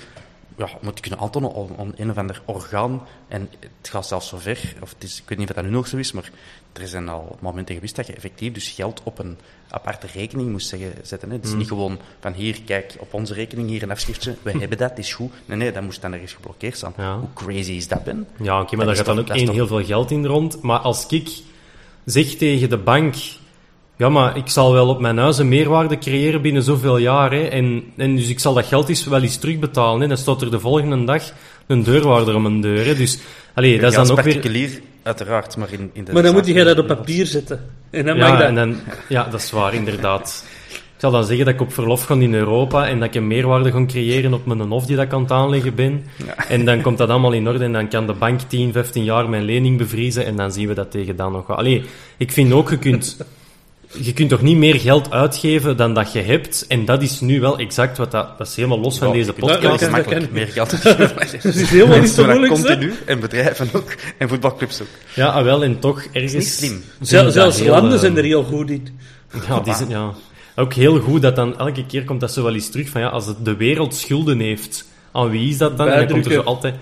ja, 0.57 0.69
moet 0.81 0.99
kunnen 0.99 1.19
aantonen 1.19 1.53
om, 1.53 1.69
om 1.77 1.93
een 1.95 2.09
of 2.09 2.17
ander 2.17 2.41
orgaan. 2.45 3.01
En 3.27 3.49
het 3.59 3.89
gaat 3.89 4.07
zelfs 4.07 4.27
zover, 4.27 4.73
of 4.81 4.89
het 4.93 5.03
is, 5.03 5.17
ik 5.17 5.29
weet 5.29 5.37
niet 5.37 5.49
of 5.49 5.55
dat 5.55 5.63
nu 5.63 5.69
nog 5.69 5.87
zo 5.87 5.97
is, 5.97 6.11
maar 6.11 6.29
er 6.73 6.87
zijn 6.87 7.09
al 7.09 7.37
momenten 7.39 7.75
geweest 7.75 7.95
dat 7.95 8.07
je 8.07 8.13
effectief 8.13 8.53
dus 8.53 8.69
geld 8.69 9.01
op 9.03 9.19
een 9.19 9.37
aparte 9.69 10.07
rekening 10.13 10.51
moest 10.51 10.67
zeggen, 10.67 10.91
zetten. 11.01 11.29
Hè. 11.29 11.35
Het 11.35 11.45
is 11.45 11.53
niet 11.53 11.67
gewoon 11.67 11.99
van 12.19 12.33
hier, 12.33 12.61
kijk, 12.65 12.95
op 12.99 13.13
onze 13.13 13.33
rekening 13.33 13.69
hier 13.69 13.83
een 13.83 13.91
afschriftje, 13.91 14.35
we 14.41 14.51
hebben 14.59 14.77
dat, 14.77 14.89
het 14.89 14.99
is 14.99 15.13
goed. 15.13 15.31
Nee, 15.45 15.57
nee, 15.57 15.71
dat 15.71 15.83
moest 15.83 16.01
dan 16.01 16.13
ergens 16.13 16.33
geblokkeerd 16.33 16.77
staan. 16.77 16.93
Ja. 16.97 17.17
Hoe 17.19 17.27
crazy 17.33 17.71
is 17.71 17.87
dat, 17.87 18.03
Ben? 18.03 18.27
Ja, 18.41 18.61
oké, 18.61 18.75
maar 18.75 18.85
daar 18.85 18.95
gaat 18.95 19.05
dan 19.05 19.19
ook 19.19 19.29
één 19.29 19.49
heel 19.51 19.67
veel 19.67 19.83
geld 19.85 20.11
in 20.11 20.25
rond. 20.25 20.61
Maar 20.61 20.79
als 20.79 21.05
ik 21.07 21.29
zeg 22.05 22.25
tegen 22.25 22.69
de 22.69 22.77
bank... 22.77 23.15
Ja, 23.97 24.09
maar 24.09 24.37
ik 24.37 24.49
zal 24.49 24.73
wel 24.73 24.87
op 24.87 24.99
mijn 24.99 25.17
huis 25.17 25.37
een 25.37 25.49
meerwaarde 25.49 25.97
creëren 25.97 26.41
binnen 26.41 26.63
zoveel 26.63 26.97
jaar. 26.97 27.31
Hè, 27.31 27.41
en, 27.41 27.83
en 27.97 28.15
dus 28.15 28.29
ik 28.29 28.39
zal 28.39 28.53
dat 28.53 28.65
geld 28.65 28.89
eens 28.89 29.05
wel 29.05 29.21
eens 29.21 29.37
terugbetalen. 29.37 30.01
Hè, 30.01 30.07
dan 30.07 30.17
staat 30.17 30.41
er 30.41 30.51
de 30.51 30.59
volgende 30.59 31.03
dag 31.03 31.23
een 31.67 31.83
deurwaarder 31.83 32.35
om 32.35 32.45
een 32.45 32.61
deur. 32.61 32.85
Hè, 32.85 32.95
dus 32.95 33.19
allee, 33.53 33.79
dat 33.79 33.89
is 33.89 33.95
dan 33.95 34.09
ook 34.09 34.21
weer... 34.21 34.33
particulier, 34.33 34.81
uiteraard, 35.03 35.57
maar 35.57 35.71
in, 35.71 35.89
in 35.93 36.03
de 36.03 36.13
Maar 36.13 36.23
dan 36.23 36.33
moet 36.33 36.47
je 36.47 36.63
dat 36.63 36.79
op 36.79 36.87
papier 36.87 37.25
zetten. 37.25 37.69
En 37.89 38.05
dan 38.05 38.17
mag 38.17 38.31
dat... 38.37 38.47
en 38.47 38.55
dan, 38.55 38.75
ja, 39.09 39.23
dat 39.23 39.41
is 39.41 39.51
waar, 39.51 39.73
inderdaad. 39.73 40.45
Ik 41.01 41.07
zal 41.07 41.19
dan 41.19 41.27
zeggen 41.27 41.45
dat 41.45 41.53
ik 41.53 41.61
op 41.61 41.73
verlof 41.73 42.03
ga 42.03 42.13
in 42.15 42.33
Europa 42.33 42.87
en 42.87 42.99
dat 42.99 43.07
ik 43.07 43.15
een 43.15 43.27
meerwaarde 43.27 43.71
ga 43.71 43.85
creëren 43.85 44.33
op 44.33 44.45
mijn 44.45 44.59
hof 44.59 44.85
die 44.85 44.95
dat 44.95 45.05
ik 45.05 45.13
aan 45.13 45.21
het 45.21 45.31
aanleggen 45.31 45.75
ben. 45.75 46.05
En 46.47 46.65
dan 46.65 46.81
komt 46.81 46.97
dat 46.97 47.09
allemaal 47.09 47.31
in 47.31 47.47
orde 47.47 47.63
en 47.63 47.73
dan 47.73 47.87
kan 47.87 48.07
de 48.07 48.13
bank 48.13 48.39
10, 48.41 48.71
15 48.71 49.03
jaar 49.03 49.29
mijn 49.29 49.43
lening 49.43 49.77
bevriezen 49.77 50.25
en 50.25 50.35
dan 50.35 50.51
zien 50.51 50.67
we 50.67 50.73
dat 50.73 50.91
tegen 50.91 51.15
dan 51.15 51.31
nog 51.31 51.47
wel. 51.47 51.57
Allee, 51.57 51.83
ik 52.17 52.31
vind 52.31 52.53
ook, 52.53 52.69
je 52.69 52.77
kunt, 52.77 53.17
je 53.99 54.13
kunt 54.13 54.29
toch 54.29 54.41
niet 54.41 54.57
meer 54.57 54.79
geld 54.79 55.11
uitgeven 55.11 55.77
dan 55.77 55.93
dat 55.93 56.13
je 56.13 56.19
hebt. 56.21 56.65
En 56.67 56.85
dat 56.85 57.01
is 57.01 57.19
nu 57.19 57.39
wel 57.39 57.57
exact 57.57 57.97
wat 57.97 58.11
dat... 58.11 58.37
Dat 58.37 58.47
is 58.47 58.55
helemaal 58.55 58.79
los 58.79 58.97
van 58.97 59.07
Ja, 59.07 59.13
deze 59.13 59.33
podcast. 59.33 59.61
dat 59.61 59.79
kan- 59.79 59.91
makkelijk 59.91 60.21
kan- 60.21 60.33
meer 60.33 60.47
geld 60.47 60.71
uitgeven. 60.85 61.39
Dat 61.43 61.55
is 61.55 61.69
helemaal 61.69 61.99
niet 61.99 62.09
zo 62.09 62.25
moeilijk, 62.25 62.53
continu, 62.53 62.93
en 63.05 63.19
bedrijven 63.19 63.69
ook, 63.73 63.95
en 64.17 64.29
voetbalclubs 64.29 64.81
ook. 64.81 64.87
Ja, 65.15 65.27
ah, 65.27 65.43
wel, 65.43 65.63
en 65.63 65.79
toch 65.79 66.03
ergens... 66.11 66.33
niet 66.33 66.47
slim. 66.47 66.83
Zelfs 67.01 67.59
heel, 67.59 67.71
landen 67.71 67.93
eh, 67.93 67.99
zijn 67.99 68.17
er 68.17 68.23
heel 68.23 68.43
goed 68.43 68.69
in. 68.69 68.87
Ja, 69.47 69.59
die 69.59 69.73
zijn, 69.73 69.89
ja. 69.89 70.13
Ook 70.61 70.73
heel 70.73 70.99
goed 70.99 71.21
dat 71.21 71.35
dan 71.35 71.57
elke 71.57 71.85
keer 71.85 72.03
komt 72.03 72.19
dat 72.19 72.31
zo 72.31 72.43
wel 72.43 72.53
eens 72.53 72.69
terug 72.69 72.89
van 72.89 73.01
ja, 73.01 73.07
als 73.07 73.25
het 73.25 73.45
de 73.45 73.55
wereld 73.55 73.95
schulden 73.95 74.39
heeft, 74.39 74.85
aan 75.11 75.29
wie 75.29 75.49
is 75.49 75.57
dat 75.57 75.77
dan? 75.77 75.87
En 75.87 75.97
dan 75.97 76.07
komt 76.07 76.25
er 76.25 76.31
zo 76.31 76.41
altijd... 76.41 76.75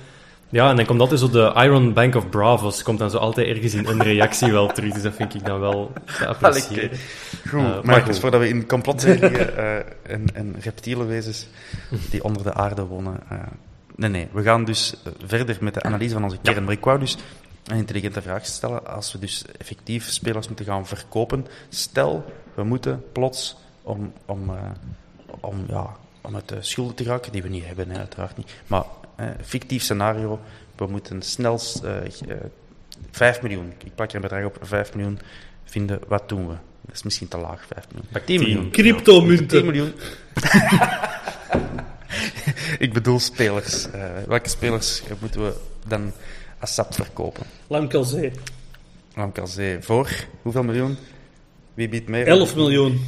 Ja, 0.52 0.70
en 0.70 0.76
dan 0.76 0.86
komt 0.86 1.00
altijd 1.00 1.20
zo 1.20 1.30
de 1.30 1.54
Iron 1.56 1.94
Bank 1.94 2.16
of 2.16 2.30
Bravos, 2.30 2.84
komt 2.84 3.00
dan 3.00 3.10
zo 3.10 3.18
altijd 3.18 3.48
ergens 3.48 3.74
in 3.74 3.86
een 3.88 4.04
reactie 4.04 4.52
wel 4.52 4.68
terug. 4.68 4.94
Dus 4.94 5.02
dat 5.02 5.14
vind 5.14 5.36
ik 5.36 5.46
dan 5.46 5.60
wel 5.60 5.92
te 6.18 6.28
appreciëren. 6.28 6.90
Goed, 7.50 7.60
Eh, 7.62 7.82
maar 7.82 8.16
voordat 8.16 8.40
we 8.40 8.48
in 8.48 8.68
complottheorieën 8.68 9.50
eh 9.50 9.76
en, 10.04 10.26
en 10.34 10.56
reptiele 10.60 11.06
wezens 11.06 11.48
die 12.10 12.24
onder 12.24 12.44
de 12.44 12.54
aarde 12.54 12.86
wonen... 12.86 13.20
eh, 13.30 13.38
nee, 13.96 14.10
nee, 14.10 14.28
we 14.32 14.44
gaan 14.44 14.66
dus 14.66 14.94
verder 15.26 15.58
met 15.60 15.74
de 15.74 15.84
analyse 15.84 16.14
van 16.14 16.24
onze 16.24 16.38
kern. 16.42 16.64
Maar 16.64 16.74
ik 16.74 16.84
wou 16.86 17.00
dus 17.00 17.18
een 17.66 17.78
intelligente 17.78 18.22
vraag 18.22 18.46
stellen. 18.46 18.88
Als 18.88 19.12
we 19.12 19.20
dus 19.20 19.46
effectief 19.58 20.10
spelers 20.10 20.48
moeten 20.48 20.66
gaan 20.66 20.88
verkopen, 20.88 21.48
stel, 21.70 22.26
we 22.54 22.64
moeten 22.64 23.04
plots 23.12 23.56
om, 23.90 24.14
om, 24.26 24.50
eh, 24.50 24.72
om, 25.40 25.66
ja, 25.68 25.96
om 26.22 26.36
uit 26.36 26.48
de 26.50 26.62
schulden 26.62 26.96
te 26.96 27.04
raken, 27.04 27.32
die 27.32 27.42
we 27.42 27.50
niet 27.50 27.66
hebben, 27.66 27.90
hè, 27.90 27.98
uiteraard 27.98 28.38
niet. 28.38 28.52
Maar 28.68 28.84
eh, 29.16 29.28
fictief 29.42 29.84
scenario, 29.84 30.40
we 30.76 30.88
moeten 30.88 31.22
snel 31.22 31.60
eh, 31.84 32.06
eh, 32.06 32.38
5 33.12 33.42
miljoen, 33.42 33.74
ik 33.84 33.96
plak 33.96 34.10
er 34.10 34.16
een 34.16 34.22
bedrag 34.22 34.44
op, 34.46 34.58
5 34.62 34.94
miljoen 34.94 35.20
vinden, 35.64 36.00
wat 36.08 36.30
doen 36.30 36.48
we? 36.48 36.54
Dat 36.82 36.96
is 36.96 37.04
misschien 37.04 37.28
te 37.28 37.38
laag, 37.38 37.66
5 37.74 37.86
miljoen. 37.92 38.10
Pak 38.12 38.26
10 38.26 38.38
Tien. 38.38 38.48
miljoen. 38.48 38.72
10 38.72 38.84
Cryptomunten. 38.84 39.66
miljoen. 39.66 39.94
ik 42.86 42.94
bedoel 42.94 43.20
spelers. 43.20 43.92
Eh, 43.92 44.04
welke 44.28 44.50
spelers 44.50 45.02
moeten 45.20 45.44
we 45.44 45.54
dan 45.88 46.12
sap 46.64 46.94
verkopen? 46.94 47.46
Lamkelzee. 47.68 48.32
Lamkelzee 49.16 49.82
voor 49.82 50.10
hoeveel 50.42 50.64
miljoen? 50.64 50.98
Wie 51.74 51.90
biedt 51.90 52.08
meer? 52.08 52.28
11 52.28 52.56
miljoen. 52.56 53.02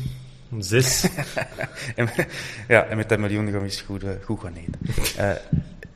Zes. 0.59 1.07
En, 1.95 2.09
ja, 2.67 2.83
en 2.83 2.97
met 2.97 3.09
dat 3.09 3.19
miljoen 3.19 3.45
gaan 3.45 3.57
we 3.59 3.63
eens 3.63 3.81
goed, 3.81 4.03
eh, 4.03 4.09
goed 4.23 4.39
gaan 4.39 4.53
eten. 4.53 4.79
Eh, 5.17 5.31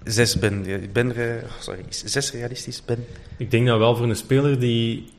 zes 0.03 0.39
ben, 0.39 0.65
ik 0.83 0.93
ben 0.93 1.15
eh, 1.15 1.49
sorry, 1.59 1.83
is 1.89 2.03
zes 2.03 2.31
realistisch? 2.31 2.85
Ben, 2.85 3.05
Ik 3.37 3.51
denk 3.51 3.67
dat 3.67 3.77
wel 3.77 3.95
voor 3.95 4.09
een 4.09 4.15
speler 4.15 4.59
die, 4.59 5.11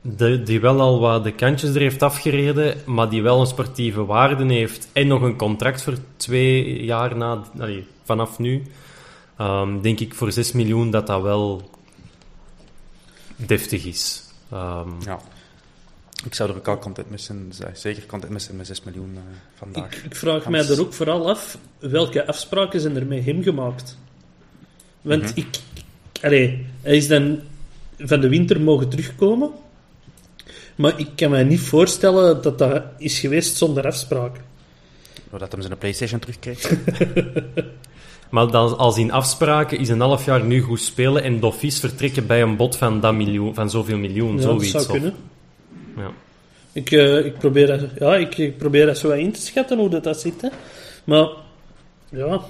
de, 0.00 0.42
die 0.42 0.60
wel 0.60 0.80
al 0.80 1.00
wat 1.00 1.24
de 1.24 1.32
kantjes 1.32 1.74
er 1.74 1.80
heeft 1.80 2.02
afgereden, 2.02 2.76
maar 2.86 3.08
die 3.08 3.22
wel 3.22 3.40
een 3.40 3.46
sportieve 3.46 4.04
waarde 4.04 4.52
heeft 4.52 4.88
en 4.92 5.06
nog 5.06 5.22
een 5.22 5.36
contract 5.36 5.82
voor 5.82 5.96
twee 6.16 6.84
jaar 6.84 7.16
na, 7.16 7.42
allee, 7.58 7.86
vanaf 8.04 8.38
nu, 8.38 8.62
ehm, 9.36 9.80
denk 9.80 10.00
ik 10.00 10.14
voor 10.14 10.32
6 10.32 10.52
miljoen 10.52 10.90
dat 10.90 11.06
dat 11.06 11.22
wel 11.22 11.70
deftig 13.36 13.84
is. 13.84 14.24
Ehm, 14.50 14.88
ja. 15.00 15.20
Ik 16.24 16.34
zou 16.34 16.50
er 16.50 16.56
ook 16.56 16.68
al 16.68 16.78
content 16.78 17.06
zijn, 17.20 17.52
zeker 17.72 18.06
content 18.06 18.32
met 18.32 18.42
zijn 18.42 18.56
met 18.56 18.66
6 18.66 18.82
miljoen 18.82 19.12
eh, 19.14 19.20
vandaag. 19.54 19.96
Ik, 19.96 20.02
ik 20.04 20.16
vraag 20.16 20.44
Hans. 20.44 20.56
mij 20.68 20.76
er 20.76 20.80
ook 20.82 20.92
vooral 20.94 21.28
af, 21.30 21.58
welke 21.78 22.26
afspraken 22.26 22.80
zijn 22.80 22.96
er 22.96 23.06
met 23.06 23.24
hem 23.24 23.42
gemaakt? 23.42 23.98
Want 25.02 25.22
Mhm. 25.22 25.32
ik... 25.34 25.46
Allee, 26.22 26.66
hij 26.82 26.96
is 26.96 27.08
dan 27.08 27.40
van 27.98 28.20
de 28.20 28.28
winter 28.28 28.60
mogen 28.60 28.88
terugkomen. 28.88 29.50
Maar 30.74 30.98
ik 30.98 31.08
kan 31.16 31.30
me 31.30 31.42
niet 31.44 31.60
voorstellen 31.60 32.42
dat 32.42 32.58
dat 32.58 32.82
is 32.98 33.18
geweest 33.18 33.56
zonder 33.56 33.86
afspraken. 33.86 34.42
Doordat 35.30 35.52
hem 35.52 35.62
zijn 35.62 35.78
Playstation 35.78 36.20
terugkreeg. 36.20 36.70
Maar 38.30 38.50
dan, 38.50 38.78
als 38.78 38.98
in 38.98 39.10
afspraken 39.12 39.78
is 39.78 39.88
een 39.88 40.00
half 40.00 40.24
jaar 40.24 40.44
nu 40.44 40.60
goed 40.60 40.80
spelen 40.80 41.22
en 41.22 41.40
Doffies 41.40 41.80
vertrekken 41.80 42.26
bij 42.26 42.42
een 42.42 42.56
bod 42.56 42.76
van, 42.76 43.00
dat 43.00 43.14
miljoen, 43.14 43.54
van 43.54 43.70
zoveel 43.70 43.98
miljoen, 43.98 44.28
Ja, 44.30 44.34
dat 44.36 44.42
zoiets. 44.44 44.70
zou 44.70 44.84
of- 44.84 44.90
kunnen. 44.90 45.14
Ja. 45.96 46.10
Ik, 46.72 46.90
eh, 46.90 47.24
ik, 47.24 47.38
probeer 47.38 47.66
dat, 47.66 47.80
ja, 47.98 48.16
ik, 48.16 48.38
ik 48.38 48.58
probeer 48.58 48.86
dat 48.86 48.98
zo 48.98 49.10
in 49.10 49.32
te 49.32 49.40
schatten 49.40 49.78
hoe 49.78 49.88
dat, 49.88 50.04
dat 50.04 50.20
zit. 50.20 50.40
Hè. 50.40 50.48
Maar 51.04 51.28
ja, 52.08 52.40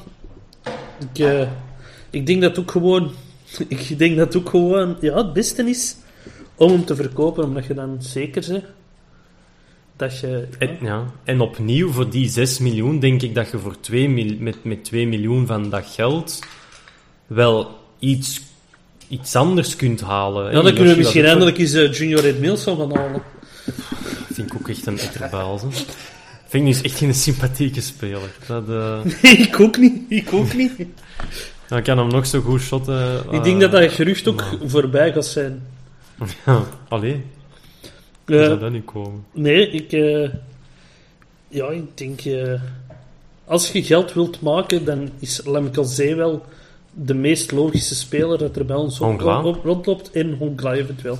ik, 1.13 1.19
eh, 1.19 1.49
ik 2.11 2.27
denk 2.27 2.43
dat 2.43 2.59
ook 2.59 2.71
gewoon, 2.71 3.13
ik 3.69 3.99
denk 3.99 4.17
dat 4.17 4.37
ook 4.37 4.49
gewoon 4.49 4.97
ja, 5.01 5.17
het 5.17 5.33
beste 5.33 5.69
is 5.69 5.97
om 6.55 6.71
hem 6.71 6.85
te 6.85 6.95
verkopen, 6.95 7.45
omdat 7.45 7.67
je 7.67 7.75
dan 7.75 7.97
zeker 8.03 8.45
bent 8.49 8.65
dat 9.97 10.19
je. 10.19 10.29
ja, 10.29 10.67
En, 10.67 10.77
ja. 10.81 11.05
en 11.25 11.41
opnieuw, 11.41 11.91
voor 11.91 12.11
die 12.11 12.29
6 12.29 12.59
miljoen, 12.59 12.99
denk 12.99 13.23
ik 13.23 13.35
dat 13.35 13.51
je 13.51 13.59
voor 13.59 13.81
2 13.81 14.09
mil, 14.09 14.37
met, 14.39 14.65
met 14.65 14.85
2 14.85 15.07
miljoen 15.07 15.47
van 15.47 15.71
dat 15.71 15.87
geld 15.87 16.39
wel 17.27 17.79
iets, 17.99 18.41
iets 19.09 19.37
anders 19.37 19.77
kunt 19.77 20.01
halen. 20.01 20.53
ja, 20.53 20.63
dan 20.63 20.75
kunnen 20.75 20.93
we 20.93 20.99
misschien 20.99 21.25
eindelijk 21.25 21.59
eens 21.59 21.73
eh, 21.73 21.93
Junior 21.93 22.21
Red 22.21 22.41
Milson 22.41 22.77
van 22.77 22.97
halen. 22.97 23.23
vind 24.35 24.53
ik 24.53 24.55
ook 24.61 24.69
echt 24.69 24.87
een 24.87 24.99
etterbaal. 24.99 25.61
hè. 25.61 25.69
Vind 26.47 26.69
ik 26.69 26.75
nu 26.75 26.89
echt 26.89 26.99
geen 26.99 27.15
sympathieke 27.15 27.81
speler. 27.81 28.31
Dat, 28.47 28.69
eh, 28.69 29.33
ik 29.47 29.61
ook 29.61 29.79
niet, 29.79 30.03
ik 30.09 30.33
ook 30.33 30.55
niet. 30.55 30.73
dan 31.69 31.83
kan 31.83 31.99
hem 31.99 32.09
nog 32.09 32.27
zo 32.27 32.41
goed 32.41 32.61
shotten. 32.61 33.25
ik 33.31 33.45
denk 33.45 33.61
dat 33.61 33.73
dat 33.73 33.93
gerucht 33.93 34.29
ook 34.29 34.45
voorbij 34.67 35.13
gaat 35.13 35.27
zijn. 35.27 35.63
Ja, 36.47 36.63
allee, 36.89 37.23
hoe 38.27 38.37
Eh, 38.37 38.45
zou 38.45 38.59
dat 38.59 38.71
niet 38.73 38.85
komen? 38.85 39.25
Nee, 39.33 39.69
ik... 39.71 39.93
eh, 39.93 40.29
ja, 41.49 41.69
ik 41.69 41.99
denk... 41.99 42.21
eh, 42.21 42.61
als 43.45 43.73
je 43.73 43.83
geld 43.83 44.13
wilt 44.13 44.41
maken, 44.41 44.85
dan 44.85 45.11
is 45.19 45.41
Lemkelzee 45.45 46.15
wel 46.15 46.45
de 46.93 47.15
meest 47.15 47.53
logische 47.53 47.95
speler 47.95 48.39
dat 48.39 48.57
er 48.57 48.65
bij 48.65 48.77
ons 48.77 49.01
op 49.01 49.21
rondloopt. 49.65 50.11
En 50.11 50.35
Hongla 50.39 50.73
eventueel. 50.73 51.19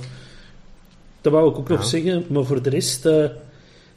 Dat 1.25 1.33
wou 1.33 1.49
ik 1.49 1.57
ook 1.57 1.69
nog 1.69 1.85
zeggen. 1.85 2.25
Maar 2.27 2.43
voor 2.43 2.61
de 2.61 2.69
rest 2.69 3.05
eh 3.05 3.25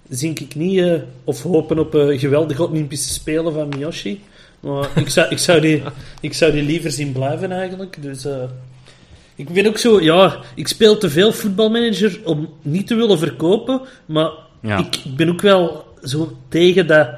zie 0.08 0.30
ik 0.30 0.54
niet... 0.54 0.78
eh, 0.78 0.92
of 1.24 1.42
hopen 1.42 1.78
op 1.78 1.94
eh, 1.94 2.18
geweldige 2.18 2.68
Olympische 2.68 3.12
Spelen 3.12 3.52
van 3.52 3.68
Miyoshi. 3.68 4.20
Maar 4.60 4.88
ik 5.02 5.08
zou, 5.08 5.28
ik, 5.28 5.38
zou 5.38 5.60
die, 5.60 5.82
ik 6.20 6.34
zou 6.34 6.52
die 6.52 6.62
liever 6.62 6.90
zien 6.90 7.12
blijven 7.12 7.52
eigenlijk. 7.52 8.02
Dus... 8.02 8.26
ik 9.36 9.48
ben 9.48 9.66
ook 9.66 9.78
zo, 9.78 10.00
ja, 10.00 10.36
ik 10.54 10.68
speel 10.68 10.98
te 10.98 11.10
veel 11.10 11.32
voetbalmanager 11.32 12.20
om 12.24 12.48
niet 12.62 12.86
te 12.86 12.94
willen 12.94 13.18
verkopen, 13.18 13.80
maar 14.06 14.30
Ja. 14.62 14.78
ik 14.78 15.02
ben 15.16 15.28
ook 15.28 15.40
wel 15.40 15.84
zo 16.02 16.32
tegen 16.48 16.86
dat, 16.86 17.08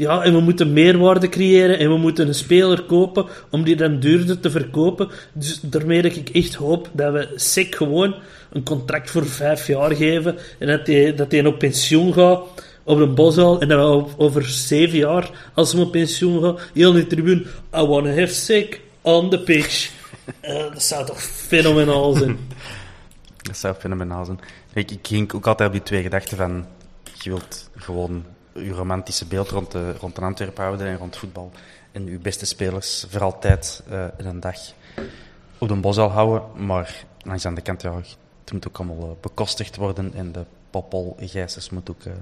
ja, 0.00 0.22
en 0.22 0.32
we 0.32 0.40
moeten 0.40 0.72
meerwaarde 0.72 1.28
creëren 1.28 1.78
en 1.78 1.88
we 1.88 1.96
moeten 1.96 2.28
een 2.28 2.34
speler 2.34 2.82
kopen 2.82 3.26
om 3.50 3.64
die 3.64 3.76
dan 3.76 4.00
duurder 4.00 4.40
te 4.40 4.50
verkopen. 4.50 5.08
Dus 5.32 5.60
daarmee 5.60 6.02
dat 6.02 6.16
ik 6.16 6.28
echt 6.28 6.54
hoop 6.54 6.90
dat 6.92 7.12
we 7.12 7.32
SEC 7.34 7.74
gewoon 7.74 8.14
een 8.52 8.62
contract 8.62 9.10
voor 9.10 9.26
vijf 9.26 9.66
jaar 9.66 9.96
geven 9.96 10.38
en 10.58 10.66
dat 10.66 10.86
hij 10.86 11.14
dat 11.14 11.30
die 11.30 11.46
op 11.46 11.58
pensioen 11.58 12.12
gaat 12.12 12.40
op 12.84 12.98
een 12.98 13.14
bosal 13.14 13.60
en 13.60 13.68
dat 13.68 13.78
we 13.78 14.16
over 14.16 14.44
zeven 14.44 14.98
jaar, 14.98 15.50
als 15.54 15.72
we 15.72 15.80
op 15.80 15.92
pensioen 15.92 16.42
gaan, 16.42 16.58
heel 16.74 16.90
in 16.90 16.96
de 16.96 17.06
tribune, 17.06 17.46
I 17.76 17.84
wanna 17.86 18.10
have 18.10 18.34
sick 18.34 18.80
on 19.00 19.30
the 19.30 19.40
pitch. 19.40 19.90
Uh, 20.42 20.72
dat 20.72 20.82
zou 20.82 21.06
toch 21.06 21.22
fenomenaal 21.22 22.12
zijn. 22.12 22.38
dat 23.48 23.56
zou 23.56 23.74
fenomenaal 23.74 24.24
zijn. 24.24 24.40
Ik, 24.74 24.90
ik 24.90 25.06
ging 25.06 25.32
ook 25.32 25.46
altijd 25.46 25.68
op 25.68 25.74
die 25.74 25.84
twee 25.84 26.02
gedachten 26.02 26.36
van, 26.36 26.66
je 27.22 27.30
wilt 27.30 27.70
gewoon 27.76 28.24
je 28.64 28.72
romantische 28.72 29.26
beeld 29.26 29.50
rond, 29.50 29.72
de, 29.72 29.92
rond 29.92 30.16
een 30.16 30.22
Antwerpen 30.22 30.64
houden 30.64 30.86
en 30.86 30.96
rond 30.96 31.16
voetbal. 31.16 31.50
En 31.92 32.06
je 32.06 32.18
beste 32.18 32.46
spelers 32.46 33.06
voor 33.08 33.22
altijd 33.22 33.82
uh, 33.90 34.04
in 34.16 34.26
een 34.26 34.40
dag 34.40 34.56
op 35.58 35.68
de 35.68 35.74
bos 35.74 35.98
al 35.98 36.08
houden. 36.08 36.66
Maar 36.66 37.04
langs 37.22 37.46
aan 37.46 37.54
de 37.54 37.60
kant, 37.60 37.82
ja, 37.82 37.96
het 37.96 38.52
moet 38.52 38.68
ook 38.68 38.78
allemaal 38.78 39.08
uh, 39.08 39.14
bekostigd 39.20 39.76
worden. 39.76 40.14
En 40.14 40.32
de 40.32 40.44
Popol 40.70 41.16
Gijsers 41.20 41.70
moet 41.70 41.90
ook 41.90 42.04
uh, 42.04 42.12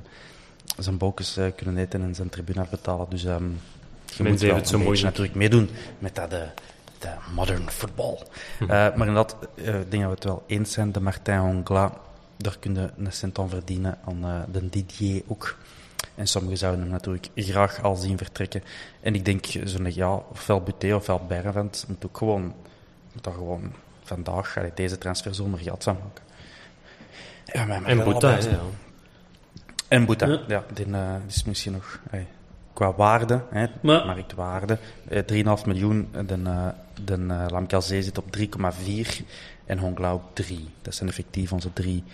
zijn 0.79 0.99
bokens 0.99 1.39
kunnen 1.57 1.77
eten 1.77 2.03
en 2.03 2.15
zijn 2.15 2.29
tribune 2.29 2.61
afbetalen. 2.61 3.07
Dus 3.11 3.25
um, 3.25 3.61
je 4.17 4.23
moet 4.23 4.41
wel 4.41 4.57
een 4.57 4.85
beetje 4.85 5.05
natuurlijk 5.05 5.35
meedoen 5.35 5.71
met 5.99 6.15
dat 6.15 6.31
de 6.31 6.47
modern 7.35 7.71
football. 7.71 8.19
Hm. 8.59 8.67
maar 8.67 9.07
inderdaad, 9.07 9.37
ik 9.55 9.65
denk 9.65 9.91
dat 9.91 10.03
we 10.03 10.09
het 10.09 10.25
wel 10.25 10.43
eens 10.47 10.73
zijn. 10.73 10.93
De 10.93 11.01
Martin 11.01 11.37
Hongla, 11.37 11.93
daar 12.37 12.59
kun 12.59 12.75
je 12.75 12.91
een 12.97 13.13
cent 13.13 13.39
aan 13.39 13.49
verdienen. 13.49 13.99
Aan 14.05 14.47
de 14.53 14.69
Didier 14.69 15.23
ook. 15.27 15.57
En 16.19 16.27
sommigen 16.27 16.59
zouden 16.59 16.81
hem 16.81 16.91
natuurlijk 16.91 17.29
graag 17.35 17.83
al 17.83 17.97
zien 17.97 18.19
vertrekken. 18.19 18.63
En 19.01 19.15
ik 19.15 19.25
denk, 19.25 19.47
zo'n 19.65 19.95
ja, 19.95 20.15
ofwel 20.15 20.63
Buté 20.63 20.95
ofwel 20.95 21.27
moet 21.89 22.07
ook 22.07 22.17
gewoon, 22.17 22.43
moet 23.13 23.25
dat 23.25 23.35
gewoon 23.35 23.73
vandaag, 24.03 24.57
allee, 24.57 24.71
deze 24.75 24.99
transferzomer 24.99 25.59
geld 25.59 25.85
van 25.85 25.97
maken. 26.03 26.23
Ja, 27.45 27.83
en 27.85 28.05
Boeta, 28.05 28.37
ja. 28.37 28.61
En 29.89 30.05
Boeta, 30.05 30.27
ja, 30.27 30.41
ja 30.49 30.65
die, 30.75 30.87
uh, 30.87 31.15
is 31.27 31.45
misschien 31.45 31.73
nog 31.73 32.01
hey, 32.11 32.27
qua 32.73 32.95
waarde, 32.95 33.43
hè, 33.51 33.67
maar, 33.83 34.07
marktwaarde, 34.07 34.79
eh, 35.09 35.23
3,5 35.59 35.67
miljoen. 35.67 36.09
De, 36.27 36.37
uh, 36.37 36.69
de 37.05 37.19
uh, 37.71 37.81
zit 37.81 38.19
op 38.19 38.37
3,4 38.37 39.25
en 39.67 39.79
Hongla 39.79 40.15
op 40.15 40.35
3. 40.35 40.69
Dat 40.83 40.95
zijn 40.95 41.09
effectief 41.09 41.53
onze 41.53 41.73
drie 41.73 42.05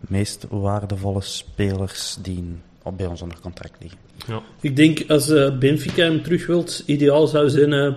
meest 0.00 0.46
waardevolle 0.48 1.20
spelers 1.20 2.16
die 2.20 2.60
op 2.84 2.96
bij 2.96 3.06
ons 3.06 3.22
onder 3.22 3.40
contract 3.40 3.76
liggen. 3.80 3.98
Ja. 4.26 4.42
Ik 4.60 4.76
denk 4.76 5.04
als 5.08 5.28
uh, 5.28 5.58
Benfica 5.58 6.02
hem 6.02 6.22
terug 6.22 6.46
wilt, 6.46 6.82
ideaal 6.86 7.26
zou 7.26 7.50
zijn 7.50 7.72
uh, 7.72 7.86
eh, 7.86 7.94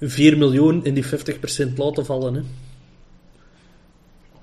4 0.00 0.38
miljoen 0.38 0.84
in 0.84 0.94
die 0.94 1.04
50% 1.04 1.08
laten 1.76 2.06
vallen. 2.06 2.34
Hè. 2.34 2.40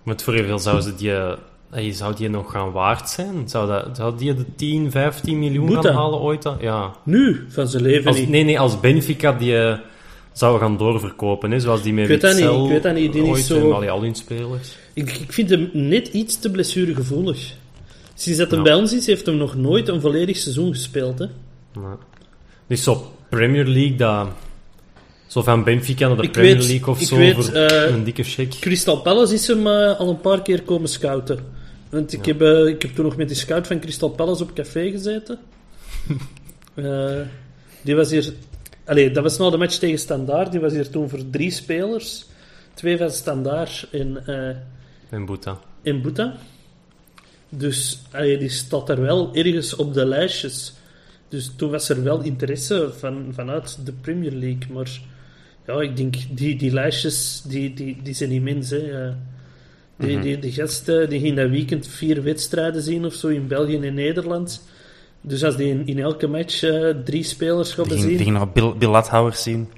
Met 0.03 0.23
voor 0.23 0.35
hoeveel 0.35 0.59
zou 0.59 0.81
ze 0.81 0.95
die, 0.95 1.09
uh, 1.09 1.93
zou 1.93 2.15
die 2.15 2.29
nog 2.29 2.51
gaan 2.51 2.71
waard 2.71 3.09
zijn? 3.09 3.49
Zou, 3.49 3.67
dat, 3.67 3.97
zou 3.97 4.17
die 4.17 4.33
de 4.33 4.45
10, 4.55 4.91
15 4.91 5.39
miljoen 5.39 5.65
Boeta. 5.65 5.81
gaan 5.81 5.95
halen 5.95 6.19
ooit? 6.19 6.49
Ja. 6.59 6.91
Nu, 7.03 7.45
van 7.49 7.67
zijn 7.67 7.83
leven 7.83 8.07
als, 8.07 8.17
niet. 8.17 8.29
Nee, 8.29 8.43
nee, 8.43 8.59
als 8.59 8.79
Benfica 8.79 9.31
die 9.31 9.77
zou 10.31 10.59
gaan 10.59 10.77
doorverkopen, 10.77 11.51
hè, 11.51 11.59
zoals 11.59 11.81
die 11.81 11.93
met 11.93 12.03
ik 12.03 12.09
weet 12.09 12.21
dat 12.21 12.35
niet, 12.35 12.63
ik 12.63 12.69
weet 12.69 12.83
dat 12.83 12.93
niet. 12.93 13.13
Die 13.13 13.23
ooit, 13.23 13.43
zo... 13.43 13.71
al, 13.71 13.89
al 13.89 14.09
spelers. 14.11 14.77
Ik, 14.93 15.11
ik 15.11 15.33
vind 15.33 15.49
hem 15.49 15.69
net 15.73 16.07
iets 16.07 16.39
te 16.39 16.51
blessuregevoelig. 16.51 17.53
Sinds 18.23 18.39
dat 18.39 18.51
hij 18.51 18.61
bij 18.61 18.73
ons 18.73 18.93
is, 18.93 19.05
heeft 19.05 19.25
hij 19.25 19.35
nog 19.35 19.55
nooit 19.55 19.87
een 19.87 20.01
volledig 20.01 20.37
seizoen 20.37 20.73
gespeeld. 20.73 21.19
Hè? 21.19 21.25
Nee. 21.73 21.95
Dus 22.67 22.83
zo 22.83 23.11
Premier 23.29 23.65
League, 23.65 23.95
dat... 23.95 24.27
Zo 25.27 25.41
van 25.41 25.63
Benfica 25.63 26.07
naar 26.07 26.17
de 26.17 26.29
Premier 26.29 26.57
League 26.57 26.87
of 26.87 27.01
zo, 27.01 27.15
weet, 27.15 27.35
voor 27.35 27.55
uh, 27.55 27.89
een 27.89 28.03
dikke 28.03 28.23
check. 28.23 28.49
Crystal 28.59 29.01
Palace 29.01 29.33
is 29.33 29.47
hem 29.47 29.67
uh, 29.67 29.99
al 29.99 30.09
een 30.09 30.19
paar 30.19 30.41
keer 30.41 30.61
komen 30.61 30.89
scouten. 30.89 31.39
Want 31.89 32.13
ik, 32.13 32.25
heb, 32.25 32.41
uh, 32.41 32.67
ik 32.67 32.81
heb 32.81 32.95
toen 32.95 33.05
nog 33.05 33.15
met 33.15 33.27
die 33.27 33.37
scout 33.37 33.67
van 33.67 33.79
Crystal 33.79 34.09
Palace 34.09 34.43
op 34.43 34.53
café 34.53 34.91
gezeten. 34.91 35.39
die 37.83 37.95
was 37.95 38.11
hier... 38.11 38.33
Allee, 38.85 39.11
dat 39.11 39.23
was 39.23 39.37
nou 39.37 39.51
de 39.51 39.57
match 39.57 39.75
tegen 39.75 39.99
Standaard. 39.99 40.51
Die 40.51 40.59
was 40.59 40.73
hier 40.73 40.89
toen 40.89 41.09
voor 41.09 41.19
drie 41.31 41.51
spelers. 41.51 42.25
Twee 42.73 42.97
van 42.97 43.11
Standaard 43.11 43.87
Boeta. 45.25 45.59
In 45.81 46.01
Boeta. 46.01 46.35
Dus 47.57 48.01
die 48.13 48.49
staat 48.49 48.89
er 48.89 49.01
wel 49.01 49.35
ergens 49.35 49.75
op 49.75 49.93
de 49.93 50.05
lijstjes. 50.05 50.73
Dus 51.27 51.51
toen 51.55 51.71
was 51.71 51.89
er 51.89 52.03
wel 52.03 52.21
interesse 52.21 52.89
van, 52.97 53.31
vanuit 53.31 53.85
de 53.85 53.91
Premier 53.91 54.31
League. 54.31 54.73
Maar 54.73 54.99
ja, 55.67 55.81
ik 55.81 55.97
denk, 55.97 56.15
die, 56.29 56.55
die 56.55 56.73
lijstjes, 56.73 57.43
die, 57.47 57.73
die, 57.73 57.97
die 58.03 58.13
zijn 58.13 58.31
immens. 58.31 58.69
Hè. 58.69 59.11
Die, 59.97 60.15
mm 60.15 60.21
die, 60.21 60.39
die 60.39 60.51
gasten 60.51 61.09
die 61.09 61.19
gingen 61.19 61.35
dat 61.35 61.49
weekend 61.49 61.87
vier 61.87 62.23
wedstrijden 62.23 62.81
zien 62.81 63.05
of 63.05 63.13
zo 63.13 63.27
in 63.27 63.47
België 63.47 63.79
en 63.79 63.93
Nederland. 63.93 64.61
Dus 65.21 65.43
als 65.43 65.55
die 65.55 65.69
in, 65.69 65.87
in 65.87 65.99
elke 65.99 66.27
match 66.27 66.63
uh, 66.63 66.89
drie 67.03 67.23
spelers 67.23 67.73
gaan 67.73 67.89
zien... 67.89 68.07
Die 68.07 68.17
gingen 68.17 68.33
nog 68.33 68.53
Bill, 68.53 68.73
Bill 68.77 69.31
zien. 69.31 69.69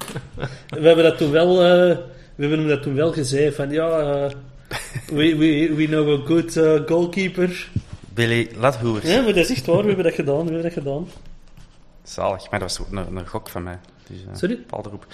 we 0.80 0.86
hebben 0.86 1.04
dat 1.04 1.18
toen 1.18 1.30
wel... 1.30 1.52
Uh, 1.52 1.96
we 2.34 2.44
hebben 2.44 2.58
hem 2.58 2.68
dat 2.68 2.82
toen 2.82 2.94
wel 2.94 3.12
gezegd 3.12 3.54
van 3.54 3.70
ja... 3.70 4.00
Uh, 4.00 4.30
we, 5.06 5.36
we, 5.36 5.74
we 5.74 5.86
know 5.86 6.20
a 6.20 6.26
good 6.26 6.56
uh, 6.56 6.86
goalkeeper. 6.86 7.70
Billy 8.14 8.50
Lathoers. 8.56 9.04
Ja, 9.04 9.22
maar 9.22 9.34
dat 9.34 9.36
is 9.36 9.50
echt 9.50 9.66
waar. 9.66 9.80
We 9.80 9.86
hebben 9.86 10.04
dat 10.04 10.14
gedaan. 10.14 10.44
We 10.44 10.52
hebben 10.52 10.62
dat 10.62 10.72
gedaan. 10.72 11.08
Zalig. 12.02 12.50
Maar 12.50 12.60
dat 12.60 12.76
was 12.76 12.86
een, 12.90 13.16
een 13.16 13.26
gok 13.26 13.48
van 13.48 13.62
mij. 13.62 13.78
Dus, 14.06 14.18
uh, 14.28 14.34
Sorry? 14.34 14.58
erop. 14.70 15.06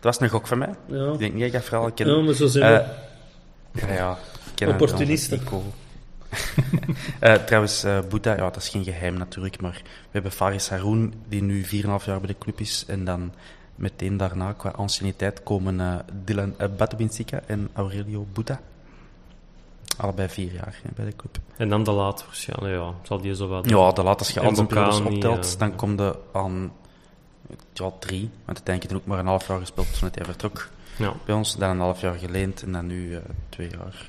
Het 0.00 0.04
was 0.04 0.20
een 0.20 0.28
gok 0.28 0.46
van 0.46 0.58
mij. 0.58 0.74
Ja. 0.86 1.12
Ik 1.12 1.18
denk 1.18 1.34
niet, 1.34 1.44
ik 1.44 1.52
ga 1.52 1.60
vooral 1.60 1.92
kennen. 1.92 2.16
Ja, 2.16 2.22
maar 2.22 2.34
zo 2.34 2.46
zijn 2.46 2.72
we. 2.72 3.80
Uh, 3.82 3.96
ja, 3.96 4.18
ja. 4.54 4.68
Opportunisten. 4.68 5.40
uh, 7.22 7.34
trouwens, 7.46 7.84
uh, 7.84 7.98
Boeta, 8.08 8.30
ja, 8.30 8.36
dat 8.36 8.56
is 8.56 8.68
geen 8.68 8.84
geheim 8.84 9.14
natuurlijk, 9.14 9.60
maar 9.60 9.80
we 9.82 10.08
hebben 10.10 10.32
Faris 10.32 10.68
Haroun, 10.68 11.14
die 11.28 11.42
nu 11.42 11.64
4,5 11.64 11.68
jaar 12.04 12.20
bij 12.20 12.26
de 12.26 12.38
club 12.38 12.60
is, 12.60 12.84
en 12.88 13.04
dan 13.04 13.32
meteen 13.74 14.16
daarna, 14.16 14.52
qua 14.52 14.70
anciëniteit, 14.70 15.42
komen 15.42 15.74
uh, 15.74 15.94
Dylan 16.24 16.54
uh, 16.58 17.38
en 17.46 17.68
Aurelio 17.72 18.26
Boeta. 18.32 18.60
Allebei 20.00 20.28
vier 20.28 20.52
jaar 20.52 20.80
bij 20.94 21.04
de 21.04 21.16
club. 21.16 21.38
En 21.56 21.68
dan 21.68 21.84
de 21.84 21.90
laat 21.90 22.24
waarschijnlijk, 22.24 22.74
ja. 22.74 22.94
Zal 23.02 23.20
die 23.20 23.34
zo 23.34 23.48
wat... 23.48 23.68
Ja, 23.68 23.92
de 23.92 24.02
laat, 24.02 24.18
als 24.18 24.30
je 24.30 24.40
al 24.40 24.54
zijn 24.54 24.66
periodes 24.66 25.00
optelt, 25.00 25.58
dan 25.58 25.76
komt 25.76 25.98
je 25.98 26.18
aan 26.32 26.72
ja, 27.72 27.92
drie. 27.98 28.30
Want 28.44 28.56
uiteindelijk 28.56 28.96
ook 28.96 29.06
maar 29.06 29.18
een 29.18 29.26
half 29.26 29.48
jaar 29.48 29.58
gespeeld 29.58 29.98
toen 29.98 30.08
hij 30.12 30.24
vertrok 30.24 30.68
ja. 30.96 31.14
bij 31.24 31.34
ons. 31.34 31.56
Dan 31.56 31.70
een 31.70 31.78
half 31.78 32.00
jaar 32.00 32.14
geleend 32.14 32.62
en 32.62 32.72
dan 32.72 32.86
nu 32.86 33.10
uh, 33.10 33.18
twee 33.48 33.70
jaar. 33.70 34.08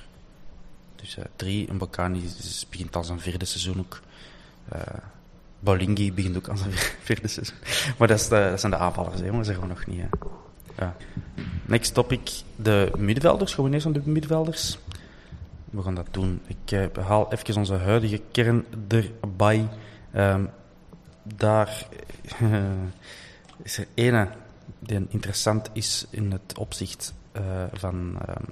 Dus 0.95 1.17
uh, 1.17 1.25
drie. 1.35 1.67
En 1.67 1.77
Bocani 1.77 2.23
begint 2.69 2.95
al 2.95 3.03
zijn 3.03 3.19
vierde 3.19 3.45
seizoen 3.45 3.79
ook. 3.79 4.01
Uh, 4.73 4.81
begint 5.59 6.37
ook 6.37 6.49
aan 6.49 6.57
zijn 6.57 6.71
vierde 7.07 7.27
seizoen. 7.27 7.57
Maar 7.97 8.07
dat, 8.07 8.19
is 8.19 8.27
de, 8.27 8.47
dat 8.49 8.59
zijn 8.59 8.71
de 8.71 8.77
aanvallers, 8.77 9.21
hè, 9.21 9.31
maar 9.31 9.45
zeggen 9.45 9.63
we 9.63 9.69
nog 9.69 9.85
niet. 9.85 9.99
Hè. 9.99 10.07
Ja. 10.77 10.95
Next 11.65 11.93
topic, 11.93 12.31
de 12.55 12.91
middenvelders. 12.97 13.53
Gewoon 13.53 13.73
eens 13.73 13.85
aan 13.85 13.91
de 13.91 14.01
middenvelders. 14.05 14.77
We 15.71 15.81
gaan 15.81 15.95
dat 15.95 16.07
doen. 16.11 16.41
Ik 16.47 16.71
uh, 16.71 17.05
haal 17.05 17.33
even 17.33 17.55
onze 17.55 17.75
huidige 17.75 18.21
kern 18.31 18.65
erbij. 19.21 19.67
Um, 20.15 20.49
daar 21.23 21.87
uh, 22.41 22.59
is 23.63 23.77
er 23.77 23.87
ene 23.93 24.27
die 24.79 25.05
interessant 25.09 25.69
is 25.73 26.07
in 26.09 26.31
het 26.31 26.57
opzicht 26.57 27.13
uh, 27.37 27.41
van 27.73 28.17
um, 28.29 28.45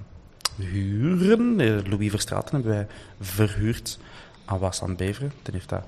huren. 0.65 1.55
Louis 1.89 2.09
Verstraten 2.09 2.53
hebben 2.55 2.71
wij 2.71 2.87
verhuurd 3.19 3.99
aan 4.45 4.59
Wassan 4.59 4.95
Beveren. 4.95 5.31
Die 5.41 5.53
heeft 5.53 5.69
dat 5.69 5.85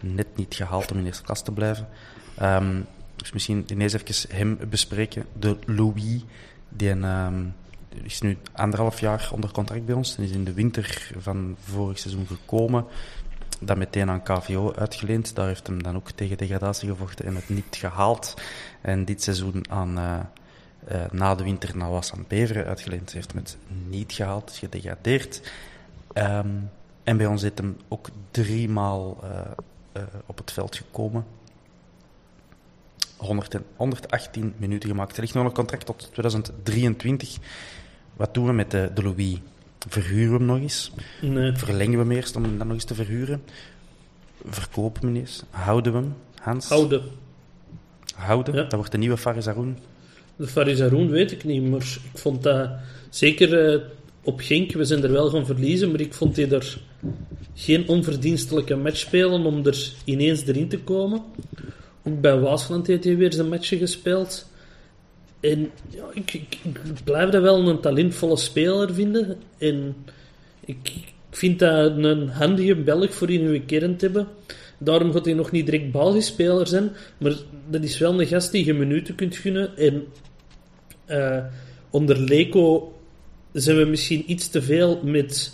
net 0.00 0.36
niet 0.36 0.54
gehaald 0.54 0.92
om 0.92 0.98
in 0.98 1.06
eerste 1.06 1.22
klas 1.22 1.42
te 1.42 1.52
blijven. 1.52 1.88
Um, 2.42 2.86
dus 3.16 3.32
misschien 3.32 3.64
ineens 3.66 3.92
even 3.92 4.36
hem 4.36 4.58
bespreken. 4.68 5.24
De 5.38 5.56
Louis, 5.66 6.24
die 6.68 6.90
een 6.90 7.54
is 8.02 8.20
nu 8.20 8.38
anderhalf 8.52 9.00
jaar 9.00 9.30
onder 9.32 9.52
contract 9.52 9.86
bij 9.86 9.94
ons 9.94 10.16
en 10.16 10.22
is 10.22 10.30
in 10.30 10.44
de 10.44 10.52
winter 10.52 11.10
van 11.18 11.56
vorig 11.64 11.98
seizoen 11.98 12.26
gekomen. 12.26 12.86
Dat 13.60 13.76
meteen 13.76 14.10
aan 14.10 14.22
KVO 14.22 14.72
uitgeleend. 14.74 15.34
Daar 15.34 15.46
heeft 15.46 15.66
hem 15.66 15.82
dan 15.82 15.96
ook 15.96 16.10
tegen 16.10 16.36
degradatie 16.36 16.88
gevochten 16.88 17.24
en 17.24 17.34
het 17.34 17.48
niet 17.48 17.76
gehaald. 17.76 18.34
En 18.80 19.04
dit 19.04 19.22
seizoen 19.22 19.70
aan, 19.70 19.98
uh, 19.98 20.18
uh, 20.92 21.04
na 21.10 21.34
de 21.34 21.42
winter 21.42 21.76
naar 21.76 21.90
Wassan 21.90 22.24
Beveren 22.28 22.64
uitgeleend. 22.64 23.12
Heeft 23.12 23.32
hem 23.32 23.42
het 23.42 23.56
niet 23.88 24.12
gehaald, 24.12 24.50
is 24.50 24.58
gedegradeerd. 24.58 25.52
Um, 26.14 26.70
en 27.02 27.16
bij 27.16 27.26
ons 27.26 27.42
is 27.42 27.50
hem 27.54 27.76
ook 27.88 28.08
drie 28.30 28.68
maal 28.68 29.18
uh, 29.24 30.02
op 30.26 30.38
het 30.38 30.52
veld 30.52 30.76
gekomen. 30.76 31.24
100 33.16 33.56
118 33.76 34.54
minuten 34.56 34.88
gemaakt. 34.88 35.10
Hij 35.10 35.20
ligt 35.20 35.34
nog 35.34 35.44
een 35.44 35.52
contract 35.52 35.86
tot 35.86 36.08
2023. 36.12 37.36
Wat 38.16 38.34
doen 38.34 38.46
we 38.46 38.52
met 38.52 38.70
de, 38.70 38.90
de 38.94 39.02
Louis? 39.02 39.36
Verhuren 39.88 40.30
we 40.32 40.36
hem 40.36 40.46
nog 40.46 40.58
eens? 40.58 40.92
Nee. 41.20 41.52
Verlengen 41.52 41.92
we 41.92 42.04
hem 42.04 42.10
eerst 42.10 42.36
om 42.36 42.42
hem 42.42 42.58
dan 42.58 42.66
nog 42.66 42.76
eens 42.76 42.84
te 42.84 42.94
verhuren? 42.94 43.42
Verkopen 44.44 45.00
we 45.00 45.06
hem 45.06 45.16
eens? 45.16 45.42
Houden 45.50 45.92
we 45.92 45.98
hem, 45.98 46.14
Hans? 46.40 46.68
Houden. 46.68 47.02
Houden? 48.14 48.54
Dat 48.54 48.72
wordt 48.72 48.92
de 48.92 48.98
nieuwe 48.98 49.16
Farisaroen? 49.16 49.78
De 50.36 50.46
Farisaroen 50.46 51.10
weet 51.10 51.32
ik 51.32 51.44
niet, 51.44 51.70
maar 51.70 51.80
ik 52.12 52.18
vond 52.18 52.42
dat 52.42 52.70
zeker 53.10 53.74
uh, 53.74 53.80
op 54.22 54.40
Genk. 54.40 54.72
We 54.72 54.84
zijn 54.84 55.02
er 55.02 55.12
wel 55.12 55.30
gaan 55.30 55.46
verliezen, 55.46 55.90
maar 55.90 56.00
ik 56.00 56.14
vond 56.14 56.36
hij 56.36 56.50
er 56.50 56.78
geen 57.54 57.88
onverdienstelijke 57.88 58.76
match 58.76 58.96
spelen 58.96 59.44
om 59.44 59.66
er 59.66 59.92
ineens 60.04 60.46
erin 60.46 60.68
te 60.68 60.78
komen. 60.78 61.22
Ook 62.02 62.20
bij 62.20 62.38
Waasland 62.38 62.86
heeft 62.86 63.04
hij 63.04 63.16
weer 63.16 63.32
zijn 63.32 63.48
matchje 63.48 63.78
gespeeld. 63.78 64.46
En 65.44 65.70
ja, 65.88 66.04
ik, 66.12 66.32
ik, 66.32 66.58
ik 66.62 67.04
blijf 67.04 67.30
dat 67.30 67.42
wel 67.42 67.68
een 67.68 67.80
talentvolle 67.80 68.36
speler 68.36 68.94
vinden. 68.94 69.36
En 69.58 69.96
ik, 70.64 70.76
ik 70.94 71.12
vind 71.30 71.58
dat 71.58 71.96
een 71.96 72.28
handige 72.28 72.74
Belg 72.74 73.14
voor 73.14 73.30
in 73.30 73.40
uw 73.40 73.60
kern 73.66 73.96
te 73.96 74.04
hebben. 74.04 74.28
Daarom 74.78 75.12
gaat 75.12 75.24
hij 75.24 75.34
nog 75.34 75.50
niet 75.50 75.66
direct 75.66 75.90
basisspeler 75.90 76.66
zijn. 76.66 76.90
Maar 77.18 77.32
dat 77.68 77.82
is 77.82 77.98
wel 77.98 78.20
een 78.20 78.26
gast 78.26 78.52
die 78.52 78.64
je 78.64 78.74
minuten 78.74 79.14
kunt 79.14 79.36
gunnen. 79.36 79.76
En 79.76 80.04
uh, 81.08 81.44
onder 81.90 82.18
Leco 82.18 82.94
zijn 83.52 83.76
we 83.76 83.84
misschien 83.84 84.30
iets 84.30 84.48
te 84.48 84.62
veel 84.62 85.00
met 85.02 85.52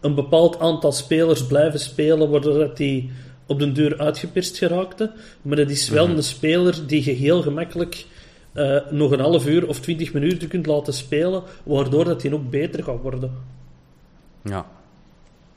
een 0.00 0.14
bepaald 0.14 0.58
aantal 0.58 0.92
spelers 0.92 1.46
blijven 1.46 1.80
spelen, 1.80 2.30
waardoor 2.30 2.58
dat 2.58 2.76
die 2.76 3.10
op 3.46 3.58
de 3.58 3.72
deur 3.72 3.98
uitgeperst 3.98 4.58
geraakte. 4.58 5.12
Maar 5.42 5.56
dat 5.56 5.70
is 5.70 5.88
wel 5.88 6.06
mhm. 6.06 6.16
een 6.16 6.22
speler 6.22 6.86
die 6.86 7.04
je 7.04 7.12
heel 7.12 7.42
gemakkelijk 7.42 8.06
uh, 8.54 8.90
nog 8.90 9.10
een 9.10 9.20
half 9.20 9.46
uur 9.46 9.68
of 9.68 9.80
twintig 9.80 10.12
minuten 10.12 10.48
kunt 10.48 10.66
laten 10.66 10.92
spelen, 10.92 11.42
waardoor 11.62 12.04
dat 12.04 12.22
hij 12.22 12.32
ook 12.32 12.50
beter 12.50 12.84
gaat 12.84 13.00
worden. 13.02 13.32
Ja. 14.42 14.66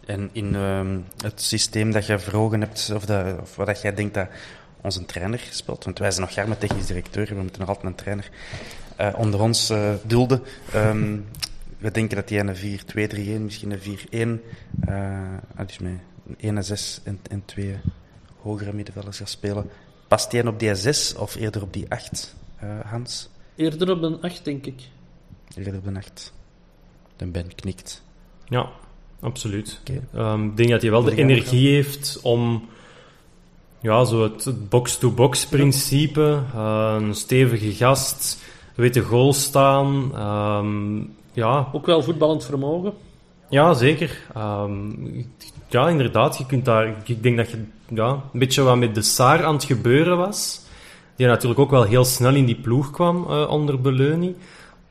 En 0.05 0.29
in 0.31 0.53
uh, 0.53 0.81
het 1.17 1.41
systeem 1.41 1.91
dat 1.91 2.05
je 2.05 2.19
vroegen 2.19 2.59
hebt, 2.59 2.91
of, 2.95 3.05
dat, 3.05 3.39
of 3.41 3.55
wat 3.55 3.81
jij 3.81 3.93
denkt 3.93 4.13
dat 4.13 4.27
onze 4.81 5.05
trainer 5.05 5.47
speelt, 5.49 5.83
want 5.83 5.99
wij 5.99 6.11
zijn 6.11 6.25
nog 6.25 6.35
jaar 6.35 6.47
met 6.47 6.59
technisch 6.59 6.85
directeur, 6.85 7.27
we 7.27 7.41
moeten 7.41 7.59
nog 7.59 7.69
altijd 7.69 7.87
een 7.87 7.95
trainer 7.95 8.29
uh, 8.99 9.13
onder 9.17 9.41
ons 9.41 9.71
uh, 9.71 9.93
dulden. 10.03 10.41
Um, 10.75 11.25
we 11.77 11.91
denken 11.91 12.15
dat 12.15 12.29
hij 12.29 12.39
een 12.39 12.79
4-2-3-1, 13.39 13.41
misschien 13.41 13.71
een 14.11 14.39
4-1, 14.39 14.89
uh, 14.89 15.65
dus 15.65 15.79
met 15.79 15.91
een 16.27 16.55
1 16.55 16.63
6 16.63 17.01
en, 17.03 17.19
en 17.29 17.45
twee 17.45 17.77
hogere 18.41 18.73
middenvelders 18.73 19.17
gaat 19.17 19.29
spelen. 19.29 19.69
Past 20.07 20.31
hij 20.31 20.47
op 20.47 20.59
die 20.59 20.75
6 20.75 21.15
of 21.15 21.35
eerder 21.35 21.61
op 21.61 21.73
die 21.73 21.85
8, 21.89 22.35
uh, 22.35 22.40
Hans? 22.85 23.29
Eerder 23.55 23.91
op 23.91 24.01
een 24.01 24.21
8, 24.21 24.45
denk 24.45 24.65
ik. 24.65 24.81
Eerder 25.55 25.75
op 25.75 25.85
een 25.85 25.97
8. 25.97 26.33
De 27.15 27.25
Ben 27.25 27.55
knikt. 27.55 28.03
Ja, 28.45 28.69
absoluut. 29.19 29.81
Okay. 29.81 30.33
Um, 30.33 30.45
ik 30.45 30.57
denk 30.57 30.69
dat 30.69 30.81
hij 30.81 30.91
wel 30.91 31.03
de 31.03 31.15
energie 31.15 31.69
heeft 31.69 32.19
om 32.21 32.69
ja, 33.81 34.03
zo 34.03 34.23
het 34.23 34.69
box-to-box 34.69 35.47
principe, 35.47 36.39
uh, 36.55 36.95
een 36.99 37.15
stevige 37.15 37.73
gast, 37.73 38.43
weet 38.75 38.93
de 38.93 39.01
goal 39.01 39.33
staan. 39.33 40.11
Um, 40.65 41.15
ja. 41.33 41.69
Ook 41.71 41.85
wel 41.85 42.03
voetballend 42.03 42.45
vermogen. 42.45 42.93
Ja, 43.49 43.73
zeker. 43.73 44.21
Um, 44.37 45.31
ja, 45.67 45.89
inderdaad. 45.89 46.37
Je 46.37 46.45
kunt 46.45 46.65
daar, 46.65 46.95
ik 47.03 47.23
denk 47.23 47.37
dat 47.37 47.49
je 47.49 47.63
ja, 47.87 48.23
een 48.33 48.39
beetje 48.39 48.61
wat 48.61 48.77
met 48.77 48.95
de 48.95 49.01
Saar 49.01 49.43
aan 49.43 49.53
het 49.53 49.63
gebeuren 49.63 50.17
was. 50.17 50.61
Die 51.15 51.27
natuurlijk 51.27 51.59
ook 51.59 51.69
wel 51.69 51.83
heel 51.83 52.05
snel 52.05 52.35
in 52.35 52.45
die 52.45 52.55
ploeg 52.55 52.91
kwam 52.91 53.25
uh, 53.29 53.49
onder 53.49 53.81
Beleuni. 53.81 54.35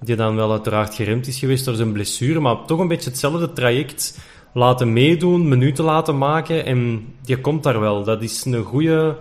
Die 0.00 0.16
dan 0.16 0.36
wel 0.36 0.50
uiteraard 0.50 0.94
geremd 0.94 1.26
is 1.26 1.38
geweest 1.38 1.64
door 1.64 1.74
zijn 1.74 1.92
blessure. 1.92 2.40
Maar 2.40 2.64
toch 2.64 2.78
een 2.78 2.88
beetje 2.88 3.10
hetzelfde 3.10 3.52
traject 3.52 4.18
laten 4.54 4.92
meedoen, 4.92 5.48
minuten 5.48 5.84
laten 5.84 6.18
maken. 6.18 6.64
En 6.64 7.06
je 7.24 7.40
komt 7.40 7.62
daar 7.62 7.80
wel. 7.80 8.04
Dat 8.04 8.22
is 8.22 8.44
een 8.44 8.64
goede, 8.64 9.16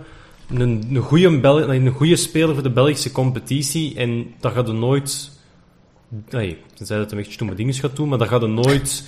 een, 0.48 0.60
een, 0.90 0.96
goede 0.96 1.40
Bel 1.40 1.72
een 1.72 1.90
goede 1.90 2.16
speler 2.16 2.54
voor 2.54 2.62
de 2.62 2.70
Belgische 2.70 3.12
competitie. 3.12 3.96
En 3.96 4.34
daar 4.40 4.52
gaat 4.52 4.68
er 4.68 4.74
nooit... 4.74 5.30
Nee, 6.30 6.58
tenzij 6.74 6.98
dat 6.98 7.10
hij 7.10 7.20
echt 7.20 7.32
stomme 7.32 7.54
dingen 7.54 7.74
gaat 7.74 7.96
doen, 7.96 8.08
maar 8.08 8.18
daar 8.18 8.28
gaat 8.28 8.42
er 8.42 8.48
nooit... 8.48 9.04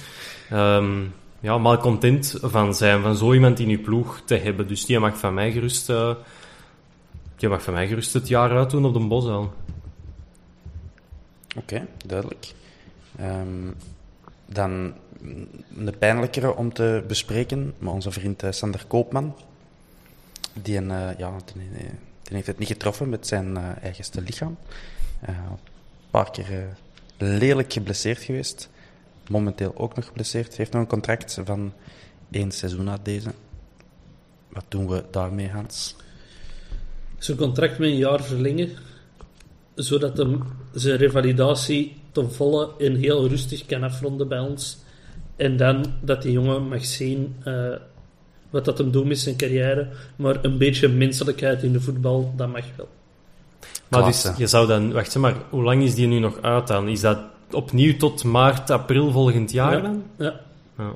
Um, 0.53 1.13
ja, 1.43 1.59
mal 1.59 1.77
content 1.77 2.39
van 2.43 2.75
zijn, 2.75 3.03
van 3.03 3.17
zo 3.17 3.33
iemand 3.33 3.59
in 3.59 3.69
uw 3.69 3.81
ploeg 3.81 4.23
te 4.25 4.35
hebben. 4.35 4.69
Dus 4.69 4.85
die 4.85 4.99
mag 4.99 5.19
van 5.19 5.35
mij 5.35 5.53
gerust, 5.53 5.91
uh, 5.91 6.11
die 7.43 7.51
mag 7.51 7.63
van 7.63 7.73
mij 7.73 7.89
gerust 7.89 8.13
het 8.13 8.29
jaar 8.29 8.51
uit 8.51 8.71
doen 8.71 8.85
op 8.85 8.93
de 8.93 9.07
Bosuil. 9.07 9.53
Oké, 11.57 11.87
duidelijk. 12.07 12.53
Um, 13.21 13.75
dan 14.47 14.95
een 15.77 15.99
pijnlijkere 15.99 16.57
om 16.57 16.73
te 16.73 17.05
bespreken, 17.07 17.75
maar 17.79 17.93
onze 17.93 18.11
vriend 18.11 18.43
uh, 18.43 18.51
Sander 18.51 18.85
Koopman, 18.87 19.37
die, 20.53 20.77
een, 20.77 20.91
uh, 20.91 21.19
ja, 21.19 21.37
die, 21.55 21.71
die, 22.23 22.35
heeft 22.35 22.47
het 22.47 22.59
niet 22.59 22.69
getroffen 22.69 23.09
met 23.09 23.27
zijn 23.27 23.57
eigenste 23.57 24.21
lichaam. 24.21 24.57
een 25.21 25.35
paar 26.11 26.31
keer 26.31 26.77
lelijk 27.17 27.73
geblesseerd 27.73 28.23
geweest 28.23 28.69
momenteel 29.29 29.77
ook 29.77 29.95
nog 29.95 30.07
geblesseerd. 30.07 30.57
Heeft 30.57 30.73
nog 30.73 30.83
een 30.83 30.89
contract 30.89 31.39
van 31.45 31.73
één 32.31 32.53
seizoen 32.53 32.85
na 32.85 32.99
deze. 33.03 33.35
Wat 34.49 34.65
doen 34.69 34.89
we 34.89 35.05
daarmee, 35.11 35.51
Hans? 35.51 35.97
Zijn 37.23 37.37
contract 37.37 37.79
met 37.79 37.89
een 37.89 37.97
jaar 37.97 38.23
verlengen, 38.23 38.69
zodat 39.75 40.17
hem 40.17 40.43
zijn 40.73 40.97
revalidatie 40.97 41.97
ten 42.13 42.33
volle 42.33 42.71
en 42.79 42.95
heel 42.95 43.29
rustig 43.29 43.67
kan 43.67 43.83
afronden 43.83 44.29
bij 44.29 44.39
ons. 44.39 44.79
En 45.37 45.57
dan 45.57 45.85
dat 46.01 46.23
die 46.23 46.33
jongen 46.33 46.69
mag 46.69 46.85
zien 46.85 47.37
uh, 47.47 47.75
wat 48.51 48.65
dat 48.65 48.79
hem 48.79 48.91
doet 48.91 49.07
met 49.07 49.19
zijn 49.19 49.37
carrière. 49.37 49.89
Maar 50.17 50.45
een 50.45 50.59
beetje 50.59 50.89
menselijkheid 50.89 51.63
in 51.63 51.73
de 51.73 51.81
voetbal, 51.81 52.33
dat 52.37 52.49
mag 52.49 52.65
wel. 52.77 52.89
Maar 53.89 54.05
dus, 54.05 54.31
je 54.37 54.47
zou 54.47 54.67
dan... 54.67 54.93
Wacht, 54.93 55.17
maar 55.17 55.35
hoe 55.51 55.63
lang 55.63 55.83
is 55.83 55.95
die 55.95 56.07
nu 56.07 56.19
nog 56.19 56.39
uit 56.41 56.67
dan? 56.67 56.89
Is 56.89 57.01
dat 57.01 57.19
opnieuw 57.51 57.97
tot 57.97 58.25
maart, 58.25 58.71
april 58.71 59.11
volgend 59.11 59.51
jaar 59.51 59.77
ja. 59.77 59.81
dan? 59.81 60.03
Ja. 60.19 60.41
ja. 60.79 60.93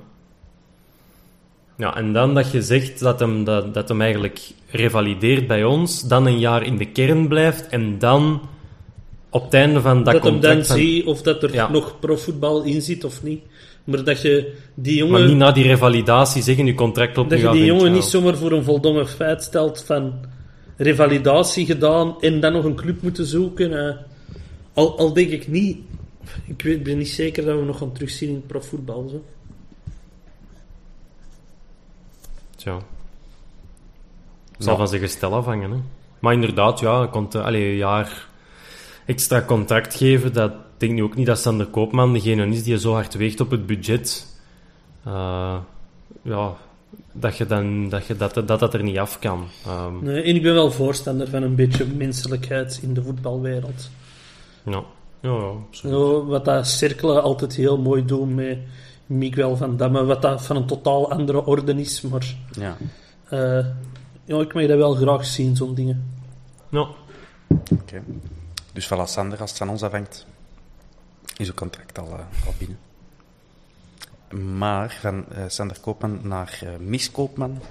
Ja, 1.76 1.96
en 1.96 2.12
dan 2.12 2.34
dat 2.34 2.50
je 2.50 2.62
zegt 2.62 2.98
dat 2.98 3.20
hem, 3.20 3.44
dat, 3.44 3.74
dat 3.74 3.88
hem 3.88 4.00
eigenlijk 4.00 4.40
revalideert 4.70 5.46
bij 5.46 5.64
ons, 5.64 6.02
dan 6.02 6.26
een 6.26 6.38
jaar 6.38 6.62
in 6.62 6.76
de 6.76 6.86
kern 6.86 7.28
blijft 7.28 7.68
en 7.68 7.98
dan 7.98 8.40
op 9.30 9.44
het 9.44 9.54
einde 9.54 9.80
van 9.80 10.04
dat, 10.04 10.12
dat 10.12 10.22
contract... 10.22 10.56
Dat 10.56 10.66
dan 10.66 10.76
zie 10.76 11.06
of 11.06 11.22
dat 11.22 11.42
er 11.42 11.70
nog 11.70 11.96
profvoetbal 12.00 12.62
in 12.62 12.82
zit 12.82 13.04
of 13.04 13.22
niet. 13.22 13.40
Maar 13.84 14.04
dat 14.04 14.22
je 14.22 14.52
die 14.74 14.96
jongen... 14.96 15.20
Maar 15.20 15.28
niet 15.28 15.36
na 15.36 15.52
die 15.52 15.64
revalidatie 15.64 16.42
zeggen, 16.42 16.66
je 16.66 16.74
contract 16.74 17.18
op 17.18 17.30
Dat 17.30 17.40
je 17.40 17.50
die 17.50 17.64
jongen 17.64 17.92
niet 17.92 18.04
zomaar 18.04 18.36
voor 18.36 18.52
een 18.52 18.64
voldongen 18.64 19.08
feit 19.08 19.42
stelt 19.42 19.82
van 19.86 20.12
revalidatie 20.76 21.66
gedaan 21.66 22.16
en 22.20 22.40
dan 22.40 22.52
nog 22.52 22.64
een 22.64 22.74
club 22.74 23.02
moeten 23.02 23.26
zoeken. 23.26 23.72
Uh, 23.72 23.94
al, 24.74 24.98
al 24.98 25.12
denk 25.12 25.30
ik 25.30 25.48
niet 25.48 25.78
ik 26.44 26.62
weet, 26.62 26.82
ben 26.82 26.98
niet 26.98 27.08
zeker 27.08 27.44
dat 27.44 27.58
we 27.58 27.64
nog 27.64 27.78
gaan 27.78 27.92
terugzien 27.92 28.28
in 28.28 28.42
profvoetbal. 28.46 29.08
Zo. 29.08 29.24
Het 32.74 34.64
zal 34.64 34.76
van 34.76 34.88
zijn 34.88 35.00
gestel 35.00 35.34
afhangen. 35.34 35.70
Hè. 35.70 35.76
Maar 36.18 36.32
inderdaad, 36.32 36.80
ja, 36.80 37.06
komt, 37.06 37.34
allez, 37.34 37.62
een 37.62 37.76
jaar 37.76 38.26
extra 39.06 39.42
contract 39.42 39.94
geven. 39.94 40.32
Dat 40.32 40.52
denk 40.76 40.92
ik 40.92 40.98
nu 40.98 41.02
ook 41.02 41.16
niet 41.16 41.26
dat 41.26 41.38
Sander 41.38 41.66
Koopman 41.66 42.12
degene 42.12 42.46
is 42.46 42.62
die 42.62 42.78
zo 42.78 42.92
hard 42.92 43.14
weegt 43.14 43.40
op 43.40 43.50
het 43.50 43.66
budget. 43.66 44.26
Uh, 45.06 45.56
ja, 46.22 46.52
dat, 47.12 47.36
je 47.36 47.46
dan, 47.46 47.88
dat, 47.88 48.06
je 48.06 48.16
dat, 48.16 48.34
dat 48.34 48.60
dat 48.60 48.74
er 48.74 48.82
niet 48.82 48.98
af 48.98 49.18
kan. 49.18 49.46
Um, 49.68 50.02
nee, 50.02 50.22
en 50.22 50.34
ik 50.34 50.42
ben 50.42 50.54
wel 50.54 50.70
voorstander 50.70 51.28
van 51.28 51.42
een 51.42 51.54
beetje 51.54 51.86
menselijkheid 51.86 52.80
in 52.82 52.94
de 52.94 53.02
voetbalwereld. 53.02 53.90
Ja. 54.62 54.82
Ja, 55.20 55.52
ja 55.70 56.24
wat 56.24 56.44
dat 56.44 56.66
cirkelen 56.66 57.22
altijd 57.22 57.54
heel 57.54 57.78
mooi 57.78 58.04
doen 58.04 58.34
met 58.34 58.58
Miguel 59.06 59.56
van 59.56 59.76
Damme, 59.76 60.04
wat 60.04 60.22
dat 60.22 60.42
van 60.42 60.56
een 60.56 60.66
totaal 60.66 61.10
andere 61.10 61.44
orde 61.44 61.74
is, 61.74 62.00
maar... 62.00 62.36
Ja. 62.50 62.76
Uh, 63.30 63.66
ja, 64.24 64.40
ik 64.40 64.54
mag 64.54 64.66
dat 64.66 64.76
wel 64.76 64.94
graag 64.94 65.26
zien, 65.26 65.56
zo'n 65.56 65.74
dingen. 65.74 66.14
Ja. 66.68 66.80
Oké. 66.80 67.72
Okay. 67.72 68.02
Dus 68.72 68.86
voilà, 68.86 69.04
Sander, 69.04 69.40
als 69.40 69.50
het 69.50 69.58
van 69.58 69.68
ons 69.68 69.82
afhangt, 69.82 70.26
is 71.36 71.48
uw 71.48 71.54
contract 71.54 71.98
al, 71.98 72.06
uh, 72.06 72.46
al 72.46 72.54
binnen. 72.58 72.78
Maar 74.58 74.96
van 75.00 75.24
uh, 75.32 75.44
Sander 75.46 75.80
Koopman 75.80 76.18
naar 76.22 76.60
uh, 76.64 76.70
Miss 76.78 77.10
Koopman. 77.10 77.60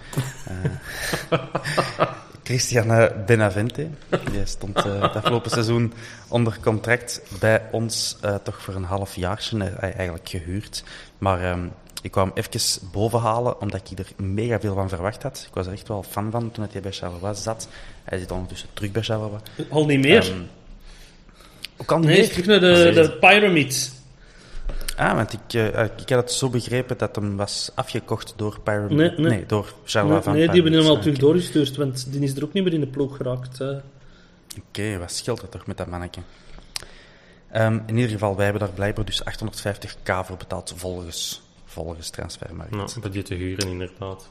Christian 2.46 3.10
Benavente. 3.26 3.88
Die 4.10 4.46
stond 4.46 4.86
uh, 4.86 5.02
het 5.02 5.16
afgelopen 5.16 5.52
seizoen 5.52 5.94
onder 6.28 6.58
contract 6.62 7.22
bij 7.40 7.62
ons, 7.72 8.18
uh, 8.26 8.36
toch 8.36 8.62
voor 8.62 8.76
een 8.76 8.84
half 8.84 9.16
jaartje, 9.16 9.58
uh, 9.58 9.84
eigenlijk 9.84 10.30
gehuurd. 10.30 10.84
Maar 11.18 11.52
um, 11.52 11.72
ik 12.02 12.12
kwam 12.12 12.32
hem 12.34 12.44
even 12.52 12.90
bovenhalen, 12.92 13.62
omdat 13.62 13.92
ik 13.92 14.00
er 14.00 14.26
mega 14.26 14.60
veel 14.60 14.76
van 14.76 14.90
verwacht 14.90 15.24
had. 15.24 15.46
Ik 15.48 15.54
was 15.54 15.66
er 15.66 15.74
echt 15.74 15.88
wel 15.88 16.04
fan 16.04 16.32
van 16.32 16.52
toen 16.52 16.68
hij 16.72 16.82
bij 16.82 16.92
Charleroi 16.92 17.36
zat. 17.36 17.68
Hij 18.04 18.20
zit 18.20 18.32
ondertussen 18.32 18.70
terug 18.74 18.92
bij 18.92 19.02
Charleroi. 19.02 19.42
Al 19.70 19.86
niet 19.86 20.00
meer? 20.00 20.28
Um, 20.28 20.48
ook 21.78 21.92
al 21.92 21.98
niet 21.98 22.08
nee, 22.08 22.18
meer? 22.18 22.30
terug 22.30 22.46
naar 22.46 22.60
de, 22.60 22.92
de 22.94 23.18
Pyramids. 23.20 23.92
Ah, 24.96 25.16
want 25.16 25.34
ik, 25.34 25.54
uh, 25.54 25.84
ik 25.84 26.10
had 26.10 26.10
het 26.10 26.32
zo 26.32 26.50
begrepen 26.50 26.98
dat 26.98 27.16
hem 27.16 27.36
was 27.36 27.72
afgekocht 27.74 28.34
door 28.36 28.60
Pyramid. 28.60 28.92
Nee, 28.92 29.10
nee. 29.10 29.30
nee 29.30 29.46
door 29.46 29.74
Charleroi 29.86 30.22
nee, 30.26 30.34
nee, 30.34 30.48
die 30.48 30.62
hebben 30.62 30.80
hem 30.80 30.90
al 30.90 31.00
terug 31.00 31.18
doorgestuurd, 31.18 31.76
want 31.76 32.12
die 32.12 32.22
is 32.22 32.36
er 32.36 32.44
ook 32.44 32.54
niet 32.54 32.64
meer 32.64 32.74
in 32.74 32.80
de 32.80 32.88
ploeg 32.88 33.18
geraakt. 33.18 33.62
Oké, 33.62 33.84
okay, 34.68 35.00
wat 35.00 35.12
scheelt 35.12 35.42
er 35.42 35.50
toch 35.50 35.68
met 35.68 35.78
dat 35.78 35.88
mannetje? 35.88 36.22
Ehm, 37.56 37.80
in 37.86 37.96
ieder 37.96 38.12
geval, 38.12 38.36
wij 38.36 38.44
hebben 38.44 38.62
daar 38.64 38.76
blijkbaar 38.76 39.06
dus 39.06 39.24
850k 39.24 40.26
voor 40.26 40.38
betaald 40.38 40.74
volgens, 40.76 41.42
volgens 41.66 42.10
Transfermarkt. 42.10 42.72
Nou, 42.72 43.00
bij 43.02 43.10
die 43.10 43.24
te 43.24 43.34
huren 43.34 43.68
inderdaad. 43.68 44.30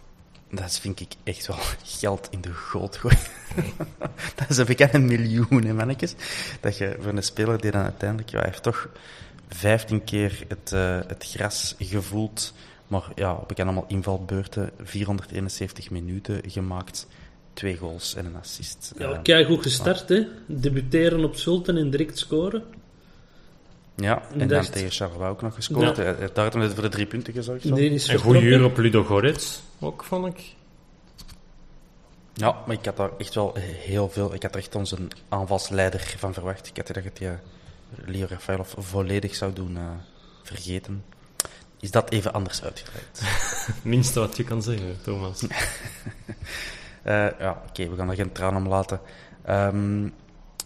Dat 0.51 0.78
vind 0.78 1.01
ik 1.01 1.12
echt 1.23 1.47
wel 1.47 1.57
geld 2.01 2.28
in 2.31 2.41
de 2.41 2.53
goot 2.53 2.97
gooien. 2.97 3.19
dat 4.36 4.49
is 4.49 4.57
een 4.57 4.66
bekende 4.66 4.99
miljoen, 4.99 5.65
hè, 5.65 5.73
mannetjes. 5.73 6.15
Dat 6.61 6.78
je 6.78 6.97
voor 7.01 7.12
een 7.12 7.23
speler 7.23 7.61
die 7.61 7.70
dan 7.70 7.82
uiteindelijk, 7.82 8.31
ja, 8.31 8.39
hij 8.39 8.49
heeft 8.49 8.62
toch 8.62 8.89
15 9.49 10.05
keer 10.05 10.45
het, 10.49 10.73
uh, 10.75 10.99
het 11.07 11.25
gras 11.29 11.75
gevoeld. 11.79 12.55
Maar 12.87 13.05
ja, 13.15 13.39
we 13.47 13.55
kennen 13.55 13.75
allemaal 13.75 13.91
invalbeurten, 13.91 14.71
471 14.83 15.91
minuten 15.91 16.41
gemaakt, 16.47 17.07
twee 17.53 17.77
goals 17.77 18.15
en 18.15 18.27
een 18.27 18.37
assist. 18.37 18.93
Ja, 18.99 19.11
uh, 19.11 19.23
kijk 19.23 19.47
goed 19.47 19.62
gestart, 19.62 20.09
hè. 20.09 20.27
Debuteren 20.47 21.25
op 21.25 21.37
Sultan 21.37 21.77
en 21.77 21.91
direct 21.91 22.19
scoren. 22.19 22.62
Ja, 23.97 24.23
en 24.39 24.49
dan 24.49 24.71
tegen 24.71 24.91
Charleroi 24.91 25.31
ook 25.31 25.43
nog 25.43 25.55
gescoord. 25.55 25.97
Ja. 25.97 26.03
Hij 26.03 26.15
heeft 26.19 26.35
daar 26.35 26.53
voor 26.53 26.83
de 26.83 26.89
drie 26.89 27.07
punten 27.07 27.33
gezorgd. 27.33 27.65
Nee, 27.65 27.91
is 27.91 28.09
en 28.09 28.19
goede 28.19 28.41
uur 28.41 28.65
op 28.65 28.77
Ludo 28.77 29.05
Gorets, 29.05 29.62
ook, 29.81 30.05
vond 30.05 30.27
ik. 30.27 30.55
Ja, 32.35 32.57
maar 32.66 32.77
ik 32.77 32.85
had 32.85 32.97
daar 32.97 33.11
echt 33.19 33.35
wel 33.35 33.55
heel 33.59 34.09
veel... 34.09 34.35
Ik 34.35 34.43
had 34.43 34.55
er 34.55 34.61
echt 34.61 34.75
onze 34.75 34.97
aanvalsleider 35.29 36.15
van 36.19 36.35
verwacht. 36.35 36.66
Ik 36.66 36.77
had 36.77 36.87
dat 36.87 37.05
het 37.05 37.19
ja, 37.19 37.41
Leo 38.05 38.27
Rafaelov 38.29 38.75
volledig 38.79 39.35
zou 39.35 39.53
doen 39.53 39.77
uh, 39.77 39.91
vergeten. 40.43 41.05
Is 41.81 41.91
dat 41.91 42.11
even 42.11 42.33
anders 42.33 42.62
uitgedraaid? 42.62 43.23
Minste 43.83 44.21
wat 44.21 44.37
je 44.37 44.45
kan 44.45 44.62
zeggen, 44.62 45.03
Thomas. 45.03 45.43
uh, 45.43 45.49
ja, 47.39 47.51
oké, 47.51 47.69
okay, 47.69 47.91
we 47.91 47.97
gaan 47.97 48.11
er 48.11 48.16
geen 48.16 48.33
traan 48.33 48.57
om 48.57 48.69
laten. 48.69 49.01
Um, 49.49 50.15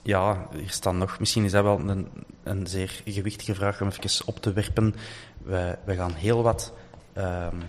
ja, 0.02 0.48
hier 0.52 0.70
staan 0.70 0.98
nog. 0.98 1.18
Misschien 1.18 1.44
is 1.44 1.52
dat 1.52 1.62
wel 1.62 1.78
een, 1.78 2.08
een 2.42 2.66
zeer 2.66 3.02
gewichtige 3.04 3.54
vraag 3.54 3.80
om 3.80 3.88
even 3.88 4.26
op 4.26 4.40
te 4.40 4.52
werpen. 4.52 4.94
We, 5.42 5.78
we 5.84 5.94
gaan 5.94 6.14
heel 6.14 6.42
wat. 6.42 6.72
Um, 7.16 7.62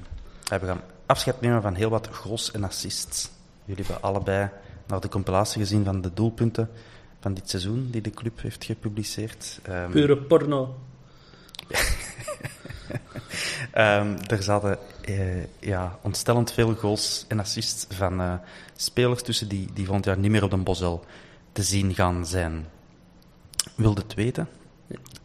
we 0.50 0.66
gaan 0.66 0.82
afscheid 1.06 1.42
nemen 1.42 1.62
van 1.62 1.76
heel 1.76 1.90
wat 1.90 2.10
goals 2.12 2.52
en 2.52 2.64
assists. 2.64 3.30
Jullie 3.66 3.86
hebben 3.86 4.04
allebei 4.04 4.50
naar 4.88 5.00
de 5.00 5.10
compilatie 5.10 5.62
gezien 5.62 5.84
van 5.84 6.02
de 6.02 6.14
doelpunten 6.14 6.70
van 7.20 7.34
dit 7.34 7.50
seizoen 7.50 7.88
die 7.92 8.02
de 8.02 8.10
club 8.10 8.42
heeft 8.42 8.66
gepubliceerd. 8.66 9.60
Um, 9.70 9.92
Pure 9.92 10.18
porno. 10.18 10.76
um, 13.76 14.18
er 14.34 14.44
zaten 14.44 14.78
uh, 15.10 15.44
ja, 15.60 16.00
ontstellend 16.02 16.52
veel 16.52 16.74
goals 16.76 17.26
en 17.28 17.40
assists 17.40 17.86
van 17.90 18.22
uh, 18.22 18.34
spelers 18.76 19.22
tussen 19.22 19.48
die, 19.48 19.68
die 19.74 19.86
volgend 19.86 20.06
jaar 20.06 20.18
niet 20.18 20.32
meer 20.32 20.44
op 20.44 20.50
de 20.50 20.58
Bosel 20.58 21.06
te 21.52 21.64
zien 21.64 21.96
gaan 21.96 22.26
zijn. 22.26 22.68
Wilde 23.76 24.02
het 24.02 24.14
weten? 24.14 24.48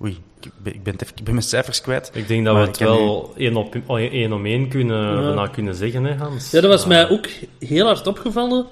Oei, 0.03 0.23
ik 0.41 0.53
ben, 0.63 0.75
ik 0.75 0.83
ben, 0.83 0.95
even, 0.95 1.17
ik 1.17 1.25
ben 1.25 1.35
mijn 1.35 1.47
cijfers 1.47 1.81
kwijt. 1.81 2.11
Ik 2.15 2.29
denk 2.29 2.45
dat 2.45 2.55
we 2.55 2.61
het 2.61 2.79
wel 2.79 3.35
u... 3.37 3.45
één, 3.45 3.57
op, 3.57 3.75
één 3.97 4.33
om 4.33 4.47
één 4.47 4.69
kunnen, 4.69 5.35
ja. 5.35 5.47
kunnen 5.47 5.75
zeggen, 5.75 6.05
hè, 6.05 6.15
Hans. 6.15 6.51
Ja, 6.51 6.61
dat 6.61 6.71
was 6.71 6.87
mij 6.87 7.09
ook 7.09 7.27
heel 7.59 7.87
hard 7.87 8.07
opgevallen. 8.07 8.67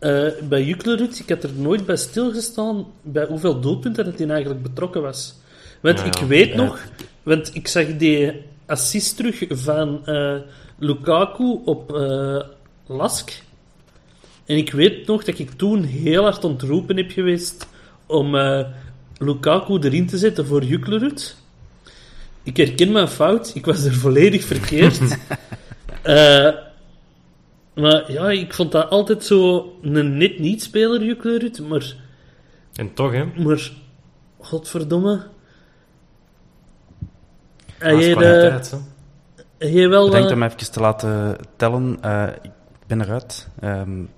Uh, 0.00 0.28
bij 0.48 0.64
Juklerud, 0.64 1.18
ik 1.18 1.28
had 1.28 1.42
er 1.42 1.52
nooit 1.56 1.86
bij 1.86 1.96
stilgestaan 1.96 2.86
bij 3.02 3.26
hoeveel 3.26 3.60
doelpunten 3.60 4.04
dat 4.04 4.18
hij 4.18 4.28
eigenlijk 4.28 4.62
betrokken 4.62 5.02
was. 5.02 5.34
Want 5.80 5.98
ja, 5.98 6.04
ik 6.04 6.18
weet 6.18 6.54
nog, 6.54 6.78
want 7.22 7.54
ik 7.54 7.68
zag 7.68 7.96
die 7.96 8.32
assist 8.66 9.16
terug 9.16 9.44
van 9.48 10.02
uh, 10.06 10.34
Lukaku 10.78 11.60
op 11.64 11.92
uh, 11.92 12.40
Lask. 12.86 13.42
En 14.44 14.56
ik 14.56 14.72
weet 14.72 15.06
nog 15.06 15.24
dat 15.24 15.38
ik 15.38 15.50
toen 15.50 15.84
heel 15.84 16.22
hard 16.22 16.44
ontroepen 16.44 16.96
heb 16.96 17.10
geweest 17.10 17.66
om 18.06 18.36
Lukaku 19.18 19.78
erin 19.78 20.06
te 20.06 20.18
zetten 20.18 20.46
voor 20.46 20.64
Juklerud. 20.64 21.36
Ik 22.42 22.56
herken 22.56 22.92
mijn 22.92 23.08
fout, 23.08 23.54
ik 23.54 23.64
was 23.64 23.84
er 23.84 23.94
volledig 23.94 24.44
verkeerd. 24.44 25.00
maar 27.78 28.12
ja, 28.12 28.30
ik 28.30 28.54
vond 28.54 28.72
dat 28.72 28.90
altijd 28.90 29.24
zo 29.24 29.72
een 29.82 30.16
net 30.16 30.38
niet-speler, 30.38 31.04
Juklerud, 31.04 31.68
maar... 31.68 31.94
En 32.74 32.94
toch, 32.94 33.12
hè? 33.12 33.24
Maar, 33.24 33.70
godverdomme... 34.38 35.26
Hij 37.78 37.96
heeft, 37.96 38.72
uh, 39.58 39.88
wel... 39.88 40.06
Ik 40.06 40.12
denk 40.12 40.30
om 40.30 40.42
even 40.42 40.72
te 40.72 40.80
laten 40.80 41.36
tellen. 41.56 41.98
Uh, 42.04 42.28
ik 42.42 42.50
ben 42.86 43.00
eruit. 43.00 43.48
Um, 43.64 44.10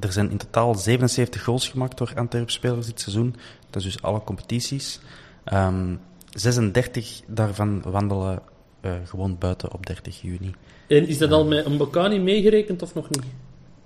er 0.00 0.12
zijn 0.12 0.30
in 0.30 0.36
totaal 0.36 0.74
77 0.74 1.44
goals 1.44 1.68
gemaakt 1.68 1.98
door 1.98 2.12
Antwerp-spelers 2.14 2.86
dit 2.86 3.00
seizoen. 3.00 3.36
Dat 3.70 3.82
is 3.82 3.92
dus 3.92 4.02
alle 4.02 4.24
competities. 4.24 5.00
Um, 5.44 5.54
ehm, 5.54 5.96
36 6.30 7.20
daarvan 7.26 7.82
wandelen 7.82 8.42
uh, 8.80 8.92
gewoon 9.04 9.38
buiten 9.38 9.72
op 9.72 9.86
30 9.86 10.20
juni. 10.20 10.54
En 10.96 11.08
is 11.08 11.18
dat 11.18 11.32
al 11.32 11.46
met 11.46 11.66
een 11.66 11.76
Bocani 11.76 12.18
meegerekend 12.18 12.82
of 12.82 12.94
nog 12.94 13.10
niet? 13.10 13.22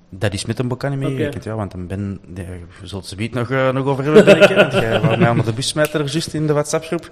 Dat 0.09 0.33
is 0.33 0.45
met 0.45 0.59
een 0.59 0.69
Bocani 0.69 0.97
meegerekend, 0.97 1.37
okay. 1.37 1.53
ja, 1.53 1.59
want 1.59 1.71
dan 1.71 1.87
ben 1.87 2.21
je 2.35 2.61
zult 2.83 3.07
ze 3.07 3.29
nog, 3.31 3.51
uh, 3.51 3.73
nog 3.73 3.87
over 3.87 4.05
hebben, 4.05 4.25
denk 4.25 4.43
ik. 4.43 4.73
Jij 4.73 5.01
wou 5.01 5.19
mij 5.19 5.31
onder 5.31 5.45
de 5.45 5.53
bus 5.53 5.69
smijten 5.69 6.01
er 6.01 6.11
juist 6.11 6.35
in 6.35 6.47
de 6.47 6.53
WhatsApp-groep. 6.53 7.11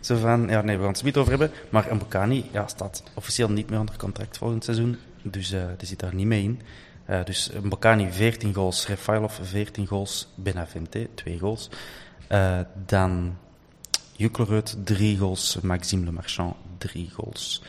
Zo 0.00 0.16
van, 0.16 0.48
ja, 0.48 0.62
nee, 0.62 0.76
we 0.76 0.82
gaan 0.82 0.92
het 0.92 1.02
niet 1.02 1.16
over 1.16 1.30
hebben. 1.30 1.50
Maar 1.68 1.90
een 1.90 1.98
Bocani 1.98 2.44
ja, 2.52 2.66
staat 2.66 3.02
officieel 3.14 3.50
niet 3.50 3.70
meer 3.70 3.78
onder 3.78 3.96
contract 3.96 4.38
volgend 4.38 4.64
seizoen. 4.64 4.96
Dus 5.22 5.48
die 5.48 5.86
zit 5.86 5.98
daar 5.98 6.14
niet 6.14 6.26
mee 6.26 6.42
in. 6.42 6.60
Uh, 7.10 7.24
dus 7.24 7.50
Mbokani 7.62 8.08
14 8.10 8.54
goals, 8.54 8.86
Refailov 8.86 9.38
14 9.42 9.86
goals, 9.86 10.28
Benavente 10.34 11.08
2 11.14 11.38
goals. 11.38 11.70
Uh, 12.32 12.58
dan 12.86 13.36
Juklerud 14.12 14.76
3 14.84 15.18
goals, 15.18 15.58
Maxime 15.62 16.04
Le 16.04 16.10
Marchand 16.10 16.54
3 16.78 17.10
goals. 17.10 17.62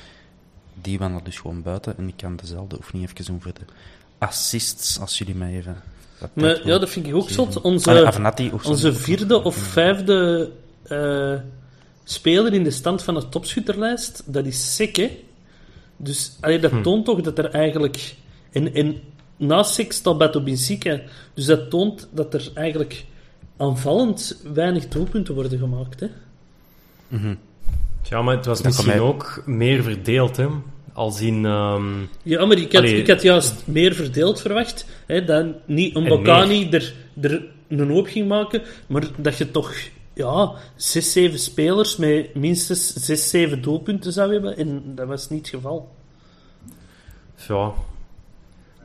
Die 0.81 0.99
waren 0.99 1.15
er 1.15 1.23
dus 1.23 1.37
gewoon 1.37 1.61
buiten. 1.61 1.97
En 1.97 2.07
ik 2.07 2.17
kan 2.17 2.35
dezelfde 2.35 2.75
oefening 2.75 3.09
even 3.09 3.25
doen 3.25 3.41
voor 3.41 3.53
de 3.53 3.73
assists, 4.17 4.99
als 4.99 5.17
jullie 5.17 5.35
mij 5.35 5.57
even... 5.57 5.77
Maar, 6.33 6.67
ja, 6.67 6.77
dat 6.77 6.89
vind 6.89 7.07
ik 7.07 7.15
ook 7.15 7.29
zot. 7.29 7.61
Onze, 7.61 8.05
Avenatti, 8.05 8.51
onze 8.63 8.93
vierde 8.93 9.43
of 9.43 9.55
vijfde 9.55 10.51
uh, 10.87 11.33
speler 12.03 12.53
in 12.53 12.63
de 12.63 12.71
stand 12.71 13.03
van 13.03 13.13
de 13.13 13.29
topschutterlijst, 13.29 14.23
dat 14.25 14.45
is 14.45 14.75
Sekke. 14.75 15.11
Dus 15.97 16.37
allee, 16.39 16.59
dat 16.59 16.71
hm. 16.71 16.81
toont 16.81 17.05
toch 17.05 17.21
dat 17.21 17.37
er 17.37 17.49
eigenlijk... 17.49 18.15
En, 18.51 18.73
en 18.73 19.01
naast 19.37 19.73
Six 19.73 19.95
staat 19.95 20.17
Beto 20.17 20.41
Binsika. 20.41 21.01
Dus 21.33 21.45
dat 21.45 21.69
toont 21.69 22.07
dat 22.11 22.33
er 22.33 22.51
eigenlijk 22.53 23.05
aanvallend 23.57 24.41
weinig 24.53 24.87
doelpunten 24.87 25.33
worden 25.33 25.59
gemaakt. 25.59 25.99
Hè? 25.99 26.07
Mm 27.07 27.19
-hmm. 27.19 27.37
Ja, 28.09 28.21
maar 28.21 28.35
het 28.35 28.45
was 28.45 28.61
misschien 28.61 28.99
ook 28.99 29.43
meer 29.45 29.83
verdeeld, 29.83 30.37
hè? 30.37 30.47
Als 30.93 31.21
in... 31.21 31.45
Um... 31.45 32.09
Ja, 32.23 32.45
maar 32.45 32.57
ik 32.57 32.73
had, 32.73 32.83
ik 32.83 33.07
had 33.07 33.21
juist 33.21 33.63
meer 33.65 33.93
verdeeld 33.93 34.41
verwacht. 34.41 34.85
Hè, 35.05 35.25
dan 35.25 35.55
niet 35.65 35.95
een 35.95 36.07
Bocani 36.07 36.69
er, 36.69 36.93
er 37.21 37.45
een 37.67 37.89
hoop 37.89 38.07
ging 38.07 38.27
maken, 38.27 38.61
maar 38.87 39.03
dat 39.17 39.37
je 39.37 39.51
toch 39.51 39.73
ja, 40.13 40.51
zes, 40.75 41.11
zeven 41.11 41.39
spelers 41.39 41.97
met 41.97 42.35
minstens 42.35 42.93
zes, 42.93 43.29
zeven 43.29 43.61
doelpunten 43.61 44.13
zou 44.13 44.31
hebben. 44.31 44.57
En 44.57 44.81
dat 44.95 45.07
was 45.07 45.29
niet 45.29 45.39
het 45.39 45.55
geval. 45.55 45.95
Ja, 47.47 47.73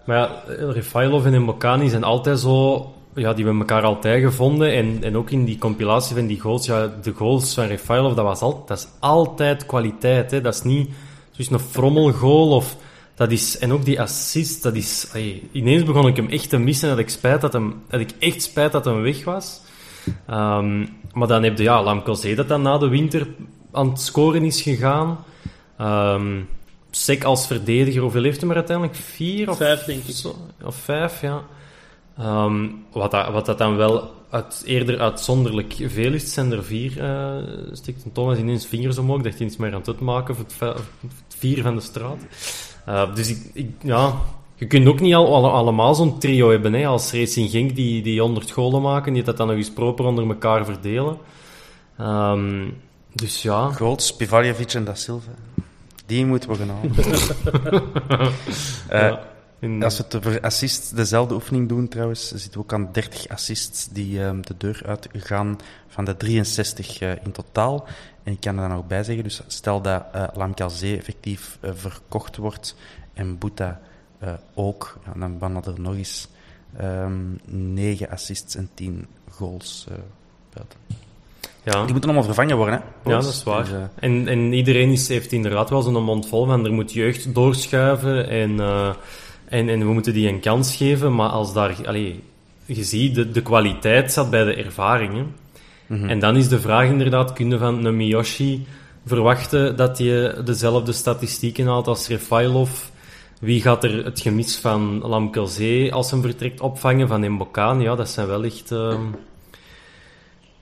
maar 0.04 0.16
ja, 0.16 0.42
Refailov 0.70 1.24
en 1.24 1.42
Mbokani 1.42 1.88
zijn 1.88 2.04
altijd 2.04 2.38
zo... 2.40 2.92
Ja, 3.14 3.32
die 3.32 3.44
hebben 3.44 3.62
elkaar 3.62 3.82
altijd 3.82 4.22
gevonden. 4.22 4.72
En, 4.72 4.98
en 5.02 5.16
ook 5.16 5.30
in 5.30 5.44
die 5.44 5.58
compilatie 5.58 6.16
van 6.16 6.26
die 6.26 6.40
goals... 6.40 6.66
Ja, 6.66 6.92
de 7.02 7.12
goals 7.12 7.54
van 7.54 7.66
Refailov, 7.66 8.14
dat, 8.14 8.24
was 8.24 8.40
al, 8.40 8.62
dat 8.66 8.78
is 8.78 8.86
altijd 8.98 9.66
kwaliteit. 9.66 10.30
Hè. 10.30 10.40
Dat 10.40 10.54
is 10.54 10.62
niet 10.62 10.90
een 11.36 11.58
frommelgoal 11.58 12.50
of... 12.50 12.76
Dat 13.14 13.30
is, 13.30 13.58
en 13.58 13.72
ook 13.72 13.84
die 13.84 14.00
assist, 14.00 14.62
dat 14.62 14.74
is... 14.74 15.10
Ay, 15.14 15.42
ineens 15.52 15.82
begon 15.82 16.06
ik 16.06 16.16
hem 16.16 16.28
echt 16.28 16.48
te 16.48 16.58
missen. 16.58 16.88
Dat 16.88 16.98
ik, 16.98 17.08
spijt 17.08 17.40
dat, 17.40 17.52
hem, 17.52 17.82
dat 17.88 18.00
ik 18.00 18.10
echt 18.18 18.42
spijt 18.42 18.72
dat 18.72 18.84
hem 18.84 19.02
weg 19.02 19.24
was. 19.24 19.60
Um, 20.30 20.88
maar 21.12 21.28
dan 21.28 21.42
heb 21.42 21.56
je 21.58 21.62
ja, 21.62 21.82
Lamco 21.82 22.16
dat 22.34 22.48
dan 22.48 22.62
na 22.62 22.78
de 22.78 22.88
winter 22.88 23.26
aan 23.72 23.88
het 23.88 24.00
scoren 24.00 24.44
is 24.44 24.62
gegaan. 24.62 25.24
Um, 25.80 26.48
Sek 26.90 27.24
als 27.24 27.46
verdediger, 27.46 28.02
hoeveel 28.02 28.22
heeft 28.22 28.38
hij 28.38 28.46
maar 28.46 28.56
uiteindelijk? 28.56 28.96
Vier 28.96 29.50
of 29.50 29.56
vijf, 29.56 29.84
denk 29.84 30.04
ik. 30.04 30.14
Zo, 30.14 30.36
of 30.62 30.74
vijf, 30.74 31.20
ja. 31.20 31.42
Um, 32.20 32.84
wat, 32.92 33.10
dat, 33.10 33.32
wat 33.32 33.46
dat 33.46 33.58
dan 33.58 33.76
wel 33.76 34.10
uit, 34.30 34.62
eerder 34.64 35.00
uitzonderlijk 35.00 35.74
veel 35.86 36.12
is, 36.12 36.32
zijn 36.32 36.52
er 36.52 36.64
vier. 36.64 36.96
Uh, 36.98 37.72
stikt 37.72 38.04
een 38.04 38.12
Thomas 38.12 38.38
ineens 38.38 38.66
vingers 38.66 38.98
omhoog, 38.98 39.22
dat 39.22 39.38
hij 39.38 39.46
iets 39.46 39.56
meer 39.56 39.74
aan 39.74 39.82
het 39.84 40.00
maken 40.00 40.34
voor 40.36 40.44
het, 40.58 40.82
vier 41.28 41.62
van 41.62 41.74
de 41.74 41.80
straat. 41.80 42.18
Uh, 42.88 43.14
dus 43.14 43.28
ik, 43.28 43.50
ik, 43.52 43.70
ja, 43.82 44.14
je 44.54 44.66
kunt 44.66 44.86
ook 44.86 45.00
niet 45.00 45.14
al, 45.14 45.34
al 45.34 45.50
allemaal 45.50 45.94
zo'n 45.94 46.18
trio 46.18 46.50
hebben, 46.50 46.72
hè, 46.72 46.86
als 46.86 47.12
Racing 47.12 47.50
Genk 47.50 47.76
die, 47.76 48.02
die 48.02 48.20
100 48.20 48.50
golen 48.50 48.82
maken, 48.82 49.12
die 49.12 49.22
dat 49.22 49.36
dan 49.36 49.46
nog 49.46 49.56
eens 49.56 49.72
proper 49.72 50.04
onder 50.04 50.28
elkaar 50.28 50.64
verdelen. 50.64 51.16
Um, 52.00 52.74
dus 53.12 53.42
ja. 53.42 53.72
Golds, 53.72 54.16
Pivaljevic 54.16 54.72
en 54.72 54.84
Da 54.84 54.94
Silva. 54.94 55.30
Die 56.06 56.26
moeten 56.26 56.50
we 56.50 56.56
gaan 56.56 56.70
halen. 56.70 56.92
uh, 59.12 59.16
In... 59.62 59.82
Als 59.82 59.96
we 59.96 60.02
het 60.02 60.14
over 60.14 60.40
assists 60.40 60.90
dezelfde 60.90 61.34
oefening 61.34 61.68
doen 61.68 61.88
trouwens, 61.88 62.28
zitten 62.28 62.52
we 62.52 62.58
ook 62.58 62.72
aan 62.72 62.88
30 62.92 63.28
assists 63.28 63.88
die 63.88 64.20
um, 64.20 64.46
de 64.46 64.54
deur 64.56 64.82
uitgaan 64.86 65.58
van 65.88 66.04
de 66.04 66.16
63 66.16 67.00
uh, 67.00 67.10
in 67.24 67.32
totaal. 67.32 67.86
En 68.22 68.32
ik 68.32 68.40
kan 68.40 68.58
er 68.58 68.68
dan 68.68 68.78
ook 68.78 68.88
bij 68.88 69.04
zeggen, 69.04 69.24
dus 69.24 69.42
stel 69.46 69.80
dat 69.80 70.04
uh, 70.14 70.24
Lamkelzee 70.34 70.96
effectief 70.96 71.58
uh, 71.60 71.70
verkocht 71.74 72.36
wordt 72.36 72.76
en 73.14 73.38
Boeta 73.38 73.80
ook, 74.54 74.98
ja, 75.04 75.12
dan 75.16 75.38
bannen 75.38 75.64
er 75.64 75.80
nog 75.80 75.94
eens 75.94 76.28
um, 76.80 77.40
9 77.44 78.10
assists 78.10 78.54
en 78.54 78.70
10 78.74 79.06
goals 79.30 79.86
buiten. 80.54 80.78
Ja. 81.62 81.72
Die 81.72 81.92
moeten 81.92 82.02
allemaal 82.02 82.24
vervangen 82.24 82.56
worden, 82.56 82.74
hè? 82.74 83.10
Ja, 83.10 83.16
dat 83.20 83.32
is 83.32 83.42
waar. 83.42 83.64
Dus, 83.64 83.72
en, 83.94 84.28
en 84.28 84.52
iedereen 84.52 84.90
is, 84.90 85.08
heeft 85.08 85.32
inderdaad 85.32 85.70
wel 85.70 85.82
zo'n 85.82 86.02
mond 86.02 86.28
vol 86.28 86.46
van 86.46 86.64
er 86.64 86.72
moet 86.72 86.92
jeugd 86.92 87.34
doorschuiven 87.34 88.28
en 88.28 88.60
en, 89.52 89.68
en 89.68 89.78
we 89.78 89.92
moeten 89.92 90.12
die 90.12 90.28
een 90.28 90.40
kans 90.40 90.76
geven, 90.76 91.14
maar 91.14 91.28
als 91.28 91.52
daar... 91.52 91.76
Allee, 91.86 92.22
je 92.66 92.84
ziet, 92.84 93.14
de, 93.14 93.30
de 93.30 93.42
kwaliteit 93.42 94.12
zat 94.12 94.30
bij 94.30 94.44
de 94.44 94.54
ervaringen. 94.54 95.34
Mhm. 95.86 96.08
En 96.08 96.18
dan 96.18 96.36
is 96.36 96.48
de 96.48 96.60
vraag 96.60 96.88
inderdaad, 96.88 97.32
kun 97.32 97.50
je 97.50 97.58
van 97.58 97.84
een 97.84 97.96
Miyoshi 97.96 98.66
verwachten 99.06 99.76
dat 99.76 99.98
je 99.98 100.40
dezelfde 100.44 100.92
statistieken 100.92 101.66
haalt 101.66 101.86
als 101.86 102.08
Refailov? 102.08 102.70
Wie 103.40 103.60
gaat 103.60 103.84
er 103.84 104.04
het 104.04 104.20
gemis 104.20 104.56
van 104.56 104.98
Lamkelzee 105.02 105.94
als 105.94 106.12
een 106.12 106.22
vertrekt 106.22 106.60
opvangen 106.60 107.08
van 107.08 107.30
Mbokaan? 107.32 107.80
Ja, 107.80 107.94
dat 107.94 108.10
zijn 108.10 108.26
wel 108.26 108.44
echt... 108.44 108.70
Uh, 108.70 108.98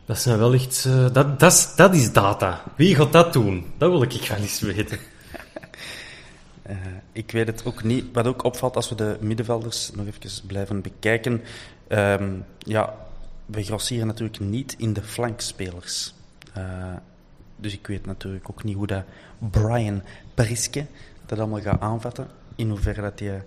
dat 0.07 0.19
zijn 0.19 0.39
wel 0.39 0.53
echt... 0.53 0.85
Uh, 0.89 1.07
dat, 1.13 1.41
dat, 1.41 1.53
is, 1.53 1.75
dat 1.77 1.95
is 1.95 2.13
data. 2.13 2.63
Wie 2.77 2.95
gaat 2.95 3.13
dat 3.13 3.33
doen? 3.33 3.65
Dat 3.79 3.91
wil 3.91 4.03
ik 4.03 4.27
wel 4.29 4.39
eens 4.39 4.61
weten. 4.61 4.99
Uh, 6.67 6.77
ik 7.13 7.31
weet 7.31 7.47
het 7.47 7.65
ook 7.65 7.83
niet. 7.83 8.05
Wat 8.13 8.27
ook 8.27 8.45
opvalt 8.45 8.77
als 8.77 8.89
we 8.89 8.95
de 8.95 9.17
middenvelders 9.21 9.91
nog 9.91 10.07
even 10.07 10.47
blijven 10.47 10.81
bekijken. 10.81 11.43
Um, 11.89 12.45
ja, 12.59 12.95
we 13.47 13.63
grossieren 13.63 14.07
natuurlijk 14.07 14.41
niet 14.41 14.75
in 14.79 14.93
de 14.93 15.03
flankspelers. 15.03 16.15
Uh, 16.59 16.65
dus 17.57 17.73
ik 17.73 17.87
weet 17.87 18.07
natuurlijk 18.07 18.51
ook 18.51 18.65
niet 18.65 18.77
hoe 18.77 18.87
dat 18.87 19.05
Brian 19.39 20.03
Priske 20.35 20.87
dat 21.27 21.39
allemaal 21.39 21.61
gaat 21.61 21.81
aanvatten. 21.81 22.29
In 22.55 22.69
hoeverre 22.69 23.01
dat 23.01 23.19
hij 23.19 23.45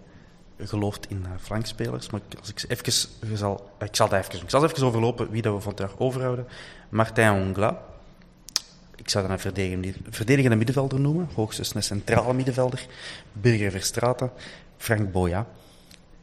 gelooft 0.57 1.09
in 1.09 1.25
flankspelers. 1.39 2.09
Maar 2.09 2.21
als 2.39 2.49
ik 2.49 2.65
even, 2.67 3.37
zal, 3.37 3.69
ik 3.79 3.95
zal 3.95 4.09
het 4.09 4.25
even 4.25 4.43
Ik 4.43 4.49
zal 4.49 4.63
even 4.63 4.85
overlopen 4.85 5.29
wie 5.29 5.41
dat 5.41 5.53
we 5.53 5.61
vandaag 5.61 5.99
overhouden. 5.99 6.47
Martin 6.89 7.31
Ongla, 7.31 7.81
ik 9.03 9.09
zou 9.09 9.23
dat 9.23 9.33
een 9.33 9.39
verdedigende, 9.39 9.93
verdedigende 10.09 10.55
middenvelder 10.55 10.99
noemen, 10.99 11.29
hoogstens 11.33 11.75
een 11.75 11.83
centrale 11.83 12.33
middenvelder. 12.33 12.85
Birger 13.33 13.71
Verstraten, 13.71 14.31
Frank 14.77 15.11
Boya, 15.11 15.47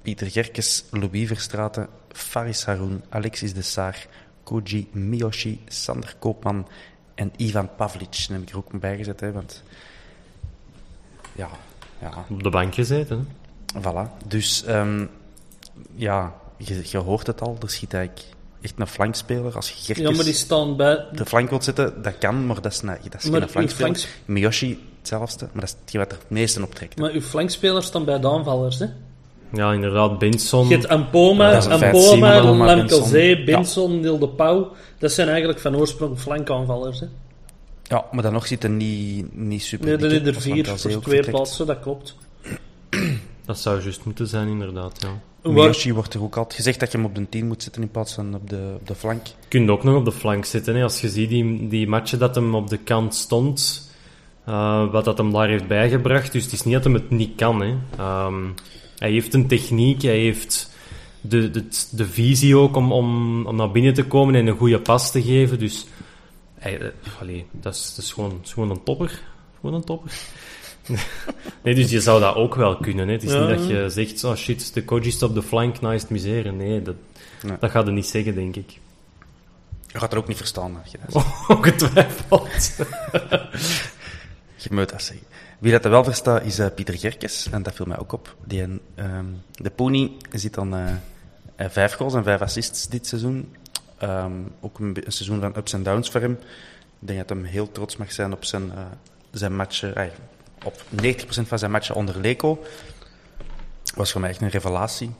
Pieter 0.02 0.30
Gerkes, 0.30 0.84
Louis 0.90 1.26
Verstraten, 1.28 1.88
Faris 2.08 2.64
Haroun, 2.64 3.02
Alexis 3.08 3.54
de 3.54 3.62
Saar, 3.62 4.06
Koji 4.44 4.88
Miyoshi, 4.92 5.60
Sander 5.68 6.14
Koopman 6.18 6.68
en 7.14 7.32
Ivan 7.36 7.74
Pavlic. 7.76 8.10
Dat 8.10 8.28
heb 8.28 8.42
ik 8.42 8.50
er 8.50 8.56
ook 8.56 8.80
bij 8.80 8.96
gezet, 8.96 9.20
hè, 9.20 9.32
want... 9.32 9.62
Ja, 11.32 11.48
ja. 12.00 12.24
Op 12.28 12.42
de 12.42 12.50
bank 12.50 12.74
gezeten, 12.74 13.28
Voilà. 13.78 14.26
Dus, 14.26 14.68
um, 14.68 15.10
ja, 15.94 16.34
je, 16.56 16.82
je, 16.90 16.98
hoort 16.98 17.26
het 17.26 17.40
al, 17.40 17.56
er 17.62 17.70
schiet 17.70 17.94
eigenlijk 17.94 18.26
echt 18.60 18.74
een 18.76 18.86
flankspeler. 18.86 19.56
Als 19.56 19.68
je 19.68 19.74
Gerkes 19.76 20.04
ja, 20.04 20.10
maar 20.10 20.24
die 20.24 20.34
staan 20.34 20.76
bij... 20.76 21.04
de 21.12 21.26
flank 21.26 21.50
wilt 21.50 21.64
zitten, 21.64 22.02
dat 22.02 22.18
kan, 22.18 22.46
maar 22.46 22.60
dat 22.60 22.72
is, 22.72 22.80
dat 22.80 22.98
is 23.02 23.28
geen 23.28 23.48
flankspeler. 23.48 23.68
Flanks... 23.68 24.08
Miyoshi, 24.24 24.78
hetzelfde, 24.98 25.48
maar 25.52 25.60
dat 25.60 25.70
is 25.70 25.76
hetgeen 25.80 26.00
wat 26.00 26.12
er 26.12 26.18
het 26.18 26.30
meeste 26.30 26.62
optrekt. 26.62 26.98
Maar 26.98 27.10
uw 27.10 27.20
flankspelers 27.20 27.86
staan 27.86 28.04
bij 28.04 28.20
de 28.20 28.28
aanvallers, 28.28 28.78
hè? 28.78 28.86
Ja, 29.52 29.72
inderdaad, 29.72 30.18
Benson. 30.18 30.68
Je 30.68 30.74
hebt 30.74 30.88
Ampoma, 30.88 31.50
ja, 31.50 31.58
Ampoma, 31.58 32.42
Lamkelzee, 32.42 33.44
Benson, 33.44 34.02
ja. 34.02 34.12
De 34.12 34.28
Pauw. 34.28 34.72
Dat 34.98 35.12
zijn 35.12 35.28
eigenlijk 35.28 35.60
van 35.60 35.76
oorsprong 35.76 36.18
flankaanvallers, 36.18 37.00
hè? 37.00 37.06
Ja, 37.82 38.04
maar 38.12 38.22
dan 38.22 38.32
nog 38.32 38.46
zitten 38.46 38.76
niet, 38.76 39.36
niet 39.36 39.62
super 39.62 39.86
Nee, 39.86 39.96
er 39.96 40.10
zijn 40.10 40.26
er 40.26 40.40
vier 40.40 40.66
voor 40.66 41.02
twee 41.02 41.30
plaatsen, 41.30 41.66
dat 41.66 41.80
klopt. 41.80 42.16
Dat 43.44 43.58
zou 43.58 43.82
juist 43.82 44.04
moeten 44.04 44.26
zijn, 44.26 44.48
inderdaad, 44.48 45.02
ja. 45.02 45.08
Miyoshi 45.42 45.92
wordt 45.92 46.14
er 46.14 46.22
ook 46.22 46.36
altijd 46.36 46.54
gezegd 46.54 46.80
dat 46.80 46.92
je 46.92 46.98
hem 46.98 47.06
op 47.06 47.14
de 47.14 47.28
10 47.28 47.46
moet 47.46 47.62
zitten 47.62 47.82
in 47.82 47.90
plaats 47.90 48.14
van 48.14 48.34
op 48.34 48.50
de, 48.50 48.74
op 48.80 48.86
de 48.86 48.94
flank. 48.94 49.26
Je 49.26 49.32
kunt 49.48 49.70
ook 49.70 49.84
nog 49.84 49.96
op 49.96 50.04
de 50.04 50.12
flank 50.12 50.44
zitten. 50.44 50.74
Hè. 50.74 50.82
Als 50.82 51.00
je 51.00 51.08
ziet 51.08 51.28
die, 51.28 51.68
die 51.68 51.88
matchen 51.88 52.18
dat 52.18 52.34
hem 52.34 52.54
op 52.54 52.68
de 52.68 52.76
kant 52.76 53.14
stond, 53.14 53.88
uh, 54.48 54.90
wat 54.92 55.04
dat 55.04 55.18
hem 55.18 55.32
daar 55.32 55.48
heeft 55.48 55.66
bijgebracht. 55.66 56.32
Dus 56.32 56.44
het 56.44 56.52
is 56.52 56.64
niet 56.64 56.74
dat 56.74 56.84
hem 56.84 56.94
het 56.94 57.10
niet 57.10 57.36
kan. 57.36 57.60
Hè. 57.60 57.76
Um, 58.26 58.54
hij 58.98 59.10
heeft 59.10 59.34
een 59.34 59.46
techniek, 59.46 60.02
hij 60.02 60.18
heeft 60.18 60.70
de, 61.20 61.50
de, 61.50 61.64
de 61.90 62.06
visie 62.06 62.56
ook 62.56 62.76
om, 62.76 62.92
om, 62.92 63.46
om 63.46 63.56
naar 63.56 63.70
binnen 63.70 63.94
te 63.94 64.06
komen 64.06 64.34
en 64.34 64.46
een 64.46 64.56
goede 64.56 64.80
pas 64.80 65.10
te 65.10 65.22
geven. 65.22 65.58
Dus 65.58 65.86
hij, 66.54 66.80
uh, 66.80 66.88
allee, 67.20 67.46
dat, 67.50 67.74
is, 67.74 67.94
dat 67.96 68.04
is 68.04 68.12
gewoon, 68.12 68.38
is 68.42 68.52
gewoon 68.52 68.70
een 68.70 68.82
topper. 68.82 69.22
Gewoon 69.60 69.76
een 69.76 69.84
topper. 69.84 70.12
nee, 71.64 71.74
dus 71.74 71.90
je 71.90 72.00
zou 72.00 72.20
dat 72.20 72.34
ook 72.34 72.54
wel 72.54 72.76
kunnen. 72.76 73.06
Hè. 73.06 73.12
Het 73.12 73.22
is 73.22 73.32
niet 73.32 73.48
dat 73.48 73.68
je 73.68 73.88
zegt, 73.88 74.24
oh 74.24 74.34
shit, 74.34 74.74
de 74.74 74.84
coach 74.84 75.04
is 75.04 75.22
op 75.22 75.34
de 75.34 75.42
flank, 75.42 75.80
nou 75.80 75.94
is 75.94 76.02
het 76.02 76.10
miseren. 76.10 76.56
Nee, 76.56 76.82
dat, 76.82 76.94
nee. 77.42 77.56
dat 77.60 77.70
gaat 77.70 77.86
er 77.86 77.92
niet 77.92 78.06
zeggen, 78.06 78.34
denk 78.34 78.56
ik. 78.56 78.78
Je 79.86 79.98
gaat 79.98 80.12
er 80.12 80.18
ook 80.18 80.28
niet 80.28 80.36
verstaan. 80.36 80.82
Je 80.90 80.98
dat 81.08 81.24
Ongetwijfeld. 81.56 82.76
je 84.62 84.68
moet 84.70 84.90
dat 84.90 85.02
zeggen. 85.02 85.26
Wie 85.58 85.72
dat 85.72 85.84
wel 85.84 86.04
verstaat, 86.04 86.44
is 86.44 86.58
uh, 86.58 86.66
Pieter 86.74 86.98
Gerkes. 86.98 87.48
En 87.50 87.62
dat 87.62 87.74
viel 87.74 87.86
mij 87.86 87.98
ook 87.98 88.12
op. 88.12 88.36
Die, 88.44 88.62
um, 88.62 88.80
de 89.52 89.70
Pony 89.70 90.12
zit 90.32 90.54
dan 90.54 90.74
uh, 90.74 90.90
vijf 91.56 91.94
goals 91.94 92.14
en 92.14 92.24
vijf 92.24 92.40
assists 92.40 92.88
dit 92.88 93.06
seizoen. 93.06 93.54
Um, 94.02 94.52
ook 94.60 94.78
een, 94.78 94.96
een, 95.04 95.12
seizoen 95.12 95.40
van 95.40 95.56
ups 95.56 95.72
en 95.72 95.82
downs 95.82 96.10
voor 96.10 96.20
hem. 96.20 96.32
Ik 97.00 97.08
denk 97.08 97.28
dat 97.28 97.38
hij 97.38 97.48
heel 97.48 97.72
trots 97.72 97.96
mag 97.96 98.12
zijn 98.12 98.32
op 98.32 98.44
zijn, 98.44 98.64
uh, 98.64 98.84
zijn 99.30 99.56
matchen 99.56 99.94
op 100.64 100.82
90% 101.02 101.24
van 101.24 101.58
zijn 101.58 101.70
matchen 101.70 101.94
onder 101.94 102.20
Leco. 102.20 102.64
Was 103.94 104.12
voor 104.12 104.20
mij 104.20 104.30
echt 104.30 104.40
een 104.40 104.48
revelatie. 104.48 105.10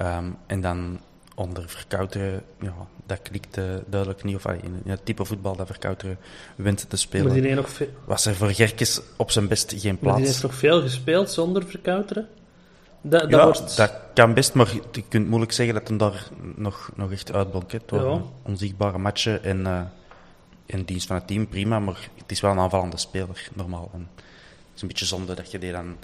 Um, 0.00 0.36
en 0.46 0.60
dan 0.60 1.00
onder 1.34 1.68
Verkouteren, 1.68 2.42
ja, 2.60 2.74
dat 3.06 3.22
klikte 3.22 3.84
duidelijk 3.86 4.24
niet. 4.24 4.36
Of 4.36 4.44
in, 4.46 4.82
het 4.86 5.04
type 5.04 5.24
voetbal 5.24 5.56
dat 5.56 5.66
Verkouteren 5.66 6.18
wint 6.56 6.90
te 6.90 6.96
spelen. 6.96 7.54
Nog. 7.54 7.80
Was 8.04 8.26
er 8.26 8.34
voor 8.34 8.48
Gerkes 8.48 9.00
op 9.16 9.30
zijn 9.30 9.48
best 9.48 9.74
geen 9.76 9.98
plaats. 9.98 10.16
Die 10.16 10.26
heeft 10.26 10.42
nog 10.42 10.54
veel 10.54 10.80
gespeeld 10.80 11.30
zonder 11.30 11.66
Verkouteren? 11.66 12.28
Dat, 13.00 13.20
dat, 13.20 13.30
ja, 13.30 13.44
wordt... 13.44 13.76
dat 13.76 13.92
kan 14.14 14.34
best, 14.34 14.54
maar 14.54 14.72
je 14.92 15.02
kunt 15.08 15.28
moeilijk 15.28 15.52
zeggen 15.52 15.74
dat 15.74 15.88
hem 15.88 15.98
daar 15.98 16.28
nog, 16.54 16.90
nog 16.94 17.12
echt 17.12 17.32
uitblonk. 17.32 17.70
Door 17.86 18.22
onzichtbare 18.42 18.98
matchen 18.98 19.44
en, 19.44 19.60
uh, 19.60 19.80
en 20.66 20.84
dienst 20.84 21.06
van 21.06 21.16
het 21.16 21.26
team, 21.26 21.48
prima. 21.48 21.78
Maar 21.78 22.08
het 22.16 22.30
is 22.30 22.40
wel 22.40 22.50
een 22.50 22.58
aanvallende 22.58 22.98
speler, 22.98 23.48
normaal. 23.54 23.90
En, 23.92 24.08
is 24.78 24.84
een 24.84 24.88
beetje 24.88 25.16
zonde 25.16 25.34
dat 25.34 25.50
je 25.50 25.58
die 25.58 25.72
dan 25.72 25.96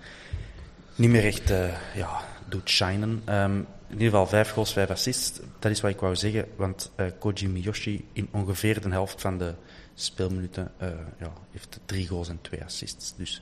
niet 0.95 1.11
meer 1.11 1.25
echt 1.25 1.51
uh, 1.51 1.97
ja, 1.97 2.21
doet 2.49 2.69
shinen. 2.69 3.23
Um, 3.29 3.67
in 3.89 3.93
ieder 4.01 4.09
geval 4.09 4.27
vijf 4.27 4.51
goals, 4.51 4.73
vijf 4.73 4.91
assists. 4.91 5.41
Dat 5.59 5.71
is 5.71 5.81
wat 5.81 5.91
ik 5.91 6.01
wou 6.01 6.17
zeggen, 6.17 6.47
want 6.57 6.91
uh, 6.97 7.07
Koji 7.19 7.49
Miyoshi 7.49 8.05
in 8.13 8.29
ongeveer 8.31 8.81
de 8.81 8.89
helft 8.89 9.21
van 9.21 9.39
de 9.39 9.55
speelminuten 9.95 10.73
uh, 10.83 10.89
ja, 11.21 11.33
heeft 11.51 11.81
drie 11.85 12.09
goals 12.09 12.29
en 12.29 12.39
twee 12.41 12.65
assists. 12.65 13.15
Dus 13.17 13.41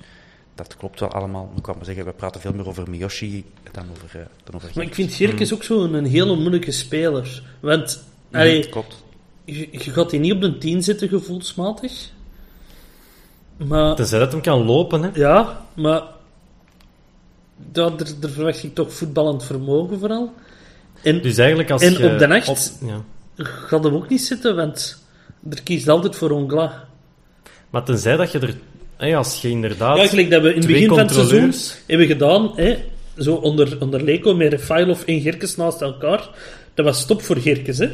dat 0.54 0.76
klopt 0.76 1.00
wel 1.00 1.12
allemaal. 1.12 1.52
Ik 1.56 1.62
kan 1.62 1.76
maar 1.76 1.84
zeggen, 1.84 2.04
we 2.04 2.12
praten 2.12 2.40
veel 2.40 2.52
meer 2.52 2.68
over 2.68 2.90
Miyoshi 2.90 3.44
dan 3.70 3.86
over, 3.90 4.20
uh, 4.20 4.22
dan 4.44 4.54
over 4.54 4.70
Maar 4.74 4.84
ik 4.84 4.94
vind 4.94 5.14
Gerkes 5.14 5.50
mm. 5.50 5.56
ook 5.56 5.62
zo'n 5.62 5.94
een 5.94 6.06
hele 6.06 6.36
moeilijke 6.36 6.72
speler. 6.72 7.42
Want, 7.60 8.04
mm, 8.28 8.38
allee, 8.38 8.68
klopt. 8.68 9.04
Je, 9.44 9.68
je 9.70 9.90
gaat 9.90 10.10
hij 10.10 10.20
niet 10.20 10.32
op 10.32 10.40
de 10.40 10.58
tien 10.58 10.82
zitten 10.82 11.08
gevoelsmatig. 11.08 12.10
Maar, 13.68 13.94
Tenzij 13.94 14.18
dat 14.18 14.32
hem 14.32 14.40
kan 14.40 14.64
lopen, 14.64 15.02
hè? 15.02 15.10
Ja, 15.14 15.62
maar 15.74 16.02
daar, 17.56 17.90
daar, 18.20 18.30
verwacht 18.30 18.62
ik 18.62 18.74
toch 18.74 18.92
voetballend 18.92 19.44
vermogen 19.44 19.98
vooral. 19.98 20.32
En, 21.02 21.22
dus 21.22 21.38
eigenlijk 21.38 21.70
als 21.70 21.82
en 21.82 22.12
op 22.12 22.18
de 22.18 22.26
nacht 22.26 22.78
ja. 22.86 23.00
gaat 23.44 23.84
hem 23.84 23.94
ook 23.94 24.08
niet 24.08 24.22
zitten, 24.22 24.56
want 24.56 25.04
er 25.50 25.62
kiest 25.62 25.88
altijd 25.88 26.16
voor 26.16 26.30
Ongla. 26.30 26.88
Maar 27.70 27.82
tenzij 27.82 28.16
dat 28.16 28.32
je 28.32 28.38
er... 28.38 28.56
Hè, 28.96 29.16
als 29.16 29.42
je 29.42 29.48
inderdaad... 29.48 29.96
Ja, 29.96 30.06
gelijk 30.06 30.30
dat 30.30 30.42
we 30.42 30.48
in 30.48 30.58
het 30.58 30.66
begin 30.66 30.88
van 30.88 30.98
het 30.98 31.12
seizoen 31.12 31.54
hebben 31.86 32.06
gedaan, 32.06 32.52
hè, 32.56 32.84
zo 33.18 33.34
onder, 33.34 33.76
onder 33.80 34.02
Leko 34.02 34.34
met 34.34 34.52
Refailov 34.52 35.02
en 35.02 35.20
Gerkes 35.20 35.56
naast 35.56 35.80
elkaar. 35.80 36.28
Dat 36.74 36.84
was 36.84 37.00
stop 37.00 37.22
voor 37.22 37.36
Gerkes, 37.36 37.78
hè. 37.78 37.88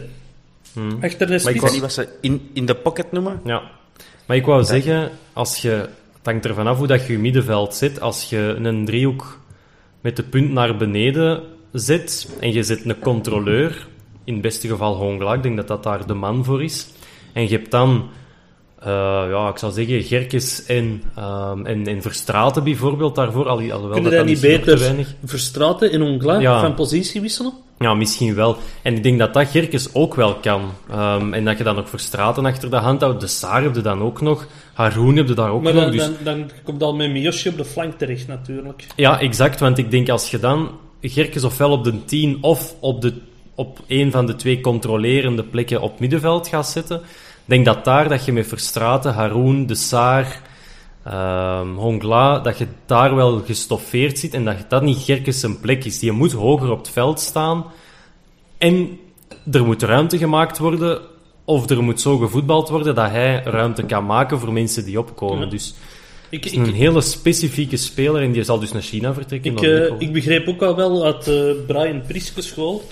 Hmm. 0.73 0.99
Achter 1.03 1.27
de 1.27 1.41
Maar 1.43 1.55
ik 1.55 1.61
wou 1.61 1.73
niet 1.73 1.81
wat 1.81 1.93
ze 1.93 2.09
in, 2.21 2.51
in 2.53 2.67
de 2.67 2.75
pocket 2.75 3.13
noemen. 3.13 3.41
Ja. 3.45 3.63
Maar 4.27 4.37
ik 4.37 4.47
wou 4.47 4.65
zeggen, 4.65 5.11
als 5.33 5.57
je, 5.57 5.71
het 5.71 6.25
hangt 6.25 6.45
ervan 6.45 6.67
af 6.67 6.79
hoe 6.79 6.87
dat 6.87 7.07
je 7.07 7.13
je 7.13 7.19
middenveld 7.19 7.75
zit. 7.75 8.01
Als 8.01 8.31
je 8.31 8.57
een 8.63 8.85
driehoek 8.85 9.41
met 10.01 10.17
de 10.17 10.23
punt 10.23 10.51
naar 10.51 10.77
beneden 10.77 11.43
zet 11.73 12.37
en 12.41 12.53
je 12.53 12.63
zet 12.63 12.85
een 12.85 12.99
controleur, 12.99 13.87
in 14.25 14.33
het 14.33 14.43
beste 14.43 14.69
geval 14.69 14.97
Hongla, 14.97 15.35
ik 15.35 15.43
denk 15.43 15.57
dat 15.57 15.69
dat 15.69 15.83
daar 15.83 16.07
de 16.07 16.15
man 16.15 16.45
voor 16.45 16.63
is. 16.63 16.89
En 17.33 17.43
je 17.43 17.49
hebt 17.49 17.71
dan 17.71 18.09
ja, 18.85 19.49
ik 19.49 19.59
zou 19.59 19.73
zeggen 19.73 20.03
Gerkes 20.03 20.65
en, 20.67 21.03
um, 21.19 21.67
en, 21.67 21.87
en 21.87 22.03
Verstraten 22.03 22.65
bijvoorbeeld 22.65 23.15
daarvoor. 23.15 23.49
Al, 23.49 23.59
alhoewel 23.59 23.91
Kunnen 23.91 24.13
dat, 24.13 24.25
niet 24.25 24.41
beter 24.41 25.07
Verstraten 25.25 25.93
en 25.93 26.03
Ongla 26.03 26.61
van 26.61 26.75
positie 26.75 27.21
wisselen? 27.21 27.53
Ja, 27.79 27.95
misschien 27.95 28.35
wel. 28.35 28.57
En 28.83 28.97
ik 28.97 29.03
denk 29.03 29.19
dat 29.19 29.35
dat 29.35 29.49
Gerkes 29.49 29.95
ook 29.95 30.15
wel 30.15 30.35
kan. 30.35 30.73
Um, 30.91 31.35
en 31.35 31.45
dat 31.45 31.59
je 31.59 31.65
dan 31.65 31.75
nog 31.75 31.89
Verstraten 31.89 32.47
achter 32.47 32.71
de 32.71 32.77
hand 32.77 33.01
houdt. 33.01 33.21
De 33.21 33.27
Saar 33.27 33.63
heb 33.63 33.75
je 33.75 33.81
dan 33.81 34.03
ook 34.03 34.21
nog. 34.21 34.47
Haroon 34.73 35.17
heb 35.17 35.29
je 35.29 35.35
daar 35.35 35.51
ook 35.51 35.63
maar 35.63 35.75
nog. 35.75 35.83
Dan, 35.83 35.93
dus... 35.93 36.03
dan, 36.03 36.15
dan 36.23 36.51
komt 36.65 36.83
al 36.83 36.95
met 36.95 37.11
Miyoshi 37.11 37.49
op 37.49 37.57
de 37.57 37.65
flank 37.65 37.99
terecht 37.99 38.27
natuurlijk. 38.27 38.87
Ja, 38.97 39.21
exact. 39.21 39.61
Want 39.61 39.79
ik 39.79 39.91
denk 39.91 40.09
als 40.09 40.31
je 40.31 40.39
dan 40.39 40.71
Gerkes 41.01 41.45
ofwel 41.45 41.71
op 41.71 41.85
de 41.85 42.05
10 42.05 42.39
of 42.41 42.75
op, 42.81 43.03
de, 43.03 43.13
op 43.55 43.79
een 43.87 44.11
van 44.11 44.27
de 44.27 44.37
twee 44.37 44.61
controlerende 44.61 45.45
plekken 45.45 45.81
op 45.81 46.01
middenveld 46.01 46.49
gaat 46.49 46.69
zetten, 46.69 47.01
denk 47.49 47.65
dat 47.65 47.85
daar 47.85 48.09
dat 48.09 48.25
je 48.25 48.33
met 48.33 48.47
Verstraten, 48.47 49.15
Haroon, 49.15 49.67
De 49.67 49.75
Saar, 49.75 50.43
um, 51.07 51.77
Hongla, 51.77 52.39
dat 52.39 52.59
je 52.59 52.67
daar 52.87 53.15
wel 53.15 53.43
gestoffeerd 53.47 54.19
zit 54.19 54.35
en 54.35 54.45
dat 54.45 54.57
dat 54.69 54.83
niet 54.83 54.99
Gerkes 54.99 55.41
zijn 55.41 55.61
plek 55.61 55.85
is. 55.85 55.99
Die 55.99 56.13
moet 56.13 56.33
hoger 56.33 56.71
op 56.71 56.79
het 56.79 56.91
veld 56.91 57.21
staan 57.21 57.65
en 58.59 58.99
er 59.53 59.65
moet 59.65 59.83
ruimte 59.83 60.19
gemaakt 60.19 60.59
worden 60.59 61.01
of 61.45 61.71
er 61.71 61.83
moet 61.83 62.01
zo 62.01 62.17
gevoetbald 62.17 62.69
worden 62.69 62.95
dat 62.95 63.11
hij 63.11 63.43
ruimte 63.45 63.83
kan 63.83 64.07
maken 64.07 64.39
voor 64.39 64.53
mensen 64.53 64.85
die 64.85 64.99
opkomen. 64.99 65.51
Dus 65.51 65.75
ik, 66.29 66.45
is 66.45 66.53
een 66.53 66.73
hele 66.73 67.01
specifieke 67.01 67.77
speler 67.77 68.23
en 68.23 68.33
die 68.33 68.43
zal 68.43 68.59
dus 68.59 68.73
naar 68.73 68.83
China 68.83 69.15
vertrekken. 69.15 69.53
Ik, 69.53 69.63
uh, 69.63 69.93
ik 69.99 70.13
begreep 70.13 70.49
ook 70.49 70.63
al 70.63 70.77
wel 70.77 71.05
uit 71.05 71.29
uh, 71.29 71.51
Brian 71.67 72.03
Priske 72.07 72.43
school 72.43 72.85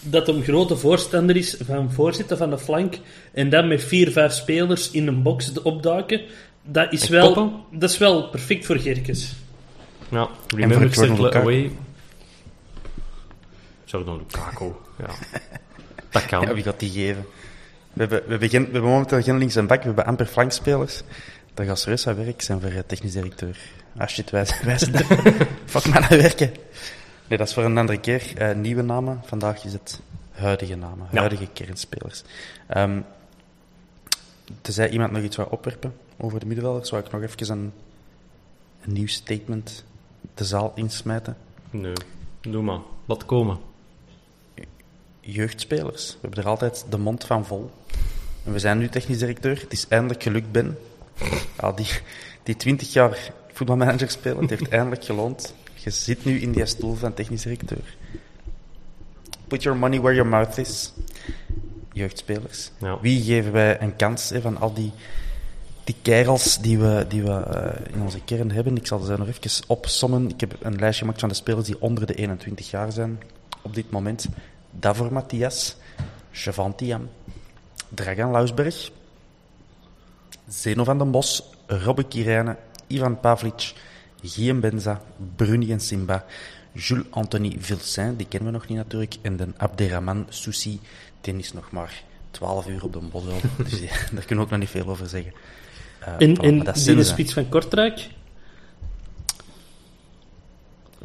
dat 0.00 0.26
hem 0.26 0.42
grote 0.42 0.76
voorstander 0.76 1.36
is 1.36 1.56
van 1.64 1.92
voorzitten 1.92 2.36
van 2.36 2.50
de 2.50 2.58
flank 2.58 2.98
en 3.32 3.50
dan 3.50 3.68
met 3.68 3.84
vier, 3.84 4.12
vijf 4.12 4.32
spelers 4.32 4.90
in 4.90 5.06
een 5.06 5.22
box 5.22 5.62
opduiken. 5.62 6.20
Dat 6.62 6.92
is, 6.92 7.08
wel, 7.08 7.64
dat 7.70 7.90
is 7.90 7.98
wel 7.98 8.28
perfect 8.28 8.66
voor 8.66 8.76
Gerkes. 8.76 9.32
Ja, 10.08 10.28
remember 10.56 10.94
circle 10.94 11.32
away. 11.32 11.70
Jordan 13.84 14.16
Lukaku, 14.16 14.72
ja. 14.98 15.08
Dat 16.10 16.26
kan. 16.26 16.40
Ja, 16.40 16.54
wie 16.54 16.62
gaat 16.62 16.80
die 16.80 16.90
geven? 16.90 17.26
We 17.92 18.00
hebben, 18.00 18.22
we, 18.24 18.30
hebben 18.30 18.48
geen, 18.48 18.64
we 18.64 18.72
hebben 18.72 18.90
momenteel 18.90 19.22
geen 19.22 19.38
links 19.38 19.56
en 19.56 19.66
bak, 19.66 19.78
we 19.78 19.86
hebben 19.86 20.06
amper 20.06 20.26
flankspelers. 20.26 21.02
Dan 21.54 21.66
gaat 21.66 21.78
serieus 21.78 22.06
aan 22.06 22.16
werk 22.16 22.42
zijn 22.42 22.60
voor 22.60 22.86
technisch 22.86 23.12
directeur. 23.12 23.56
Ah 23.96 24.08
shit, 24.08 24.30
wij, 24.30 24.46
wij 24.64 24.78
zijn 24.78 24.94
Fuck 25.64 25.86
maar 25.86 26.00
naar 26.00 26.08
werken. 26.08 26.52
Nee, 27.28 27.38
dat 27.38 27.48
is 27.48 27.54
voor 27.54 27.64
een 27.64 27.78
andere 27.78 28.00
keer. 28.00 28.32
Uh, 28.38 28.56
nieuwe 28.56 28.82
namen. 28.82 29.20
Vandaag 29.24 29.64
is 29.64 29.72
het 29.72 30.00
huidige 30.30 30.76
namen, 30.76 31.06
huidige 31.10 31.46
kernspelers. 31.46 32.22
Um, 32.76 33.04
tenzij 34.60 34.88
iemand 34.90 35.12
nog 35.12 35.22
iets 35.22 35.36
wil 35.36 35.46
opwerpen 35.50 35.94
over 36.16 36.40
de 36.40 36.46
middenvelders, 36.46 36.88
zou 36.88 37.02
ik 37.04 37.12
nog 37.12 37.22
even 37.22 37.50
een, 37.50 37.72
een 38.80 38.92
nieuw 38.92 39.06
statement 39.06 39.84
de 40.34 40.44
zaal 40.44 40.72
insmijten. 40.74 41.36
Nee, 41.70 41.92
doe 42.40 42.62
maar. 42.62 42.80
Laat 43.04 43.24
komen. 43.24 43.58
Jeugdspelers. 45.20 46.12
We 46.12 46.18
hebben 46.20 46.42
er 46.42 46.48
altijd 46.48 46.86
de 46.90 46.98
mond 46.98 47.24
van 47.24 47.46
vol. 47.46 47.70
En 48.44 48.52
we 48.52 48.58
zijn 48.58 48.78
nu 48.78 48.88
technisch 48.88 49.18
directeur. 49.18 49.60
Het 49.60 49.72
is 49.72 49.88
eindelijk 49.88 50.22
gelukt, 50.22 50.52
Ben. 50.52 50.78
Ja, 51.60 51.72
die, 51.72 51.88
die 52.42 52.56
20 52.56 52.92
jaar 52.92 53.32
voetbalmanager 53.52 54.10
spelen, 54.10 54.40
het 54.40 54.50
heeft 54.50 54.68
eindelijk 54.68 55.04
geloond. 55.04 55.54
Je 55.88 55.94
zit 55.94 56.24
nu 56.24 56.40
in 56.40 56.52
die 56.52 56.66
stoel 56.66 56.94
van 56.94 57.14
technisch 57.14 57.42
directeur. 57.42 57.96
Put 59.46 59.62
your 59.62 59.78
money 59.78 60.00
where 60.00 60.14
your 60.14 60.30
mouth 60.30 60.58
is. 60.58 60.92
Jeugdspelers. 61.92 62.70
Ja. 62.78 63.00
Wie 63.00 63.22
geven 63.22 63.52
wij 63.52 63.80
een 63.80 63.96
kans 63.96 64.30
hè, 64.30 64.40
van 64.40 64.58
al 64.58 64.72
die, 64.72 64.92
die 65.84 65.94
kerels 66.02 66.58
die 66.58 66.78
we, 66.78 67.04
die 67.08 67.22
we 67.22 67.28
uh, 67.30 67.94
in 67.94 68.02
onze 68.02 68.20
kern 68.20 68.50
hebben? 68.50 68.76
Ik 68.76 68.86
zal 68.86 68.98
ze 69.00 69.16
nog 69.18 69.28
even 69.28 69.64
opsommen. 69.66 70.28
Ik 70.28 70.40
heb 70.40 70.56
een 70.60 70.78
lijstje 70.78 71.00
gemaakt 71.00 71.20
van 71.20 71.28
de 71.28 71.34
spelers 71.34 71.66
die 71.66 71.80
onder 71.80 72.06
de 72.06 72.14
21 72.14 72.70
jaar 72.70 72.92
zijn 72.92 73.20
op 73.62 73.74
dit 73.74 73.90
moment. 73.90 74.28
Davor 74.70 75.12
Matthias, 75.12 75.76
Chavantiam, 76.32 77.08
Dragan 77.88 78.30
Lausberg, 78.30 78.90
Zeno 80.48 80.84
van 80.84 80.98
den 80.98 81.10
Bos, 81.10 81.50
Robbe 81.66 82.04
Kirijnen, 82.04 82.56
Ivan 82.86 83.20
Pavlic, 83.20 83.74
Guillaume 84.22 84.60
Benza, 84.60 85.00
Bruni 85.36 85.72
en 85.72 85.80
Simba, 85.80 86.24
Jules 86.72 87.04
Anthony 87.10 87.56
Vilsain, 87.58 88.16
die 88.16 88.26
kennen 88.26 88.52
we 88.52 88.58
nog 88.58 88.68
niet 88.68 88.76
natuurlijk, 88.76 89.16
en 89.22 89.36
de 89.36 89.46
Abderrahman 89.56 90.26
Soussi, 90.28 90.80
die 91.20 91.36
is 91.36 91.52
nog 91.52 91.70
maar 91.70 92.02
12 92.30 92.68
uur 92.68 92.84
op 92.84 92.92
de 92.92 92.98
bos 92.98 93.22
dus 93.56 93.80
daar 94.12 94.24
kunnen 94.24 94.36
we 94.36 94.40
ook 94.40 94.50
nog 94.50 94.58
niet 94.58 94.68
veel 94.68 94.86
over 94.86 95.06
zeggen. 95.06 95.32
Uh, 96.00 96.28
en 96.28 96.36
voilà, 96.36 96.40
en 96.40 96.74
die 96.74 96.94
de 96.94 97.04
spits 97.04 97.32
van 97.32 97.48
Kortrijk? 97.48 98.08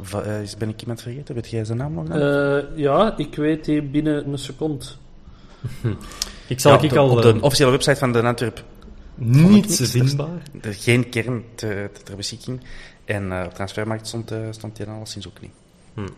Va, 0.00 0.26
uh, 0.26 0.48
ben 0.58 0.68
ik 0.68 0.80
iemand 0.80 1.02
vergeten? 1.02 1.34
Weet 1.34 1.50
jij 1.50 1.64
zijn 1.64 1.78
naam 1.78 1.94
nog? 1.94 2.08
Uh, 2.08 2.76
ja, 2.76 3.16
ik 3.16 3.34
weet 3.34 3.64
die 3.64 3.82
binnen 3.82 4.28
een 4.28 4.38
seconde. 4.38 4.84
ik 6.46 6.60
zal 6.60 6.72
ja, 6.72 6.80
ik 6.80 6.90
de, 6.90 6.98
al... 6.98 7.10
Op 7.10 7.22
de 7.22 7.40
officiële 7.40 7.70
website 7.70 7.96
van 7.96 8.12
de 8.12 8.22
Antwerp 8.22 8.64
niet 9.14 9.88
vindbaar. 9.88 10.42
Er, 10.60 10.68
er 10.68 10.74
geen 10.74 11.08
kern 11.08 11.44
te, 11.54 11.90
te, 11.92 12.02
ter 12.02 12.16
beschikking. 12.16 12.60
En 13.04 13.30
uh, 13.30 13.42
op 13.46 13.54
transfermarkt 13.54 14.06
stond, 14.06 14.32
uh, 14.32 14.38
stond 14.50 14.76
die 14.76 14.86
alleszins 14.86 15.26
ook 15.26 15.40
niet. 15.40 15.50
Hm. 15.94 16.08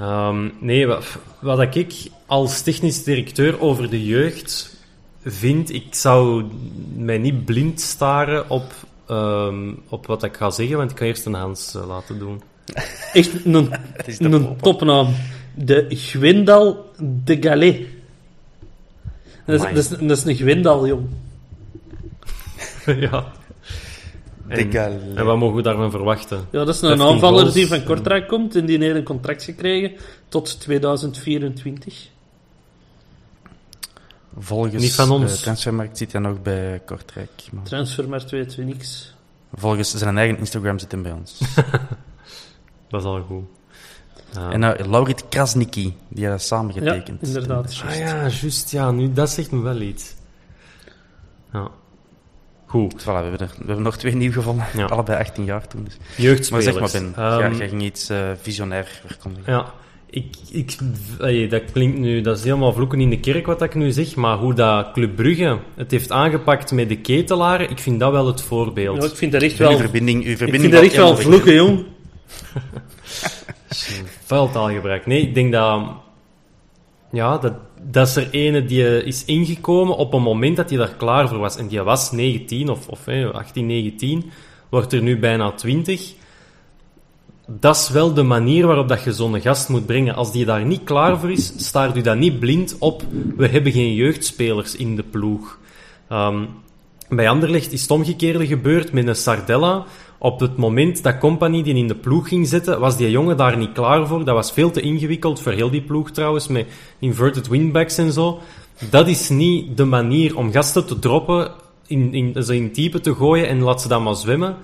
Um, 0.00 0.52
nee, 0.60 0.86
wat, 0.86 1.18
wat 1.38 1.76
ik 1.76 2.10
als 2.26 2.62
technisch 2.62 3.04
directeur 3.04 3.60
over 3.60 3.90
de 3.90 4.04
jeugd 4.04 4.76
vind, 5.24 5.72
ik 5.72 5.94
zou 5.94 6.44
mij 6.96 7.18
niet 7.18 7.44
blind 7.44 7.80
staren 7.80 8.50
op, 8.50 8.72
um, 9.10 9.82
op 9.88 10.06
wat 10.06 10.22
ik 10.22 10.36
ga 10.36 10.50
zeggen, 10.50 10.76
want 10.76 10.90
ik 10.90 10.98
ga 10.98 11.04
eerst 11.04 11.26
een 11.26 11.34
Hans 11.34 11.74
uh, 11.74 11.86
laten 11.86 12.18
doen. 12.18 12.42
Echt 13.12 13.44
een, 13.44 13.72
een 14.18 14.56
topnaam. 14.56 15.14
De 15.54 15.86
Gwendal 15.88 16.90
de 17.24 17.36
Gallet. 17.40 17.80
Dat 19.46 19.54
is, 19.54 19.60
dat, 19.60 19.76
is, 19.76 19.88
dat 19.88 20.16
is 20.16 20.24
een 20.24 20.36
Gwendal, 20.36 20.86
jong. 20.86 21.06
ja. 23.10 23.32
En, 24.48 25.16
en, 25.16 25.24
wat 25.24 25.38
mogen 25.38 25.56
we 25.56 25.62
daarvan 25.62 25.90
verwachten? 25.90 26.46
Ja, 26.50 26.64
dat 26.64 26.74
is 26.74 26.80
een 26.80 27.02
aanvaller 27.02 27.52
die 27.52 27.66
van 27.66 27.84
Kortrijk 27.84 28.28
komt 28.28 28.56
en 28.56 28.66
die 28.66 28.78
heeft 28.78 28.96
een 28.96 29.04
contract 29.04 29.42
gekregen 29.42 29.92
tot 30.28 30.60
2024. 30.60 32.08
Volgens 34.38 34.82
Niet 34.82 34.94
van 34.94 35.10
ons. 35.10 35.32
Uh, 35.32 35.38
Transfermarkt 35.38 35.98
zit 35.98 36.12
hij 36.12 36.20
nog 36.20 36.42
bij 36.42 36.82
Kortrijk. 36.86 37.30
Maar... 37.52 37.64
Transfermarkt 37.64 38.30
weet 38.30 38.54
we 38.54 38.62
niks. 38.62 39.14
Volgens 39.54 39.94
zijn 39.94 40.18
eigen 40.18 40.38
Instagram 40.38 40.78
zit 40.78 40.92
hij 40.92 41.00
bij 41.00 41.12
ons. 41.12 41.38
dat 42.88 43.00
is 43.00 43.06
al 43.06 43.22
goed. 43.22 43.44
Ja. 44.32 44.50
En 44.50 44.62
uh, 44.62 44.86
Laurit 44.90 45.28
Krasniki, 45.28 45.96
die 46.08 46.26
heeft 46.28 46.44
samen 46.44 46.72
getekend. 46.72 47.20
Ja, 47.20 47.26
inderdaad. 47.26 47.82
Ah 47.86 47.96
ja, 47.96 48.28
juist. 48.28 48.70
Ja, 48.70 48.90
nu, 48.90 49.12
dat 49.12 49.30
zegt 49.30 49.50
me 49.50 49.60
wel 49.60 49.80
iets. 49.80 50.14
Ja. 51.52 51.70
Goed. 52.74 53.02
Voilà, 53.02 53.04
we, 53.04 53.10
hebben 53.10 53.40
er, 53.40 53.54
we 53.58 53.66
hebben 53.66 53.82
nog 53.82 53.96
twee 53.96 54.14
nieuw 54.14 54.32
gevonden. 54.32 54.66
Ja. 54.76 54.84
Allebei 54.94 55.18
18 55.18 55.44
jaar 55.44 55.66
toen. 55.66 55.84
Dus. 55.84 55.96
Jeugdspelers. 56.16 56.78
Maar 56.78 56.88
zeg 56.88 57.02
maar, 57.02 57.12
Ben. 57.14 57.24
Um, 57.24 57.52
ja, 57.52 57.58
jij 57.58 57.68
ging 57.68 57.82
iets 57.82 58.10
uh, 58.10 58.30
visionair 58.40 59.00
verkondigen. 59.06 59.52
Ja. 59.52 59.72
Ik, 60.10 60.36
ik, 60.50 60.76
dat 61.50 61.62
klinkt 61.72 61.98
nu, 61.98 62.20
dat 62.20 62.38
is 62.38 62.44
helemaal 62.44 62.72
vloeken 62.72 63.00
in 63.00 63.10
de 63.10 63.20
kerk 63.20 63.46
wat 63.46 63.62
ik 63.62 63.74
nu 63.74 63.90
zeg, 63.90 64.14
maar 64.14 64.36
hoe 64.36 64.54
dat 64.54 64.92
Club 64.92 65.16
Brugge 65.16 65.58
het 65.74 65.90
heeft 65.90 66.10
aangepakt 66.10 66.72
met 66.72 66.88
de 66.88 66.96
ketelaren, 66.96 67.70
ik 67.70 67.78
vind 67.78 68.00
dat 68.00 68.12
wel 68.12 68.26
het 68.26 68.42
voorbeeld. 68.42 69.02
Ja, 69.02 69.08
ik 69.08 69.16
vind 69.16 69.32
dat 69.32 69.42
echt 69.42 69.58
wel... 69.58 69.70
Uw 69.70 69.76
verbinding, 69.76 70.24
uw 70.24 70.36
verbinding 70.36 70.64
ik 70.64 70.70
vind 70.70 70.72
dat 70.72 70.82
echt 70.82 70.96
wel 70.96 71.16
vloeken, 71.16 71.54
jong. 71.54 71.84
Vuiltaalgebruik. 74.26 75.06
Nee, 75.06 75.20
ik 75.20 75.34
denk 75.34 75.52
dat... 75.52 75.82
Ja, 77.14 77.38
dat, 77.38 77.52
dat 77.82 78.08
is 78.08 78.16
er 78.16 78.30
ene 78.30 78.64
die 78.64 79.04
is 79.04 79.24
ingekomen 79.24 79.96
op 79.96 80.12
een 80.12 80.22
moment 80.22 80.56
dat 80.56 80.68
hij 80.68 80.78
daar 80.78 80.94
klaar 80.96 81.28
voor 81.28 81.38
was. 81.38 81.56
En 81.56 81.66
die 81.66 81.82
was 81.82 82.12
19 82.12 82.68
of, 82.68 82.88
of 82.88 83.04
hey, 83.04 83.26
18, 83.26 83.66
19. 83.66 84.30
Wordt 84.68 84.92
er 84.92 85.02
nu 85.02 85.18
bijna 85.18 85.52
20. 85.52 86.12
Dat 87.46 87.76
is 87.76 87.88
wel 87.88 88.14
de 88.14 88.22
manier 88.22 88.66
waarop 88.66 88.88
dat 88.88 89.04
je 89.04 89.12
zo'n 89.12 89.40
gast 89.40 89.68
moet 89.68 89.86
brengen. 89.86 90.14
Als 90.14 90.32
die 90.32 90.44
daar 90.44 90.64
niet 90.64 90.84
klaar 90.84 91.18
voor 91.18 91.30
is, 91.30 91.52
staart 91.56 91.96
u 91.96 92.00
dat 92.00 92.16
niet 92.16 92.38
blind 92.38 92.76
op. 92.78 93.02
We 93.36 93.48
hebben 93.48 93.72
geen 93.72 93.94
jeugdspelers 93.94 94.76
in 94.76 94.96
de 94.96 95.02
ploeg. 95.02 95.58
Um, 96.12 96.48
bij 97.16 97.28
Anderlecht 97.28 97.72
is 97.72 97.80
het 97.80 97.90
omgekeerde 97.90 98.46
gebeurd 98.46 98.92
met 98.92 99.06
een 99.06 99.16
Sardella. 99.16 99.84
Op 100.18 100.40
het 100.40 100.56
moment 100.56 101.02
dat 101.02 101.18
Company 101.18 101.62
die 101.62 101.74
in 101.74 101.88
de 101.88 101.94
ploeg 101.94 102.28
ging 102.28 102.48
zetten, 102.48 102.80
was 102.80 102.96
die 102.96 103.10
jongen 103.10 103.36
daar 103.36 103.56
niet 103.56 103.72
klaar 103.72 104.06
voor. 104.06 104.24
Dat 104.24 104.34
was 104.34 104.52
veel 104.52 104.70
te 104.70 104.80
ingewikkeld 104.80 105.40
voor 105.40 105.52
heel 105.52 105.70
die 105.70 105.82
ploeg 105.82 106.10
trouwens, 106.10 106.48
met 106.48 106.66
inverted 106.98 107.48
wingbacks 107.48 107.98
en 107.98 108.12
zo. 108.12 108.40
Dat 108.90 109.08
is 109.08 109.28
niet 109.28 109.76
de 109.76 109.84
manier 109.84 110.36
om 110.36 110.52
gasten 110.52 110.86
te 110.86 110.98
droppen, 110.98 111.50
in, 111.86 112.14
in, 112.14 112.44
ze 112.44 112.56
in 112.56 112.72
type 112.72 113.00
te 113.00 113.14
gooien 113.14 113.48
en 113.48 113.60
laat 113.60 113.82
ze 113.82 113.88
dan 113.88 114.02
maar 114.02 114.16
zwemmen. 114.16 114.56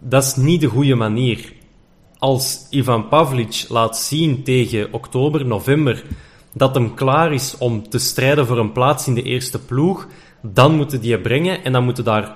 Dat 0.00 0.22
is 0.22 0.36
niet 0.36 0.60
de 0.60 0.66
goede 0.66 0.94
manier. 0.94 1.52
Als 2.18 2.66
Ivan 2.70 3.08
Pavlic 3.08 3.64
laat 3.68 3.98
zien 3.98 4.42
tegen 4.42 4.92
oktober, 4.92 5.46
november, 5.46 6.04
dat 6.52 6.74
hem 6.74 6.94
klaar 6.94 7.32
is 7.32 7.56
om 7.58 7.88
te 7.88 7.98
strijden 7.98 8.46
voor 8.46 8.58
een 8.58 8.72
plaats 8.72 9.06
in 9.06 9.14
de 9.14 9.22
eerste 9.22 9.58
ploeg, 9.58 10.06
dan 10.42 10.74
moeten 10.76 11.00
die 11.00 11.18
brengen 11.18 11.64
en 11.64 11.72
dan 11.72 11.84
moeten 11.84 12.04
daar... 12.04 12.34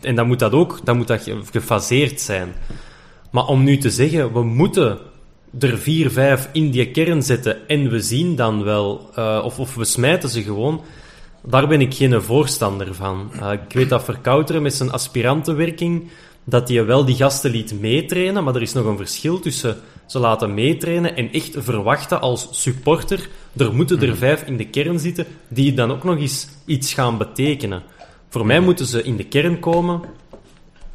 En 0.00 0.14
dan 0.14 0.26
moet 0.26 0.38
dat 0.38 0.52
ook 0.52 0.80
dan 0.84 0.96
moet 0.96 1.06
dat 1.06 1.30
gefaseerd 1.50 2.20
zijn. 2.20 2.52
Maar 3.30 3.46
om 3.46 3.64
nu 3.64 3.78
te 3.78 3.90
zeggen, 3.90 4.32
we 4.32 4.42
moeten 4.42 4.98
er 5.58 5.78
vier, 5.78 6.10
vijf 6.10 6.48
in 6.52 6.70
die 6.70 6.90
kern 6.90 7.22
zetten 7.22 7.68
en 7.68 7.90
we 7.90 8.00
zien 8.00 8.36
dan 8.36 8.64
wel, 8.64 9.10
uh, 9.18 9.40
of, 9.44 9.58
of 9.58 9.74
we 9.74 9.84
smijten 9.84 10.28
ze 10.28 10.42
gewoon, 10.42 10.80
daar 11.44 11.68
ben 11.68 11.80
ik 11.80 11.94
geen 11.94 12.22
voorstander 12.22 12.94
van. 12.94 13.30
Uh, 13.40 13.52
ik 13.52 13.72
weet 13.72 13.88
dat 13.88 14.04
Verkouteren 14.04 14.62
met 14.62 14.74
zijn 14.74 14.90
aspirantenwerking, 14.90 16.10
dat 16.44 16.68
hij 16.68 16.84
wel 16.84 17.04
die 17.04 17.16
gasten 17.16 17.50
liet 17.50 17.80
meetrainen, 17.80 18.44
maar 18.44 18.54
er 18.54 18.62
is 18.62 18.72
nog 18.72 18.86
een 18.86 18.96
verschil 18.96 19.40
tussen 19.40 19.76
ze 20.06 20.18
laten 20.18 20.54
meetrainen 20.54 21.16
en 21.16 21.32
echt 21.32 21.54
verwachten 21.56 22.20
als 22.20 22.48
supporter, 22.50 23.28
er 23.56 23.74
moeten 23.74 24.00
er 24.00 24.08
mhm. 24.08 24.16
vijf 24.16 24.42
in 24.42 24.56
de 24.56 24.66
kern 24.66 24.98
zitten 24.98 25.26
die 25.48 25.74
dan 25.74 25.90
ook 25.90 26.04
nog 26.04 26.18
eens 26.18 26.48
iets 26.66 26.94
gaan 26.94 27.18
betekenen. 27.18 27.82
Voor 28.28 28.46
mij 28.46 28.60
moeten 28.60 28.86
ze 28.86 29.02
in 29.02 29.16
de 29.16 29.24
kern 29.24 29.58
komen 29.60 30.00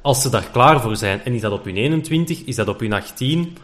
als 0.01 0.21
ze 0.21 0.29
daar 0.29 0.49
klaar 0.51 0.81
voor 0.81 0.95
zijn. 0.95 1.23
En 1.23 1.33
is 1.33 1.41
dat 1.41 1.51
op 1.51 1.65
hun 1.65 1.75
21, 1.75 2.43
is 2.43 2.55
dat 2.55 2.67
op 2.67 2.79
hun 2.79 2.93
18, 2.93 3.57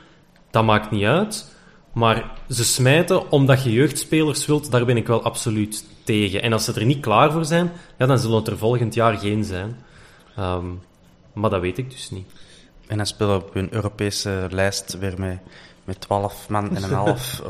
dat 0.51 0.63
maakt 0.63 0.91
niet 0.91 1.03
uit. 1.03 1.51
Maar 1.93 2.31
ze 2.49 2.63
smijten 2.63 3.31
omdat 3.31 3.63
je 3.63 3.71
jeugdspelers 3.71 4.45
wilt, 4.45 4.71
daar 4.71 4.85
ben 4.85 4.97
ik 4.97 5.07
wel 5.07 5.23
absoluut 5.23 5.85
tegen. 6.03 6.41
En 6.41 6.53
als 6.53 6.63
ze 6.63 6.73
er 6.73 6.85
niet 6.85 6.99
klaar 6.99 7.31
voor 7.31 7.45
zijn, 7.45 7.71
ja, 7.97 8.05
dan 8.05 8.19
zullen 8.19 8.37
het 8.37 8.47
er 8.47 8.57
volgend 8.57 8.93
jaar 8.93 9.17
geen 9.17 9.43
zijn. 9.43 9.75
Ehm, 10.35 10.65
maar 11.33 11.49
dat 11.49 11.61
weet 11.61 11.77
ik 11.77 11.91
dus 11.91 12.11
niet. 12.11 12.31
En 12.87 12.97
dan 12.97 13.05
spelen 13.05 13.35
op 13.35 13.53
hun 13.53 13.73
Europese 13.73 14.47
lijst 14.49 14.97
weer 14.99 15.13
met, 15.17 15.37
met 15.83 16.01
12 16.01 16.49
man 16.49 16.75
en 16.75 16.83
een 16.83 16.93
half 17.03 17.41
uh, 17.43 17.49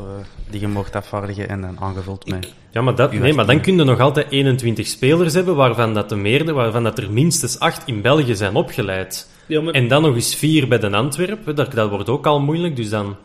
die 0.50 0.60
je 0.60 0.68
mocht 0.68 0.96
afvaardigen 0.96 1.48
en 1.48 1.60
dan 1.60 1.80
aangevuld 1.80 2.26
met. 2.26 2.52
Ja, 2.70 2.82
maar, 2.82 2.94
dat, 2.94 3.12
nee, 3.12 3.34
maar 3.34 3.46
dan 3.46 3.60
kun 3.60 3.76
je 3.76 3.84
nog 3.84 4.00
altijd 4.00 4.30
21 4.30 4.86
spelers 4.86 5.34
hebben 5.34 5.56
waarvan, 5.56 5.94
dat 5.94 6.08
de 6.08 6.16
meerde, 6.16 6.52
waarvan 6.52 6.82
dat 6.82 6.98
er 6.98 7.12
minstens 7.12 7.58
8 7.58 7.82
in 7.86 8.00
België 8.00 8.34
zijn 8.34 8.54
opgeleid. 8.54 9.28
Ja, 9.46 9.60
maar... 9.60 9.74
En 9.74 9.88
dan 9.88 10.02
nog 10.02 10.14
eens 10.14 10.34
4 10.34 10.68
bij 10.68 10.78
de 10.78 10.90
Antwerpen, 10.90 11.56
dat, 11.56 11.72
dat 11.72 11.90
wordt 11.90 12.08
ook 12.08 12.26
al 12.26 12.40
moeilijk, 12.40 12.76
dus 12.76 12.88
dan. 12.88 13.16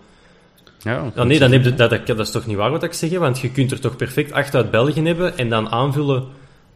Ja, 0.80 1.11
oh, 1.15 1.23
nee, 1.23 1.40
dan 1.40 1.52
heb 1.52 1.64
je, 1.64 1.73
dat, 1.73 1.90
dat, 1.90 2.07
dat, 2.07 2.19
is 2.19 2.31
toch 2.31 2.45
niet 2.45 2.57
waar 2.57 2.72
wat 2.72 2.84
ik 2.84 2.94
zeg, 2.94 3.18
want 3.18 3.40
je 3.40 3.52
kunt 3.52 3.72
er 3.72 3.80
toch 3.80 3.95
perfect 3.95 4.31
8 4.31 4.56
uit 4.56 4.72
België 4.72 5.02
hebben 5.02 5.38
en 5.38 5.49
dan 5.49 5.69
aanvullen 5.69 6.27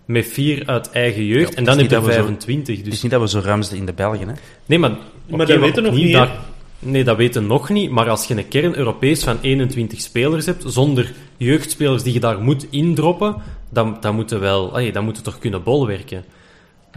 met 0.06 0.28
4 0.28 0.64
uit 0.66 0.92
eigen 0.92 1.26
jeugd 1.26 1.54
en 1.54 1.64
dan 1.64 1.78
heb 1.78 1.90
je 1.90 2.02
25. 2.02 2.76
dus... 2.76 2.86
Het 2.86 2.94
is 2.94 3.02
niet 3.02 3.12
dat 3.12 3.22
we 3.22 3.28
zo 3.28 3.40
ruimsten 3.40 3.78
in 3.78 3.86
de 3.86 3.94
Belgen, 3.94 4.28
hè? 4.28 4.34
Nee, 4.66 4.80
maar... 4.80 4.92
Maar 5.28 5.46
dat 5.46 5.60
weten 5.60 5.84
nog 5.84 5.94
niet, 5.94 6.28
Nee, 6.80 7.04
dat 7.04 7.18
weten 7.18 7.48
nog 7.48 7.70
niet. 7.70 7.92
Maar 7.92 8.10
als 8.10 8.26
je 8.26 8.38
een 8.38 8.48
kern 8.48 8.76
Europees 8.76 9.24
van 9.24 9.38
21 9.42 10.02
spelers 10.02 10.46
hebt, 10.46 10.64
zonder 10.68 11.14
jeugdspelers 11.38 12.04
die 12.04 12.14
je 12.14 12.20
daar 12.20 12.42
moet 12.42 12.68
indroppen, 12.70 13.36
dan, 13.70 13.98
dan 14.00 14.16
moeten 14.16 14.40
wel, 14.40 14.72
allee, 14.72 14.92
dan 14.92 15.04
moeten 15.04 15.24
toch 15.24 15.40
kunnen 15.40 15.64
bolwerken. 15.64 16.26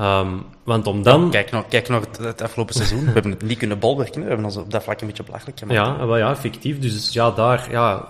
Um, 0.00 0.42
want 0.64 0.86
om 0.86 1.02
dan... 1.02 1.30
kijk, 1.30 1.50
nog, 1.50 1.68
kijk 1.68 1.88
nog 1.88 2.04
het 2.20 2.42
afgelopen 2.42 2.74
seizoen. 2.74 3.04
We 3.04 3.12
hebben 3.12 3.30
het 3.30 3.42
niet 3.42 3.58
kunnen 3.58 3.78
bolwerken. 3.78 4.20
We 4.20 4.26
hebben 4.26 4.44
ons 4.44 4.56
op 4.56 4.70
dat 4.70 4.82
vlak 4.82 5.00
een 5.00 5.06
beetje 5.06 5.22
belachelijk 5.22 5.58
gemaakt. 5.58 5.98
Ja, 5.98 6.06
wel, 6.06 6.16
ja, 6.16 6.30
effectief. 6.30 6.78
Dus 6.78 7.12
ja, 7.12 7.30
daar... 7.30 7.68
Ja, 7.70 8.08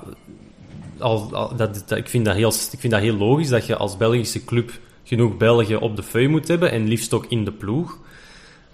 al, 0.98 1.28
al 1.32 1.56
dat, 1.56 1.82
dat, 1.86 1.98
ik, 1.98 2.08
vind 2.08 2.24
dat 2.24 2.34
heel, 2.34 2.52
ik 2.72 2.80
vind 2.80 2.92
dat 2.92 3.02
heel 3.02 3.16
logisch 3.16 3.48
dat 3.48 3.66
je 3.66 3.76
als 3.76 3.96
Belgische 3.96 4.44
club 4.44 4.70
genoeg 5.06 5.36
Belgen 5.36 5.80
op 5.80 5.96
de 5.96 6.02
feu 6.02 6.28
moet 6.28 6.48
hebben. 6.48 6.70
En 6.70 6.88
liefst 6.88 7.12
ook 7.12 7.26
in 7.28 7.44
de 7.44 7.52
ploeg. 7.52 7.98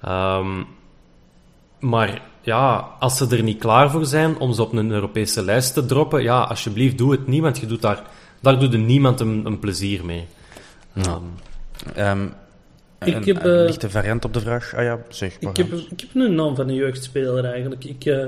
Um, 0.09 0.66
maar 1.80 2.22
ja, 2.40 2.88
als 2.98 3.16
ze 3.16 3.36
er 3.36 3.42
niet 3.42 3.59
klaar 3.59 3.90
voor 3.90 4.06
zijn 4.06 4.38
om 4.38 4.52
ze 4.52 4.62
op 4.62 4.72
een 4.72 4.90
Europese 4.90 5.44
lijst 5.44 5.74
te 5.74 5.86
droppen, 5.86 6.22
ja, 6.22 6.42
alsjeblieft, 6.42 6.98
doe 6.98 7.12
het 7.12 7.26
niet, 7.26 7.42
want 7.42 7.59
je 7.59 7.66
doet 7.66 7.82
daar, 7.82 8.02
daar 8.40 8.59
doet 8.59 8.72
er 8.72 8.78
niemand 8.78 9.20
een, 9.20 9.46
een 9.46 9.59
plezier 9.59 10.04
mee. 10.04 10.26
Ja. 10.92 11.20
Um, 12.10 12.32
ik 13.04 13.24
heb, 13.24 13.44
een, 13.44 13.64
lichte 13.64 13.90
variant 13.90 14.24
op 14.24 14.32
de 14.32 14.40
vraag. 14.40 14.74
Ah 14.74 14.82
ja, 14.82 14.98
zeg 15.09 15.40
maar. 15.40 15.50
Ik 15.50 15.56
heb, 15.56 15.72
ik 15.72 16.00
heb 16.00 16.09
een 16.14 16.34
naam 16.34 16.56
van 16.56 16.68
een 16.68 16.74
jeugdspeler 16.74 17.44
eigenlijk. 17.44 17.84
Ik, 17.84 18.04
uh, 18.04 18.24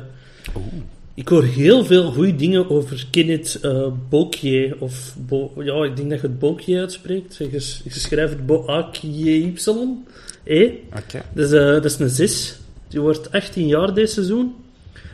ik 1.15 1.29
hoor 1.29 1.45
heel 1.45 1.85
veel 1.85 2.13
goede 2.13 2.37
dingen 2.37 2.71
over 2.71 3.07
Kenneth 3.11 3.61
uh, 3.63 3.87
Bokje. 4.09 4.77
Of 4.79 5.17
Bo, 5.27 5.53
ja, 5.59 5.85
ik 5.85 5.97
denk 5.97 6.11
dat 6.11 6.21
je 6.21 6.27
het 6.27 6.39
Bokje 6.39 6.79
uitspreekt. 6.79 7.37
Je, 7.37 7.51
je 7.85 7.91
schrijft 7.91 8.33
het 8.33 8.47
Bo-A-K-J-Y. 8.47 9.55
Eh? 10.45 10.73
Okay. 10.87 11.23
Dus, 11.33 11.53
uh, 11.53 11.61
dat 11.61 11.85
is 11.85 11.99
een 11.99 12.09
zes. 12.09 12.59
Die 12.89 13.01
wordt 13.01 13.33
18 13.33 13.67
jaar 13.67 13.95
dit 13.95 14.11
seizoen. 14.11 14.55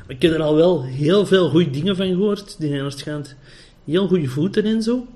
Ik 0.09 0.23
heb 0.23 0.33
er 0.33 0.43
al 0.43 0.55
wel 0.55 0.85
heel 0.85 1.27
veel 1.27 1.49
goede 1.49 1.71
dingen 1.71 1.97
van 1.97 2.07
gehoord. 2.07 2.57
Die 2.59 2.69
zijn 2.69 2.83
waarschijnlijk 2.83 3.37
heel 3.85 4.07
goede 4.07 4.29
voeten 4.29 4.65
en 4.65 4.83
zo. 4.83 5.07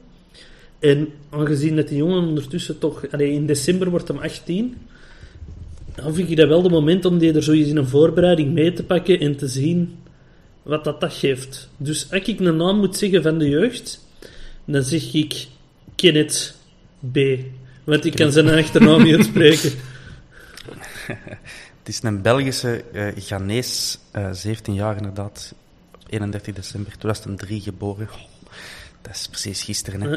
En 0.78 1.08
aangezien 1.30 1.76
dat 1.76 1.88
die 1.88 1.96
jongen 1.96 2.28
ondertussen 2.28 2.78
toch... 2.78 3.10
Allee, 3.10 3.32
in 3.32 3.46
december 3.46 3.90
wordt 3.90 4.08
hem 4.08 4.18
18. 4.18 4.76
Dan 5.94 6.14
vind 6.14 6.30
ik 6.30 6.36
dat 6.36 6.48
wel 6.48 6.62
de 6.62 6.68
moment 6.68 7.04
om 7.04 7.18
die 7.18 7.32
er 7.32 7.42
zoiets 7.42 7.68
in 7.68 7.76
een 7.76 7.86
voorbereiding 7.86 8.52
mee 8.52 8.72
te 8.72 8.84
pakken 8.84 9.20
en 9.20 9.36
te 9.36 9.48
zien 9.48 9.96
wat 10.64 10.84
dat, 10.84 11.00
dat 11.00 11.12
geeft. 11.12 11.68
Dus 11.76 12.10
als 12.10 12.22
ik 12.22 12.40
een 12.40 12.56
naam 12.56 12.78
moet 12.78 12.96
zeggen 12.96 13.22
van 13.22 13.38
de 13.38 13.48
jeugd, 13.48 14.06
dan 14.64 14.82
zeg 14.82 15.12
ik 15.12 15.46
Kenneth 15.94 16.54
B. 17.12 17.18
Want 17.84 18.04
ik 18.04 18.14
kan 18.14 18.32
zijn 18.32 18.48
achternaam 18.48 19.02
niet 19.02 19.14
uitspreken. 19.16 19.70
Het 21.78 21.94
is 21.94 22.02
een 22.02 22.22
Belgische 22.22 22.84
uh, 22.92 23.08
Ghanese, 23.16 23.98
uh, 24.16 24.28
17 24.32 24.74
jaar 24.74 24.96
inderdaad, 24.96 25.54
31 26.06 26.54
december 26.54 26.98
2003 26.98 27.60
geboren. 27.60 28.08
dat 29.02 29.14
is 29.14 29.28
precies 29.28 29.62
gisteren. 29.62 30.00
Hè. 30.00 30.08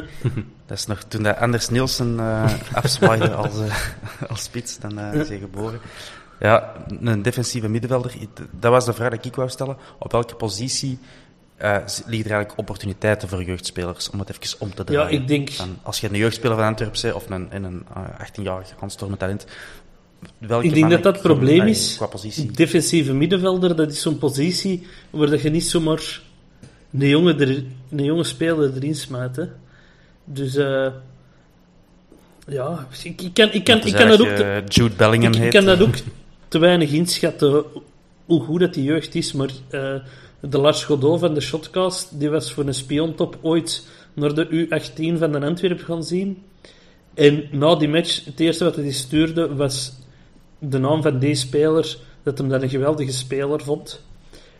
dat 0.66 0.78
is 0.78 0.86
nog 0.86 1.02
toen 1.02 1.22
dat 1.22 1.36
Anders 1.36 1.68
Nielsen 1.68 2.14
uh, 2.14 2.52
afzwaaide 2.72 3.34
als, 3.34 3.58
uh, 3.58 3.74
als 4.28 4.42
spits, 4.42 4.78
dan 4.78 4.98
uh, 4.98 5.14
is 5.14 5.28
hij 5.28 5.38
geboren. 5.38 5.80
Ja, 6.40 6.72
een 7.00 7.22
defensieve 7.22 7.68
middenvelder. 7.68 8.14
Dat 8.50 8.70
was 8.70 8.84
de 8.84 8.92
vraag 8.92 9.10
die 9.10 9.30
ik 9.30 9.36
wou 9.36 9.48
stellen. 9.48 9.76
Op 9.98 10.12
welke 10.12 10.34
positie 10.34 10.98
uh, 11.62 11.76
liggen 11.86 12.30
er 12.30 12.36
eigenlijk 12.36 12.58
opportuniteiten 12.58 13.28
voor 13.28 13.42
jeugdspelers 13.42 14.10
om 14.10 14.18
het 14.18 14.30
even 14.30 14.60
om 14.60 14.74
te 14.74 14.84
draaien? 14.84 15.12
Ja, 15.12 15.20
ik 15.20 15.28
denk... 15.28 15.50
als 15.82 16.00
je 16.00 16.08
een 16.08 16.16
jeugdspeler 16.16 16.56
van 16.56 16.64
Antwerpen 16.64 17.14
of 17.14 17.30
een, 17.30 17.48
een 17.50 17.86
18-jarig 18.18 18.74
aanstormend 18.80 19.20
talent 19.20 19.46
ik 20.60 20.74
denk 20.74 20.90
dat 20.90 21.02
dat 21.02 21.12
het 21.12 21.22
probleem 21.22 21.66
is. 21.66 22.00
Defensieve 22.52 23.12
middenvelder, 23.12 23.76
dat 23.76 23.90
is 23.90 24.00
zo'n 24.00 24.18
positie 24.18 24.86
waar 25.10 25.30
dat 25.30 25.42
je 25.42 25.50
niet 25.50 25.64
zomaar 25.64 26.20
een 26.92 27.08
jonge, 27.08 27.34
er, 27.34 27.64
een 27.90 28.04
jonge 28.04 28.24
speler 28.24 28.74
erin 28.76 28.94
smijt. 28.94 29.48
Dus 30.24 30.56
uh, 30.56 30.86
ja, 32.46 32.86
ik, 33.02 33.22
ik, 33.22 33.34
kan, 33.34 33.52
ik, 33.52 33.64
kan, 33.64 33.80
ik 33.84 33.94
kan 33.94 34.08
dat 34.08 34.20
ook. 34.20 34.68
Jude 34.68 34.94
Bellingham 34.94 35.32
ik, 35.32 35.42
ik 35.42 35.50
kan 35.50 35.64
dat 35.64 35.80
ook 35.80 35.94
te 36.48 36.58
weinig 36.58 36.92
inschatten 36.92 37.64
hoe 38.24 38.40
goed 38.40 38.60
dat 38.60 38.74
die 38.74 38.84
jeugd 38.84 39.14
is. 39.14 39.32
Maar 39.32 39.50
uh, 39.70 39.94
de 40.40 40.58
Lars 40.58 40.84
Godot 40.84 41.20
van 41.20 41.34
de 41.34 41.40
Shotcast, 41.40 42.20
die 42.20 42.30
was 42.30 42.52
voor 42.52 42.66
een 42.66 42.74
spiontop 42.74 43.38
ooit 43.42 43.86
naar 44.14 44.34
de 44.34 44.46
U18 44.46 45.18
van 45.18 45.32
de 45.32 45.40
Antwerp 45.40 45.82
gaan 45.82 46.04
zien. 46.04 46.42
En 47.14 47.48
na 47.50 47.74
die 47.74 47.88
match, 47.88 48.24
het 48.24 48.40
eerste 48.40 48.64
wat 48.64 48.76
hij 48.76 48.90
stuurde 48.90 49.54
was 49.54 49.92
de 50.58 50.78
naam 50.78 51.02
van 51.02 51.18
deze 51.18 51.40
speler, 51.40 51.96
dat 52.22 52.38
hem 52.38 52.48
dat 52.48 52.62
een 52.62 52.68
geweldige 52.68 53.12
speler 53.12 53.62
vond. 53.62 54.02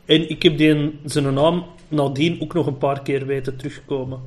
En 0.05 0.31
ik 0.31 0.43
heb 0.43 0.59
die, 0.59 0.99
zijn 1.05 1.35
naam 1.35 1.65
nadien 1.89 2.41
ook 2.43 2.55
nog 2.55 2.67
een 2.67 2.79
paar 2.79 3.03
keer 3.03 3.27
weten 3.27 3.57
terugkomen. 3.57 4.21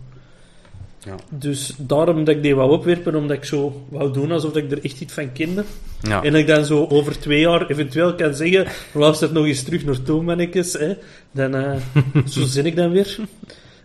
Ja. 1.03 1.15
Dus 1.29 1.73
daarom 1.77 2.23
dat 2.23 2.35
ik 2.35 2.41
die 2.41 2.55
wou 2.55 2.71
opwerpen, 2.71 3.15
omdat 3.15 3.37
ik 3.37 3.43
zo 3.43 3.85
wou 3.89 4.13
doen 4.13 4.31
alsof 4.31 4.55
ik 4.55 4.71
er 4.71 4.83
echt 4.83 5.01
iets 5.01 5.13
van 5.13 5.31
kende. 5.31 5.63
Ja. 6.01 6.23
En 6.23 6.31
dat 6.31 6.41
ik 6.41 6.47
dan 6.47 6.65
zo 6.65 6.85
over 6.85 7.19
twee 7.19 7.39
jaar 7.39 7.69
eventueel 7.69 8.15
kan 8.15 8.35
zeggen, 8.35 8.67
luister 8.93 9.33
nog 9.33 9.45
eens 9.45 9.63
terug 9.63 9.85
naar 9.85 10.23
mannetjes. 10.23 10.73
Hè. 10.73 10.93
Dan, 11.31 11.55
uh, 11.55 11.75
zo 12.33 12.45
zin 12.45 12.65
ik 12.65 12.75
dan 12.75 12.91
weer. 12.91 13.17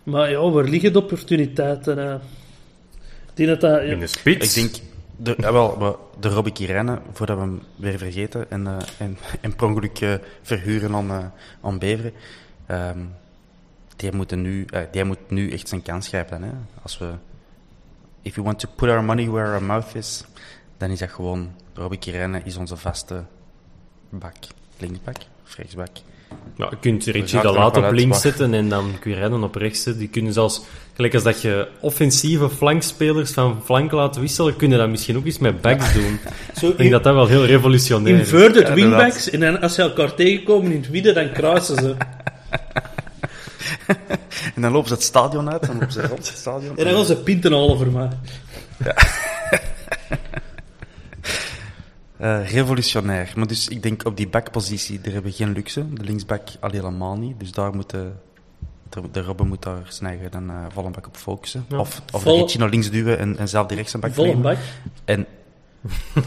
Maar 0.03 0.31
ja, 0.31 0.49
waar 0.49 0.63
liggen 0.63 0.93
de 0.93 0.99
opportuniteiten? 0.99 1.97
Uh, 1.97 3.47
dat 3.47 3.61
dat, 3.61 3.81
In 3.81 3.99
de 3.99 4.07
spits? 4.07 4.55
Ik 4.55 4.63
denk, 4.63 4.83
de, 5.17 5.33
ja, 5.37 5.53
wel, 5.53 5.99
de 6.19 6.29
Robbie 6.29 6.53
Kirene, 6.53 6.99
voordat 7.13 7.37
we 7.37 7.43
hem 7.43 7.61
weer 7.75 7.97
vergeten 7.97 8.51
en, 8.51 8.65
uh, 8.65 8.77
en, 8.97 9.17
en 9.41 9.55
per 9.55 9.67
ongeluk 9.67 10.01
uh, 10.01 10.13
verhuren 10.41 10.95
aan, 10.95 11.11
uh, 11.11 11.25
aan 11.61 11.79
Beveren. 11.79 12.11
Um, 12.71 13.09
die, 13.97 14.11
moeten 14.11 14.41
nu, 14.41 14.65
die 14.91 15.03
moet 15.03 15.29
nu 15.29 15.51
echt 15.51 15.67
zijn 15.67 15.81
kans 15.81 16.07
grijpen. 16.07 16.43
Hè? 16.43 16.49
Als 16.81 16.97
we, 16.97 17.09
if 18.21 18.35
we 18.35 18.41
want 18.41 18.59
to 18.59 18.69
put 18.75 18.89
our 18.89 19.03
money 19.03 19.29
where 19.29 19.51
our 19.51 19.63
mouth 19.63 19.95
is, 19.95 20.23
dan 20.77 20.89
is 20.89 20.99
dat 20.99 21.09
gewoon, 21.09 21.51
Robbie 21.73 21.99
Kirene 21.99 22.41
is 22.43 22.57
onze 22.57 22.77
vaste 22.77 23.23
bak. 24.09 24.35
Linksbak, 24.77 25.17
rechtsbak. 25.55 25.89
Ja, 26.55 26.67
je 26.69 26.77
kunt 26.79 27.05
Richie 27.05 27.41
de 27.41 27.51
laat 27.51 27.77
op 27.77 27.91
links 27.91 28.21
zetten 28.21 28.53
en 28.53 28.69
dan 28.69 28.91
kun 28.99 29.11
je 29.11 29.17
rijden 29.17 29.43
op 29.43 29.55
rechts 29.55 29.83
zetten. 29.83 30.01
Die 30.01 30.09
kunnen 30.09 30.33
zelfs, 30.33 30.61
gelijk 30.93 31.13
als 31.13 31.23
dat 31.23 31.41
je 31.41 31.67
offensieve 31.79 32.49
flankspelers 32.49 33.31
van 33.31 33.61
flank 33.63 33.91
laat 33.91 34.15
wisselen, 34.15 34.55
kunnen 34.55 34.77
dat 34.77 34.89
misschien 34.89 35.17
ook 35.17 35.25
eens 35.25 35.37
met 35.37 35.61
backs 35.61 35.93
doen. 35.93 36.19
Zo 36.59 36.69
ik 36.69 36.77
denk 36.77 36.91
dat 36.91 37.03
dat 37.03 37.13
wel 37.13 37.27
heel 37.27 37.45
revolutionair 37.45 38.19
is. 38.19 38.31
Inverted 38.31 38.73
wingbacks, 38.73 39.29
en 39.29 39.39
dan 39.39 39.61
als 39.61 39.73
ze 39.73 39.81
elkaar 39.81 40.13
tegenkomen 40.13 40.71
in 40.71 40.81
het 40.81 40.89
midden, 40.89 41.13
dan 41.13 41.31
kruisen 41.31 41.75
ze. 41.75 41.95
en 44.55 44.61
dan 44.61 44.71
lopen 44.71 44.87
ze 44.87 44.93
het 44.93 45.03
stadion 45.03 45.51
uit, 45.51 45.65
dan 45.65 45.75
lopen 45.75 45.91
ze 45.91 46.07
rond 46.07 46.27
het 46.27 46.37
stadion. 46.37 46.77
En 46.77 46.83
dan 46.83 46.93
gaan 46.93 47.05
ze 47.05 47.17
pinten 47.17 47.53
over 47.53 47.91
mij. 47.91 48.09
Ja. 48.77 48.95
Uh, 52.21 52.49
revolutionair. 52.55 53.31
Maar 53.35 53.47
dus 53.47 53.67
ik 53.67 53.83
denk 53.83 54.05
op 54.05 54.17
die 54.17 54.27
backpositie, 54.27 55.01
daar 55.01 55.13
hebben 55.13 55.31
we 55.31 55.37
geen 55.37 55.51
luxe. 55.51 55.93
De 55.93 56.03
linksback 56.03 56.47
al 56.59 56.71
helemaal 56.71 57.15
niet. 57.15 57.39
Dus 57.39 57.51
daar 57.51 57.75
moeten 57.75 58.19
de, 58.89 59.11
de 59.11 59.21
Robben 59.21 59.47
moet 59.47 59.63
daar 59.63 59.85
snijden 59.87 60.31
dan 60.31 60.51
uh, 60.51 60.91
bak 60.91 61.07
op 61.07 61.17
focussen. 61.17 61.65
Of, 61.77 62.01
of 62.13 62.21
Vol... 62.21 62.47
de 62.47 62.57
naar 62.57 62.69
links 62.69 62.89
duwen 62.89 63.19
en, 63.19 63.37
en 63.37 63.47
zelf 63.47 63.67
die 63.67 63.77
rechtse 63.77 63.97
bak 63.97 64.13
Volle 64.13 64.35
bak. 64.35 64.57
En... 65.05 65.25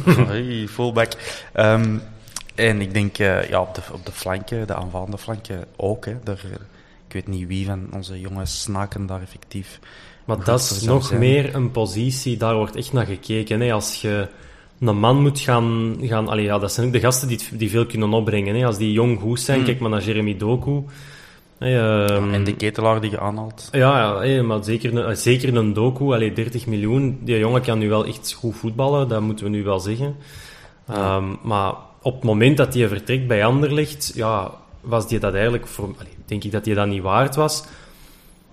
hey, 0.26 0.66
fullback. 0.68 1.12
Um, 1.54 2.02
en 2.54 2.80
ik 2.80 2.94
denk 2.94 3.18
uh, 3.18 3.48
ja, 3.48 3.60
op, 3.60 3.74
de, 3.74 3.80
op 3.92 4.06
de 4.06 4.12
flanken, 4.12 4.66
de 4.66 4.74
aanvallende 4.74 5.18
flanken 5.18 5.64
ook. 5.76 6.04
Hè, 6.04 6.16
daar, 6.22 6.42
ik 7.10 7.24
weet 7.24 7.28
niet 7.28 7.48
wie 7.48 7.66
van 7.66 7.88
onze 7.92 8.20
jonge 8.20 8.46
snaken 8.46 9.06
daar 9.06 9.22
effectief... 9.22 9.80
Maar 10.24 10.44
dat 10.44 10.60
is 10.60 10.82
nog 10.82 11.12
meer 11.12 11.54
een 11.54 11.70
positie, 11.70 12.36
daar 12.36 12.54
wordt 12.54 12.76
echt 12.76 12.92
naar 12.92 13.06
gekeken. 13.06 13.60
Hè. 13.60 13.72
Als 13.72 14.00
je 14.00 14.28
een 14.80 14.98
man 14.98 15.22
moet 15.22 15.40
gaan... 15.40 15.96
gaan 16.00 16.28
allee, 16.28 16.44
ja, 16.44 16.58
dat 16.58 16.72
zijn 16.72 16.86
ook 16.86 16.92
de 16.92 17.00
gasten 17.00 17.28
die, 17.28 17.38
die 17.52 17.70
veel 17.70 17.86
kunnen 17.86 18.12
opbrengen. 18.12 18.54
Hè. 18.54 18.66
Als 18.66 18.78
die 18.78 18.92
jong 18.92 19.20
goed 19.20 19.40
zijn, 19.40 19.58
mm. 19.58 19.64
kijk 19.64 19.80
maar 19.80 19.90
naar 19.90 20.02
Jeremy 20.02 20.36
Doku. 20.36 20.82
Hey, 21.58 22.10
um, 22.10 22.32
en 22.32 22.44
de 22.44 22.56
ketelaar 22.56 23.00
die 23.00 23.10
je 23.10 23.20
aanhaalt. 23.20 23.68
Ja, 23.72 23.98
ja 23.98 24.18
hey, 24.18 24.42
maar 24.42 24.64
zeker 24.64 24.96
een, 24.96 25.16
zeker 25.16 25.56
een 25.56 25.72
Doku, 25.72 26.04
allee, 26.04 26.32
30 26.32 26.66
miljoen. 26.66 27.18
Die 27.22 27.38
jongen 27.38 27.62
kan 27.62 27.78
nu 27.78 27.88
wel 27.88 28.06
echt 28.06 28.32
goed 28.32 28.56
voetballen, 28.56 29.08
dat 29.08 29.20
moeten 29.20 29.44
we 29.44 29.50
nu 29.50 29.62
wel 29.64 29.80
zeggen. 29.80 30.16
Um, 30.90 31.38
maar 31.42 31.74
op 32.02 32.14
het 32.14 32.24
moment 32.24 32.56
dat 32.56 32.74
hij 32.74 32.88
vertrekt 32.88 33.26
bij 33.26 33.44
Anderlecht, 33.44 34.12
ja, 34.14 34.52
was 34.81 35.09
die 35.09 35.19
dat 35.19 35.32
eigenlijk 35.32 35.66
voor... 35.66 35.94
Allee, 35.98 36.16
denk 36.27 36.44
ik 36.44 36.52
dat 36.52 36.65
hij 36.65 36.74
dat 36.74 36.86
niet 36.86 37.02
waard 37.02 37.35
was. 37.35 37.65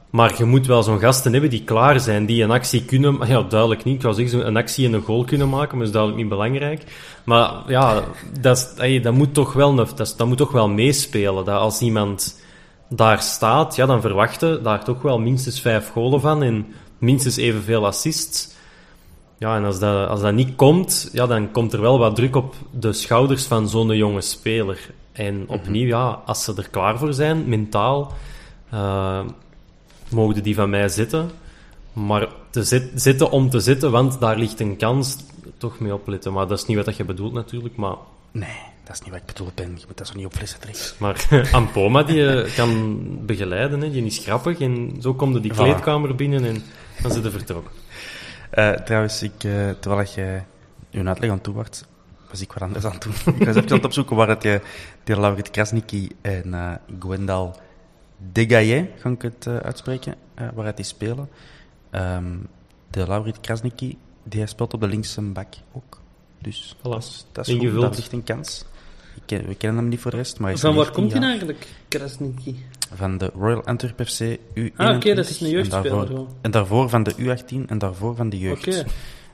Maar 0.09 0.33
je 0.37 0.45
moet 0.45 0.65
wel 0.65 0.83
zo'n 0.83 0.99
gasten 0.99 1.31
hebben 1.31 1.49
die 1.49 1.63
klaar 1.63 1.99
zijn, 1.99 2.25
die 2.25 2.43
een 2.43 2.51
actie 2.51 2.85
kunnen... 2.85 3.17
Ja, 3.27 3.41
duidelijk 3.41 3.83
niet. 3.83 3.95
Ik 3.95 4.01
zou 4.01 4.13
zeggen, 4.13 4.47
een 4.47 4.57
actie 4.57 4.85
en 4.85 4.93
een 4.93 5.01
goal 5.01 5.23
kunnen 5.23 5.49
maken, 5.49 5.69
maar 5.69 5.85
dat 5.85 5.87
is 5.87 5.91
duidelijk 5.91 6.21
niet 6.21 6.29
belangrijk. 6.29 6.83
Maar 7.23 7.51
ja, 7.67 8.03
dat, 8.41 8.75
dat, 9.01 9.13
moet, 9.13 9.33
toch 9.33 9.53
wel, 9.53 9.75
dat, 9.75 9.97
dat 10.17 10.27
moet 10.27 10.37
toch 10.37 10.51
wel 10.51 10.69
meespelen. 10.69 11.45
Dat 11.45 11.59
als 11.59 11.81
iemand 11.81 12.39
daar 12.89 13.21
staat, 13.21 13.75
ja, 13.75 13.85
dan 13.85 14.01
verwachten 14.01 14.63
daar 14.63 14.83
toch 14.83 15.01
wel 15.01 15.19
minstens 15.19 15.61
vijf 15.61 15.89
golen 15.89 16.21
van 16.21 16.43
en 16.43 16.65
minstens 16.97 17.37
evenveel 17.37 17.85
assists. 17.85 18.55
Ja, 19.39 19.55
en 19.55 19.65
als 19.65 19.79
dat, 19.79 20.07
als 20.09 20.21
dat 20.21 20.33
niet 20.33 20.55
komt, 20.55 21.09
ja, 21.13 21.27
dan 21.27 21.51
komt 21.51 21.73
er 21.73 21.81
wel 21.81 21.99
wat 21.99 22.15
druk 22.15 22.35
op 22.35 22.55
de 22.71 22.93
schouders 22.93 23.45
van 23.45 23.69
zo'n 23.69 23.95
jonge 23.95 24.21
speler. 24.21 24.89
En 25.17 25.43
opnieuw, 25.47 25.87
ja, 25.87 26.21
als 26.25 26.43
ze 26.43 26.53
er 26.57 26.69
klaar 26.69 26.97
voor 26.97 27.13
zijn, 27.13 27.49
mentaal, 27.49 28.13
uh, 28.73 29.25
mogen 30.09 30.43
die 30.43 30.55
van 30.55 30.69
mij 30.69 30.89
zitten. 30.89 31.29
Maar 31.93 32.27
te 32.49 32.63
zit, 32.63 32.91
zitten 32.95 33.31
om 33.31 33.49
te 33.49 33.59
zitten, 33.59 33.91
want 33.91 34.19
daar 34.19 34.37
ligt 34.37 34.59
een 34.59 34.77
kans, 34.77 35.17
toch 35.57 35.79
mee 35.79 35.93
opletten. 35.93 36.33
Maar 36.33 36.47
dat 36.47 36.57
is 36.57 36.65
niet 36.65 36.85
wat 36.85 36.97
je 36.97 37.05
bedoelt 37.05 37.33
natuurlijk, 37.33 37.75
maar... 37.75 37.95
Nee, 38.31 38.59
dat 38.83 38.95
is 38.95 39.01
niet 39.01 39.09
wat 39.09 39.19
ik 39.19 39.25
bedoel 39.25 39.51
ben. 39.55 39.69
Je 39.77 39.83
moet 39.87 39.97
dat 39.97 40.07
zo 40.07 40.15
niet 40.15 40.25
opflessen 40.25 40.59
trekken. 40.59 40.83
Maar 40.97 41.27
Ampoma, 41.51 42.03
die 42.03 42.27
eh, 42.27 42.55
kan 42.55 43.01
begeleiden, 43.25 43.81
hè. 43.81 43.91
die 43.91 44.05
is 44.05 44.17
grappig. 44.17 44.59
En 44.59 44.97
zo 45.01 45.13
komt 45.13 45.41
die 45.41 45.51
kleedkamer 45.51 46.15
binnen 46.15 46.45
en 46.45 46.63
dan 47.01 47.11
zit 47.11 47.25
er 47.25 47.31
vertrokken. 47.31 47.71
Uh, 48.53 48.71
trouwens, 48.71 49.23
ik, 49.23 49.43
uh, 49.43 49.69
terwijl 49.79 50.07
je 50.15 50.41
je 50.89 51.03
uitleg 51.03 51.29
aan 51.29 51.41
toe 51.41 51.53
was, 51.53 51.83
was 52.29 52.41
ik 52.41 52.53
wat 52.53 52.61
anders 52.61 52.85
aan 52.85 52.91
het 52.91 53.01
doen. 53.01 53.13
ik 53.39 53.45
was 53.45 53.55
even 53.55 53.69
aan 53.69 53.75
het 53.75 53.85
opzoeken 53.85 54.15
waar 54.15 54.27
het 54.27 54.43
je, 54.43 54.61
de 55.03 55.19
Laurit 55.19 55.51
Krasniki 55.51 56.09
en 56.21 56.47
uh, 56.47 56.73
Gwendal 56.99 57.55
Degaye, 58.31 58.89
ga 58.95 59.09
ik 59.09 59.21
het 59.21 59.47
uitspreken, 59.47 60.15
waar 60.53 60.65
het 60.65 60.75
die 60.75 60.85
spelen. 60.85 61.29
Um, 61.91 62.47
de 62.89 63.07
Laurit 63.07 63.39
Krasniki, 63.41 63.97
die 64.23 64.47
speelt 64.47 64.73
op 64.73 64.81
de 64.81 64.87
linkse 64.87 65.21
bak 65.21 65.53
ook. 65.73 66.01
Dus 66.41 66.75
voilà. 66.77 66.81
dat, 66.81 67.03
is, 67.03 67.25
dat, 67.31 67.47
is 67.47 67.57
goed, 67.57 67.81
dat 67.81 67.95
ligt 67.95 68.11
een 68.11 68.23
kans. 68.23 68.65
we 69.25 69.55
kennen 69.55 69.81
hem 69.81 69.87
niet 69.87 69.99
voor 69.99 70.11
de 70.11 70.17
rest. 70.17 70.39
Maar 70.39 70.57
Van 70.57 70.75
waar 70.75 70.91
komt 70.91 71.13
hij 71.13 71.21
eigenlijk, 71.21 71.67
Krasniki? 71.87 72.65
Van 72.93 73.17
de 73.17 73.31
Royal 73.35 73.65
Antwerp 73.65 74.07
FC 74.07 74.37
U21. 74.55 74.75
Ah, 74.75 74.95
oké, 74.95 75.13
dat 75.13 75.29
is 75.29 75.41
een 75.41 75.49
jeugdspeler. 75.49 75.91
En 75.91 75.97
daarvoor, 75.97 76.27
en 76.41 76.51
daarvoor 76.51 76.89
van 76.89 77.03
de 77.03 77.15
U18 77.15 77.65
en 77.65 77.77
daarvoor 77.77 78.15
van 78.15 78.29
de 78.29 78.39
jeugd. 78.39 78.67
Okay. 78.67 78.85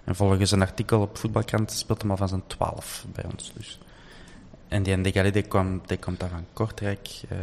En 0.03 0.15
volgens 0.15 0.51
een 0.51 0.61
artikel 0.61 1.01
op 1.01 1.17
Voetbalkrant 1.17 1.71
speelt 1.71 2.01
hij 2.01 2.11
al 2.11 2.17
van 2.17 2.27
zijn 2.27 2.43
12 2.47 3.05
bij 3.13 3.23
ons. 3.31 3.51
Dus. 3.57 3.79
En 4.67 4.83
die 4.83 4.95
Ndegali, 4.95 5.31
die, 5.31 5.41
kwam, 5.41 5.81
die 5.85 5.97
komt 5.97 6.19
daar 6.19 6.29
van 6.29 6.45
Kortrijk. 6.53 7.09
Uh, 7.31 7.37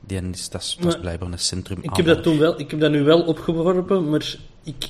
die 0.00 0.30
is, 0.30 0.48
dat, 0.48 0.62
is, 0.62 0.76
dat 0.80 0.94
is 0.94 1.00
blijkbaar 1.00 1.32
een 1.32 1.38
centrum. 1.38 1.78
Ik 1.82 1.96
heb, 1.96 2.06
dat 2.06 2.22
toen 2.22 2.38
wel, 2.38 2.60
ik 2.60 2.70
heb 2.70 2.80
dat 2.80 2.90
nu 2.90 3.02
wel 3.02 3.22
opgeworpen, 3.22 4.10
maar 4.10 4.36
ik, 4.62 4.88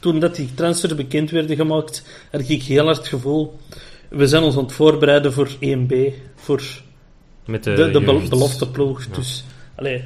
toen 0.00 0.20
dat 0.20 0.34
die 0.36 0.54
transfer 0.54 0.96
bekend 0.96 1.30
werden 1.30 1.56
gemaakt, 1.56 2.02
had 2.30 2.48
ik 2.48 2.62
heel 2.62 2.84
hard 2.84 2.96
het 2.96 3.08
gevoel... 3.08 3.58
We 4.08 4.26
zijn 4.26 4.42
ons 4.42 4.56
aan 4.56 4.62
het 4.62 4.72
voorbereiden 4.72 5.32
voor 5.32 5.48
1B, 5.48 5.94
voor 6.34 6.62
Met 7.44 7.64
de, 7.64 7.74
de, 7.74 7.90
de 7.90 8.26
belofteploeg. 8.28 9.04
Ja. 9.04 9.14
Dus, 9.14 9.44
allee. 9.74 10.04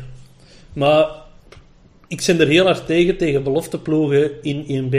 Maar 0.73 1.07
ik 2.11 2.23
ben 2.27 2.41
er 2.41 2.47
heel 2.47 2.65
hard 2.65 2.87
tegen, 2.87 3.17
tegen 3.17 3.43
belofteploegen 3.43 4.43
in 4.43 4.91
1B. 4.91 4.95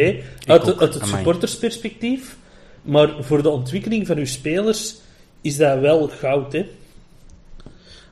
Uit, 0.46 0.80
uit 0.80 0.94
het 0.94 1.06
supportersperspectief. 1.06 2.38
Maar 2.82 3.24
voor 3.24 3.42
de 3.42 3.50
ontwikkeling 3.50 4.08
van 4.08 4.18
uw 4.18 4.26
spelers 4.26 4.96
is 5.42 5.58
dat 5.58 5.80
wel 5.80 6.08
goud, 6.08 6.54
hè. 6.54 6.66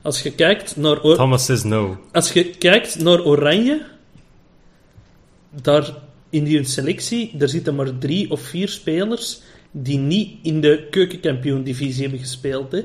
Als 0.02 0.22
je 0.22 0.32
kijkt 0.32 0.76
naar... 0.76 1.00
Thomas 1.00 1.44
says 1.44 1.62
no. 1.62 1.98
Als 2.12 2.32
je 2.32 2.50
kijkt 2.50 2.98
naar 2.98 3.24
Oranje, 3.24 3.86
daar 5.62 5.94
in 6.30 6.44
die 6.44 6.64
selectie, 6.64 7.30
daar 7.34 7.48
zitten 7.48 7.74
maar 7.74 7.98
drie 7.98 8.30
of 8.30 8.40
vier 8.40 8.68
spelers 8.68 9.40
die 9.70 9.98
niet 9.98 10.38
in 10.42 10.60
de 10.60 10.86
keukenkampioen-divisie 10.90 12.02
hebben 12.02 12.20
gespeeld. 12.20 12.72
Hè. 12.72 12.84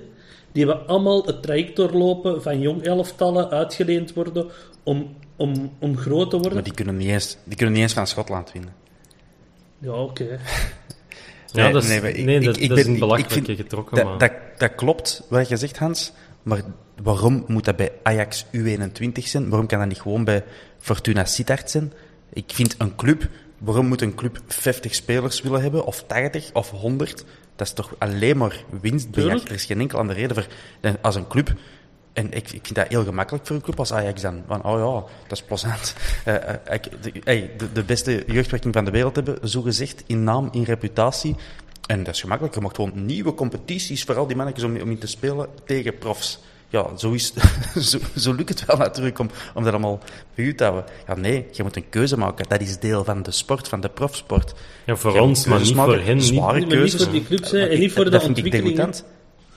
Die 0.51 0.65
hebben 0.65 0.87
allemaal 0.87 1.25
het 1.25 1.41
traject 1.41 1.75
doorlopen 1.75 2.41
van 2.41 2.59
jong 2.59 2.83
elftallen 2.83 3.49
uitgeleend 3.49 4.13
worden 4.13 4.47
om, 4.83 5.15
om, 5.35 5.71
om 5.79 5.97
groot 5.97 6.29
te 6.29 6.35
worden. 6.35 6.53
Maar 6.53 6.63
die 6.63 6.73
kunnen 6.73 6.97
niet 6.97 7.09
eens, 7.09 7.37
die 7.43 7.55
kunnen 7.55 7.73
niet 7.73 7.83
eens 7.83 7.93
van 7.93 8.07
Schotland 8.07 8.51
winnen. 8.51 8.73
Ja, 9.79 9.91
oké. 9.91 10.23
ja, 11.51 11.71
dat 11.71 11.83
is, 11.83 12.01
nee, 12.01 12.23
nee, 12.23 12.39
dat, 12.39 12.59
ik, 12.59 12.69
dat 12.69 12.77
is 12.77 12.85
een 12.85 12.99
belachelijke 12.99 13.55
getrokken. 13.55 13.95
Dat, 14.05 14.19
dat, 14.19 14.31
dat, 14.57 14.75
klopt, 14.75 15.23
wat 15.29 15.49
je 15.49 15.57
zegt, 15.57 15.77
Hans. 15.77 16.11
Maar 16.43 16.61
waarom 17.01 17.43
moet 17.47 17.65
dat 17.65 17.75
bij 17.75 17.91
Ajax 18.03 18.45
U21 18.45 19.11
zijn? 19.13 19.49
Waarom 19.49 19.67
kan 19.67 19.79
dat 19.79 19.87
niet 19.87 20.01
gewoon 20.01 20.23
bij 20.23 20.43
Fortuna 20.77 21.25
Sittard 21.25 21.71
zijn? 21.71 21.93
Ik 22.33 22.51
vind 22.53 22.75
een 22.77 22.95
club, 22.95 23.29
waarom 23.57 23.87
moet 23.87 24.01
een 24.01 24.15
club 24.15 24.39
50 24.47 24.95
spelers 24.95 25.41
willen 25.41 25.61
hebben, 25.61 25.85
of 25.85 26.03
80 26.03 26.49
of 26.53 26.69
100? 26.69 27.25
Dat 27.55 27.67
is 27.67 27.73
toch 27.73 27.95
alleen 27.97 28.37
maar 28.37 28.63
winstbejag. 28.81 29.43
Er 29.43 29.51
is 29.51 29.65
geen 29.65 29.79
enkel 29.79 29.99
andere 29.99 30.19
reden 30.19 30.35
voor. 30.35 30.47
Als 31.01 31.15
een 31.15 31.27
club 31.27 31.53
en 32.15 32.31
ik, 32.31 32.51
ik, 32.51 32.59
vind 32.63 32.75
dat 32.75 32.87
heel 32.87 33.03
gemakkelijk 33.03 33.47
voor 33.47 33.55
een 33.55 33.61
club 33.61 33.79
als 33.79 33.93
Ajax 33.93 34.21
dan. 34.21 34.43
Van, 34.47 34.63
oh 34.63 34.79
ja, 34.79 35.11
dat 35.27 35.37
is 35.37 35.43
plezant. 35.43 35.93
Uh, 36.25 37.41
de, 37.57 37.71
de, 37.73 37.83
beste 37.83 38.23
jeugdwerking 38.27 38.73
van 38.73 38.85
de 38.85 38.91
wereld 38.91 39.15
hebben, 39.15 39.49
zo 39.49 39.61
gezegd, 39.61 40.03
in 40.07 40.23
naam, 40.23 40.49
in 40.51 40.63
reputatie. 40.63 41.35
En 41.87 42.03
dat 42.03 42.13
is 42.13 42.21
gemakkelijk. 42.21 42.55
Je 42.55 42.61
mag 42.61 42.75
gewoon 42.75 43.05
nieuwe 43.05 43.33
competities 43.33 44.03
voor 44.03 44.17
al 44.17 44.27
die 44.27 44.35
mannetjes 44.35 44.63
om, 44.63 44.81
om 44.81 44.89
in 44.89 44.97
te 44.97 45.07
spelen 45.07 45.47
tegen 45.65 45.97
profs 45.97 46.39
ja, 46.69 46.97
zo, 46.97 47.11
is, 47.11 47.33
zo, 47.89 47.99
zo 48.15 48.33
lukt 48.33 48.49
het 48.49 48.65
wel 48.65 48.77
natuurlijk 48.77 49.19
om, 49.19 49.29
om 49.53 49.63
dat 49.63 49.73
allemaal 49.73 49.99
bij 50.35 50.53
te 50.53 50.63
houden. 50.63 50.85
Ja, 51.07 51.15
nee, 51.15 51.45
je 51.51 51.63
moet 51.63 51.75
een 51.75 51.89
keuze 51.89 52.17
maken. 52.17 52.45
Dat 52.49 52.61
is 52.61 52.79
deel 52.79 53.03
van 53.03 53.23
de 53.23 53.31
sport, 53.31 53.67
van 53.67 53.81
de 53.81 53.89
profsport. 53.89 54.53
Ja, 54.85 54.95
voor 54.95 55.19
ons, 55.19 55.45
maar 55.45 55.59
niet 55.59 55.75
voor 55.75 55.99
hen. 55.99 56.21
Zware 56.21 56.59
niet, 56.59 56.67
keuzes. 56.67 56.99
niet 56.99 57.03
voor 57.03 57.11
die 57.11 57.23
clubs 57.23 57.53
en 57.53 57.79
niet 57.79 57.91
voor 57.91 58.11
de 58.11 58.21
ontwikkeling. 58.21 58.93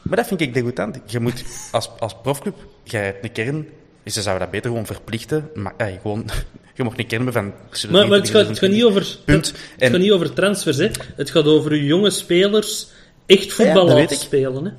Maar 0.03 0.16
dat 0.16 0.27
vind 0.27 0.41
ik 0.41 0.55
degoutant. 0.55 0.99
Je 1.07 1.20
moet 1.20 1.45
als, 1.73 1.91
als 1.99 2.16
profclub, 2.23 2.57
jij 2.85 3.05
hebt 3.05 3.25
een 3.25 3.33
kern, 3.33 3.66
ze 4.05 4.23
zouden 4.23 4.43
dat 4.43 4.51
beter 4.51 4.70
gewoon 4.70 4.87
verplichten. 4.87 5.51
Maar 5.55 5.75
ja, 5.79 5.99
gewoon, 6.03 6.25
je 6.77 6.85
mag 6.85 6.97
een 6.97 7.07
kern 7.07 7.25
hebben 7.25 7.43
van... 7.43 7.91
Maar, 7.91 8.09
maar 8.09 8.19
het, 8.19 8.31
gaat, 8.31 8.49
het, 8.49 8.59
gaat 8.59 8.70
niet 8.70 8.85
over, 8.85 9.19
Punt. 9.25 9.47
Het, 9.47 9.57
het 9.79 9.91
gaat 9.91 10.01
niet 10.01 10.12
over 10.12 10.33
transfers, 10.33 10.77
hè. 10.77 10.91
Het 11.16 11.31
gaat 11.31 11.45
over 11.45 11.77
jonge 11.77 12.11
spelers 12.11 12.89
echt 13.27 13.53
voetbal 13.53 13.89
ja, 13.89 13.95
laten 13.95 14.16
spelen, 14.16 14.65
hè. 14.65 14.70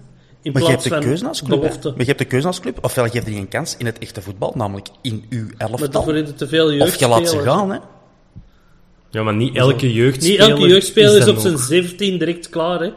In 0.42 0.52
maar 0.52 0.62
je 0.62 0.70
hebt 0.70 0.84
de 0.84 1.00
keuze 1.00 1.28
als 1.28 1.44
club. 1.44 1.62
Maar 1.62 1.94
je 1.98 2.04
hebt 2.06 2.18
de 2.18 2.26
keuze 2.26 2.48
als 2.48 2.60
club. 2.60 2.78
Ofwel 2.82 3.08
geef 3.08 3.26
je 3.26 3.36
een 3.36 3.48
kans 3.48 3.76
in 3.78 3.86
het 3.86 4.00
echte 4.00 4.22
voetbal, 4.22 4.54
namelijk 4.56 4.88
in 5.02 5.26
uw 5.30 5.48
elftal. 5.58 5.80
Maar 5.80 5.92
daarvoor 5.92 6.34
te 6.34 6.48
veel 6.48 6.74
jeugd. 6.74 6.94
Of 6.94 7.00
je 7.00 7.08
laat 7.08 7.30
ze 7.30 7.40
gaan, 7.40 7.72
hè. 7.72 7.78
Ja, 9.10 9.24
maar 9.24 9.36
niet 9.36 9.56
elke 9.56 9.94
jeugdspeler... 9.94 10.48
Niet 10.48 10.50
elke 10.50 10.68
jeugdspeler 10.68 11.18
is, 11.18 11.26
is 11.26 11.28
op 11.28 11.38
zijn 11.38 11.58
17 11.58 12.18
direct 12.18 12.50
klaar, 12.50 12.80
hè. 12.80 12.92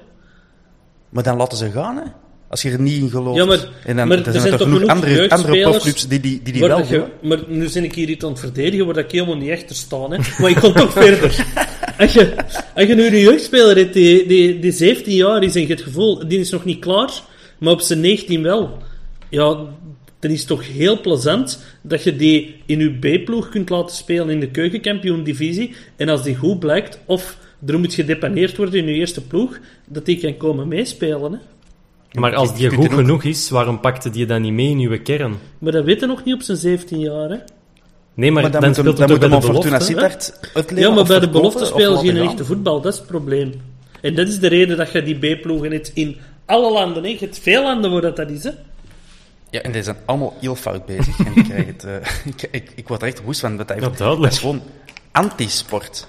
Maar 1.13 1.23
dan 1.23 1.37
laten 1.37 1.59
ze 1.59 1.71
gaan, 1.71 1.97
hè. 1.97 2.03
Als 2.49 2.63
je 2.63 2.71
er 2.71 2.81
niet 2.81 3.03
in 3.03 3.11
gelooft. 3.11 3.39
Ja, 3.39 3.45
maar, 3.45 3.69
en 3.85 3.97
dan, 3.97 4.09
maar 4.09 4.27
er 4.27 4.41
zijn, 4.41 4.51
toch 4.51 4.63
genoeg 4.63 4.87
andere, 4.87 5.31
andere 5.31 5.61
profclubs 5.61 6.09
die 6.09 6.21
die, 6.21 6.41
die, 6.43 6.53
die 6.53 6.63
wel 6.63 6.87
je, 6.87 7.05
Maar 7.23 7.39
nu 7.47 7.69
ben 7.73 7.85
ik 7.85 7.95
hier 7.95 8.09
iets 8.09 8.25
aan 8.25 8.31
het 8.31 8.41
verdedigen 8.41 8.87
waar 8.87 8.97
ik 8.97 9.11
helemaal 9.11 9.37
niet 9.37 9.51
achter 9.51 9.77
sta. 9.77 10.09
Hè. 10.09 10.19
Maar 10.39 10.51
ik 10.51 10.57
kom 10.57 10.73
toch 10.73 10.93
verder. 11.03 11.47
Als 11.99 12.13
je, 12.13 12.35
als 12.75 12.87
je 12.87 12.95
nu 12.95 13.07
een 13.07 13.19
jeugdspeler 13.19 13.77
hebt 13.77 13.95
die, 13.95 14.27
die, 14.27 14.59
die 14.59 14.73
17 14.73 15.15
jaar 15.15 15.43
is 15.43 15.55
en 15.55 15.61
je 15.61 15.67
het 15.67 15.81
gevoel, 15.81 16.29
die 16.29 16.39
is 16.39 16.51
nog 16.51 16.65
niet 16.65 16.79
klaar 16.79 17.11
maar 17.63 17.73
op 17.73 17.81
zijn 17.81 18.01
19 18.01 18.43
wel. 18.43 18.79
Ja, 19.29 19.67
dan 20.19 20.31
is 20.31 20.39
het 20.39 20.49
toch 20.49 20.67
heel 20.69 21.01
plezant 21.01 21.65
dat 21.83 22.03
je 22.03 22.17
die 22.17 22.57
in 22.67 22.79
je 22.79 23.19
B-ploeg 23.19 23.49
kunt 23.49 23.69
laten 23.69 23.97
spelen 23.97 24.31
in 24.31 24.41
de 24.41 24.51
keukenkampioen-divisie. 24.51 25.75
En 25.97 26.09
als 26.09 26.23
die 26.23 26.37
goed 26.37 26.59
blijkt, 26.59 26.99
of 27.07 27.37
er 27.67 27.79
moet 27.79 27.95
gedepaneerd 27.95 28.57
worden 28.57 28.81
in 28.81 28.87
je 28.87 28.93
eerste 28.93 29.21
ploeg, 29.21 29.59
dat 29.87 30.07
die 30.07 30.21
kan 30.21 30.37
komen 30.37 30.69
meespelen. 30.69 31.33
Hè? 31.33 31.39
Maar 32.21 32.35
als 32.35 32.57
die 32.57 32.71
goed 32.71 32.93
genoeg 32.93 33.25
is, 33.25 33.51
waarom 33.51 33.81
pakte 33.81 34.11
die 34.11 34.27
dan 34.27 34.43
niet 34.43 34.53
mee 34.53 34.69
in 34.71 34.79
uw 34.79 35.03
kern? 35.03 35.37
Maar 35.59 35.73
dat 35.73 35.85
weten 35.85 36.09
nog 36.09 36.25
niet 36.25 36.35
op 36.35 36.43
zijn 36.43 36.59
17 36.59 36.99
jaar, 36.99 37.29
hè? 37.31 37.37
Nee, 38.15 38.31
maar, 38.31 38.43
Maar 38.43 38.51
dan, 38.51 38.61
dan, 38.61 38.69
moet 38.69 38.77
hem, 38.77 38.85
speelt 38.97 39.09
dan 39.09 39.31
bij 39.31 39.41
de 39.41 39.47
belofte? 39.47 39.85
Sittard 39.85 40.41
uitlenen 40.55 40.89
Ja, 40.89 40.95
maar 40.95 41.05
bij 41.05 41.21
de 41.21 41.29
belofte 41.29 41.63
of 41.63 41.69
spelen 41.69 41.99
ze 41.99 42.07
geen 42.07 42.17
echte 42.29 42.45
voetbal, 42.45 42.81
dat 42.81 42.93
is 42.93 42.99
het 42.99 43.09
probleem. 43.09 43.53
En 44.01 44.15
dat 44.15 44.29
is 44.29 44.39
de 44.39 44.49
reden 44.49 44.77
dat 44.77 44.93
je 44.93 45.03
die 45.03 45.35
B-ploegen 45.37 45.73
hebt 45.73 45.91
in 45.95 46.17
alle 46.47 46.73
landen. 46.73 47.03
Hè. 47.03 47.09
Je 47.09 47.19
hebt 47.19 47.39
veel 47.39 47.63
landen 47.63 47.91
waar 47.91 48.01
dat, 48.01 48.17
dat 48.17 48.31
is. 48.31 48.45
Hè. 48.45 48.51
Ja, 49.51 49.61
en 49.61 49.73
die 49.73 49.83
zijn 49.83 49.97
allemaal 50.05 50.37
heel 50.41 50.55
fout 50.55 50.87
bezig. 50.87 51.19
En 51.19 51.37
ik, 51.37 51.45
krijg 51.45 51.67
het, 51.67 51.85
eh, 51.85 51.95
ik, 52.33 52.49
ik, 52.51 52.73
ik 52.75 52.89
word 52.89 53.03
er 53.03 53.09
echt 53.09 53.23
woest 53.23 53.41
van. 53.41 53.57
Dat, 53.57 53.69
dat, 53.69 53.77
Ja, 53.77 53.83
dat 53.83 53.99
duidelijk. 53.99 54.33
is 54.33 54.39
gewoon 54.39 54.63
antisport. 55.13 56.07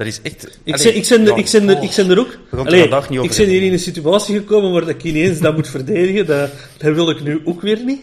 Dat 0.00 0.08
is 0.08 0.22
echt... 0.22 0.58
Ik, 0.64 0.74
Allee, 0.74 0.94
ik, 0.94 1.04
zijn 1.04 1.28
er, 1.28 1.38
ik, 1.38 1.48
er, 1.48 1.82
ik 1.82 1.92
er 1.92 2.18
ook... 2.18 2.38
Er 2.50 2.64
niet 3.10 3.18
over 3.18 3.24
ik 3.24 3.36
ben 3.36 3.48
hier 3.48 3.62
in 3.62 3.72
een 3.72 3.78
situatie 3.78 4.36
gekomen 4.36 4.72
waar 4.72 4.88
ik 4.88 5.02
ineens 5.02 5.38
dat 5.38 5.54
moet 5.54 5.68
verdedigen. 5.68 6.26
Dat, 6.26 6.50
dat 6.78 6.94
wil 6.94 7.10
ik 7.10 7.22
nu 7.22 7.40
ook 7.44 7.60
weer 7.60 7.84
niet. 7.84 8.00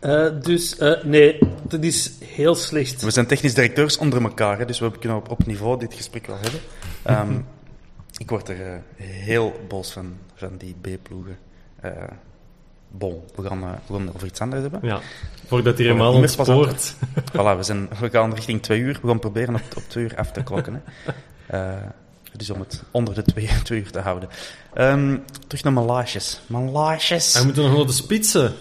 Eh, 0.00 0.28
dus 0.42 0.76
eh, 0.76 1.04
nee, 1.04 1.38
dat 1.68 1.84
is 1.84 2.12
heel 2.24 2.54
slecht. 2.54 3.02
We 3.02 3.10
zijn 3.10 3.26
technisch 3.26 3.54
directeurs 3.54 3.98
onder 3.98 4.22
elkaar, 4.22 4.58
hè, 4.58 4.64
dus 4.64 4.78
we 4.78 4.98
kunnen 4.98 5.18
op, 5.18 5.30
op 5.30 5.46
niveau 5.46 5.78
dit 5.78 5.94
gesprek 5.94 6.26
wel 6.26 6.38
hebben. 6.40 6.60
Ehm, 7.02 7.40
ik 8.16 8.30
word 8.30 8.48
er 8.48 8.60
eh, 8.60 8.78
heel 8.96 9.52
boos 9.68 9.92
van, 9.92 10.16
van 10.34 10.56
die 10.58 10.74
B-ploegen. 10.80 11.38
Eh, 12.92 12.98
bon, 12.98 13.22
we 13.34 13.42
gaan, 13.48 13.62
eh, 13.62 13.70
we 13.86 13.94
gaan 13.94 14.08
over 14.14 14.26
iets 14.26 14.40
anders 14.40 14.62
hebben. 14.62 14.80
Ja, 14.82 15.00
voordat 15.46 15.76
hij 15.78 15.86
helemaal 15.86 16.12
ontspoort. 16.14 16.94
Voilà, 17.32 17.56
we, 17.56 17.62
zijn, 17.62 17.88
we 18.00 18.10
gaan 18.10 18.34
richting 18.34 18.62
twee 18.62 18.80
uur. 18.80 18.98
We 19.02 19.08
gaan 19.08 19.18
proberen 19.18 19.54
op, 19.54 19.62
op 19.76 19.82
twee 19.88 20.04
uur 20.04 20.16
af 20.16 20.30
te 20.32 20.42
klokken. 20.42 20.74
Hè. 20.74 21.12
Eh, 21.46 21.72
dus 22.36 22.50
om 22.50 22.60
het 22.60 22.82
onder 22.90 23.14
de 23.14 23.22
twee, 23.22 23.48
twee 23.62 23.80
uur 23.80 23.90
te 23.90 24.00
houden. 24.00 24.28
Ehm, 24.74 25.16
terug 25.46 25.64
naar 25.64 25.72
mijn 25.72 25.86
laasjes. 25.86 26.40
Mijn 26.46 26.70
laasjes. 26.70 27.34
Hij 27.34 27.44
moet 27.44 27.54
nog 27.56 27.76
naar 27.76 27.86
de 27.86 27.92
spitsen. 27.92 28.52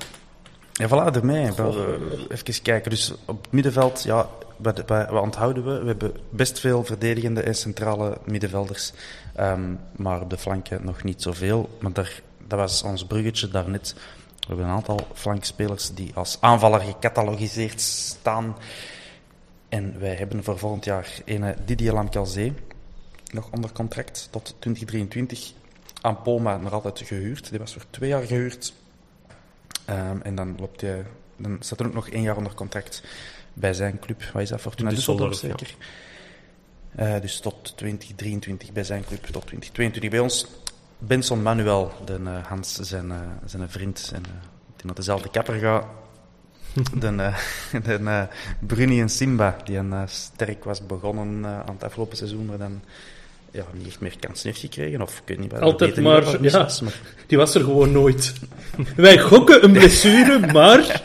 Ja, 0.73 0.87
voilà, 0.87 1.15
ermee. 1.15 1.51
We- 1.51 2.25
Even 2.29 2.61
kijken. 2.61 2.89
Dus 2.89 3.13
op 3.25 3.43
het 3.43 3.51
middenveld, 3.51 4.03
ja, 4.03 4.29
wat, 4.57 4.83
wat, 4.87 5.09
wat 5.09 5.21
onthouden 5.21 5.65
we? 5.65 5.79
We 5.79 5.87
hebben 5.87 6.11
best 6.29 6.59
veel 6.59 6.83
verdedigende 6.83 7.41
en 7.41 7.55
centrale 7.55 8.17
middenvelders. 8.25 8.93
Ehm, 9.35 9.61
maar 9.95 10.21
op 10.21 10.29
de 10.29 10.37
flanken 10.37 10.85
nog 10.85 11.03
niet 11.03 11.21
zoveel. 11.21 11.77
Maar 11.79 11.93
daar, 11.93 12.21
dat 12.47 12.59
was 12.59 12.83
ons 12.83 13.05
bruggetje 13.05 13.47
daarnet. 13.47 13.95
We 14.51 14.57
hebben 14.57 14.75
een 14.75 14.81
aantal 14.81 15.07
flankspelers 15.13 15.93
die 15.93 16.11
als 16.13 16.37
aanvaller 16.39 16.79
gecatalogiseerd 16.79 17.81
staan. 17.81 18.57
En 19.69 19.99
wij 19.99 20.15
hebben 20.15 20.43
voor 20.43 20.57
volgend 20.57 20.85
jaar 20.85 21.21
ene 21.25 21.55
Didier 21.65 21.93
Lamkelzee 21.93 22.53
nog 23.31 23.49
onder 23.51 23.71
contract 23.71 24.27
tot 24.31 24.55
2023. 24.59 25.53
Aan 26.01 26.21
Polma 26.21 26.57
nog 26.57 26.73
altijd 26.73 26.99
gehuurd. 26.99 27.49
Die 27.49 27.59
was 27.59 27.73
voor 27.73 27.83
twee 27.89 28.09
jaar 28.09 28.23
gehuurd. 28.23 28.73
Ehm, 29.85 30.17
en 30.21 30.35
dan, 30.35 30.55
loopt 30.59 30.81
hij, 30.81 31.05
dan 31.37 31.57
staat 31.59 31.79
er 31.79 31.85
ook 31.85 31.93
nog 31.93 32.09
één 32.09 32.21
jaar 32.21 32.37
onder 32.37 32.53
contract 32.53 33.03
bij 33.53 33.73
zijn 33.73 33.99
club. 33.99 34.23
Wat 34.33 34.41
is 34.41 34.49
dat? 34.49 34.61
Fortuna 34.61 34.91
Düsseldorf 34.91 35.37
zeker? 35.37 35.75
Eh, 36.95 37.21
dus 37.21 37.39
tot 37.39 37.77
2023 37.77 38.71
bij 38.71 38.83
zijn 38.83 39.03
club, 39.05 39.23
tot 39.23 39.45
2022 39.45 40.09
bij 40.09 40.19
ons. 40.19 40.47
Benson 41.07 41.41
Manuel, 41.41 41.91
de, 42.05 42.13
eh, 42.13 42.45
Hans, 42.47 42.75
zijn, 42.75 43.11
eh, 43.11 43.17
zijn 43.45 43.69
vriend, 43.69 44.11
en, 44.13 44.23
eh, 44.25 44.31
die 44.75 44.85
naar 44.85 44.95
dezelfde 44.95 45.29
kapper 45.29 45.53
gaat. 45.53 45.85
de 46.99 47.33
de 47.71 48.27
Bruni 48.59 49.01
en 49.01 49.09
Simba, 49.09 49.57
die 49.63 49.77
een, 49.77 49.93
sterk 50.09 50.63
was 50.63 50.85
begonnen 50.85 51.45
aan 51.45 51.73
het 51.73 51.83
afgelopen 51.83 52.17
seizoen, 52.17 52.45
maar 52.45 52.57
dan 52.57 52.81
ja, 53.51 53.63
niet 53.73 53.87
echt 53.87 53.99
meer 53.99 54.15
kansen 54.19 54.47
heeft 54.49 54.59
gekregen. 54.59 55.01
Of 55.01 55.17
ik 55.17 55.23
weet 55.25 55.39
niet 55.39 55.53
Altijd 55.53 56.01
maar, 56.01 56.41
ja. 56.41 56.51
was, 56.51 56.81
maar 56.81 56.99
Die 57.27 57.37
was 57.37 57.55
er 57.55 57.63
gewoon 57.63 57.91
nooit. 57.91 58.33
Wij 58.95 59.19
gokken 59.19 59.63
een 59.63 59.71
blessure, 59.71 60.39
maar... 60.53 61.01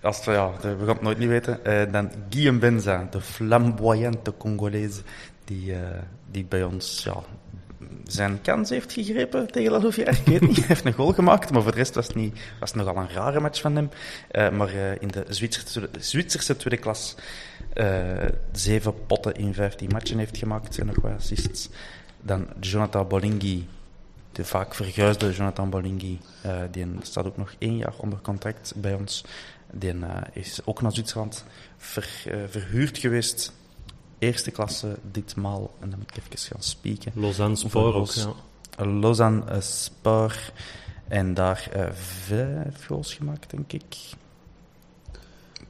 Als 0.00 0.16
het, 0.16 0.24
ja, 0.24 0.50
we 0.60 0.76
gaan 0.78 0.88
het 0.88 1.02
nooit 1.02 1.18
niet 1.18 1.28
weten. 1.28 1.60
Dan 1.92 2.10
Guillaume 2.30 2.58
Benza, 2.58 3.08
de 3.10 3.20
flamboyante 3.20 4.32
Congolees, 4.38 5.00
die, 5.44 5.74
die 6.30 6.44
bij 6.44 6.64
ons 6.64 7.04
ja, 7.04 7.22
zijn 8.04 8.40
kans 8.42 8.70
heeft 8.70 8.92
gegrepen 8.92 9.50
tegen 9.50 9.72
La 9.72 9.80
Louvière. 9.80 10.10
Ik 10.10 10.26
weet 10.26 10.40
niet, 10.40 10.56
hij 10.56 10.66
heeft 10.66 10.84
een 10.84 10.92
goal 10.92 11.12
gemaakt, 11.12 11.50
maar 11.50 11.62
voor 11.62 11.70
de 11.70 11.76
rest 11.76 11.94
was 11.94 12.06
het, 12.06 12.16
niet, 12.16 12.38
was 12.60 12.74
nogal 12.74 12.96
een 12.96 13.10
rare 13.10 13.40
match 13.40 13.60
van 13.60 13.76
hem. 13.76 13.90
Eh, 14.30 14.50
maar 14.50 14.68
eh, 14.68 15.02
in 15.02 15.08
de 15.08 15.24
Zwitserse, 15.28 15.88
Zwitserse 15.98 16.56
tweede 16.56 16.82
klas 16.82 17.16
eh, 17.72 18.28
zeven 18.52 19.06
potten 19.06 19.34
in 19.34 19.54
15 19.54 19.88
matchen 19.92 20.18
heeft 20.18 20.36
gemaakt 20.36 20.78
en 20.78 20.86
nog 20.86 21.00
wat 21.00 21.12
assists. 21.16 21.68
Dan 22.20 22.46
Jonathan 22.60 23.08
Bolinghi, 23.08 23.68
de 24.32 24.44
vaak 24.44 24.74
verguisde 24.74 25.32
Jonathan 25.32 25.70
Bolinghi, 25.70 26.18
eh, 26.42 26.60
die 26.70 26.86
staat 27.02 27.26
ook 27.26 27.36
nog 27.36 27.54
één 27.58 27.76
jaar 27.76 27.94
onder 27.96 28.20
contract 28.20 28.72
bij 28.76 28.94
ons. 28.94 29.24
Die 29.72 29.94
is 30.32 30.60
ook 30.64 30.82
naar 30.82 30.92
Zwitserland 30.92 31.44
ver, 31.76 32.08
verhuurd 32.48 32.98
geweest. 32.98 33.52
Eerste 34.18 34.50
klasse 34.50 34.98
ditmaal. 35.10 35.74
En 35.80 35.90
dan 35.90 35.98
moet 35.98 36.10
ik 36.16 36.22
even 36.34 36.38
gaan 36.52 36.62
spieken. 36.62 37.12
Lausanne 37.14 37.56
Spoor 37.56 37.94
ook, 37.94 38.10
ja. 38.10 38.34
Lausanne 38.86 39.44
eh, 39.44 39.60
Spar. 39.60 40.52
En 41.08 41.34
daar 41.34 41.68
eh, 41.72 41.92
vijf 42.26 42.86
goals 42.86 43.14
gemaakt, 43.14 43.50
denk 43.50 43.72
ik. 43.72 43.96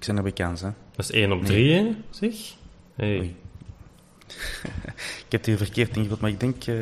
Ik 0.00 0.06
ben 0.06 0.16
er 0.16 0.22
bekend, 0.22 0.60
hè. 0.60 0.68
Dat 0.96 1.04
is 1.04 1.10
1 1.10 1.32
op 1.32 1.38
Nee. 1.40 1.46
3, 1.48 1.72
hè, 1.72 1.96
zeg. 2.10 2.34
Hey. 2.94 3.16
Ik 5.26 5.34
heb 5.34 5.40
het 5.40 5.46
hier 5.46 5.56
verkeerd 5.56 5.96
ingevuld, 5.96 6.20
maar 6.20 6.30
ik 6.30 6.40
denk... 6.40 6.64
eh, 6.64 6.76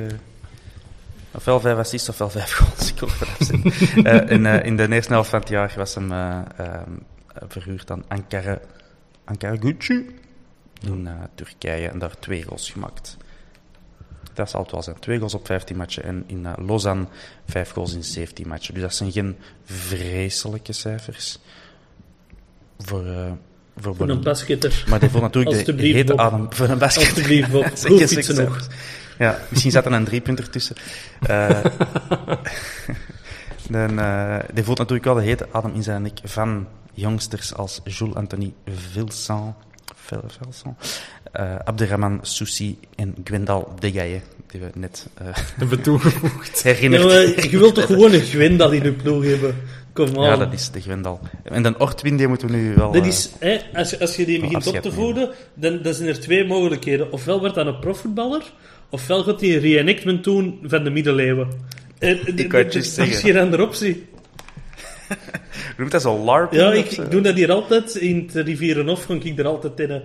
ofwel 1.32 1.60
vijf 1.60 1.78
assists, 1.78 2.08
ofwel 2.08 2.30
vijf 2.30 2.52
goals. 2.58 2.92
Ik 2.92 2.98
hoop 2.98 3.10
zijn. 3.38 3.62
Eh, 4.04 4.30
in, 4.30 4.46
in 4.46 4.76
de 4.76 4.88
eerste 4.92 5.12
helft 5.12 5.30
van 5.30 5.40
het 5.40 5.48
jaar 5.48 5.74
was 5.76 5.94
hem 5.94 6.12
eh, 6.12 6.38
ehm, 6.56 6.90
verhuurd 7.48 7.90
aan 7.90 8.04
Ankara, 8.08 8.60
Ankara 9.24 9.56
Gucci 9.56 10.06
in 10.82 11.08
Turkije 11.34 11.88
en 11.88 11.98
daar 11.98 12.18
twee 12.18 12.42
goals 12.42 12.70
gemaakt. 12.70 13.16
Dat 14.36 14.50
zal 14.50 14.62
het 14.62 14.70
wel 14.70 14.82
zijn. 14.82 14.98
Twee 14.98 15.18
goals 15.18 15.34
op 15.34 15.46
15 15.46 15.76
matchen. 15.76 16.02
En 16.02 16.24
in 16.26 16.46
eh, 16.46 16.52
Lausanne 16.66 17.06
vijf 17.46 17.70
goals 17.70 17.94
in 17.94 18.04
17 18.04 18.48
matchen. 18.48 18.74
Dus 18.74 18.82
dat 18.82 18.94
zijn 18.94 19.12
geen 19.12 19.36
vreselijke 19.64 20.72
cijfers. 20.72 21.38
Voor, 22.78 23.06
eh 23.06 23.30
voor, 23.76 23.96
Voor 23.96 24.08
een 24.08 24.22
basketter. 24.22 24.84
Maar 24.88 25.00
die 25.00 25.10
vond 25.10 25.22
natuurlijk 25.22 25.66
de 25.66 25.86
hete 25.86 26.16
adem 26.16 26.46
voor 26.52 26.68
een 26.68 26.78
basket. 26.78 27.08
Alsjeblieft, 27.08 27.50
Bob. 27.50 27.62
Proef 27.82 28.10
iets 28.10 28.28
nog. 28.28 28.68
Ja, 29.18 29.38
misschien 29.48 29.72
zat 29.72 29.86
er 29.86 29.92
een 29.92 30.04
driepunter 30.04 30.50
tussen. 30.50 30.76
Eh, 31.20 31.64
dan, 33.70 33.88
die 34.52 34.64
voelt 34.64 34.78
natuurlijk 34.78 35.04
wel 35.04 35.14
de 35.14 35.22
hete 35.22 35.46
adem 35.52 35.74
in 35.74 35.82
zijn 35.82 36.02
nek 36.02 36.18
van 36.24 36.68
jongsters 36.92 37.54
als 37.54 37.80
Jules 37.84 38.14
Anthony 38.14 38.52
Vilsan, 38.66 39.56
Vel- 40.06 40.24
Velsan, 40.42 40.76
eh 41.32 41.56
Abderrahman 41.64 42.18
Soussi 42.22 42.78
en 42.94 43.14
Gwendal 43.24 43.74
Degaye, 43.78 44.20
die 44.46 44.60
we 44.60 44.70
net 44.74 45.06
eh 45.14 45.26
Hebben 45.58 45.80
toegevoegd. 45.82 46.60
Ja, 46.62 46.70
herinnerd. 46.72 47.04
maar 47.04 47.48
je 47.50 47.58
wilt 47.58 47.74
toch 47.74 47.86
gewoon 47.86 48.12
een 48.12 48.20
Gwendal 48.20 48.70
in 48.72 48.82
je 48.82 48.92
ploeg 48.92 49.24
hebben? 49.24 49.56
Kom. 49.92 50.20
Ja, 50.22 50.36
dat 50.36 50.52
is 50.52 50.70
de 50.70 50.80
Gwendal. 50.80 51.20
En 51.42 51.62
dan 51.62 51.78
Ortwin, 51.80 52.16
die 52.16 52.28
moeten 52.28 52.48
we 52.50 52.56
nu 52.56 52.74
wel... 52.74 52.92
Dat 52.92 53.02
eh, 53.02 53.08
is, 53.08 53.30
hè, 53.38 53.58
als, 53.74 53.90
je- 53.90 54.00
als 54.00 54.16
je 54.16 54.24
die 54.24 54.40
begint 54.40 54.66
op 54.66 54.76
te 54.76 54.92
voeden, 54.92 55.30
dan, 55.54 55.82
dan 55.82 55.94
zijn 55.94 56.08
er 56.08 56.20
twee 56.20 56.44
mogelijkheden. 56.46 57.12
Ofwel 57.12 57.38
wordt 57.40 57.54
dat 57.54 57.66
een 57.66 57.78
profvoetballer, 57.78 58.42
ofwel 58.90 59.22
gaat 59.22 59.40
hij 59.40 59.54
een 59.54 59.60
reenactment 59.60 60.24
doen 60.24 60.58
van 60.62 60.84
de 60.84 60.90
middeleeuwen. 60.90 61.48
En, 61.98 62.18
en- 62.26 62.38
Ik 62.38 62.52
er- 62.52 62.58
het 62.64 62.72
juist 62.72 62.98
er 62.98 63.04
is 63.06 63.10
zeggen. 63.12 63.30
geen 63.30 63.38
andere 63.42 63.62
optie. 63.62 64.06
Noemt 65.78 65.90
dat 65.90 66.02
zo 66.02 66.24
LARP? 66.24 66.52
Ja, 66.52 66.72
ik, 66.72 66.90
ik 66.90 67.10
doe 67.10 67.20
dat 67.20 67.34
hier 67.34 67.52
altijd. 67.52 67.94
In 67.94 68.30
het 68.32 68.46
Rivierenhof 68.46 69.04
ga 69.04 69.14
ik 69.22 69.38
er 69.38 69.46
altijd 69.46 69.80
in. 69.80 70.02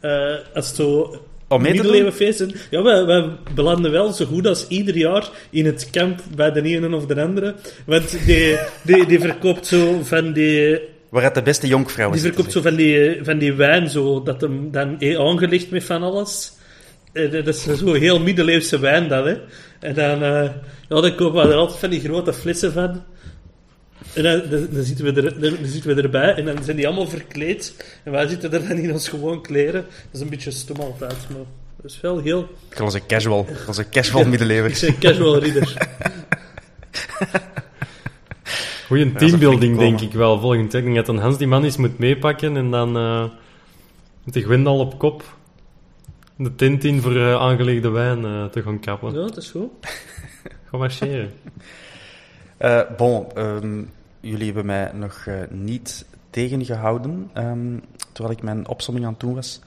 eh, 0.00 0.34
als 0.54 0.66
het 0.66 0.76
zo 0.76 1.00
Om 1.48 1.62
doen? 1.62 1.72
middeleeuwenfeesten... 1.72 2.52
Ja, 2.70 2.82
wij, 2.82 3.04
wij 3.04 3.28
belanden 3.54 3.90
wel 3.90 4.12
zo 4.12 4.24
goed 4.24 4.46
als 4.46 4.66
ieder 4.68 4.96
jaar 4.96 5.28
in 5.50 5.66
het 5.66 5.88
kamp 5.90 6.20
bij 6.36 6.52
de 6.52 6.62
ene 6.62 6.96
of 6.96 7.06
de 7.06 7.22
andere. 7.22 7.54
Want 7.86 8.24
die, 8.26 8.56
die, 8.82 9.06
die 9.06 9.20
verkoopt 9.20 9.66
zo 9.66 10.00
van 10.02 10.32
die... 10.32 10.80
Waar 11.08 11.22
het 11.22 11.34
de 11.34 11.42
beste 11.42 11.66
jonkvrouwen 11.66 12.18
Die 12.18 12.26
verkoopt 12.26 12.52
zo 12.52 12.60
van 12.60 12.74
die, 12.74 13.18
van 13.22 13.38
die 13.38 13.52
wijn, 13.52 13.88
zo, 13.90 14.22
dat 14.22 14.40
hem 14.40 14.70
dan 14.70 15.00
eh, 15.00 15.18
aangelegd 15.18 15.70
met 15.70 15.84
van 15.84 16.02
alles. 16.02 16.52
Eh, 17.12 17.30
dat 17.30 17.46
is 17.46 17.62
zo 17.62 17.92
heel 17.92 18.20
middeleeuwse 18.20 18.78
wijn, 18.78 19.08
dat, 19.08 19.24
hè. 19.24 19.34
En 19.80 19.94
dan, 19.94 20.22
eh 20.22 20.48
ja, 20.88 21.00
dan 21.00 21.14
kopen 21.14 21.42
we 21.42 21.48
er 21.52 21.58
altijd 21.58 21.78
van 21.78 21.90
die 21.90 22.00
grote 22.00 22.32
flessen 22.32 22.72
van. 22.72 23.02
En 24.14 24.22
dan, 24.22 24.42
dan, 24.50 24.68
dan 24.70 24.82
zitten 24.82 25.04
we 25.04 25.22
er, 25.22 25.40
dan, 25.40 25.54
dan 25.60 25.70
zitten 25.70 25.94
we 25.94 26.02
erbij 26.02 26.34
en 26.34 26.44
dan 26.44 26.64
zijn 26.64 26.76
die 26.76 26.86
allemaal 26.86 27.08
verkleed. 27.08 27.74
En 28.04 28.12
wij 28.12 28.28
zitten 28.28 28.52
er 28.52 28.68
dan 28.68 28.76
in 28.76 28.92
ons 28.92 29.08
gewoon 29.08 29.42
kleren. 29.42 29.82
Dat 29.82 30.12
is 30.12 30.20
een 30.20 30.28
beetje 30.28 30.50
stom 30.50 30.76
altijd, 30.76 31.28
maar 31.30 31.44
dat 31.76 31.90
is 31.90 32.00
wel 32.00 32.18
heel... 32.18 32.48
Ik 32.70 32.80
onze 32.80 33.06
casual, 33.06 33.46
onze 33.66 33.88
casual 33.88 34.24
middeleeuwen. 34.24 34.70
Ik 34.70 34.80
ben 34.80 34.98
casual 34.98 35.38
ridder. 35.38 35.76
Goeie 38.86 39.12
teambuilding, 39.12 39.72
ik 39.72 39.78
denk 39.78 40.00
ik 40.00 40.12
wel. 40.12 40.40
Volgend 40.40 40.72
jaar. 40.72 40.80
Ik 40.80 40.86
denk 40.86 40.96
dat 40.96 41.06
dan 41.06 41.18
Hans 41.18 41.38
die 41.38 41.46
man 41.46 41.64
eens 41.64 41.76
moet 41.76 41.98
meepakken 41.98 42.56
en 42.56 42.70
dan 42.70 42.96
eh 42.96 43.24
met 44.24 44.34
de 44.34 44.42
Gwendal 44.42 44.78
op 44.78 44.98
kop. 44.98 45.36
de 46.36 46.54
tent 46.54 46.84
in 46.84 47.00
voor 47.00 47.16
uh, 47.16 47.34
aangelegde 47.34 47.88
wijn 47.88 48.22
uh, 48.22 48.44
te 48.44 48.62
gaan 48.62 48.80
kappen. 48.80 49.12
Ja, 49.12 49.20
dat 49.20 49.36
is 49.36 49.50
goed. 49.50 49.70
Ga 50.70 50.76
marcheren. 50.76 51.32
Uh, 52.60 52.80
bon, 52.96 53.26
um, 53.38 53.90
jullie 54.20 54.44
hebben 54.44 54.66
mij 54.66 54.90
nog 54.94 55.26
niet 55.50 56.04
tegengehouden 56.30 57.30
um, 57.34 57.82
terwijl 58.12 58.36
ik 58.36 58.42
mijn 58.42 58.68
opsomming 58.68 59.06
aan 59.06 59.12
het 59.12 59.20
doen 59.20 59.34
was. 59.34 59.60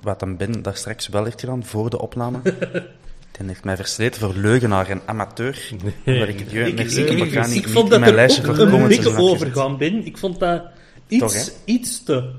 wat 0.00 0.20
dan 0.20 0.36
Ben 0.36 0.62
daar 0.62 0.76
straks 0.76 1.08
wel 1.08 1.24
heeft 1.24 1.40
gedaan 1.40 1.64
voor 1.64 1.90
de 1.90 2.00
opname. 2.00 2.40
Den 3.38 3.48
heeft 3.48 3.64
mij 3.64 3.76
versleten 3.76 4.20
voor 4.20 4.34
leugenaar 4.34 4.88
en 4.88 5.00
amateur. 5.04 5.70
Nee, 6.04 6.26
ik, 6.26 6.40
ik, 6.40 6.52
ik, 6.52 6.78
ik, 6.80 7.32
ik, 7.32 7.46
ik 7.46 7.68
vond 7.68 7.90
dat 7.90 8.00
mijn 8.00 8.14
lijstje 8.14 8.42
er 8.42 8.50
ook 8.50 8.58
een 8.58 8.88
beetje 8.88 9.16
overgaan 9.16 9.76
ben. 9.76 10.06
Ik 10.06 10.18
vond 10.18 10.38
dat 10.38 10.62
iets, 11.08 11.44
Toch, 11.44 11.54
iets 11.64 12.02
te... 12.02 12.30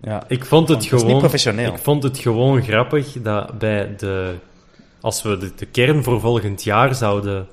Ja. 0.00 0.24
Ik 0.28 0.44
vond 0.44 0.68
het 0.68 0.84
gewoon... 0.86 1.18
professioneel. 1.18 1.72
Ik 1.72 1.78
vond 1.78 2.02
het 2.02 2.18
gewoon 2.18 2.62
grappig 2.62 3.12
dat 3.22 3.58
bij 3.58 3.94
de... 3.96 4.34
Als 5.00 5.22
we 5.22 5.38
de, 5.38 5.52
de 5.56 5.66
kern 5.66 6.02
voor 6.02 6.20
volgend 6.20 6.62
jaar 6.62 6.94
zouden 6.94 7.48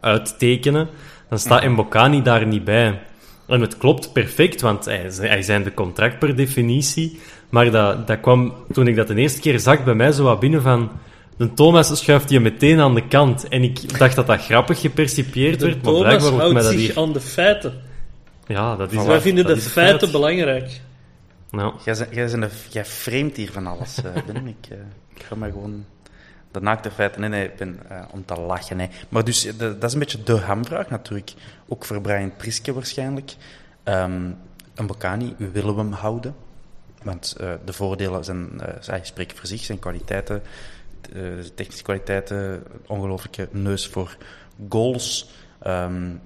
uittekenen, 0.00 0.88
dan 1.28 1.38
staat 1.38 1.62
ja. 1.62 1.68
Mbokani 1.68 2.22
daar 2.22 2.46
niet 2.46 2.64
bij. 2.64 3.00
En 3.46 3.60
het 3.60 3.76
klopt 3.76 4.12
perfect, 4.12 4.60
want 4.60 4.84
hij, 4.84 5.10
hij 5.20 5.42
zijn 5.42 5.62
de 5.62 5.74
contract 5.74 6.18
per 6.18 6.36
definitie. 6.36 7.20
Maar 7.48 7.70
dat, 7.70 8.06
dat 8.06 8.20
kwam, 8.20 8.54
toen 8.72 8.86
ik 8.86 8.96
dat 8.96 9.06
de 9.06 9.14
eerste 9.14 9.40
keer 9.40 9.60
zag, 9.60 9.84
bij 9.84 9.94
mij 9.94 10.12
zo 10.12 10.22
wat 10.22 10.40
binnen 10.40 10.62
van... 10.62 10.90
De 11.36 11.54
Thomas 11.54 11.98
schuift 11.98 12.30
je 12.30 12.40
meteen 12.40 12.80
aan 12.80 12.94
de 12.94 13.06
kant. 13.08 13.48
En 13.48 13.62
ik 13.62 13.98
dacht 13.98 14.16
dat 14.16 14.26
dat 14.26 14.44
grappig 14.44 14.80
gepercipieerd 14.80 15.62
werd, 15.62 15.82
maar 15.82 15.94
blijkbaar 15.94 16.30
wordt 16.30 16.52
mij 16.52 16.62
dat 16.62 16.72
hier... 16.72 16.98
aan 16.98 17.12
de 17.12 17.20
feiten. 17.20 17.80
Ja, 18.46 18.76
dat 18.76 18.92
is... 18.92 19.04
Wij 19.04 19.20
vinden 19.20 19.46
de 19.46 19.56
feiten 19.56 20.10
belangrijk. 20.10 20.80
Nou. 21.50 21.74
Jij, 21.84 22.08
jij, 22.10 22.32
een, 22.32 22.48
jij 22.70 22.84
framet 22.84 23.36
hier 23.36 23.52
van 23.52 23.66
alles, 23.66 23.98
uh, 24.04 24.22
ben 24.26 24.46
ik. 24.46 24.70
Uh, 24.72 24.78
ik 25.14 25.22
ga 25.22 25.34
maar 25.34 25.50
gewoon 25.50 25.84
de 26.50 26.60
naakte 26.60 26.90
feiten 26.90 27.20
nee, 27.20 27.30
nee, 27.30 27.50
ben, 27.58 27.80
uh, 27.90 28.04
om 28.10 28.24
te 28.24 28.40
lachen. 28.40 28.76
Nee. 28.76 28.90
Maar 29.08 29.24
dus, 29.24 29.42
de, 29.42 29.78
dat 29.78 29.84
is 29.84 29.92
een 29.92 29.98
beetje 29.98 30.22
de 30.22 30.36
hamvraag 30.36 30.90
natuurlijk. 30.90 31.32
Ook 31.68 31.84
voor 31.84 32.00
Brian 32.00 32.36
Priske 32.36 32.72
waarschijnlijk. 32.72 33.36
Um, 33.84 34.36
een 34.74 34.86
Bocani, 34.86 35.34
willen 35.38 35.74
we 35.74 35.80
hem 35.80 35.92
houden? 35.92 36.34
Want 37.02 37.36
de 37.64 37.72
voordelen 37.72 38.24
zijn, 38.24 38.50
zij 38.80 39.00
spreken 39.02 39.36
voor 39.36 39.46
zich, 39.46 39.62
zijn 39.62 39.78
kwaliteiten 39.78 40.42
uh, 41.12 41.44
technische 41.54 41.82
kwaliteiten, 41.82 42.62
ongelooflijke 42.86 43.48
neus 43.50 43.86
voor 43.86 44.16
goals. 44.68 45.30
Um, 45.66 46.20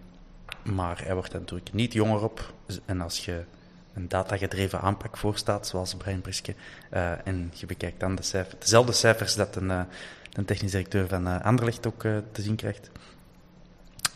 maar 0.62 1.00
hij 1.04 1.14
wordt 1.14 1.32
natuurlijk 1.32 1.72
niet 1.72 1.92
jonger 1.92 2.22
op. 2.22 2.52
En 2.84 3.00
als 3.00 3.24
je 3.24 3.42
een 3.94 4.08
datagedreven 4.08 4.80
aanpak 4.80 5.16
voorstaat, 5.16 5.66
zoals 5.66 5.94
Brian 5.94 6.20
Priske, 6.20 6.54
uh, 6.94 7.10
en 7.24 7.52
je 7.54 7.66
bekijkt 7.66 8.00
dan 8.00 8.14
de 8.14 8.22
cijfers, 8.22 8.54
dezelfde 8.58 8.92
cijfers 8.92 9.34
dat 9.34 9.56
een, 9.56 9.68
uh, 9.68 9.80
een 10.32 10.44
technisch 10.44 10.70
directeur 10.70 11.08
van 11.08 11.26
uh, 11.26 11.44
Anderlecht 11.44 11.86
ook 11.86 12.00
te 12.32 12.42
zien 12.42 12.56
krijgt, 12.56 12.90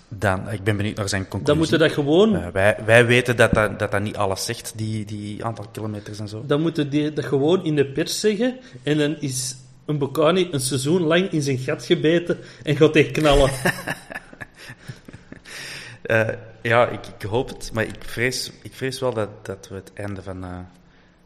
dan, 0.09 0.51
ik 0.51 0.65
ben 0.65 0.77
benieuwd 0.77 0.97
naar 0.97 1.09
zijn 1.09 1.29
conclusie. 1.29 1.47
Dan 1.47 1.59
moeten 1.59 1.79
dat 1.79 1.93
gewoon... 1.93 2.53
wij, 2.53 2.77
wij 2.85 3.07
weten 3.07 3.37
dat 3.37 3.53
dat, 3.55 3.79
dat 3.79 3.91
dat 3.91 4.03
niet 4.03 4.17
alles 4.17 4.45
zegt, 4.45 4.73
die, 4.77 5.05
die 5.05 5.45
aantal 5.45 5.67
kilometers 5.73 6.19
en 6.19 6.29
zo. 6.29 6.45
Dan 6.47 6.61
moeten 6.61 6.91
die 6.91 7.13
dat 7.13 7.25
gewoon 7.25 7.65
in 7.65 7.77
de 7.77 7.87
pers 7.87 8.21
zeggen, 8.21 8.59
en 8.83 8.99
dan 8.99 9.17
is 9.21 9.57
een 9.85 9.99
Bocani 9.99 10.49
een 10.51 10.61
seizoen 10.61 11.03
lang 11.03 11.31
in 11.31 11.43
zijn 11.43 11.59
gat 11.59 11.85
gebeten 11.85 12.39
en 12.63 12.77
gaat 12.77 12.97
echt 12.97 13.11
knallen. 13.11 13.51
ja, 16.67 16.89
ik, 16.89 17.07
ik, 17.07 17.23
hoop 17.23 17.49
het, 17.49 17.71
maar 17.73 17.85
ik 17.85 18.05
vrees, 18.05 18.53
ik 18.63 18.75
vrees 18.75 19.01
wel 19.01 19.15
dat, 19.15 19.47
dat 19.47 19.69
we 19.69 19.75
het 19.75 19.93
einde 19.95 20.23
van, 20.23 20.45
uh, 20.45 20.59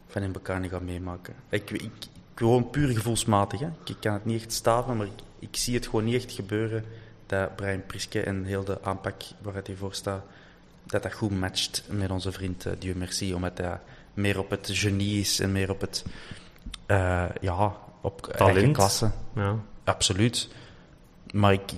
van 0.07 0.21
een 0.21 0.31
Bocani 0.31 0.69
gaan 0.69 0.85
meemaken. 0.85 1.33
Ik, 1.49 1.69
ik, 1.69 1.81
ik, 1.81 1.91
gewoon 2.35 2.69
puur 2.69 2.87
gevoelsmatig. 2.87 3.59
Hè. 3.59 3.69
Ik, 3.85 3.95
kan 3.99 4.13
het 4.13 4.25
niet 4.25 4.41
echt 4.41 4.53
staven, 4.53 4.97
maar 4.97 5.05
ik, 5.05 5.21
ik 5.39 5.55
zie 5.55 5.75
het 5.75 5.85
gewoon 5.85 6.03
niet 6.03 6.15
echt 6.15 6.31
gebeuren 6.31 6.85
dat 7.25 7.55
Brian 7.55 7.85
Priske 7.85 8.23
en 8.23 8.43
heel 8.43 8.63
de 8.63 8.81
aanpak 8.81 9.21
waar 9.41 9.53
hij 9.53 9.75
voor 9.75 9.93
staat, 9.93 10.23
dat 10.83 11.03
dat 11.03 11.13
goed 11.13 11.39
matcht 11.39 11.83
met 11.89 12.09
onze 12.09 12.31
vriend 12.31 12.65
uh, 12.65 12.73
Dieu 12.79 12.95
Merci, 12.95 13.33
omdat 13.33 13.57
hij 13.57 13.79
meer 14.13 14.39
op 14.39 14.49
het 14.49 14.69
genie 14.71 15.19
is 15.19 15.39
en 15.39 15.51
meer 15.51 15.69
op 15.69 15.81
het 15.81 16.05
uh, 16.87 17.25
ja, 17.41 17.75
op 18.01 18.21
Talent. 18.21 18.73
klasse. 18.73 19.11
Ja. 19.35 19.55
Absoluut. 19.83 20.49
Maar 21.31 21.53
ik... 21.53 21.71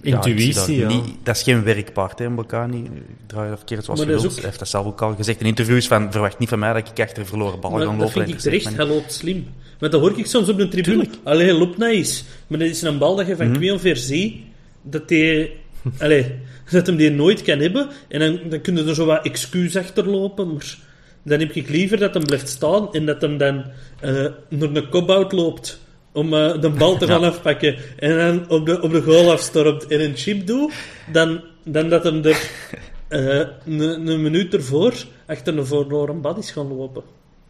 Intuïtie, 0.00 0.76
ja, 0.76 0.88
niet, 0.88 1.04
dat 1.22 1.36
is 1.36 1.42
geen 1.42 1.64
werkpaard, 1.64 2.18
hè, 2.18 2.28
Mbokani. 2.28 2.78
Ik 2.78 2.90
draai 3.26 3.48
het 3.48 3.58
verkeerd 3.58 3.84
zoals 3.84 4.00
je 4.00 4.06
wilt. 4.06 4.34
Hij 4.34 4.44
heeft 4.44 4.58
dat 4.58 4.68
zelf 4.68 4.86
ook 4.86 5.02
al 5.02 5.14
gezegd 5.14 5.40
in 5.40 5.46
interviews 5.46 5.86
van 5.86 6.12
verwacht 6.12 6.38
niet 6.38 6.48
van 6.48 6.58
mij 6.58 6.72
dat 6.72 6.88
ik 6.88 7.00
achter 7.00 7.26
verloren 7.26 7.60
ballen 7.60 7.78
ga 7.78 7.84
lopen. 7.84 7.98
Dat 7.98 8.10
vind 8.10 8.28
ik 8.28 8.38
terecht, 8.38 8.76
hij 8.76 8.86
loopt 8.86 9.12
slim. 9.12 9.46
Maar 9.78 9.90
dat 9.90 10.00
hoor 10.00 10.18
ik 10.18 10.26
soms 10.26 10.48
op 10.48 10.56
de 10.56 10.68
tribune. 10.68 11.08
Allee, 11.22 11.46
hij 11.46 11.54
loopt 11.54 11.78
nice. 11.78 12.22
Maar 12.46 12.58
dat 12.58 12.68
is 12.68 12.82
een 12.82 12.98
bal 12.98 13.16
dat 13.16 13.26
je 13.26 13.36
van 13.36 13.48
mm 13.48 13.62
-hmm. 13.62 13.96
ziet, 13.96 14.36
dat 14.82 15.10
hij... 15.10 15.52
Allee, 15.98 16.34
dat 16.70 16.86
hem 16.86 16.96
die 16.96 17.10
nooit 17.10 17.42
kan 17.42 17.58
hebben. 17.58 17.88
En 18.08 18.20
dan, 18.20 18.40
dan 18.48 18.60
kunnen 18.60 18.88
er 18.88 18.94
zo 18.94 19.06
wat 19.06 19.24
excuus 19.24 19.76
achterlopen, 19.76 20.52
maar 20.52 20.78
dan 21.22 21.38
heb 21.38 21.52
ik 21.52 21.68
liever 21.68 21.98
dat 21.98 22.14
hem 22.14 22.24
blijft 22.24 22.48
staan 22.48 22.92
en 22.92 23.06
dat 23.06 23.20
hem 23.20 23.38
dan 23.38 23.64
uh, 24.04 24.26
naar 24.48 24.74
een 24.74 24.88
kop 24.88 25.32
loopt 25.32 25.80
om 26.18 26.34
uh, 26.34 26.60
de 26.60 26.70
bal 26.70 26.96
te 26.96 27.06
gaan 27.06 27.24
afpakken 27.24 27.76
en 27.96 28.16
dan 28.16 28.50
op 28.50 28.66
de, 28.66 28.82
op 28.82 28.90
de 28.90 29.02
goal 29.02 29.32
afstormt 29.32 29.86
en 29.86 30.00
een 30.00 30.16
chip 30.16 30.46
doet, 30.46 30.72
dan, 31.12 31.44
dan 31.64 31.88
dat 31.88 32.04
hem 32.04 32.24
er 32.24 32.50
uh, 33.08 33.46
een 33.64 34.22
minuut 34.22 34.54
ervoor 34.54 34.94
achter 35.26 35.58
een 35.58 35.66
verloren 35.66 36.20
bad 36.20 36.38
is 36.38 36.50
gaan 36.50 36.76
lopen. 36.76 37.02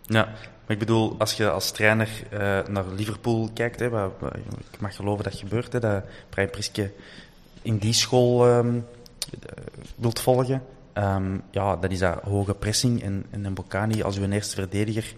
Ja, 0.06 0.24
maar 0.24 0.76
ik 0.76 0.78
bedoel, 0.78 1.14
als 1.18 1.32
je 1.32 1.50
als 1.50 1.70
trainer 1.70 2.08
naar 2.70 2.84
Liverpool 2.96 3.50
kijkt, 3.54 3.80
hè, 3.80 3.88
waar, 3.88 4.10
ik 4.72 4.80
mag 4.80 4.96
geloven 4.96 5.24
dat 5.24 5.34
gebeurt, 5.34 5.72
hè, 5.72 5.80
dat 5.80 6.04
Brian 6.28 6.50
Priske 6.50 6.90
in 7.62 7.78
die 7.78 7.92
school 7.92 8.48
um, 8.48 8.86
wilt 9.96 10.20
volgen, 10.20 10.62
Um, 10.98 11.42
ja, 11.50 11.76
dat 11.76 11.90
is 11.90 11.98
dat 11.98 12.22
hoge 12.22 12.54
pressing. 12.54 13.02
En, 13.02 13.24
en 13.30 13.44
een 13.44 13.54
Bocani, 13.54 14.02
als 14.02 14.16
een 14.16 14.32
eerste 14.32 14.54
verdediger 14.54 15.14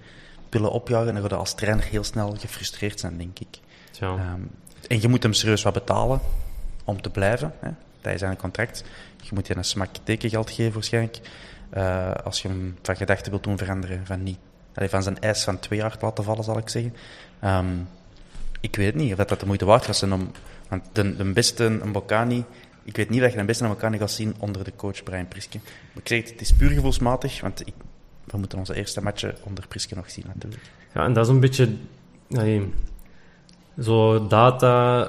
willen 0.50 0.70
opjagen, 0.70 1.14
dan 1.14 1.22
ga 1.22 1.28
je 1.28 1.34
als 1.34 1.54
trainer 1.54 1.84
heel 1.84 2.04
snel 2.04 2.36
gefrustreerd 2.38 3.00
zijn, 3.00 3.18
denk 3.18 3.38
ik. 3.38 3.58
Ja. 3.92 4.08
Um, 4.08 4.50
en 4.88 5.00
je 5.00 5.08
moet 5.08 5.22
hem 5.22 5.32
serieus 5.32 5.62
wat 5.62 5.72
betalen 5.72 6.20
om 6.84 7.02
te 7.02 7.10
blijven. 7.10 7.54
Hè. 7.60 7.70
Dat 8.00 8.14
is 8.14 8.20
een 8.20 8.36
contract. 8.36 8.84
Je 9.22 9.30
moet 9.34 9.46
je 9.46 9.56
een 9.56 9.64
smak 9.64 9.88
tekengeld 10.02 10.50
geven, 10.50 10.72
waarschijnlijk. 10.72 11.20
Uh, 11.76 12.12
als 12.24 12.42
je 12.42 12.48
hem 12.48 12.78
van 12.82 12.96
gedachten 12.96 13.30
wilt 13.30 13.44
doen 13.44 13.58
veranderen, 13.58 14.06
van, 14.06 14.22
niet, 14.22 14.38
van 14.74 15.02
zijn 15.02 15.20
eis 15.20 15.44
van 15.44 15.58
twee 15.58 15.78
jaar 15.78 15.96
te 15.96 16.04
laten 16.04 16.24
vallen, 16.24 16.44
zal 16.44 16.58
ik 16.58 16.68
zeggen. 16.68 16.94
Um, 17.44 17.88
ik 18.60 18.76
weet 18.76 18.94
niet 18.94 19.12
of 19.12 19.24
dat 19.24 19.40
de 19.40 19.46
moeite 19.46 19.64
waard 19.64 19.84
gaat 19.84 19.96
zijn 19.96 20.12
om... 20.12 20.30
Want 20.68 20.84
de, 20.92 21.16
de 21.16 21.24
beste, 21.24 21.64
een 21.64 21.92
Bocani 21.92 22.44
ik 22.90 22.96
weet 22.96 23.10
niet 23.10 23.20
dat 23.20 23.32
je 23.32 23.38
een 23.38 23.46
beste 23.46 23.64
elkaar 23.64 23.94
gaat 23.94 24.10
zien 24.10 24.34
onder 24.38 24.64
de 24.64 24.72
coach 24.76 25.02
Brian 25.02 25.28
Priske. 25.28 25.58
Maar 25.62 26.02
ik 26.02 26.08
zeg 26.08 26.20
het, 26.20 26.30
het 26.30 26.40
is 26.40 26.52
puur 26.52 26.70
gevoelsmatig, 26.70 27.40
want 27.40 27.60
ik, 27.66 27.74
we 28.30 28.38
moeten 28.38 28.58
onze 28.58 28.74
eerste 28.74 29.02
matchen 29.02 29.34
onder 29.42 29.66
Priske 29.66 29.94
nog 29.94 30.10
zien 30.10 30.24
natuurlijk. 30.34 30.62
Ja, 30.94 31.04
en 31.04 31.12
dat 31.12 31.24
is 31.24 31.32
een 31.32 31.40
beetje 31.40 31.68
nee, 32.28 32.72
zo 33.80 34.26
data 34.26 35.08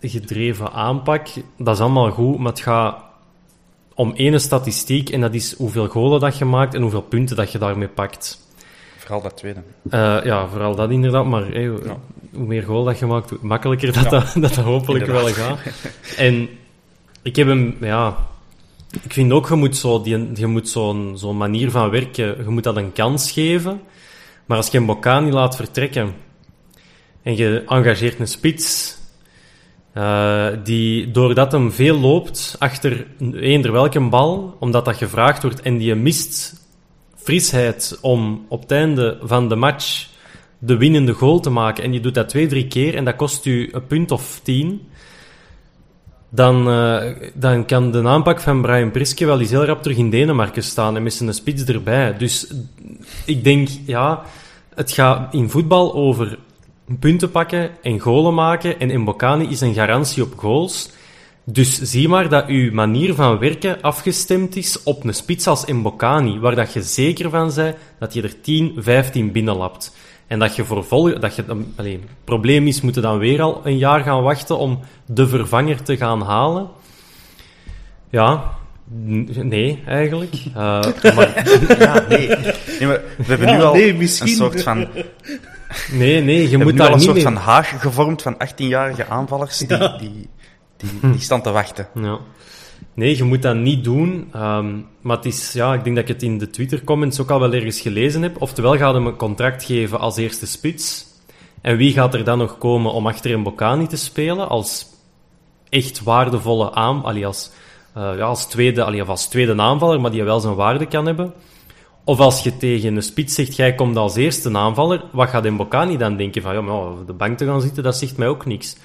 gedreven 0.00 0.72
aanpak. 0.72 1.28
Dat 1.58 1.74
is 1.74 1.80
allemaal 1.80 2.10
goed, 2.10 2.38
maar 2.38 2.52
het 2.52 2.60
gaat 2.60 2.96
om 3.94 4.12
één 4.14 4.40
statistiek 4.40 5.10
en 5.10 5.20
dat 5.20 5.34
is 5.34 5.56
hoeveel 5.56 5.88
golen 5.88 6.20
dat 6.20 6.38
je 6.38 6.44
maakt 6.44 6.74
en 6.74 6.82
hoeveel 6.82 7.02
punten 7.02 7.36
dat 7.36 7.52
je 7.52 7.58
daarmee 7.58 7.88
pakt. 7.88 8.44
Vooral 8.96 9.22
dat 9.22 9.36
tweede. 9.36 9.62
Uh, 9.90 10.24
ja, 10.24 10.46
vooral 10.48 10.74
dat 10.74 10.90
inderdaad. 10.90 11.24
Maar 11.24 11.42
hoe 12.32 12.46
meer 12.46 12.62
goal 12.62 12.84
dat 12.84 12.98
je 12.98 13.06
maakt, 13.06 13.30
hoe 13.30 13.38
makkelijker 13.42 13.92
dat, 13.92 14.10
dat, 14.10 14.34
dat, 14.38 14.54
hopelijk 14.54 15.06
wel 15.06 15.28
gaat. 15.28 15.58
En 16.16 16.48
ik 17.22 17.36
heb 17.36 17.46
hem, 17.46 17.76
ja... 17.80 18.16
Ik 19.02 19.12
vind 19.12 19.32
ook, 19.32 19.48
je 19.48 19.54
moet 19.54 19.76
zo 19.76 20.02
die, 20.02 20.30
je 20.34 20.46
moet 20.46 20.68
zo'n 20.68 21.12
zo'n 21.18 21.36
manier 21.36 21.70
van 21.70 21.90
werken, 21.90 22.36
je 22.44 22.50
moet 22.50 22.64
dat 22.64 22.76
een 22.76 22.92
kans 22.92 23.30
geven. 23.30 23.80
Maar 24.46 24.56
als 24.56 24.68
je 24.68 24.78
een 24.78 24.86
Bocani 24.86 25.30
laat 25.30 25.56
vertrekken 25.56 26.14
en 27.22 27.36
je 27.36 27.64
engageert 27.66 28.18
een 28.18 28.28
spits, 28.28 28.96
uh, 29.94 30.48
die 30.64 31.10
doordat 31.10 31.52
hem 31.52 31.72
veel 31.72 31.98
loopt 31.98 32.56
achter 32.58 33.06
eender 33.32 33.72
welke 33.72 34.00
bal, 34.00 34.56
omdat 34.60 34.84
dat 34.84 34.96
gevraagd 34.96 35.42
wordt 35.42 35.60
en 35.60 35.76
die 35.76 35.94
mist 35.94 36.64
frisheid 37.16 37.98
om 38.00 38.44
op 38.48 38.60
het 38.60 38.70
einde 38.70 39.18
van 39.22 39.48
de 39.48 39.56
match 39.56 40.08
de 40.58 40.76
winnende 40.76 41.12
goal 41.12 41.40
te 41.40 41.50
maken 41.50 41.84
en 41.84 41.92
je 41.92 42.00
doet 42.00 42.14
dat 42.14 42.28
twee, 42.28 42.46
drie 42.46 42.66
keer 42.66 42.94
en 42.94 43.04
dat 43.04 43.16
kost 43.16 43.46
u 43.46 43.68
een 43.72 43.86
punt 43.86 44.10
of 44.10 44.40
tien, 44.42 44.88
dan, 46.36 46.68
uh, 46.68 47.02
dan 47.34 47.64
kan 47.64 47.90
de 47.90 48.02
aanpak 48.02 48.40
van 48.40 48.62
Brian 48.62 48.90
Priske 48.90 49.26
wel 49.26 49.40
eens 49.40 49.50
heel 49.50 49.64
rap 49.64 49.82
terug 49.82 49.96
in 49.96 50.10
Denemarken 50.10 50.62
staan 50.62 50.96
en 50.96 51.02
met 51.02 51.14
zijn 51.14 51.34
spits 51.34 51.64
erbij. 51.64 52.16
Dus 52.16 52.52
ik 53.24 53.44
denk, 53.44 53.68
ja, 53.86 54.22
het 54.74 54.92
gaat 54.92 55.34
in 55.34 55.50
voetbal 55.50 55.94
over 55.94 56.38
punten 57.00 57.30
pakken 57.30 57.70
en 57.82 58.00
golen 58.00 58.34
maken. 58.34 58.80
En 58.80 59.00
Mbokani 59.00 59.48
is 59.48 59.60
een 59.60 59.74
garantie 59.74 60.22
op 60.22 60.32
goals. 60.36 60.90
Dus 61.44 61.80
zie 61.80 62.08
maar 62.08 62.28
dat 62.28 62.46
uw 62.46 62.72
manier 62.72 63.14
van 63.14 63.38
werken 63.38 63.80
afgestemd 63.82 64.56
is 64.56 64.82
op 64.82 65.04
een 65.04 65.14
spits 65.14 65.46
als 65.46 65.64
Mbokani, 65.64 66.38
waar 66.38 66.54
dat 66.54 66.72
je 66.72 66.82
zeker 66.82 67.30
van 67.30 67.52
bent 67.54 67.76
dat 67.98 68.14
je 68.14 68.22
er 68.22 68.40
10, 68.40 68.74
15 68.76 69.32
binnenlapt. 69.32 69.92
En 70.26 70.38
dat 70.38 70.56
je 70.56 70.64
voor 70.64 70.84
vol, 70.84 71.20
dat 71.20 71.36
je, 71.36 71.44
alleen, 71.76 72.00
het 72.00 72.24
probleem 72.24 72.66
is, 72.66 72.80
moeten 72.80 73.02
dan 73.02 73.18
weer 73.18 73.42
al 73.42 73.60
een 73.64 73.78
jaar 73.78 74.00
gaan 74.00 74.22
wachten 74.22 74.58
om 74.58 74.80
de 75.06 75.28
vervanger 75.28 75.82
te 75.82 75.96
gaan 75.96 76.22
halen. 76.22 76.68
Ja, 78.10 78.52
nee, 79.42 79.82
eigenlijk. 79.86 80.34
Uh, 80.48 80.54
maar, 81.16 81.44
ja, 81.78 82.04
nee. 82.08 82.28
nee 82.28 82.86
maar 82.86 83.00
we 83.16 83.24
hebben 83.24 83.56
nu 83.56 83.62
al 83.62 83.72
nee, 83.72 83.94
een 83.98 84.08
soort 84.08 84.62
van... 84.62 84.88
Nee, 85.92 86.22
nee, 86.22 86.50
je 86.50 86.58
moet 86.58 86.76
daar 86.76 86.92
een 86.92 87.00
soort 87.00 87.14
mee... 87.14 87.22
van 87.22 87.36
haag 87.36 87.80
gevormd 87.80 88.22
van 88.22 88.34
18-jarige 88.34 89.06
aanvallers 89.06 89.58
die, 89.58 89.66
die, 89.66 89.96
die, 89.98 90.28
die, 90.76 91.10
die 91.10 91.20
staan 91.20 91.42
te 91.42 91.50
wachten. 91.50 91.88
Ja. 91.94 92.18
Nee, 92.96 93.16
je 93.16 93.24
moet 93.24 93.42
dat 93.42 93.56
niet 93.56 93.84
doen. 93.84 94.30
Um, 94.36 94.86
maar 95.00 95.16
het 95.16 95.26
is, 95.26 95.52
ja, 95.52 95.74
ik 95.74 95.84
denk 95.84 95.96
dat 95.96 96.04
ik 96.08 96.14
het 96.14 96.22
in 96.22 96.38
de 96.38 96.50
Twitter-comments 96.50 97.20
ook 97.20 97.30
al 97.30 97.40
wel 97.40 97.52
ergens 97.52 97.80
gelezen 97.80 98.22
heb. 98.22 98.42
Oftewel 98.42 98.76
gaat 98.76 98.94
hem 98.94 99.06
een 99.06 99.16
contract 99.16 99.64
geven 99.64 100.00
als 100.00 100.16
eerste 100.16 100.46
spits. 100.46 101.06
En 101.60 101.76
wie 101.76 101.92
gaat 101.92 102.14
er 102.14 102.24
dan 102.24 102.38
nog 102.38 102.58
komen 102.58 102.92
om 102.92 103.06
achter 103.06 103.32
een 103.32 103.42
Bocani 103.42 103.86
te 103.86 103.96
spelen 103.96 104.48
als 104.48 104.86
echt 105.68 106.02
waardevolle 106.02 106.72
aan... 106.72 107.04
Allee, 107.04 107.26
als, 107.26 107.50
uh, 107.96 108.02
ja, 108.16 108.24
als, 108.24 108.46
tweede, 108.46 109.00
of 109.02 109.08
als 109.08 109.28
tweede 109.28 109.62
aanvaller, 109.62 110.00
maar 110.00 110.10
die 110.10 110.24
wel 110.24 110.40
zijn 110.40 110.54
waarde 110.54 110.86
kan 110.86 111.06
hebben. 111.06 111.32
Of 112.04 112.20
als 112.20 112.42
je 112.42 112.56
tegen 112.56 112.96
een 112.96 113.02
spits 113.02 113.34
zegt, 113.34 113.56
jij 113.56 113.74
komt 113.74 113.96
als 113.96 114.16
eerste 114.16 114.56
aanvaller, 114.56 115.04
wat 115.12 115.28
gaat 115.28 115.50
Mbokani 115.50 115.96
dan 115.96 116.16
denken? 116.16 116.42
Van, 116.42 116.54
ja, 116.54 116.60
maar 116.60 116.90
op 116.90 117.06
de 117.06 117.12
bank 117.12 117.38
te 117.38 117.44
gaan 117.44 117.60
zitten, 117.60 117.82
dat 117.82 117.96
zegt 117.96 118.16
mij 118.16 118.28
ook 118.28 118.46
niks. 118.46 118.76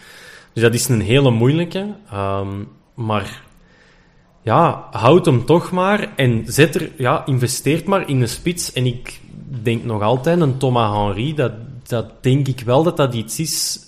Dus 0.54 0.64
dat 0.64 0.74
is 0.74 0.88
een 0.88 1.02
hele 1.02 1.32
moeilijke. 1.32 1.96
Um, 2.14 2.68
maar 2.94 3.42
ja, 4.42 4.88
houd 4.92 5.26
hem 5.26 5.46
toch 5.46 5.72
maar 5.72 6.16
en 6.16 6.44
zet 6.46 6.76
er, 6.76 6.92
ja, 6.98 7.26
investeert 7.26 7.86
maar 7.86 8.10
in 8.10 8.20
de 8.20 8.28
spits. 8.28 8.74
En 8.74 8.86
ik 8.86 9.20
denk 9.64 9.84
nog 9.84 10.02
altijd 10.02 10.42
een 10.42 10.58
Thomas 10.58 10.98
Henry, 10.98 11.34
dat, 11.34 11.52
dat 11.88 12.24
denk 12.24 12.48
ik 12.48 12.60
wel 12.60 12.84
dat 12.84 12.98
dat 12.98 13.14
iets 13.14 13.40
is 13.40 13.80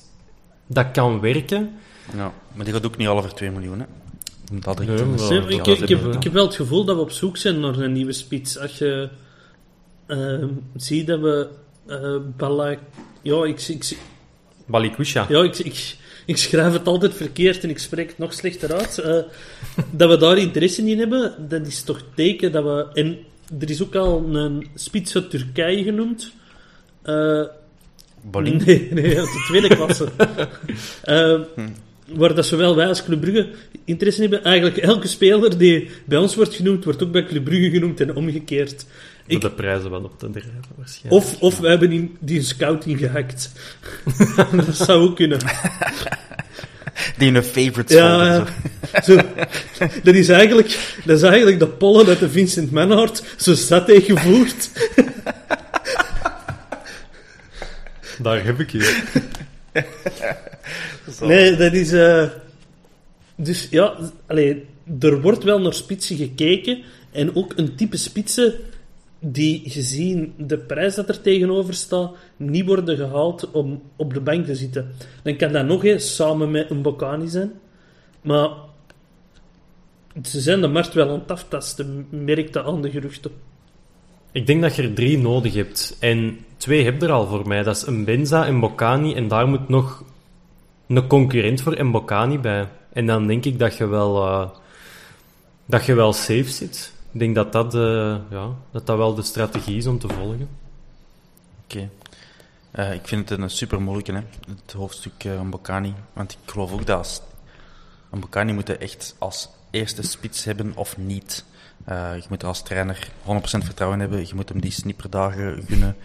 dat 0.67 0.91
kan 0.91 1.19
werken. 1.19 1.71
Ja, 2.15 2.33
maar 2.53 2.65
die 2.65 2.73
gaat 2.73 2.85
ook 2.85 2.97
niet 2.97 3.07
al 3.07 3.17
over 3.17 3.33
2 3.33 3.51
miljoen, 3.51 3.79
hè? 3.79 3.85
Dat 4.51 4.79
ik, 4.79 4.89
ik, 4.89 5.65
ik, 5.65 5.89
heb, 5.89 6.13
ik 6.13 6.23
heb 6.23 6.33
wel 6.33 6.45
het 6.45 6.55
gevoel 6.55 6.85
dat 6.85 6.95
we 6.95 7.01
op 7.01 7.11
zoek 7.11 7.37
zijn 7.37 7.59
naar 7.59 7.77
een 7.77 7.91
nieuwe 7.91 8.11
spits. 8.11 8.57
Als 8.57 8.77
je 8.77 9.09
uh, 10.07 10.45
ziet 10.75 11.07
dat 11.07 11.19
we 11.19 11.49
uh, 11.87 12.15
Balak... 12.37 12.79
Ja, 13.21 13.45
ik... 13.45 13.61
ik 13.61 13.97
Balikwisha. 14.65 15.25
Ja, 15.29 15.43
ik, 15.43 15.97
ik, 16.25 16.37
schrijf 16.37 16.73
het 16.73 16.87
altijd 16.87 17.13
verkeerd 17.13 17.63
en 17.63 17.69
ik 17.69 17.79
spreek 17.79 18.07
het 18.07 18.17
nog 18.17 18.33
slechter 18.33 18.73
uit. 18.73 19.01
Uh, 19.05 19.17
dat 19.91 20.09
we 20.09 20.17
daar 20.17 20.37
interesse 20.37 20.89
in 20.89 20.99
hebben, 20.99 21.47
dat 21.49 21.67
is 21.67 21.81
toch 21.81 22.01
teken 22.15 22.51
dat 22.51 22.63
we... 22.63 22.87
En 22.93 23.17
er 23.59 23.69
is 23.69 23.81
ook 23.83 23.95
al 23.95 24.35
een 24.35 24.67
spits 24.75 25.15
uit 25.15 25.29
Turkije 25.29 25.83
genoemd. 25.83 26.31
Uh? 27.05 27.43
Nee, 28.31 28.87
nee, 28.91 29.17
uit 29.19 29.25
de 29.25 29.45
tweede 29.47 29.75
klasse. 29.75 30.07
uh, 31.05 31.41
waar 32.19 32.35
dat 32.35 32.45
zowel 32.45 32.75
wij 32.75 32.87
als 32.87 33.03
Club 33.03 33.21
Brugge 33.21 33.49
interesse 33.85 34.23
in 34.23 34.31
hebben. 34.31 34.49
Eigenlijk 34.49 34.77
elke 34.77 35.07
speler 35.07 35.57
die 35.57 35.89
bij 36.05 36.17
ons 36.17 36.35
wordt 36.35 36.55
genoemd, 36.55 36.83
wordt 36.83 37.03
ook 37.03 37.11
bij 37.11 37.25
Club 37.25 37.43
Brugge 37.43 37.69
genoemd 37.69 37.99
en 37.99 38.15
omgekeerd. 38.15 38.85
Ik... 39.25 39.41
De 39.41 39.51
prijzen 39.51 39.89
wel 39.89 40.03
op 40.03 40.19
te 40.19 40.29
drijven, 40.29 40.63
waarschijnlijk. 40.75 41.25
Of, 41.25 41.39
of 41.39 41.59
we 41.59 41.67
hebben 41.67 41.91
in, 41.91 42.17
die 42.19 42.37
een 42.37 42.45
scout 42.45 42.85
ingehakt. 42.85 43.51
dat 44.65 44.75
zou 44.75 45.09
ook 45.09 45.15
kunnen. 45.15 45.39
Die 47.17 47.27
in 47.27 47.35
een 47.35 47.43
favorite 47.43 47.93
ja, 47.95 48.45
zo. 49.05 49.15
dat, 50.03 50.15
is 50.15 50.29
eigenlijk, 50.29 50.97
dat 51.05 51.17
is 51.17 51.23
eigenlijk 51.23 51.59
de 51.59 51.67
pollen 51.67 52.07
uit 52.07 52.19
de 52.19 52.29
Vincent 52.29 52.71
Manhart 52.71 53.23
zo 53.37 53.53
zat 53.53 53.91
gevoerd. 53.91 54.69
Daar 58.19 58.43
heb 58.43 58.59
ik 58.59 58.71
je. 58.71 59.01
nee, 61.21 61.55
dat 61.55 61.73
is... 61.73 61.93
Uh... 61.93 62.25
Dus 63.35 63.67
ja, 63.69 63.97
allee, 64.27 64.65
er 64.99 65.21
wordt 65.21 65.43
wel 65.43 65.59
naar 65.59 65.73
spitsen 65.73 66.17
gekeken. 66.17 66.83
En 67.11 67.35
ook 67.35 67.53
een 67.55 67.75
type 67.75 67.97
spitsen 67.97 68.53
die 69.25 69.61
gezien 69.65 70.33
de 70.37 70.57
prijs 70.57 70.95
dat 70.95 71.09
er 71.09 71.21
tegenover 71.21 71.73
staat, 71.73 72.11
niet 72.37 72.65
worden 72.65 72.97
gehaald 72.97 73.51
om 73.51 73.81
op 73.95 74.13
de 74.13 74.21
bank 74.21 74.45
te 74.45 74.55
zitten. 74.55 74.91
Dan 75.23 75.35
kan 75.35 75.51
dat 75.51 75.65
nog 75.65 75.83
eens 75.83 76.15
samen 76.15 76.51
met 76.51 76.69
een 76.69 76.81
Bocani 76.81 77.27
zijn. 77.27 77.51
Maar 78.21 78.49
ze 80.23 80.41
zijn 80.41 80.61
de 80.61 80.67
markt 80.67 80.93
wel 80.93 81.09
aan 81.09 81.19
het 81.19 81.31
aftasten, 81.31 82.07
merk 82.09 82.53
dat 82.53 82.65
aan 82.65 82.81
de 82.81 82.91
geruchten. 82.91 83.31
Ik 84.31 84.47
denk 84.47 84.61
dat 84.61 84.75
je 84.75 84.81
er 84.81 84.93
drie 84.93 85.17
nodig 85.17 85.53
hebt. 85.53 85.97
En 85.99 86.37
twee 86.57 86.83
heb 86.83 87.01
er 87.01 87.11
al 87.11 87.27
voor 87.27 87.47
mij. 87.47 87.63
Dat 87.63 87.75
is 87.75 87.85
een 87.85 88.05
Benza 88.05 88.45
en 88.45 88.59
Bocani. 88.59 89.13
En 89.13 89.27
daar 89.27 89.47
moet 89.47 89.69
nog 89.69 90.03
een 90.87 91.07
concurrent 91.07 91.61
voor 91.61 91.85
Mbokani 91.85 92.39
bij. 92.39 92.67
En 92.93 93.05
dan 93.05 93.27
denk 93.27 93.45
ik 93.45 93.59
dat 93.59 93.77
je 93.77 93.87
wel, 93.87 94.27
uh, 94.27 94.49
dat 95.65 95.85
je 95.85 95.93
wel 95.93 96.13
safe 96.13 96.49
zit. 96.49 96.92
Ik 97.13 97.19
denk 97.19 97.35
dat 97.35 97.51
dat, 97.51 97.75
uh, 97.75 98.15
ja, 98.29 98.49
dat 98.71 98.85
dat 98.85 98.97
wel 98.97 99.13
de 99.13 99.21
strategie 99.21 99.77
is 99.77 99.87
om 99.87 99.99
te 99.99 100.07
volgen. 100.07 100.49
Oké. 101.63 101.89
Uh, 102.75 102.93
ik 102.93 103.07
vind 103.07 103.29
het 103.29 103.39
een 103.39 103.49
super 103.49 103.81
moeilijke, 103.81 104.11
hè? 104.11 104.21
het 104.61 104.71
hoofdstuk 104.71 105.23
uh, 105.23 105.41
Mbokani. 105.41 105.93
Want 106.13 106.31
ik 106.31 106.51
geloof 106.51 106.71
ook 106.71 106.85
dat 106.85 106.97
als, 106.97 107.21
Mbokani 108.11 108.53
moet 108.53 108.77
echt 108.77 109.15
als 109.17 109.49
eerste 109.71 110.01
spits 110.01 110.43
hebben 110.43 110.71
of 110.75 110.97
niet. 110.97 111.45
je 111.85 112.25
moet 112.29 112.43
als 112.43 112.63
trainer 112.63 113.07
100% 113.21 113.25
vertrouwen 113.41 113.99
hebben. 113.99 114.27
Je 114.27 114.35
moet 114.35 114.49
hem 114.49 114.61
die 114.61 114.71
snipperdagen 114.71 115.63
gunnen 115.67 115.95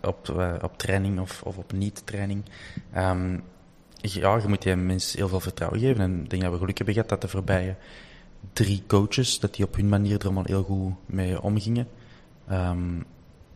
op, 0.00 0.28
op 0.62 0.78
training 0.78 1.20
of, 1.20 1.42
of 1.42 1.56
op 1.56 1.72
niet-training. 1.72 2.44
Um, 2.96 3.42
ja, 4.00 4.36
je 4.36 4.48
moet 4.48 4.62
die 4.62 4.76
mensen 4.76 5.18
heel 5.18 5.28
veel 5.28 5.40
vertrouwen 5.40 5.80
geven. 5.80 6.02
En 6.02 6.22
ik 6.22 6.30
denk 6.30 6.42
dat 6.42 6.52
we 6.52 6.58
geluk 6.58 6.76
hebben 6.76 6.94
gehad 6.94 7.08
dat 7.08 7.20
de 7.20 7.28
voorbije 7.28 7.76
drie 8.52 8.82
coaches, 8.86 9.40
dat 9.40 9.54
die 9.54 9.64
op 9.64 9.74
hun 9.74 9.88
manier 9.88 10.18
er 10.18 10.24
allemaal 10.24 10.44
heel 10.44 10.62
goed 10.62 10.92
mee 11.06 11.42
omgingen. 11.42 11.88
Um, 12.50 13.04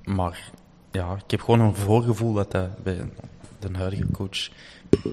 maar 0.05 0.51
ja, 0.91 1.15
ik 1.25 1.31
heb 1.31 1.41
gewoon 1.41 1.61
een 1.61 1.75
voorgevoel 1.75 2.33
dat 2.33 2.51
dat 2.51 2.83
bij 2.83 3.11
de 3.59 3.69
huidige 3.73 4.07
coach 4.13 4.49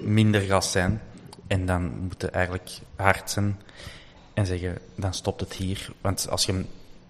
minder 0.02 0.42
gaat 0.42 0.66
zijn. 0.66 1.02
En 1.48 1.66
dan 1.66 2.00
moet 2.00 2.22
je 2.22 2.30
eigenlijk 2.30 2.70
hard 2.96 3.32
zijn 3.32 3.60
en 4.34 4.46
zeggen, 4.46 4.78
dan 4.96 5.14
stopt 5.14 5.40
het 5.40 5.54
hier. 5.54 5.90
Want 6.02 6.30
als 6.30 6.46
je, 6.46 6.66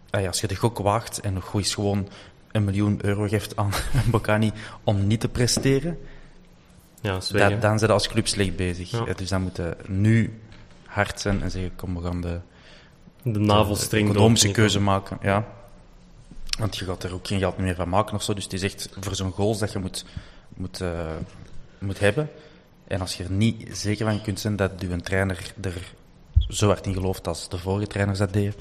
als 0.09 0.41
je 0.41 0.47
de 0.47 0.55
gok 0.55 0.77
waagt 0.77 1.19
en 1.19 1.33
nog 1.33 1.53
eens 1.53 1.73
gewoon 1.73 2.07
een 2.51 2.63
miljoen 2.63 2.99
euro 3.01 3.27
geeft 3.27 3.55
aan 3.55 3.71
Bocani 4.11 4.51
om 4.83 5.07
niet 5.07 5.19
te 5.19 5.29
presteren, 5.29 5.97
ja, 7.01 7.19
dat, 7.31 7.61
dan 7.61 7.79
zijn 7.79 7.91
als 7.91 8.07
club 8.07 8.27
slecht 8.27 8.55
bezig. 8.55 9.15
Dus 9.15 9.29
dan 9.29 9.41
moeten 9.41 9.77
nu 9.87 10.39
hard 10.85 11.21
zijn 11.21 11.41
en 11.41 11.51
zeggen, 11.51 11.75
kom, 11.75 11.95
we 11.95 12.01
gaan 12.01 12.21
de, 12.21 12.39
de 13.33 13.39
navelstreng 13.39 14.05
de 14.05 14.11
economische 14.13 14.51
keuze 14.51 14.79
maken. 14.79 15.17
Ja. 15.21 15.47
Want 16.57 16.77
je 16.77 16.85
gaat 16.85 17.03
er 17.03 17.13
ook 17.13 17.27
geen 17.27 17.39
geld 17.39 17.57
meer 17.57 17.75
van 17.75 17.89
maken 17.89 18.15
of 18.15 18.23
zo. 18.23 18.33
Dus 18.33 18.43
het 18.43 18.53
is 18.53 18.63
echt 18.63 18.89
voor 18.99 19.15
zo'n 19.15 19.31
goals 19.31 19.59
dat 19.59 19.71
je 19.71 19.79
moet, 19.79 20.05
moet, 20.55 20.81
uh, 20.81 21.09
moet 21.79 21.99
hebben. 21.99 22.29
En 22.87 23.01
als 23.01 23.15
je 23.15 23.23
er 23.23 23.31
niet 23.31 23.77
zeker 23.77 24.05
van 24.05 24.21
kunt 24.21 24.39
zijn 24.39 24.55
dat 24.55 24.71
je 24.77 25.01
trainer 25.01 25.53
er 25.61 25.93
zo 26.47 26.67
hard 26.67 26.85
in 26.85 26.93
gelooft 26.93 27.27
als 27.27 27.49
de 27.49 27.57
vorige 27.57 27.87
trainers 27.87 28.19
dat 28.19 28.33
deden, 28.33 28.53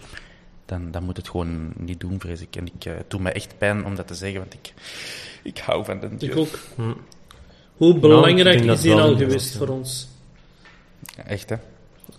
dan, 0.65 0.91
dan 0.91 1.05
moet 1.05 1.16
het 1.16 1.28
gewoon 1.28 1.73
niet 1.77 2.01
doen, 2.01 2.20
vrees 2.20 2.41
ik. 2.41 2.57
En 2.57 2.66
ik 2.66 2.85
uh, 2.85 2.95
doe 3.09 3.20
me 3.20 3.31
echt 3.31 3.59
pijn 3.59 3.85
om 3.85 3.95
dat 3.95 4.07
te 4.07 4.15
zeggen, 4.15 4.41
want 4.41 4.55
ik, 4.55 4.73
ik 5.43 5.59
hou 5.59 5.85
van 5.85 6.01
de 6.01 6.27
Ik 6.27 6.36
ook. 6.36 6.59
Hm. 6.74 6.93
Hoe 7.77 7.99
belangrijk 7.99 8.61
is 8.61 8.81
die 8.81 8.95
al 8.95 9.16
geweest 9.16 9.57
voor 9.57 9.69
ons? 9.69 10.09
echt, 11.27 11.49
hè? 11.49 11.57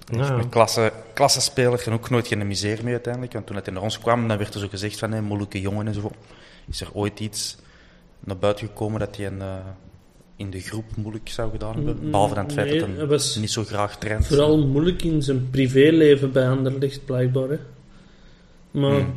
Ja. 0.05 0.31
Een 0.31 0.49
klasse, 0.49 0.91
klasse 1.13 1.41
speler 1.41 1.83
en 1.85 1.93
ook 1.93 2.09
nooit 2.09 2.27
geen 2.27 2.47
misère 2.47 2.83
mee 2.83 2.93
uiteindelijk. 2.93 3.33
Want 3.33 3.45
toen 3.45 3.55
het 3.55 3.71
naar 3.71 3.81
ons 3.81 3.99
kwam, 3.99 4.27
dan 4.27 4.37
werd 4.37 4.53
er 4.53 4.59
zo 4.59 4.67
gezegd 4.67 4.99
van, 4.99 5.11
hé, 5.11 5.21
moeilijke 5.21 5.61
jongen 5.61 5.87
en 5.87 5.93
zo. 5.93 6.11
Is 6.69 6.81
er 6.81 6.89
ooit 6.93 7.19
iets 7.19 7.57
naar 8.19 8.37
buiten 8.37 8.67
gekomen 8.67 8.99
dat 8.99 9.15
hij 9.15 9.25
een, 9.25 9.39
uh, 9.39 9.55
in 10.35 10.49
de 10.49 10.59
groep 10.59 10.95
moeilijk 10.95 11.29
zou 11.29 11.51
gedaan 11.51 11.75
hebben? 11.75 11.97
Mm, 12.01 12.11
Behalve 12.11 12.35
dan 12.35 12.43
het 12.43 12.53
feit 12.53 12.79
dat 12.79 12.89
hij 12.95 13.05
was 13.05 13.35
niet 13.35 13.51
zo 13.51 13.63
graag 13.63 13.97
traint. 13.97 14.27
Vooral 14.27 14.67
moeilijk 14.67 15.03
in 15.03 15.21
zijn 15.21 15.49
privéleven 15.49 16.31
bij 16.31 16.49
Anderlecht, 16.49 17.05
blijkbaar. 17.05 17.49
Hè. 17.49 17.57
Maar... 18.71 18.99
Mm. 18.99 19.13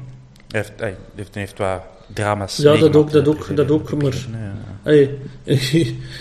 Hij 0.48 0.60
heeft, 0.60 0.72
hij 0.80 0.96
heeft, 1.14 1.34
hij 1.34 1.42
heeft 1.42 1.58
wat 1.58 1.82
drama's. 2.14 2.56
Ja, 2.56 2.76
dat 2.76 2.96
ook, 2.96 3.10
dat 3.12 3.28
ook, 3.28 3.56
dat 3.56 3.70
ook. 3.70 4.02
Maar 4.02 4.14
hey, 4.82 5.10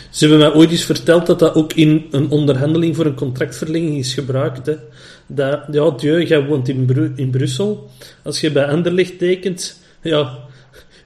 ze 0.09 0.27
hebben 0.27 0.37
mij 0.37 0.53
ooit 0.53 0.71
eens 0.71 0.85
verteld 0.85 1.25
dat 1.25 1.39
dat 1.39 1.55
ook 1.55 1.73
in 1.73 2.05
een 2.11 2.29
onderhandeling 2.29 2.95
voor 2.95 3.05
een 3.05 3.15
contractverlenging 3.15 3.97
is 3.97 4.13
gebruikt. 4.13 4.65
Hè. 4.65 4.75
Dat, 5.27 5.59
ja, 5.71 5.89
dieu, 5.89 6.25
jij 6.25 6.45
woont 6.45 6.69
in, 6.69 6.85
Bru 6.85 7.13
in 7.15 7.29
Brussel. 7.29 7.89
Als 8.23 8.41
je 8.41 8.51
bij 8.51 8.65
Anderlecht 8.65 9.17
tekent, 9.17 9.81
ja, 10.01 10.37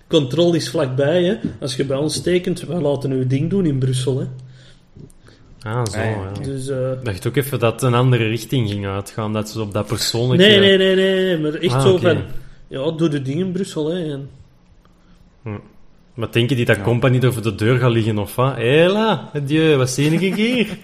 controle 0.08 0.56
is 0.56 0.70
vlakbij. 0.70 1.24
Hè. 1.24 1.36
Als 1.60 1.76
je 1.76 1.86
bij 1.86 1.98
ons 1.98 2.22
tekent, 2.22 2.62
wij 2.62 2.80
laten 2.80 3.12
uw 3.12 3.28
ding 3.28 3.50
doen 3.50 3.66
in 3.66 3.78
Brussel. 3.78 4.20
Hè. 4.20 4.26
Ah, 5.64 5.86
zo, 5.86 6.00
ja. 6.00 6.32
Dus, 6.42 6.68
uh, 6.68 6.92
ik 6.92 7.06
dacht 7.06 7.28
ook 7.28 7.36
even 7.36 7.60
dat 7.60 7.74
het 7.74 7.82
een 7.82 7.94
andere 7.94 8.28
richting 8.28 8.70
ging 8.70 8.88
uitgaan, 8.88 9.34
dat 9.34 9.50
ze 9.50 9.62
op 9.62 9.74
dat 9.74 9.88
persoonlijke... 9.88 10.46
Nee, 10.46 10.60
nee, 10.60 10.78
nee, 10.78 10.96
nee, 10.96 11.38
maar 11.38 11.54
echt 11.54 11.74
ah, 11.74 11.82
zo 11.82 11.98
van... 11.98 12.18
Ja, 12.68 12.92
doe 12.92 13.10
de 13.10 13.22
dingen 13.22 13.46
in 13.46 13.52
Brussel, 13.52 13.92
hè. 13.92 14.12
En... 14.12 14.30
Hm. 15.44 15.58
Maar 16.14 16.32
denken 16.32 16.56
die 16.56 16.66
dat 16.66 16.76
ja. 16.76 16.82
compagnie 16.82 17.22
er 17.22 17.34
voor 17.34 17.42
de 17.42 17.56
deur 17.56 17.80
gaat 17.80 17.92
liggen 17.92 18.18
of 18.18 18.36
wat? 18.36 18.56
Hela, 18.56 19.30
adieu, 19.34 19.76
wat 19.76 19.90
zie 19.90 20.12
ik 20.12 20.36
hier? 20.36 20.78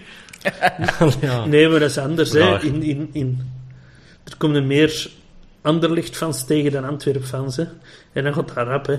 ja. 1.20 1.44
Nee, 1.44 1.68
maar 1.68 1.80
dat 1.80 1.90
is 1.90 1.98
anders. 1.98 2.32
Hè. 2.32 2.60
In, 2.60 2.82
in, 2.82 3.08
in... 3.12 3.50
Er 4.24 4.36
komen 4.36 4.66
meer 4.66 5.10
Anderlicht-fans 5.62 6.44
tegen 6.44 6.72
dan 6.72 6.84
Antwerp-fans. 6.84 7.58
En 8.12 8.24
dan 8.24 8.34
gaat 8.34 8.54
dat 8.54 8.66
rap. 8.66 8.86
Hè. 8.86 8.98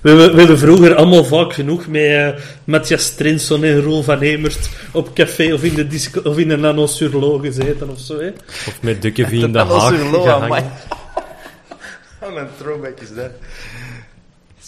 We, 0.00 0.14
we, 0.14 0.46
we 0.46 0.56
vroeger 0.56 0.94
allemaal 0.94 1.24
vaak 1.24 1.52
genoeg 1.52 1.86
met 1.86 2.02
uh, 2.02 2.28
Matthias 2.64 3.14
Trinson 3.14 3.64
en 3.64 3.80
Roel 3.80 4.02
van 4.02 4.20
Emert 4.20 4.68
op 4.92 5.14
café 5.14 5.52
of 5.52 5.62
in 5.62 5.74
de, 5.74 5.86
disco, 5.86 6.20
of 6.20 6.38
in 6.38 6.48
de 6.48 6.56
Nano 6.56 6.86
Surlo 6.86 7.38
gezeten 7.38 7.90
of 7.90 7.98
zo. 7.98 8.18
Hè. 8.18 8.28
Of 8.46 8.78
met 8.82 9.02
de 9.02 9.12
Kevin 9.12 9.40
in 9.40 9.52
de 9.52 9.58
Haag 9.58 9.98
gehangen. 9.98 10.70
Wat 12.20 12.36
een 12.36 12.46
throwback 12.58 13.00
is 13.00 13.14
dat. 13.14 13.30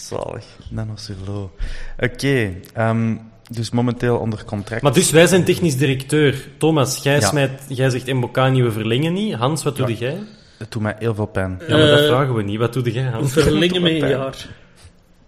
Zalig. 0.07 0.45
Nano 0.69 0.95
Surlo. 0.95 1.51
Oké, 1.99 2.13
okay, 2.13 2.45
um, 2.45 2.61
ehm, 2.73 3.17
dus 3.49 3.69
momenteel 3.69 4.17
onder 4.17 4.45
contract. 4.45 4.81
Maar 4.81 4.93
dus 4.93 5.11
wij 5.11 5.27
zijn 5.27 5.43
technisch 5.43 5.77
directeur. 5.77 6.47
Thomas, 6.57 7.03
jij, 7.03 7.19
ja. 7.19 7.27
smijt, 7.27 7.61
jij 7.67 7.89
zegt 7.89 8.13
Mbokani, 8.13 8.63
we 8.63 8.71
verlengen 8.71 9.13
niet. 9.13 9.33
Hans, 9.33 9.63
wat 9.63 9.75
doe 9.75 9.89
ja. 9.89 9.95
jij? 9.95 10.19
Het 10.57 10.71
doet 10.71 10.81
mij 10.81 10.95
heel 10.99 11.15
veel 11.15 11.25
pijn. 11.25 11.61
Ja, 11.67 11.77
maar 11.77 11.87
dat 11.87 11.99
uh, 11.99 12.07
vragen 12.07 12.33
we 12.33 12.43
niet. 12.43 12.59
Wat 12.59 12.73
doe 12.73 12.91
jij, 12.91 13.03
Hans? 13.03 13.33
We 13.33 13.41
verlengen 13.41 13.81
met 13.81 13.91
een 13.91 14.09
jaar. 14.17 14.47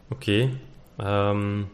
Oké. 0.09 0.49
Okay. 0.97 1.29
Um, 1.29 1.69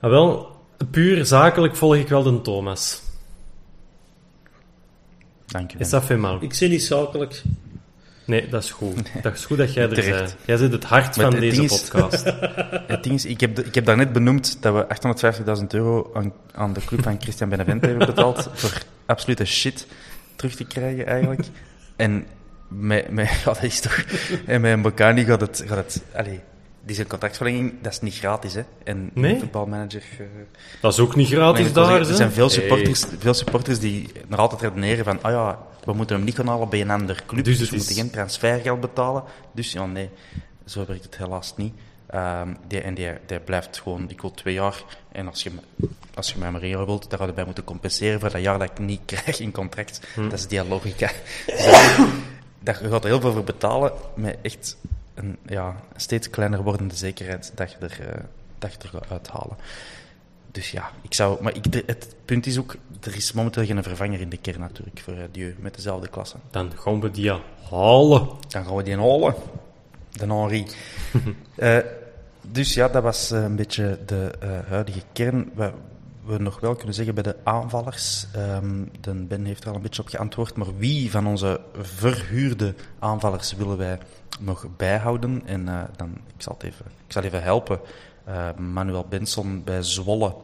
ah, 0.00 0.10
wel, 0.10 0.56
puur 0.90 1.26
zakelijk 1.26 1.76
volg 1.76 1.96
ik 1.96 2.08
wel 2.08 2.22
de 2.22 2.40
Thomas. 2.40 3.02
Dank 5.46 5.70
je. 5.70 5.78
Is 5.78 5.90
dat 5.90 6.04
veel 6.04 6.38
Ik 6.40 6.54
zie 6.54 6.68
niet 6.68 6.82
zakelijk. 6.82 7.42
Nee, 8.28 8.48
dat 8.48 8.62
is 8.62 8.70
goed. 8.70 8.94
Nee. 8.94 9.22
Dat 9.22 9.34
is 9.34 9.44
goed 9.44 9.58
dat 9.58 9.72
jij 9.74 9.82
er 9.82 10.10
bent. 10.10 10.36
Jij 10.44 10.56
zit 10.56 10.72
het 10.72 10.84
hart 10.84 11.14
van 11.14 11.30
deze 11.30 11.62
podcast. 11.62 12.24
het 12.86 13.02
ding 13.02 13.14
is, 13.14 13.24
ik 13.24 13.40
heb, 13.40 13.58
ik 13.58 13.74
heb 13.74 13.84
daarnet 13.84 14.12
benoemd 14.12 14.62
dat 14.62 14.74
we 14.74 15.60
850.000 15.60 15.66
euro 15.68 16.10
aan, 16.14 16.32
aan, 16.54 16.72
de 16.72 16.80
club 16.84 17.02
van 17.02 17.20
Christian 17.20 17.48
Benevent 17.48 17.82
hebben 17.82 18.06
betaald 18.06 18.48
voor 18.52 18.82
absolute 19.06 19.44
shit 19.44 19.86
terug 20.36 20.54
te 20.54 20.64
krijgen, 20.64 21.06
eigenlijk. 21.06 21.46
En 21.96 22.26
met, 22.68 23.10
met, 23.10 23.28
ja, 23.28 23.44
dat 23.44 23.62
is 23.62 23.80
toch... 23.80 24.04
En 24.46 24.60
met 24.60 24.72
een 24.72 24.82
Bocani 24.82 25.24
gaat 25.24 25.40
het... 25.40 25.64
Gaat 25.66 25.76
het 25.76 26.02
allez, 26.14 26.38
die 26.88 26.96
zijn 26.96 27.08
contractverlenging, 27.08 27.74
dat 27.82 27.92
is 27.92 28.00
niet 28.00 28.14
gratis, 28.14 28.54
hè. 28.54 28.62
En 28.84 29.10
nee? 29.14 29.38
voetbalmanager... 29.38 30.02
Uh, 30.20 30.26
dat 30.80 30.92
is 30.92 30.98
ook 30.98 31.16
niet 31.16 31.28
gratis 31.28 31.72
daar, 31.72 31.98
Er 31.98 32.14
zijn 32.14 32.32
veel 32.32 32.48
supporters, 32.48 33.04
veel 33.18 33.34
supporters 33.34 33.78
die 33.78 34.08
nog 34.26 34.38
altijd 34.38 34.60
redeneren 34.60 35.04
van... 35.04 35.22
Ah 35.22 35.32
ja, 35.32 35.58
we 35.84 35.92
moeten 35.92 36.16
hem 36.16 36.24
niet 36.24 36.34
gaan 36.34 36.46
halen 36.46 36.68
bij 36.68 36.80
een 36.80 36.90
ander 36.90 37.22
club, 37.26 37.44
dus, 37.44 37.58
dus 37.58 37.70
we 37.70 37.76
moeten 37.76 37.94
geen 37.94 38.10
transfergeld 38.10 38.80
betalen. 38.80 39.22
Dus 39.52 39.72
ja, 39.72 39.86
nee, 39.86 40.10
zo 40.64 40.84
werkt 40.86 41.04
het 41.04 41.16
helaas 41.16 41.56
niet. 41.56 41.72
Um, 42.14 42.56
die, 42.66 42.80
en 42.80 42.94
die, 42.94 43.08
die 43.26 43.40
blijft 43.40 43.80
gewoon, 43.80 44.10
ik 44.10 44.20
wil 44.20 44.30
twee 44.30 44.54
jaar. 44.54 44.84
En 45.12 45.28
als 45.28 45.42
je, 45.42 45.50
als 46.14 46.32
je 46.32 46.38
mij 46.38 46.50
maar 46.50 46.62
één 46.62 46.86
wilt, 46.86 47.10
dan 47.10 47.18
ga 47.18 47.26
je 47.26 47.32
bij 47.32 47.44
moeten 47.44 47.64
compenseren 47.64 48.20
voor 48.20 48.30
dat 48.30 48.42
jaar 48.42 48.58
dat 48.58 48.70
ik 48.70 48.78
niet 48.78 49.00
krijg 49.14 49.40
in 49.40 49.52
contract. 49.52 50.00
Hm. 50.14 50.22
Dat 50.22 50.38
is 50.38 50.46
die 50.46 50.64
logica. 50.64 51.10
Dus 51.46 52.76
dat, 52.76 52.78
je 52.78 52.90
gaat 52.90 53.04
er 53.04 53.10
heel 53.10 53.20
veel 53.20 53.32
voor 53.32 53.44
betalen, 53.44 53.92
met 54.14 54.38
echt 54.42 54.76
een 55.18 55.36
ja, 55.46 55.76
steeds 55.96 56.30
kleiner 56.30 56.62
wordende 56.62 56.96
zekerheid 56.96 57.52
dat 57.54 57.70
je 57.70 57.78
er, 57.78 57.98
uh, 58.00 58.06
dat 58.58 58.72
je 58.72 58.78
er 58.78 58.88
gaat 58.88 59.10
uithalen. 59.10 59.56
Dus 60.50 60.70
ja, 60.70 60.90
ik 61.02 61.14
zou, 61.14 61.42
maar 61.42 61.56
ik, 61.56 61.82
het 61.86 62.14
punt 62.24 62.46
is 62.46 62.58
ook, 62.58 62.76
er 63.00 63.16
is 63.16 63.32
momenteel 63.32 63.64
geen 63.64 63.82
vervanger 63.82 64.20
in 64.20 64.28
de 64.28 64.36
kern 64.36 64.60
natuurlijk 64.60 65.00
voor 65.00 65.14
uh, 65.14 65.22
Dieu 65.30 65.56
met 65.58 65.74
dezelfde 65.74 66.08
klasse. 66.08 66.36
Dan 66.50 66.72
gaan 66.76 67.00
we 67.00 67.10
die 67.10 67.30
halen. 67.70 68.28
Dan 68.48 68.64
gaan 68.64 68.76
we 68.76 68.82
die 68.82 68.96
halen. 68.96 69.34
De 70.10 70.26
Henri. 70.26 70.66
uh, 71.56 71.78
dus 72.52 72.74
ja, 72.74 72.88
dat 72.88 73.02
was 73.02 73.30
een 73.30 73.56
beetje 73.56 73.98
de 74.06 74.32
huidige 74.68 75.02
kern. 75.12 75.50
We, 75.54 75.72
we 76.28 76.38
nog 76.38 76.60
wel 76.60 76.74
kunnen 76.74 76.94
zeggen 76.94 77.14
bij 77.14 77.22
de 77.22 77.36
aanvallers. 77.42 78.26
Um, 78.36 78.90
de 79.00 79.12
Ben 79.12 79.44
heeft 79.44 79.62
er 79.62 79.68
al 79.68 79.74
een 79.74 79.82
beetje 79.82 80.02
op 80.02 80.08
geantwoord. 80.08 80.56
Maar 80.56 80.76
wie 80.76 81.10
van 81.10 81.26
onze 81.26 81.60
verhuurde 81.80 82.74
aanvallers 82.98 83.52
willen 83.52 83.76
wij 83.76 83.98
nog 84.40 84.66
bijhouden? 84.76 85.42
En 85.46 85.66
uh, 85.66 85.82
dan, 85.96 86.10
ik, 86.26 86.42
zal 86.42 86.54
het 86.58 86.62
even, 86.62 86.84
ik 87.06 87.12
zal 87.12 87.22
even 87.22 87.42
helpen. 87.42 87.80
Uh, 88.28 88.54
Manuel 88.56 89.06
Benson 89.08 89.64
bij 89.64 89.82
Zwolle. 89.82 90.34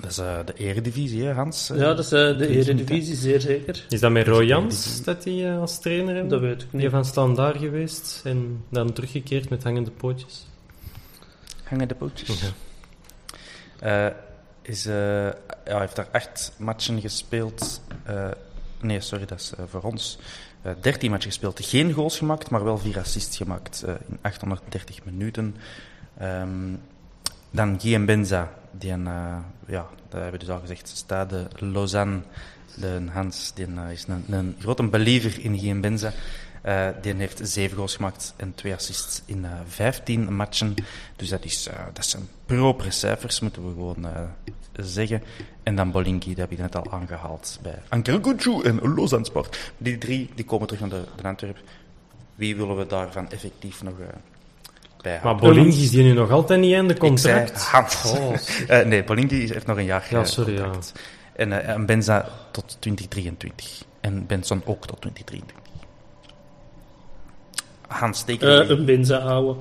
Dat 0.00 0.10
is 0.10 0.18
uh, 0.18 0.38
de 0.44 0.54
eredivisie, 0.54 1.24
hè, 1.24 1.32
Hans? 1.32 1.70
Ja, 1.74 1.94
dat 1.94 1.98
is 1.98 2.08
de 2.08 2.48
eredivisie, 2.48 3.14
zeer 3.14 3.40
zeker. 3.40 3.84
Is 3.88 4.00
dat 4.00 4.10
met 4.10 4.26
Roy 4.26 4.44
Jans 4.44 5.04
dat 5.04 5.24
hij 5.24 5.58
als 5.58 5.80
trainer 5.80 6.14
heeft? 6.14 6.30
Dat 6.30 6.40
weet 6.40 6.62
ik 6.62 6.72
niet. 6.72 6.80
Die 6.80 6.90
van 6.90 7.04
standaard 7.04 7.58
geweest 7.58 8.20
en 8.24 8.64
dan 8.68 8.92
teruggekeerd 8.92 9.48
met 9.48 9.62
hangende 9.62 9.90
pootjes. 9.90 10.46
Hangende 11.64 11.94
pootjes? 11.94 12.42
Ja 13.80 14.14
is, 14.68 14.86
uh, 14.86 15.24
ja, 15.64 15.78
heeft 15.80 15.96
daar 15.96 16.08
acht 16.12 16.52
matchen 16.56 17.00
gespeeld. 17.00 17.80
Uh, 18.08 18.28
nee, 18.80 19.00
sorry, 19.00 19.24
dat 19.26 19.40
is 19.40 19.52
uh, 19.58 19.64
voor 19.68 19.82
ons. 19.82 20.18
13 20.80 21.10
matchen 21.10 21.30
gespeeld. 21.30 21.66
Geen 21.66 21.92
goals 21.92 22.18
gemaakt, 22.18 22.50
maar 22.50 22.64
wel 22.64 22.78
vier 22.78 22.98
assists 22.98 23.36
gemaakt 23.36 23.84
in 24.08 24.18
830 24.20 25.04
minuten. 25.04 25.56
Um, 26.22 26.80
dan 27.50 27.80
Guillaume 27.80 28.06
Benza, 28.06 28.52
die 28.70 28.90
een, 28.90 29.04
ja, 29.66 29.86
dat 30.08 30.20
hebben 30.20 30.32
we 30.32 30.38
dus 30.38 30.48
al 30.48 30.60
gezegd, 30.60 30.88
Stade 30.88 31.48
Lausanne. 31.58 32.20
De 32.76 33.02
Hans 33.12 33.52
die 33.54 33.66
is 33.92 34.06
een, 34.08 34.24
een 34.28 34.56
grote 34.58 34.82
believer 34.82 35.40
in 35.40 35.54
Guillaume 35.54 35.80
Benza. 35.80 36.12
Die 37.00 37.14
heeft 37.14 37.40
zeven 37.42 37.76
goals 37.76 37.96
gemaakt 37.96 38.34
en 38.36 38.54
twee 38.54 38.74
assists 38.74 39.22
in 39.24 39.38
uh, 39.38 39.50
15 39.66 40.34
matchen. 40.34 40.74
Dus 41.16 41.28
dat, 41.28 41.44
is, 41.44 41.68
dat 41.92 42.06
zijn 42.06 42.28
propere 42.46 42.90
cijfers, 42.90 43.40
moeten 43.40 43.66
we 43.66 43.72
gewoon 43.72 44.06
zeggen. 44.72 45.22
En 45.68 45.74
dan 45.74 45.90
Bolinki, 45.90 46.28
dat 46.28 46.38
heb 46.38 46.50
ik 46.50 46.58
net 46.58 46.76
al 46.76 46.86
aangehaald 46.90 47.58
bij 47.62 47.74
Ankergucu 47.88 48.62
en 48.62 48.94
Lausanne 48.94 49.26
Sport. 49.26 49.72
Die 49.78 49.98
drie 49.98 50.30
die 50.34 50.44
komen 50.44 50.66
terug 50.66 50.80
naar 50.80 50.90
de, 50.90 51.04
de 51.22 51.28
Antwerp. 51.28 51.58
Wie 52.34 52.56
willen 52.56 52.76
we 52.76 52.86
daarvan 52.86 53.30
effectief 53.30 53.82
nog 53.82 53.92
uh, 54.00 54.06
bij 55.02 55.20
Maar 55.22 55.36
Bolinki 55.36 55.82
is 55.82 55.90
die 55.90 56.02
nu 56.02 56.12
nog 56.12 56.30
altijd 56.30 56.60
niet 56.60 56.72
in 56.72 56.88
de 56.88 56.96
contract? 56.96 57.62
Hans. 57.62 58.02
Oh. 58.06 58.34
uh, 58.70 58.86
nee, 58.86 59.04
Bolinki 59.04 59.36
heeft 59.36 59.66
nog 59.66 59.76
een 59.76 59.84
jaar 59.84 60.06
ja, 60.10 60.24
sorry, 60.24 60.54
contract. 60.54 60.92
Ja. 60.94 61.00
En, 61.32 61.48
uh, 61.48 61.68
en 61.68 61.86
Benza 61.86 62.28
tot 62.50 62.76
2023. 62.78 63.82
En 64.00 64.26
Benson 64.26 64.62
ook 64.64 64.86
tot 64.86 65.00
2023. 65.00 65.56
Hans, 67.88 68.22
teken 68.22 68.70
Een 68.70 68.84
Benza 68.84 69.20
houden. 69.20 69.56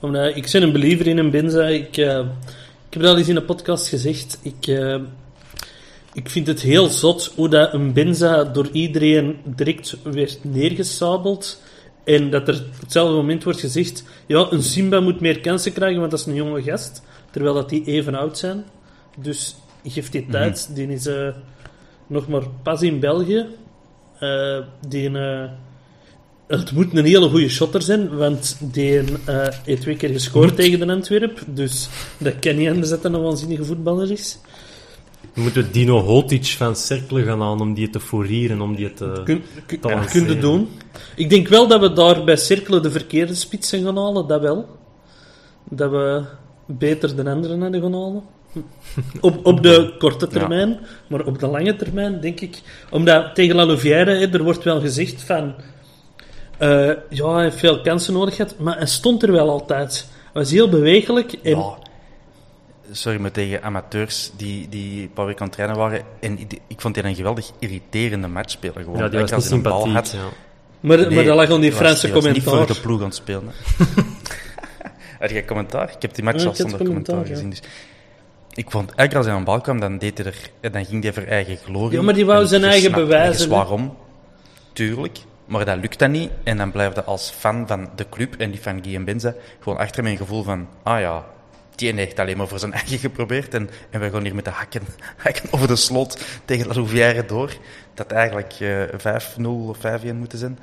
Omdat, 0.00 0.36
ik 0.36 0.48
ben 0.52 0.62
een 0.62 0.72
believer 0.72 1.06
in 1.06 1.18
een 1.18 1.30
Benza. 1.30 1.66
Ik 1.66 1.96
ik 2.88 2.94
heb 2.94 3.02
dat 3.02 3.12
al 3.12 3.18
eens 3.18 3.28
in 3.28 3.36
een 3.36 3.44
podcast 3.44 3.88
gezegd. 3.88 4.38
Ik, 4.42 4.66
uh, 4.66 4.98
ik 6.12 6.30
vind 6.30 6.46
het 6.46 6.60
heel 6.60 6.88
zot 6.88 7.32
hoe 7.34 7.48
dat 7.48 7.72
een 7.72 7.92
Benza 7.92 8.44
door 8.44 8.68
iedereen 8.72 9.38
direct 9.44 9.96
werd 10.02 10.44
neergesabeld. 10.44 11.62
En 12.04 12.30
dat 12.30 12.48
er 12.48 12.54
op 12.54 12.80
hetzelfde 12.80 13.14
moment 13.14 13.44
wordt 13.44 13.60
gezegd: 13.60 14.04
ja, 14.26 14.46
een 14.50 14.62
Simba 14.62 15.00
moet 15.00 15.20
meer 15.20 15.40
kansen 15.40 15.72
krijgen, 15.72 15.98
want 15.98 16.10
dat 16.10 16.20
is 16.20 16.26
een 16.26 16.34
jonge 16.34 16.62
gast. 16.62 17.02
Terwijl 17.30 17.54
dat 17.54 17.68
die 17.68 17.84
even 17.84 18.14
oud 18.14 18.38
zijn. 18.38 18.64
Dus 19.16 19.56
geeft 19.84 20.12
die 20.12 20.26
tijd. 20.26 20.66
Mm 20.68 20.74
Die 20.74 20.88
is 20.88 21.06
uh, 21.06 21.28
nog 22.06 22.28
maar 22.28 22.48
pas 22.62 22.82
in 22.82 23.00
België. 23.00 23.46
Uh, 24.20 24.58
die 24.88 25.10
het 26.48 26.72
moet 26.72 26.96
een 26.96 27.04
hele 27.04 27.28
goede 27.28 27.48
shotter 27.48 27.82
zijn, 27.82 28.16
want 28.16 28.56
die 28.60 29.00
uh, 29.00 29.46
heeft 29.64 29.80
twee 29.80 29.96
keer 29.96 30.08
gescoord 30.08 30.56
tegen 30.56 30.78
de 30.78 30.92
Antwerp. 30.92 31.40
Dus 31.46 31.88
dat 32.18 32.38
kan 32.38 32.56
niet 32.56 32.68
anders 32.68 32.88
dat 32.88 33.04
een 33.04 33.22
waanzinnige 33.22 33.64
voetballer 33.64 34.10
is. 34.10 34.38
We 35.34 35.40
moeten 35.40 35.72
Dino 35.72 36.00
Hotic 36.00 36.44
van 36.46 36.76
Cercle 36.76 37.22
gaan 37.22 37.42
aan 37.42 37.60
om 37.60 37.74
die 37.74 37.90
te 37.90 38.00
fourieren, 38.00 38.60
om 38.60 38.76
die 38.76 38.92
te 38.92 39.20
kun, 39.24 39.42
kun, 39.66 39.80
te 39.80 40.04
kunnen 40.10 40.40
doen. 40.40 40.68
Ik 41.16 41.30
denk 41.30 41.48
wel 41.48 41.66
dat 41.68 41.80
we 41.80 41.92
daar 41.92 42.24
bij 42.24 42.36
Cercle 42.36 42.80
de 42.80 42.90
verkeerde 42.90 43.34
spitsen 43.34 43.84
gaan 43.84 43.96
halen, 43.96 44.26
dat 44.26 44.40
wel. 44.40 44.68
Dat 45.70 45.90
we 45.90 46.24
beter 46.66 47.16
de 47.16 47.30
anderen 47.30 47.60
hadden 47.60 47.80
gaan 47.80 47.92
halen. 47.92 48.22
Op, 49.20 49.46
op 49.46 49.62
de 49.62 49.94
korte 49.98 50.26
termijn, 50.26 50.78
maar 51.06 51.26
op 51.26 51.38
de 51.38 51.46
lange 51.46 51.76
termijn 51.76 52.20
denk 52.20 52.40
ik... 52.40 52.60
Omdat 52.90 53.34
tegen 53.34 53.56
La 53.56 53.66
Louvière, 53.66 54.28
er 54.28 54.42
wordt 54.42 54.64
wel 54.64 54.80
gezegd 54.80 55.22
van 55.22 55.54
uh, 56.58 56.92
ja, 57.08 57.34
hij 57.34 57.42
heeft 57.42 57.58
veel 57.58 57.80
kansen 57.80 58.12
nodig 58.12 58.36
gehad, 58.36 58.54
maar 58.58 58.76
hij 58.76 58.86
stond 58.86 59.22
er 59.22 59.32
wel 59.32 59.50
altijd. 59.50 60.06
Hij 60.32 60.42
was 60.42 60.50
heel 60.50 60.68
bewegelijk. 60.68 61.32
En... 61.32 61.58
Ja. 61.58 61.78
Sorry, 62.92 63.20
maar 63.20 63.30
tegen 63.30 63.62
amateurs 63.62 64.30
die, 64.36 64.68
die 64.68 65.02
een 65.02 65.12
paar 65.12 65.26
weken 65.26 65.40
aan 65.40 65.46
het 65.46 65.56
trainen 65.56 65.78
waren. 65.78 66.02
En 66.20 66.38
ik 66.66 66.80
vond 66.80 66.96
hij 66.96 67.04
een 67.04 67.14
geweldig 67.14 67.50
irriterende 67.58 68.28
matchspeler. 68.28 68.82
Gewoon. 68.82 68.98
Ja, 68.98 69.08
die 69.08 69.20
was 69.20 69.30
niet 69.30 69.42
sympathiek. 69.42 69.92
Had, 69.92 70.10
ja. 70.10 70.28
Maar, 70.80 70.98
nee, 70.98 71.10
maar 71.10 71.24
dat 71.24 71.36
lag 71.36 71.50
aan 71.50 71.60
die 71.60 71.72
Franse 71.72 72.08
was, 72.08 72.22
commentaar. 72.22 72.32
niet 72.32 72.42
voor 72.42 72.66
de 72.66 72.80
ploeg 72.80 72.98
aan 72.98 73.06
het 73.06 73.14
spelen. 73.14 73.52
Had 75.20 75.30
jij 75.30 75.44
commentaar? 75.44 75.90
Ik 75.90 76.02
heb 76.02 76.14
die 76.14 76.24
match 76.24 76.42
ja, 76.42 76.48
al 76.48 76.54
zonder 76.54 76.78
commentaar, 76.78 77.14
commentaar 77.14 77.34
gezien. 77.34 77.50
Dus 77.50 77.62
ik 78.54 78.70
vond, 78.70 78.92
elke 78.94 79.16
als 79.16 79.26
hij 79.26 79.34
aan 79.34 79.40
de 79.40 79.46
bal 79.46 79.60
kwam, 79.60 79.80
dan, 79.80 79.98
deed 79.98 80.18
hij 80.18 80.26
er, 80.60 80.72
dan 80.72 80.84
ging 80.84 81.02
hij 81.02 81.12
voor 81.12 81.22
eigen 81.22 81.56
glorie. 81.56 81.98
Ja, 81.98 82.04
maar 82.04 82.14
die 82.14 82.26
wou 82.26 82.46
zijn 82.46 82.64
eigen 82.64 82.92
bewijzen. 82.92 83.48
waarom? 83.48 83.96
Tuurlijk. 84.72 85.18
Maar 85.48 85.64
dat 85.64 85.78
lukt 85.78 85.98
dan 85.98 86.10
niet. 86.10 86.30
En 86.42 86.56
dan 86.56 86.70
blijf 86.70 86.94
je 86.94 87.04
als 87.04 87.30
fan 87.30 87.66
van 87.66 87.88
de 87.94 88.08
club 88.08 88.34
en 88.34 88.50
die 88.50 88.60
van 88.60 88.78
Guillaume 88.82 89.04
Benza 89.04 89.34
gewoon 89.60 89.78
achter 89.78 90.06
een 90.06 90.16
gevoel 90.16 90.42
van, 90.42 90.68
ah 90.82 91.00
ja, 91.00 91.24
die 91.74 91.94
heeft 91.94 92.18
alleen 92.18 92.36
maar 92.36 92.48
voor 92.48 92.58
zijn 92.58 92.72
eigen 92.82 92.98
geprobeerd. 92.98 93.54
En, 93.54 93.70
en 93.90 94.00
we 94.00 94.10
gaan 94.10 94.22
hier 94.22 94.34
met 94.34 94.44
de 94.44 94.50
hakken, 94.50 94.82
hakken 95.16 95.44
over 95.50 95.68
de 95.68 95.76
slot 95.76 96.24
tegen 96.44 96.66
La 96.66 96.74
Louvière 96.74 97.24
door. 97.24 97.56
Dat 97.94 98.12
eigenlijk 98.12 98.60
uh, 98.60 98.82
5-0 98.82 99.42
of 99.42 99.78
5-1 99.78 100.14
moeten 100.14 100.38
zijn. 100.38 100.58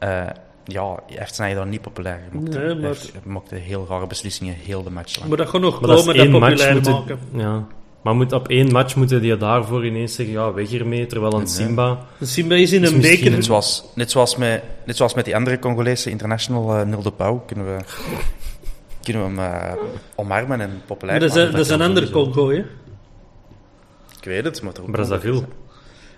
Uh, 0.00 0.26
ja, 0.64 0.94
hij 1.06 1.16
heeft 1.18 1.34
Sneijder 1.34 1.66
niet 1.66 1.80
populair 1.80 2.20
gemaakt. 2.30 2.54
Nee, 2.54 2.74
maar... 2.74 2.90
Hij 2.90 3.20
maakte 3.24 3.54
heel 3.54 3.86
rare 3.88 4.06
beslissingen 4.06 4.54
heel 4.54 4.82
de 4.82 4.90
match 4.90 5.16
lang. 5.16 5.28
Maar 5.28 5.38
dat 5.38 5.48
gaat 5.48 5.60
nog 5.60 5.80
maar 5.80 5.96
komen, 5.96 6.16
dat, 6.16 6.16
dat 6.16 6.40
populair 6.40 6.72
moeten, 6.72 6.92
maken. 6.92 7.18
Ja. 7.32 7.66
Maar 8.02 8.14
moet, 8.14 8.32
op 8.32 8.48
één 8.48 8.72
match 8.72 8.96
moeten 8.96 9.20
die 9.20 9.36
daarvoor 9.36 9.86
ineens 9.86 10.14
zeggen, 10.14 10.34
ja, 10.34 10.52
weg 10.52 10.72
ermee, 10.72 11.06
terwijl 11.06 11.40
een 11.40 11.46
Simba... 11.46 12.06
Een 12.18 12.26
Simba 12.26 12.54
is 12.54 12.72
in 12.72 12.84
een 12.84 13.00
beker... 13.00 13.30
Net 13.30 13.44
zoals, 13.44 13.84
net, 13.94 14.10
zoals 14.10 14.36
met, 14.36 14.62
net 14.84 14.96
zoals 14.96 15.14
met 15.14 15.24
die 15.24 15.36
andere 15.36 15.58
Congolese 15.58 16.10
international, 16.10 16.80
uh, 16.80 16.86
Nil 16.86 17.02
de 17.02 17.12
Pauw, 17.12 17.42
kunnen 17.46 17.66
we, 17.66 17.82
kunnen 19.02 19.34
we 19.34 19.40
hem 19.42 19.52
uh, 19.52 19.72
omarmen 20.14 20.60
en 20.60 20.82
populair 20.86 21.18
maar 21.18 21.28
dat 21.28 21.36
maken. 21.36 21.48
Is, 21.50 21.56
dat 21.56 21.66
is 21.66 21.72
een 21.72 21.82
andere 21.82 22.10
Congo, 22.10 22.50
hè? 22.50 22.64
Ik 24.18 24.24
weet 24.24 24.44
het, 24.44 24.62
maar... 24.62 24.72
Brazzaville. 24.86 25.44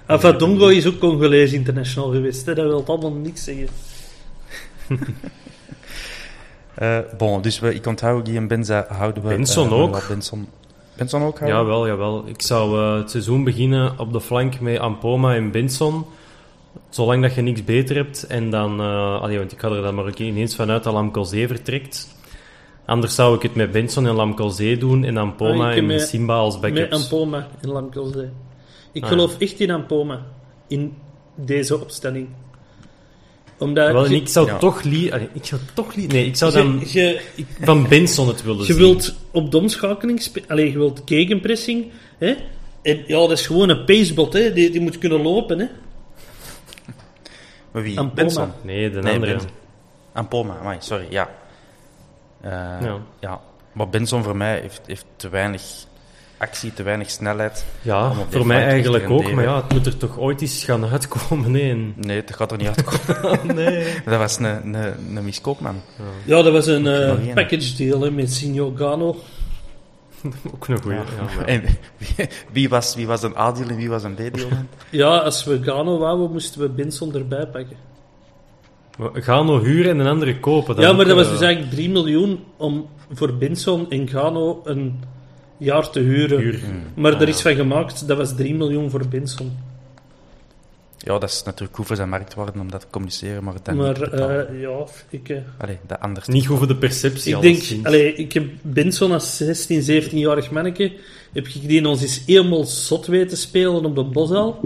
Afadongo 0.07 0.69
is 0.69 0.87
ook 0.87 0.99
Congolees 0.99 1.53
international 1.53 2.11
geweest, 2.11 2.47
hè? 2.47 2.55
dat 2.55 2.67
wil 2.67 2.85
allemaal 2.87 3.13
niks 3.13 3.45
zeggen. 3.45 3.69
uh, 6.83 6.99
bon, 7.19 7.43
dus 7.43 7.61
we, 7.61 7.75
ik 7.75 7.87
onthoud 7.87 8.23
Guillaume 8.23 8.49
Benza 8.49 8.87
houden 8.89 9.23
we... 9.23 9.29
Benson 9.29 9.67
uh, 9.67 9.73
ook. 9.73 10.09
Benson, 10.09 10.49
Benson 10.97 11.23
ook 11.23 11.39
houden? 11.39 11.61
Jawel, 11.61 11.87
jawel. 11.87 12.27
Ik 12.27 12.43
zou 12.43 12.79
uh, 12.79 12.97
het 12.97 13.11
seizoen 13.11 13.45
beginnen 13.45 13.99
op 13.99 14.13
de 14.13 14.21
flank 14.21 14.61
met 14.61 14.79
Ampoma 14.79 15.35
en 15.35 15.51
Benson. 15.51 16.05
Zolang 16.89 17.23
dat 17.23 17.35
je 17.35 17.43
niks 17.43 17.65
beter 17.65 17.97
hebt. 17.97 18.27
En 18.27 18.51
dan... 18.51 18.81
allee, 19.21 19.39
want 19.39 19.53
ik 19.53 19.61
ga 19.61 19.69
er 19.69 19.83
dan 19.83 19.95
maar 19.95 20.21
ineens 20.21 20.57
vanuit 20.57 20.85
dat 20.85 20.93
Lamkelzee 20.93 21.47
vertrekt. 21.47 22.09
Anders 22.87 23.15
zou 23.15 23.37
ik 23.37 23.43
het 23.43 23.55
met 23.55 23.73
Benson 23.73 24.07
en 24.07 24.15
Lamkelzee 24.15 24.79
doen. 24.79 25.05
En 25.05 25.17
Ampoma 25.17 25.71
ah, 25.71 25.77
en 25.77 25.87
met, 25.87 26.01
Simba 26.01 26.35
als 26.35 26.61
backups. 26.61 26.91
Met 26.91 27.03
Ampoma 27.03 27.49
en 27.61 27.69
Lamkelzee. 27.69 28.29
Ik 28.93 29.03
ah, 29.03 29.09
geloof 29.09 29.39
echt 29.39 29.61
in 29.61 29.71
Ampoma. 29.71 30.27
In 30.69 30.97
deze 31.35 31.81
opstelling 31.81 32.29
omdat 33.63 33.93
Wel, 33.93 34.09
je, 34.09 34.17
ik 34.17 34.29
zou 34.29 34.47
ja. 34.47 34.59
toch 34.59 34.83
liever... 34.83 35.29
Ik 35.33 35.45
zou 35.45 35.61
toch 35.75 35.95
liever... 35.95 36.15
Nee, 36.15 36.27
ik 36.27 36.37
zou 36.37 36.53
dan 36.53 36.83
je, 36.87 37.21
je, 37.35 37.45
van 37.61 37.89
Benson 37.89 38.29
het 38.29 38.43
willen 38.43 38.59
je 38.59 38.65
zien. 38.65 38.75
Je 38.77 38.81
wilt 38.81 39.15
op 39.31 39.51
domschakeling... 39.51 40.27
Allee, 40.49 40.71
je 40.71 40.79
wilt 40.79 41.03
gegenpressing. 41.05 41.91
Hè? 42.19 42.35
En 42.83 43.05
ja, 43.07 43.19
dat 43.19 43.31
is 43.31 43.47
gewoon 43.47 43.69
een 43.69 43.85
pacebot. 43.85 44.33
Hè? 44.33 44.53
Die, 44.53 44.71
die 44.71 44.81
moet 44.81 44.99
kunnen 44.99 45.23
lopen. 45.23 45.59
Hè? 45.59 45.67
Maar 47.73 47.83
wie? 47.83 47.99
Ampoma. 47.99 48.23
Benson? 48.23 48.51
Nee, 48.63 48.91
de 48.91 49.01
nee, 49.01 49.15
andere. 49.15 49.39
Ampoma, 50.13 50.59
amai, 50.59 50.77
sorry, 50.81 51.07
ja. 51.11 51.31
Uh, 52.45 52.51
ja. 52.51 52.99
ja. 53.21 53.41
Maar 53.73 53.89
Benson 53.89 54.23
voor 54.23 54.37
mij 54.37 54.61
heeft, 54.61 54.81
heeft 54.87 55.05
te 55.17 55.29
weinig 55.29 55.63
actie, 56.43 56.73
te 56.73 56.83
weinig 56.83 57.11
snelheid. 57.11 57.65
Ja, 57.83 58.13
voor 58.29 58.47
mij 58.47 58.65
eigenlijk 58.67 59.11
ook, 59.11 59.33
maar 59.33 59.45
ja, 59.45 59.57
het 59.57 59.73
moet 59.73 59.87
er 59.87 59.97
toch 59.97 60.19
ooit 60.19 60.41
eens 60.41 60.65
gaan 60.65 60.85
uitkomen. 60.87 61.51
Nee, 61.51 61.93
nee 61.97 62.17
het 62.17 62.35
gaat 62.35 62.51
er 62.51 62.59
niet 62.59 62.67
uitkomen. 62.67 63.55
nee. 63.55 63.87
Dat 64.05 64.19
was 64.19 64.39
een, 64.39 64.75
een, 64.75 65.17
een 65.17 65.25
miskoopman. 65.25 65.81
Ja. 65.99 66.37
ja, 66.37 66.43
dat 66.43 66.53
was 66.53 66.67
een 66.67 66.85
uh, 66.85 67.35
package 67.35 67.77
deal 67.77 68.01
hè, 68.01 68.11
met 68.11 68.33
Signor 68.33 68.73
Gano. 68.77 69.17
ook 70.55 70.69
een 70.69 70.83
goeie. 70.83 70.97
Ja. 70.97 71.05
Ja, 71.39 71.45
en 71.55 71.63
wie, 71.97 72.29
wie, 72.53 72.69
was, 72.69 72.95
wie 72.95 73.07
was 73.07 73.23
een 73.23 73.37
A-deal 73.37 73.69
en 73.69 73.77
wie 73.77 73.89
was 73.89 74.03
een 74.03 74.15
B-deal? 74.15 74.49
ja, 74.91 75.17
als 75.19 75.45
we 75.45 75.63
Gano 75.63 75.99
wouden, 75.99 76.33
moesten 76.33 76.61
we 76.61 76.69
Benson 76.69 77.15
erbij 77.15 77.47
pakken. 77.47 77.77
Gano 79.13 79.61
huren 79.61 79.91
en 79.91 79.99
een 79.99 80.07
andere 80.07 80.41
kopen. 80.41 80.81
ja, 80.81 80.93
maar 80.93 81.05
dat 81.05 81.17
was 81.17 81.29
dus 81.29 81.41
eigenlijk 81.41 81.73
3 81.75 81.91
miljoen 81.91 82.45
om 82.57 82.89
voor 83.13 83.35
Benson 83.35 83.91
en 83.91 84.09
Gano 84.09 84.61
een 84.65 85.01
jaar 85.63 85.91
te 85.91 86.01
huren. 86.01 86.39
Huur. 86.39 86.61
Maar 86.95 87.21
er 87.21 87.29
is 87.29 87.41
van 87.41 87.55
gemaakt, 87.55 88.07
dat 88.09 88.17
was 88.17 88.35
3 88.37 88.55
miljoen 88.55 88.91
voor 88.91 89.09
Benson. 89.09 89.53
Ja, 91.05 91.19
dat 91.19 91.31
is 91.31 91.43
natuurlijk 91.43 91.77
goed 91.77 91.87
voor 91.87 91.97
zijn 91.97 92.09
marktwaarde 92.09 92.61
om 92.61 92.71
dat 92.71 92.81
te 92.81 92.87
communiceren, 92.91 93.45
maar 93.45 93.55
dan 93.63 93.77
maar, 93.77 93.99
niet 93.99 94.13
uh, 94.13 94.61
ja, 94.61 94.85
ik... 95.09 95.29
Uh, 95.29 95.39
allee, 95.59 95.79
dat 95.87 96.01
anders. 96.01 96.27
Niet 96.27 96.47
goed 96.47 96.59
voor 96.59 96.67
de 96.67 96.77
perceptie, 96.77 97.37
Ik 97.37 97.43
denk, 97.43 97.87
allee, 97.87 98.15
ik 98.15 98.33
heb 98.33 98.49
Benson 98.63 99.13
als 99.13 99.37
16, 99.37 100.03
17-jarig 100.03 100.51
manneke, 100.51 100.93
heb 101.33 101.47
ik 101.47 101.69
die 101.69 101.89
ons 101.89 102.03
eens 102.03 102.23
helemaal 102.27 102.65
zot 102.65 103.07
weten 103.07 103.37
spelen 103.37 103.85
op 103.85 103.95
de 103.95 104.05
boshal. 104.05 104.61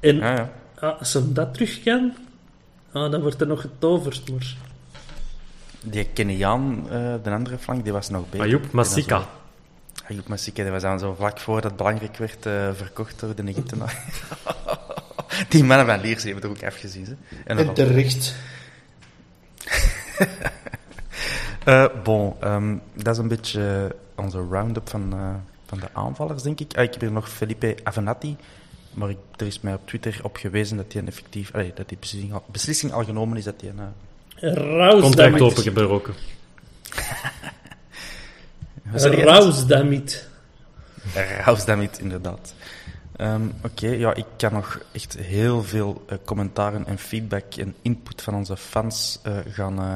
En 0.00 0.16
ja, 0.16 0.34
ja. 0.34 0.52
Ah, 0.74 0.98
als 0.98 1.12
hij 1.12 1.22
dat 1.28 1.54
terug 1.54 1.82
kan, 1.82 2.12
ah, 2.92 3.10
dan 3.10 3.20
wordt 3.20 3.40
er 3.40 3.46
nog 3.46 3.60
getoverd, 3.60 4.30
maar... 4.30 4.56
Die 5.82 6.04
Keniaan, 6.12 6.82
uh, 6.84 7.14
de 7.22 7.30
andere 7.30 7.58
flank, 7.58 7.84
die 7.84 7.92
was 7.92 8.08
nog 8.08 8.30
beter. 8.30 8.46
Ayoub 8.46 8.72
Masika. 8.72 9.28
Ayoub 10.08 10.28
Masika, 10.28 10.62
die 10.62 10.72
was 10.72 10.82
dan 10.82 10.98
zo 10.98 11.14
vlak 11.14 11.40
voor 11.40 11.60
dat 11.60 11.76
belangrijk 11.76 12.16
werd 12.16 12.46
uh, 12.46 12.68
verkocht 12.72 13.20
door 13.20 13.34
de 13.34 13.42
Egyptenaar. 13.42 14.04
Die 15.48 15.64
mannen 15.64 15.86
van 15.86 16.00
Liers 16.00 16.22
hebben 16.22 16.42
er 16.42 16.50
ook 16.50 16.64
afgezien. 16.64 17.04
Hè? 17.04 17.14
En, 17.44 17.58
en 17.58 17.74
terecht. 17.74 18.34
uh, 21.66 21.86
bon, 22.04 22.34
um, 22.44 22.82
dat 22.94 23.14
is 23.14 23.18
een 23.22 23.28
beetje 23.28 23.94
onze 24.14 24.46
round-up 24.50 24.88
van, 24.88 25.14
uh, 25.14 25.34
van 25.66 25.78
de 25.78 25.88
aanvallers, 25.92 26.42
denk 26.42 26.60
ik. 26.60 26.76
Ah, 26.76 26.82
ik 26.82 26.92
heb 26.92 27.00
hier 27.00 27.12
nog 27.12 27.28
Felipe 27.28 27.76
Avenatti. 27.82 28.36
Maar 28.92 29.10
ik, 29.10 29.18
er 29.36 29.46
is 29.46 29.60
mij 29.60 29.74
op 29.74 29.86
Twitter 29.86 30.20
op 30.22 30.36
gewezen 30.36 30.76
dat 30.76 30.92
hij 30.92 31.02
een 31.02 31.08
effectief... 31.08 31.54
Allee, 31.54 31.72
dat 31.74 31.88
die 31.88 31.98
beslissing 31.98 32.32
al, 32.32 32.44
beslissing 32.46 32.92
al 32.92 33.04
genomen 33.04 33.36
is 33.36 33.44
dat 33.44 33.60
hij 33.60 33.70
een... 33.70 33.80
Uh, 34.40 35.00
Contract 35.00 35.40
opengebroken. 35.40 36.14
Rausdamit. 38.92 40.28
Rausdamit, 41.44 41.98
inderdaad. 41.98 42.54
Um, 43.20 43.52
Oké, 43.62 43.84
okay, 43.84 43.98
ja, 43.98 44.14
ik 44.14 44.24
kan 44.36 44.52
nog 44.52 44.80
echt 44.92 45.18
heel 45.18 45.62
veel 45.62 46.04
uh, 46.10 46.18
commentaren 46.24 46.86
en 46.86 46.98
feedback 46.98 47.54
en 47.54 47.74
input 47.82 48.22
van 48.22 48.34
onze 48.34 48.56
fans 48.56 49.20
uh, 49.26 49.36
gaan, 49.48 49.78
uh, 49.80 49.94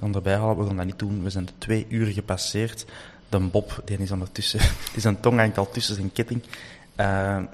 gaan 0.00 0.14
erbij 0.14 0.36
halen. 0.36 0.58
We 0.58 0.66
gaan 0.66 0.76
dat 0.76 0.86
niet 0.86 0.98
doen. 0.98 1.22
We 1.22 1.30
zijn 1.30 1.44
de 1.44 1.52
twee 1.58 1.86
uur 1.88 2.06
gepasseerd. 2.06 2.84
De 3.28 3.38
Bob, 3.38 3.82
die 3.84 3.98
is 3.98 4.10
ondertussen, 4.10 4.60
die 4.92 5.00
zijn 5.00 5.20
tong 5.20 5.38
hangt 5.38 5.58
al 5.58 5.70
tussen 5.70 5.94
zijn 5.94 6.12
ketting. 6.12 6.42
Ehm, 6.96 7.44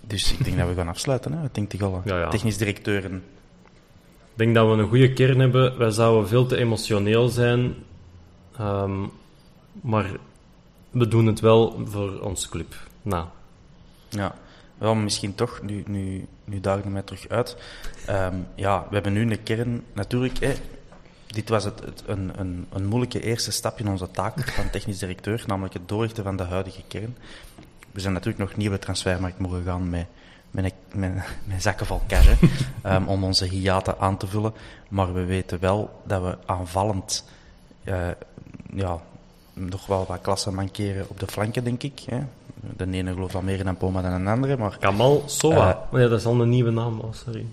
dus 0.00 0.32
ik 0.32 0.44
denk 0.44 0.58
dat 0.58 0.68
we 0.68 0.74
gaan 0.74 0.88
afsluiten. 0.88 1.32
Hè. 1.32 1.44
Ik 1.44 1.54
denk 1.54 1.70
die 1.70 1.82
alle 1.82 2.00
ja, 2.04 2.18
ja. 2.18 2.28
technisch 2.28 2.56
directeuren. 2.56 3.14
Ik 4.32 4.42
denk 4.42 4.54
dat 4.54 4.66
we 4.66 4.82
een 4.82 4.88
goede 4.88 5.12
kern 5.12 5.38
hebben. 5.38 5.78
Wij 5.78 5.90
zouden 5.90 6.28
veel 6.28 6.46
te 6.46 6.56
emotioneel 6.56 7.28
zijn. 7.28 7.74
Um, 8.60 9.10
maar 9.80 10.10
we 10.90 11.08
doen 11.08 11.26
het 11.26 11.40
wel 11.40 11.80
voor 11.84 12.20
ons 12.20 12.48
club. 12.48 12.74
Nou. 13.02 13.26
Ja, 14.08 14.34
wel 14.78 14.94
misschien 14.94 15.34
toch, 15.34 15.60
nu, 15.62 15.82
nu, 15.86 16.26
nu 16.44 16.60
daag 16.60 16.78
ik 16.78 16.84
mij 16.84 17.02
terug 17.02 17.28
uit. 17.28 17.56
Um, 18.10 18.46
ja, 18.54 18.86
we 18.88 18.94
hebben 18.94 19.12
nu 19.12 19.30
een 19.30 19.42
kern, 19.42 19.84
natuurlijk, 19.92 20.58
dit 21.26 21.48
was 21.48 21.64
het, 21.64 21.80
het, 21.80 22.02
een, 22.06 22.32
een, 22.36 22.66
een 22.72 22.86
moeilijke 22.86 23.20
eerste 23.20 23.50
stap 23.50 23.78
in 23.78 23.88
onze 23.88 24.10
taak 24.10 24.50
van 24.50 24.70
technisch 24.70 24.98
directeur, 24.98 25.44
namelijk 25.46 25.74
het 25.74 25.88
doorrichten 25.88 26.24
van 26.24 26.36
de 26.36 26.42
huidige 26.42 26.82
kern. 26.88 27.16
We 27.90 28.00
zijn 28.00 28.12
natuurlijk 28.12 28.48
nog 28.48 28.56
nieuwe 28.56 28.78
transfermarkt 28.78 29.38
mogen 29.38 29.62
gaan 29.62 29.90
met, 29.90 30.06
met, 30.50 30.74
met, 30.94 31.12
met 31.44 31.62
zakken 31.62 31.86
van 31.86 32.00
karren, 32.06 32.38
um, 32.86 33.08
om 33.08 33.24
onze 33.24 33.44
hiaten 33.44 33.98
aan 33.98 34.16
te 34.16 34.26
vullen. 34.26 34.54
Maar 34.88 35.14
we 35.14 35.24
weten 35.24 35.60
wel 35.60 36.02
dat 36.04 36.22
we 36.22 36.38
aanvallend 36.46 37.24
uh, 37.84 38.08
ja, 38.74 39.00
nog 39.58 39.86
wel 39.86 40.04
wat 40.08 40.20
klassen 40.20 40.54
mankeren 40.54 41.08
op 41.08 41.20
de 41.20 41.26
flanken, 41.26 41.64
denk 41.64 41.82
ik. 41.82 42.00
Hè. 42.06 42.18
De 42.76 42.86
ene 42.90 43.12
gelooft 43.12 43.34
al 43.34 43.42
meer 43.42 43.58
in 43.58 43.66
een 43.66 43.76
Poma 43.76 44.02
dan 44.02 44.12
een 44.12 44.28
andere, 44.28 44.56
maar... 44.56 44.78
Kamal 44.78 45.22
Soa. 45.26 45.86
Uh, 45.92 46.00
ja, 46.00 46.08
dat 46.08 46.18
is 46.18 46.26
al 46.26 46.40
een 46.40 46.48
nieuwe 46.48 46.70
naam, 46.70 47.00
oh, 47.00 47.12
sorry. 47.12 47.46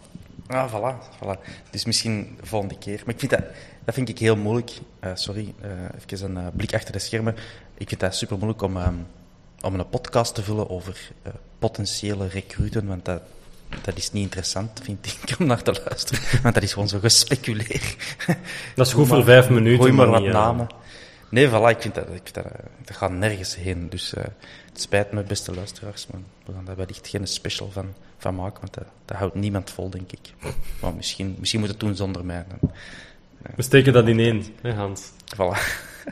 Ah, 0.47 0.73
voilà, 0.73 0.95
voilà. 1.19 1.39
Dus 1.71 1.85
misschien 1.85 2.35
de 2.41 2.45
volgende 2.45 2.77
keer. 2.77 3.01
Maar 3.05 3.13
ik 3.13 3.19
vind 3.19 3.31
dat, 3.31 3.43
dat 3.85 3.95
vind 3.95 4.09
ik 4.09 4.19
heel 4.19 4.35
moeilijk. 4.35 4.71
Uh, 5.03 5.11
sorry, 5.13 5.53
uh, 5.63 5.71
even 6.09 6.35
een 6.35 6.51
blik 6.53 6.73
achter 6.73 6.91
de 6.91 6.99
schermen. 6.99 7.35
Ik 7.77 7.87
vind 7.87 7.99
dat 7.99 8.15
super 8.15 8.37
moeilijk 8.37 8.61
om, 8.61 8.77
um, 8.77 9.07
om 9.61 9.73
een 9.73 9.89
podcast 9.89 10.35
te 10.35 10.43
vullen 10.43 10.69
over 10.69 11.11
potentiële 11.59 12.27
recruten, 12.27 12.87
want 12.87 13.05
dat, 13.05 13.21
dat 13.81 13.97
is 13.97 14.11
niet 14.11 14.23
interessant, 14.23 14.79
vind 14.83 15.05
ik, 15.05 15.39
om 15.39 15.45
naar 15.45 15.61
te 15.61 15.81
luisteren. 15.85 16.23
Want 16.41 16.53
dat 16.53 16.63
is 16.63 16.73
gewoon 16.73 16.87
zo 16.87 16.99
gespeculeer. 16.99 17.95
Dat 18.75 18.87
is 18.87 18.93
goed 18.93 19.07
voor 19.07 19.23
vijf 19.23 19.49
minuten. 19.49 19.79
Gooi 19.79 19.91
maar 19.91 20.09
wat 20.09 20.23
namen. 20.23 20.67
Nee, 21.33 21.47
voilà, 21.47 21.69
ik 21.69 21.81
vind 21.81 21.95
dat, 21.95 22.03
ik 22.03 22.21
vind 22.23 22.33
dat, 22.33 22.45
dat 22.85 22.97
gaat 22.97 23.11
nergens 23.11 23.55
heen. 23.55 23.89
Dus 23.89 24.13
uh, 24.17 24.23
het 24.69 24.81
spijt 24.81 25.11
me, 25.11 25.23
beste 25.23 25.53
luisteraars, 25.53 26.07
maar 26.07 26.21
we 26.45 26.53
gaan 26.53 26.65
daar 26.65 26.75
wellicht 26.75 27.07
geen 27.07 27.27
special 27.27 27.71
van, 27.71 27.93
van 28.17 28.35
maken, 28.35 28.59
want 28.61 28.73
dat, 28.73 28.83
dat 29.05 29.17
houdt 29.17 29.35
niemand 29.35 29.69
vol, 29.71 29.89
denk 29.89 30.11
ik. 30.11 30.33
Maar 30.81 30.93
misschien, 30.93 31.35
misschien 31.39 31.59
moet 31.59 31.69
het 31.69 31.79
doen 31.79 31.95
zonder 31.95 32.25
mij. 32.25 32.45
Dan, 32.47 32.69
uh, 32.71 33.55
we 33.55 33.61
steken 33.61 33.93
dat 33.93 34.07
ineen, 34.07 34.45
hè 34.61 34.73
Hans? 34.73 35.11
Voilà. 35.35 35.57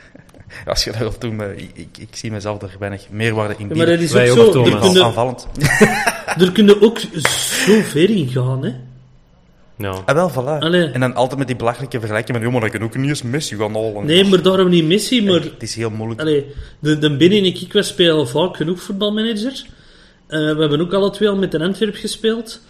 Als 0.66 0.84
je 0.84 0.90
dat 0.90 1.00
wilt 1.00 1.20
doen, 1.20 1.40
ik, 1.42 1.70
ik, 1.74 1.98
ik, 1.98 2.16
zie 2.16 2.30
mezelf 2.30 2.62
er 2.62 2.76
weinig 2.78 3.10
meerwaarde 3.10 3.54
in 3.58 3.68
bieden. 3.68 3.76
Ja, 3.76 3.84
maar 3.84 3.94
dat 3.96 4.04
is 4.04 4.12
Wij 4.12 4.30
ook 4.30 4.52
zo, 4.52 4.64
er 4.64 4.78
kunnen, 4.80 5.04
aanvallend. 5.04 5.46
er 6.44 6.52
kunnen 6.52 6.82
ook 6.82 6.98
zo 6.98 7.80
ver 7.80 8.10
in 8.10 8.28
gaan, 8.28 8.64
hè. 8.64 8.74
Ja. 9.82 10.02
Ah, 10.04 10.14
wel, 10.14 10.30
voilà. 10.30 10.58
Allee. 10.58 10.84
En 10.86 11.00
dan 11.00 11.14
altijd 11.14 11.38
met 11.38 11.46
die 11.46 11.56
belachelijke 11.56 11.98
vergelijking 11.98 12.32
met, 12.32 12.46
joh, 12.46 12.52
maar 12.52 12.60
dat 12.60 12.70
kan 12.70 12.82
ook 12.82 12.96
niet 12.96 13.08
eens 13.08 13.22
Messi 13.22 13.56
gaan 13.56 13.74
halen. 13.74 14.06
Nee, 14.06 14.24
maar 14.24 14.42
daarom 14.42 14.68
niet 14.68 14.84
Messi, 14.84 15.24
maar... 15.24 15.40
Het 15.40 15.62
is 15.62 15.74
heel 15.74 15.90
moeilijk. 15.90 16.20
Allee, 16.20 16.46
de, 16.78 16.98
de 16.98 17.16
Benny 17.16 17.38
en 17.38 17.44
ik, 17.44 17.72
we 17.72 17.82
spelen 17.82 18.28
vaak 18.28 18.56
genoeg 18.56 18.82
voetbalmanager. 18.82 19.64
Eh, 20.26 20.38
we 20.38 20.60
hebben 20.60 20.80
ook 20.80 20.92
alle 20.92 21.10
twee 21.10 21.28
al 21.28 21.36
met 21.36 21.54
een 21.54 21.62
Antwerp 21.62 21.94
gespeeld. 21.94 22.60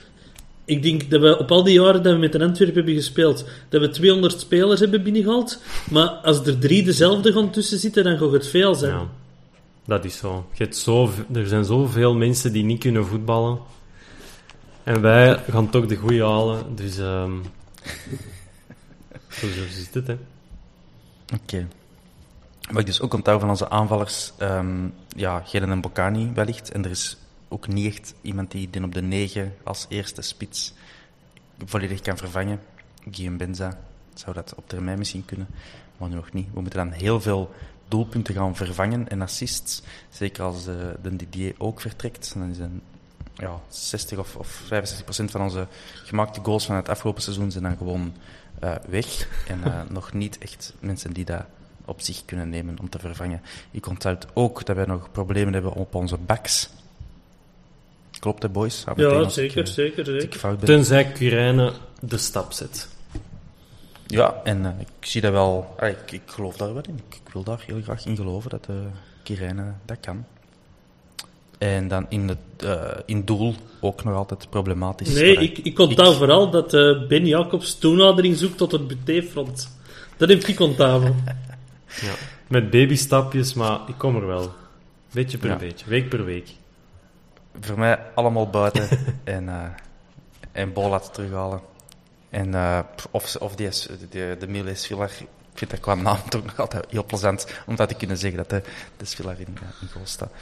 Ik 0.65 0.83
denk 0.83 1.11
dat 1.11 1.21
we 1.21 1.39
op 1.39 1.51
al 1.51 1.63
die 1.63 1.81
jaren 1.81 2.03
dat 2.03 2.13
we 2.13 2.19
met 2.19 2.35
een 2.35 2.43
Antwerp 2.43 2.75
hebben 2.75 2.95
gespeeld, 2.95 3.45
dat 3.69 3.81
we 3.81 3.89
200 3.89 4.41
spelers 4.41 4.81
hebben 4.81 5.03
binnengehaald. 5.03 5.63
Maar 5.91 6.09
als 6.09 6.47
er 6.47 6.59
drie 6.59 6.83
dezelfde 6.83 7.33
gaan 7.33 7.51
tussen 7.51 7.79
zitten, 7.79 8.05
dan 8.05 8.19
gaat 8.19 8.33
het 8.33 8.47
veel 8.47 8.75
zijn. 8.75 8.93
Ja, 8.93 9.09
dat 9.87 10.05
is 10.05 10.17
zo. 10.17 10.47
Je 10.53 10.63
hebt 10.63 10.77
zo. 10.77 11.11
Er 11.33 11.47
zijn 11.47 11.65
zoveel 11.65 12.15
mensen 12.15 12.53
die 12.53 12.65
niet 12.65 12.81
kunnen 12.81 13.07
voetballen. 13.07 13.59
En 14.85 15.01
wij 15.01 15.37
gaan 15.37 15.71
toch 15.71 15.87
de 15.87 15.97
goede 15.97 16.25
halen. 16.25 16.77
Dus 16.77 16.99
ehm 16.99 17.33
zo, 19.29 19.49
zo 19.49 19.63
zit 19.71 19.95
het, 19.95 20.07
hè. 20.07 20.17
Oké. 21.35 21.69
Wat 22.71 22.81
ik 22.81 22.87
dus 22.87 23.01
ook 23.01 23.15
onthoud 23.15 23.41
van 23.41 23.49
onze 23.49 23.71
aanvallers, 23.71 24.33
ehm 24.39 24.89
ja, 25.17 25.41
Geden 25.41 25.71
en 25.71 25.81
Bocani 25.81 26.33
wellicht. 26.35 26.73
En 26.73 26.85
er 26.85 26.91
is 26.91 27.17
ook 27.49 27.69
niet 27.69 27.87
echt 27.87 28.15
iemand 28.23 28.51
die 28.51 28.71
den 28.71 28.85
op 28.85 28.95
de 28.95 29.03
9 29.03 29.55
als 29.63 29.87
eerste 29.89 30.23
spits 30.23 30.75
volledig 31.65 32.01
kan 32.01 32.17
vervangen. 32.17 32.61
Guillaume 33.11 33.37
Benza 33.37 33.79
zou 34.15 34.35
dat 34.35 34.55
op 34.57 34.69
termijn 34.69 34.99
misschien 34.99 35.25
kunnen, 35.25 35.47
maar 35.97 36.09
nu 36.09 36.15
nog 36.15 36.33
niet. 36.33 36.47
We 36.53 36.61
moeten 36.61 36.79
dan 36.79 36.91
heel 36.91 37.21
veel 37.21 37.55
doelpunten 37.89 38.35
gaan 38.35 38.57
vervangen 38.57 39.09
en 39.09 39.23
assists. 39.23 39.83
Zeker 40.11 40.45
als 40.45 40.65
de, 40.65 40.97
de 41.03 41.17
Didier 41.17 41.55
ook 41.59 41.81
vertrekt. 41.81 42.35
Dan 42.35 42.51
is 42.51 42.59
een, 42.59 42.83
ja, 43.37 43.61
60 43.69 44.19
of, 44.19 44.37
of 44.37 44.47
65 44.47 45.05
procent 45.05 45.31
van 45.31 45.41
onze 45.41 45.67
gemaakte 46.05 46.41
goals 46.43 46.67
van 46.67 46.77
het 46.77 46.89
afgelopen 46.89 47.23
seizoen 47.23 47.51
zijn 47.51 47.65
dan 47.65 47.77
gewoon 47.77 48.15
eh, 48.59 48.75
weg. 48.89 49.29
En 49.47 49.65
eh, 49.65 49.81
nog 49.89 50.13
niet 50.13 50.39
echt 50.39 50.75
mensen 50.81 51.13
die 51.13 51.25
dat 51.25 51.45
op 51.85 52.01
zich 52.01 52.25
kunnen 52.25 52.49
nemen 52.49 52.79
om 52.81 52.89
te 52.89 52.99
vervangen. 52.99 53.43
Ik 53.71 53.87
onthoud 53.87 54.27
ook 54.33 54.65
dat 54.67 54.77
wij 54.77 54.85
nog 54.85 55.13
problemen 55.13 55.53
hebben 55.53 55.73
op 55.73 55.95
onze 55.95 56.17
backs. 56.17 56.69
Klopt, 58.19 58.43
hè, 58.43 58.49
boys? 58.49 58.87
Af 58.87 58.97
Ja, 58.97 59.21
ik, 59.21 59.31
zeker, 59.31 59.65
eh, 59.65 59.73
zeker, 59.73 60.05
zeker. 60.05 60.57
ben. 60.57 60.65
Tenzij 60.65 61.13
Curijne 61.13 61.73
de 62.01 62.19
stap 62.19 62.53
zet. 62.53 62.89
Ja, 64.07 64.41
en 64.45 64.77
ik 64.79 65.07
zie 65.07 65.21
dat 65.21 65.33
wel. 65.33 65.75
ah, 65.79 65.89
ik, 65.89 66.13
ik 66.13 66.23
geloof 66.27 66.57
daar 66.57 66.75
wel 66.75 66.83
in. 66.83 67.01
Ik, 67.09 67.15
ik 67.25 67.33
wil 67.33 67.43
daar 67.43 67.63
heel 67.67 67.83
graag 67.83 68.07
in 68.07 68.17
geloven 68.17 68.51
dat 68.51 68.67
uh, 68.71 68.77
Kirijne 69.23 69.73
dat 69.85 70.01
kan. 70.01 70.25
En 71.63 71.89
dan 71.89 72.07
in, 72.09 72.29
het, 72.29 72.39
eh, 72.67 72.99
in 73.07 73.25
doel 73.25 73.55
ook 73.81 74.05
nog 74.05 74.15
altijd 74.15 74.47
problematisch. 74.51 75.15
Nee, 75.15 75.35
Maar, 75.35 75.43
ik, 75.43 75.59
ik 75.59 75.79
onthoud 75.79 76.17
vooral 76.17 76.51
dat 76.51 76.75
eh, 76.75 77.07
Ben 77.09 77.27
Jacobs 77.27 77.79
toenadering 77.79 78.37
zoekt 78.37 78.57
tot 78.57 78.73
het 78.73 78.87
butéfront. 78.89 79.77
Dat 80.17 80.29
heb 80.29 80.43
ik 80.43 80.61
onthouden. 80.61 81.17
Ja. 82.01 82.13
Met 82.49 82.71
babystapjes, 82.71 83.55
maar 83.55 83.81
ik 83.87 83.95
kom 83.99 84.17
er 84.17 84.27
wel. 84.27 84.53
Beetje 85.13 85.39
per 85.39 85.51
Ja. 85.51 85.57
beetje, 85.57 85.89
week 85.89 86.09
per 86.09 86.25
week. 86.25 86.49
Voor 87.61 87.79
mij 87.79 87.99
allemaal 88.15 88.51
buiten 88.51 88.89
en, 89.25 89.49
eh 89.49 89.65
en 90.53 90.73
bal 90.73 90.89
laten 90.89 91.13
terughalen. 91.13 91.61
En, 92.31 92.55
eh, 92.55 92.79
of, 93.11 93.37
of 93.37 93.55
die, 93.55 93.69
de, 94.11 94.37
de 94.39 94.49
Miles 94.49 94.87
Villar, 94.87 95.11
ik 95.21 95.59
vind 95.59 95.71
dat 95.71 95.81
qua 95.81 95.95
naam 95.95 96.19
toch 96.29 96.45
nog 96.45 96.61
altijd 96.61 96.85
heel 96.91 97.05
plezant 97.05 97.47
om 97.67 97.77
dat 97.77 97.89
te 97.89 97.95
kunnen 97.95 98.17
zeggen 98.17 98.39
dat 98.39 98.51
de, 98.51 98.63
de 98.97 99.07
Villar 99.07 99.41
in, 99.41 99.57
in 99.81 99.89
goal 99.93 100.07
staat. 100.07 100.33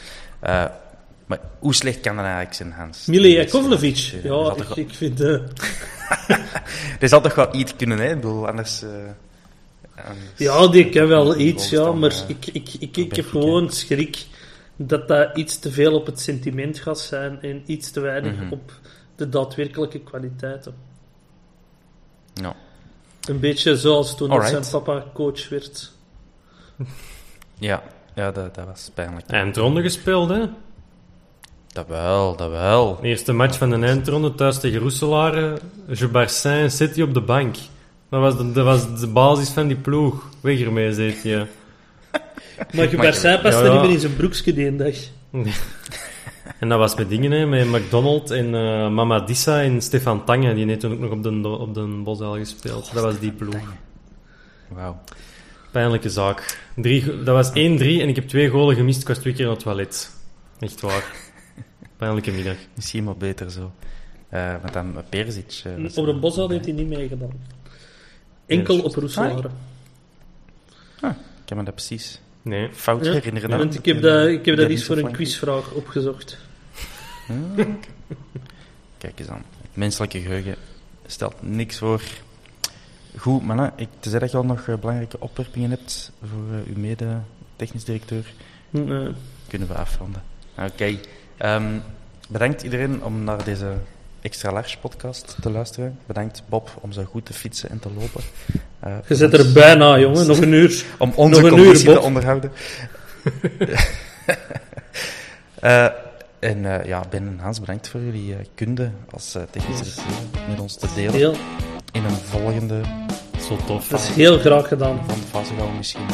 Maar 1.30 1.40
hoe 1.58 1.74
slecht 1.74 2.00
kan 2.00 2.16
dat 2.16 2.24
eigenlijk 2.24 2.54
zijn, 2.54 2.72
Hans? 2.72 3.06
Mile 3.06 3.30
Jakovlevic. 3.30 3.96
zal 3.96 4.18
Ja, 4.22 4.54
ik, 4.56 4.62
wel- 4.68 4.78
ik 4.78 4.94
vind... 4.94 5.20
eh, 5.20 5.40
Er 7.00 7.08
zal 7.08 7.20
toch 7.20 7.34
wel 7.34 7.54
iets 7.54 7.76
kunnen, 7.76 7.98
hè? 7.98 8.08
Ik 8.08 8.14
bedoel, 8.14 8.48
anders... 8.48 8.82
eh, 8.82 8.88
anders- 9.96 10.18
ja, 10.36 10.68
die 10.68 10.88
kan 10.88 11.06
wel 11.06 11.36
iets, 11.38 11.70
ja. 11.70 11.82
dan, 11.84 11.98
Maar 11.98 12.10
eh, 12.10 12.28
ik, 12.28 12.46
ik, 12.46 12.68
ik, 12.78 12.94
dan 12.94 13.04
ik 13.04 13.16
heb 13.16 13.26
gewoon 13.26 13.70
schrik 13.70 14.26
dat 14.76 15.08
dat 15.08 15.36
iets 15.36 15.58
te 15.58 15.70
veel 15.72 15.94
op 15.94 16.06
het 16.06 16.20
sentiment 16.20 16.78
gaat 16.78 16.98
zijn 16.98 17.42
en 17.42 17.62
iets 17.66 17.90
te 17.90 18.00
weinig 18.00 18.34
Mhm. 18.36 18.52
op 18.52 18.72
de 19.16 19.28
daadwerkelijke 19.28 19.98
kwaliteiten. 20.00 20.74
Ja. 22.34 22.54
Een 23.28 23.40
beetje 23.40 23.76
zoals 23.76 24.16
toen 24.16 24.30
Alright. 24.30 24.50
zijn 24.66 24.82
papa 24.84 25.04
coach 25.14 25.48
werd. 25.48 25.92
Ja, 27.58 27.82
ja 28.14 28.30
dat, 28.30 28.54
dat 28.54 28.66
was 28.66 28.90
pijnlijk. 28.94 29.26
Eindronde 29.28 29.82
gespeeld, 29.82 30.28
hè? 30.28 30.44
Dat 31.72 31.86
wel, 31.86 32.36
dat 32.36 32.50
wel. 32.50 32.98
De 33.00 33.08
eerste 33.08 33.32
match 33.32 33.58
van 33.58 33.70
de 33.70 33.86
eindronde 33.86 34.34
thuis 34.34 34.60
tegen 34.60 34.80
Roeselare. 34.80 35.58
Je 35.92 36.08
Barsin 36.08 36.70
City 36.70 37.02
op 37.02 37.14
de 37.14 37.20
bank. 37.20 37.56
Dat 38.08 38.20
was 38.20 38.36
de, 38.36 38.52
dat 38.52 38.64
was 38.64 39.00
de 39.00 39.06
basis 39.06 39.48
van 39.48 39.66
die 39.66 39.76
ploeg. 39.76 40.28
Weg 40.40 40.60
ermee, 40.60 40.92
zit 40.92 41.22
je. 41.22 41.46
Maar 42.74 42.90
je 42.90 42.96
paste 42.96 43.28
Ja, 43.28 43.40
ja. 43.42 43.72
niet 43.72 43.80
meer 43.80 43.90
in 43.90 44.00
zijn 44.00 44.16
broekje 44.16 44.52
die 44.52 44.76
dag. 44.76 44.94
En 46.58 46.68
dat 46.68 46.78
was 46.78 46.94
met 46.94 47.08
dingen, 47.08 47.30
hè, 47.30 47.46
met 47.46 47.66
McDonald 47.66 48.30
en 48.30 48.54
eh 48.54 48.88
Mama 48.88 49.20
Dissa 49.20 49.62
en 49.62 49.80
Stefan 49.82 50.24
Tange. 50.24 50.54
Die 50.54 50.66
heeft 50.66 50.80
toen 50.80 50.92
ook 50.92 50.98
nog 50.98 51.10
op 51.10 51.22
de, 51.22 51.48
op 51.48 51.74
de 51.74 52.00
Bosuil 52.04 52.34
gespeeld. 52.36 52.90
Dat 52.92 53.02
was 53.02 53.18
die 53.18 53.32
ploeg. 53.32 53.74
Wauw. 54.68 55.00
Pijnlijke 55.70 56.10
zaak. 56.10 56.58
Drie, 56.76 57.22
dat 57.22 57.34
was 57.34 57.48
1-3 57.48 57.52
en 57.52 58.08
ik 58.08 58.16
heb 58.16 58.28
twee 58.28 58.48
golen 58.48 58.76
gemist. 58.76 59.00
Ik 59.00 59.08
was 59.08 59.18
twee 59.18 59.32
keer 59.32 59.44
naar 59.44 59.54
het 59.54 59.62
toilet. 59.62 60.10
Echt 60.60 60.80
waar. 60.80 61.29
Pijnlijke 62.00 62.30
middag. 62.30 62.56
Misschien 62.74 63.04
maar 63.04 63.16
beter 63.16 63.50
zo. 63.50 63.72
Eh 64.28 64.54
met 64.62 64.72
dan 64.72 65.02
Perzic. 65.08 65.62
eh, 65.64 65.82
was 65.82 65.96
Op 65.98 66.20
de 66.22 66.46
heeft 66.48 66.64
hij 66.64 66.74
niet 66.74 66.88
meegedaan. 66.88 67.32
Enkel 68.46 68.80
op 68.82 68.94
Roeselare. 68.94 69.50
Ah, 71.00 71.10
ik 71.42 71.48
heb 71.48 71.58
me 71.58 71.64
dat 71.64 71.74
precies 71.74 72.20
Nee. 72.42 72.68
fout 72.72 73.04
Ja, 73.04 73.12
herinneren. 73.12 73.50
Want 73.58 73.74
ik 73.74 73.84
heb 73.84 74.02
dat, 74.02 74.26
ik 74.26 74.44
heb 74.44 74.56
dat 74.56 74.64
Ja, 74.64 74.70
eens 74.70 74.84
voor 74.84 74.96
een 74.98 75.12
quizvraag 75.12 75.72
opgezocht. 75.72 76.38
Kijk 78.98 79.18
eens 79.18 79.28
aan. 79.28 79.44
Het 79.62 79.76
menselijke 79.76 80.20
geheugen 80.20 80.56
stelt 81.06 81.34
niks 81.42 81.78
voor. 81.78 82.02
Goed, 83.16 83.42
mannen. 83.44 83.72
Ik, 83.76 83.88
tenzij 84.00 84.20
dat 84.20 84.30
je 84.30 84.36
al 84.36 84.44
nog 84.44 84.68
eh, 84.68 84.76
belangrijke 84.76 85.20
opwerpingen 85.20 85.70
hebt 85.70 86.12
voor 86.20 86.44
eh, 86.52 86.74
uw 86.74 86.80
mede-technisch 86.80 87.84
directeur, 87.84 88.32
Eh, 88.70 89.08
kunnen 89.48 89.68
we 89.68 89.74
afronden. 89.74 90.22
Oké. 90.58 90.98
Ehm, 91.40 91.64
bedankt 92.28 92.62
iedereen 92.62 93.04
om 93.04 93.24
naar 93.24 93.44
deze 93.44 93.72
extra 94.20 94.52
large 94.52 94.78
podcast 94.78 95.36
te 95.40 95.50
luisteren. 95.50 95.98
Bedankt 96.06 96.42
Bob 96.48 96.70
om 96.80 96.92
zo 96.92 97.04
goed 97.04 97.26
te 97.26 97.32
fietsen 97.32 97.70
en 97.70 97.78
te 97.78 97.88
lopen. 97.98 98.20
Eh, 98.80 98.92
je 99.08 99.14
zit 99.14 99.32
er 99.32 99.52
bijna, 99.52 99.98
jongen. 99.98 100.26
Nog 100.26 100.38
een 100.40 100.52
uur. 100.52 100.84
om 100.98 101.12
onze 101.14 101.40
Nog 101.40 101.50
een 101.50 101.58
uur, 101.58 101.64
conditie 101.64 101.88
te 101.88 101.94
Bob. 101.94 102.02
onderhouden. 102.02 102.52
Eh, 105.60 105.84
en 106.38 106.64
eh, 106.80 106.86
ja, 106.86 107.02
Ben 107.10 107.26
en 107.26 107.38
Hans, 107.42 107.60
bedankt 107.60 107.88
voor 107.88 108.00
jullie 108.00 108.36
kunde 108.54 108.90
als 109.10 109.36
technische 109.50 110.00
met 110.48 110.60
ons 110.60 110.74
te 110.76 110.86
delen. 110.94 111.12
Heel, 111.12 111.34
In 111.92 112.04
een 112.04 112.10
volgende 112.10 112.80
Zo 113.48 113.56
tof. 113.66 113.88
dat 113.88 114.00
is 114.00 114.08
heel 114.08 114.38
graag 114.38 114.68
gedaan. 114.68 114.96
van 115.06 115.14
de 115.20 115.26
fase 115.26 115.54
gaan 115.58 115.70
we 115.70 115.76
misschien... 115.76 116.06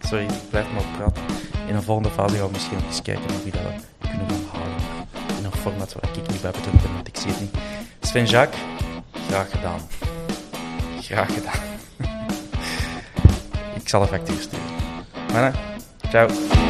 sorry, 0.00 0.24
ik 0.24 0.30
blijf 0.50 0.66
maar 0.72 0.84
praten. 0.96 1.22
In 1.68 1.74
een 1.74 1.82
volgende 1.82 2.10
fase 2.10 2.34
gaan 2.36 2.46
we 2.46 2.52
misschien 2.52 2.78
eens 2.88 3.02
kijken 3.02 3.24
of 3.24 3.44
we 3.44 3.50
dat 3.50 3.60
kunnen 4.10 4.28
een 4.30 4.46
format 5.60 5.92
waar 5.92 6.16
ik 6.16 6.28
niet 6.30 6.40
bij 6.42 6.50
betrokken 6.50 6.82
ben, 6.82 6.94
want 6.94 7.08
ik 7.08 7.16
zie 7.16 7.30
het 7.30 7.40
niet. 7.40 7.54
Sven 8.00 8.26
Jacques, 8.26 8.60
graag 9.28 9.50
gedaan. 9.50 9.80
Graag 11.00 11.34
gedaan. 11.34 11.60
ik 13.82 13.88
zal 13.88 14.02
een 14.02 14.08
factuur 14.08 14.40
sturen. 14.40 14.66
Mannen, 15.32 15.54
ciao. 16.10 16.69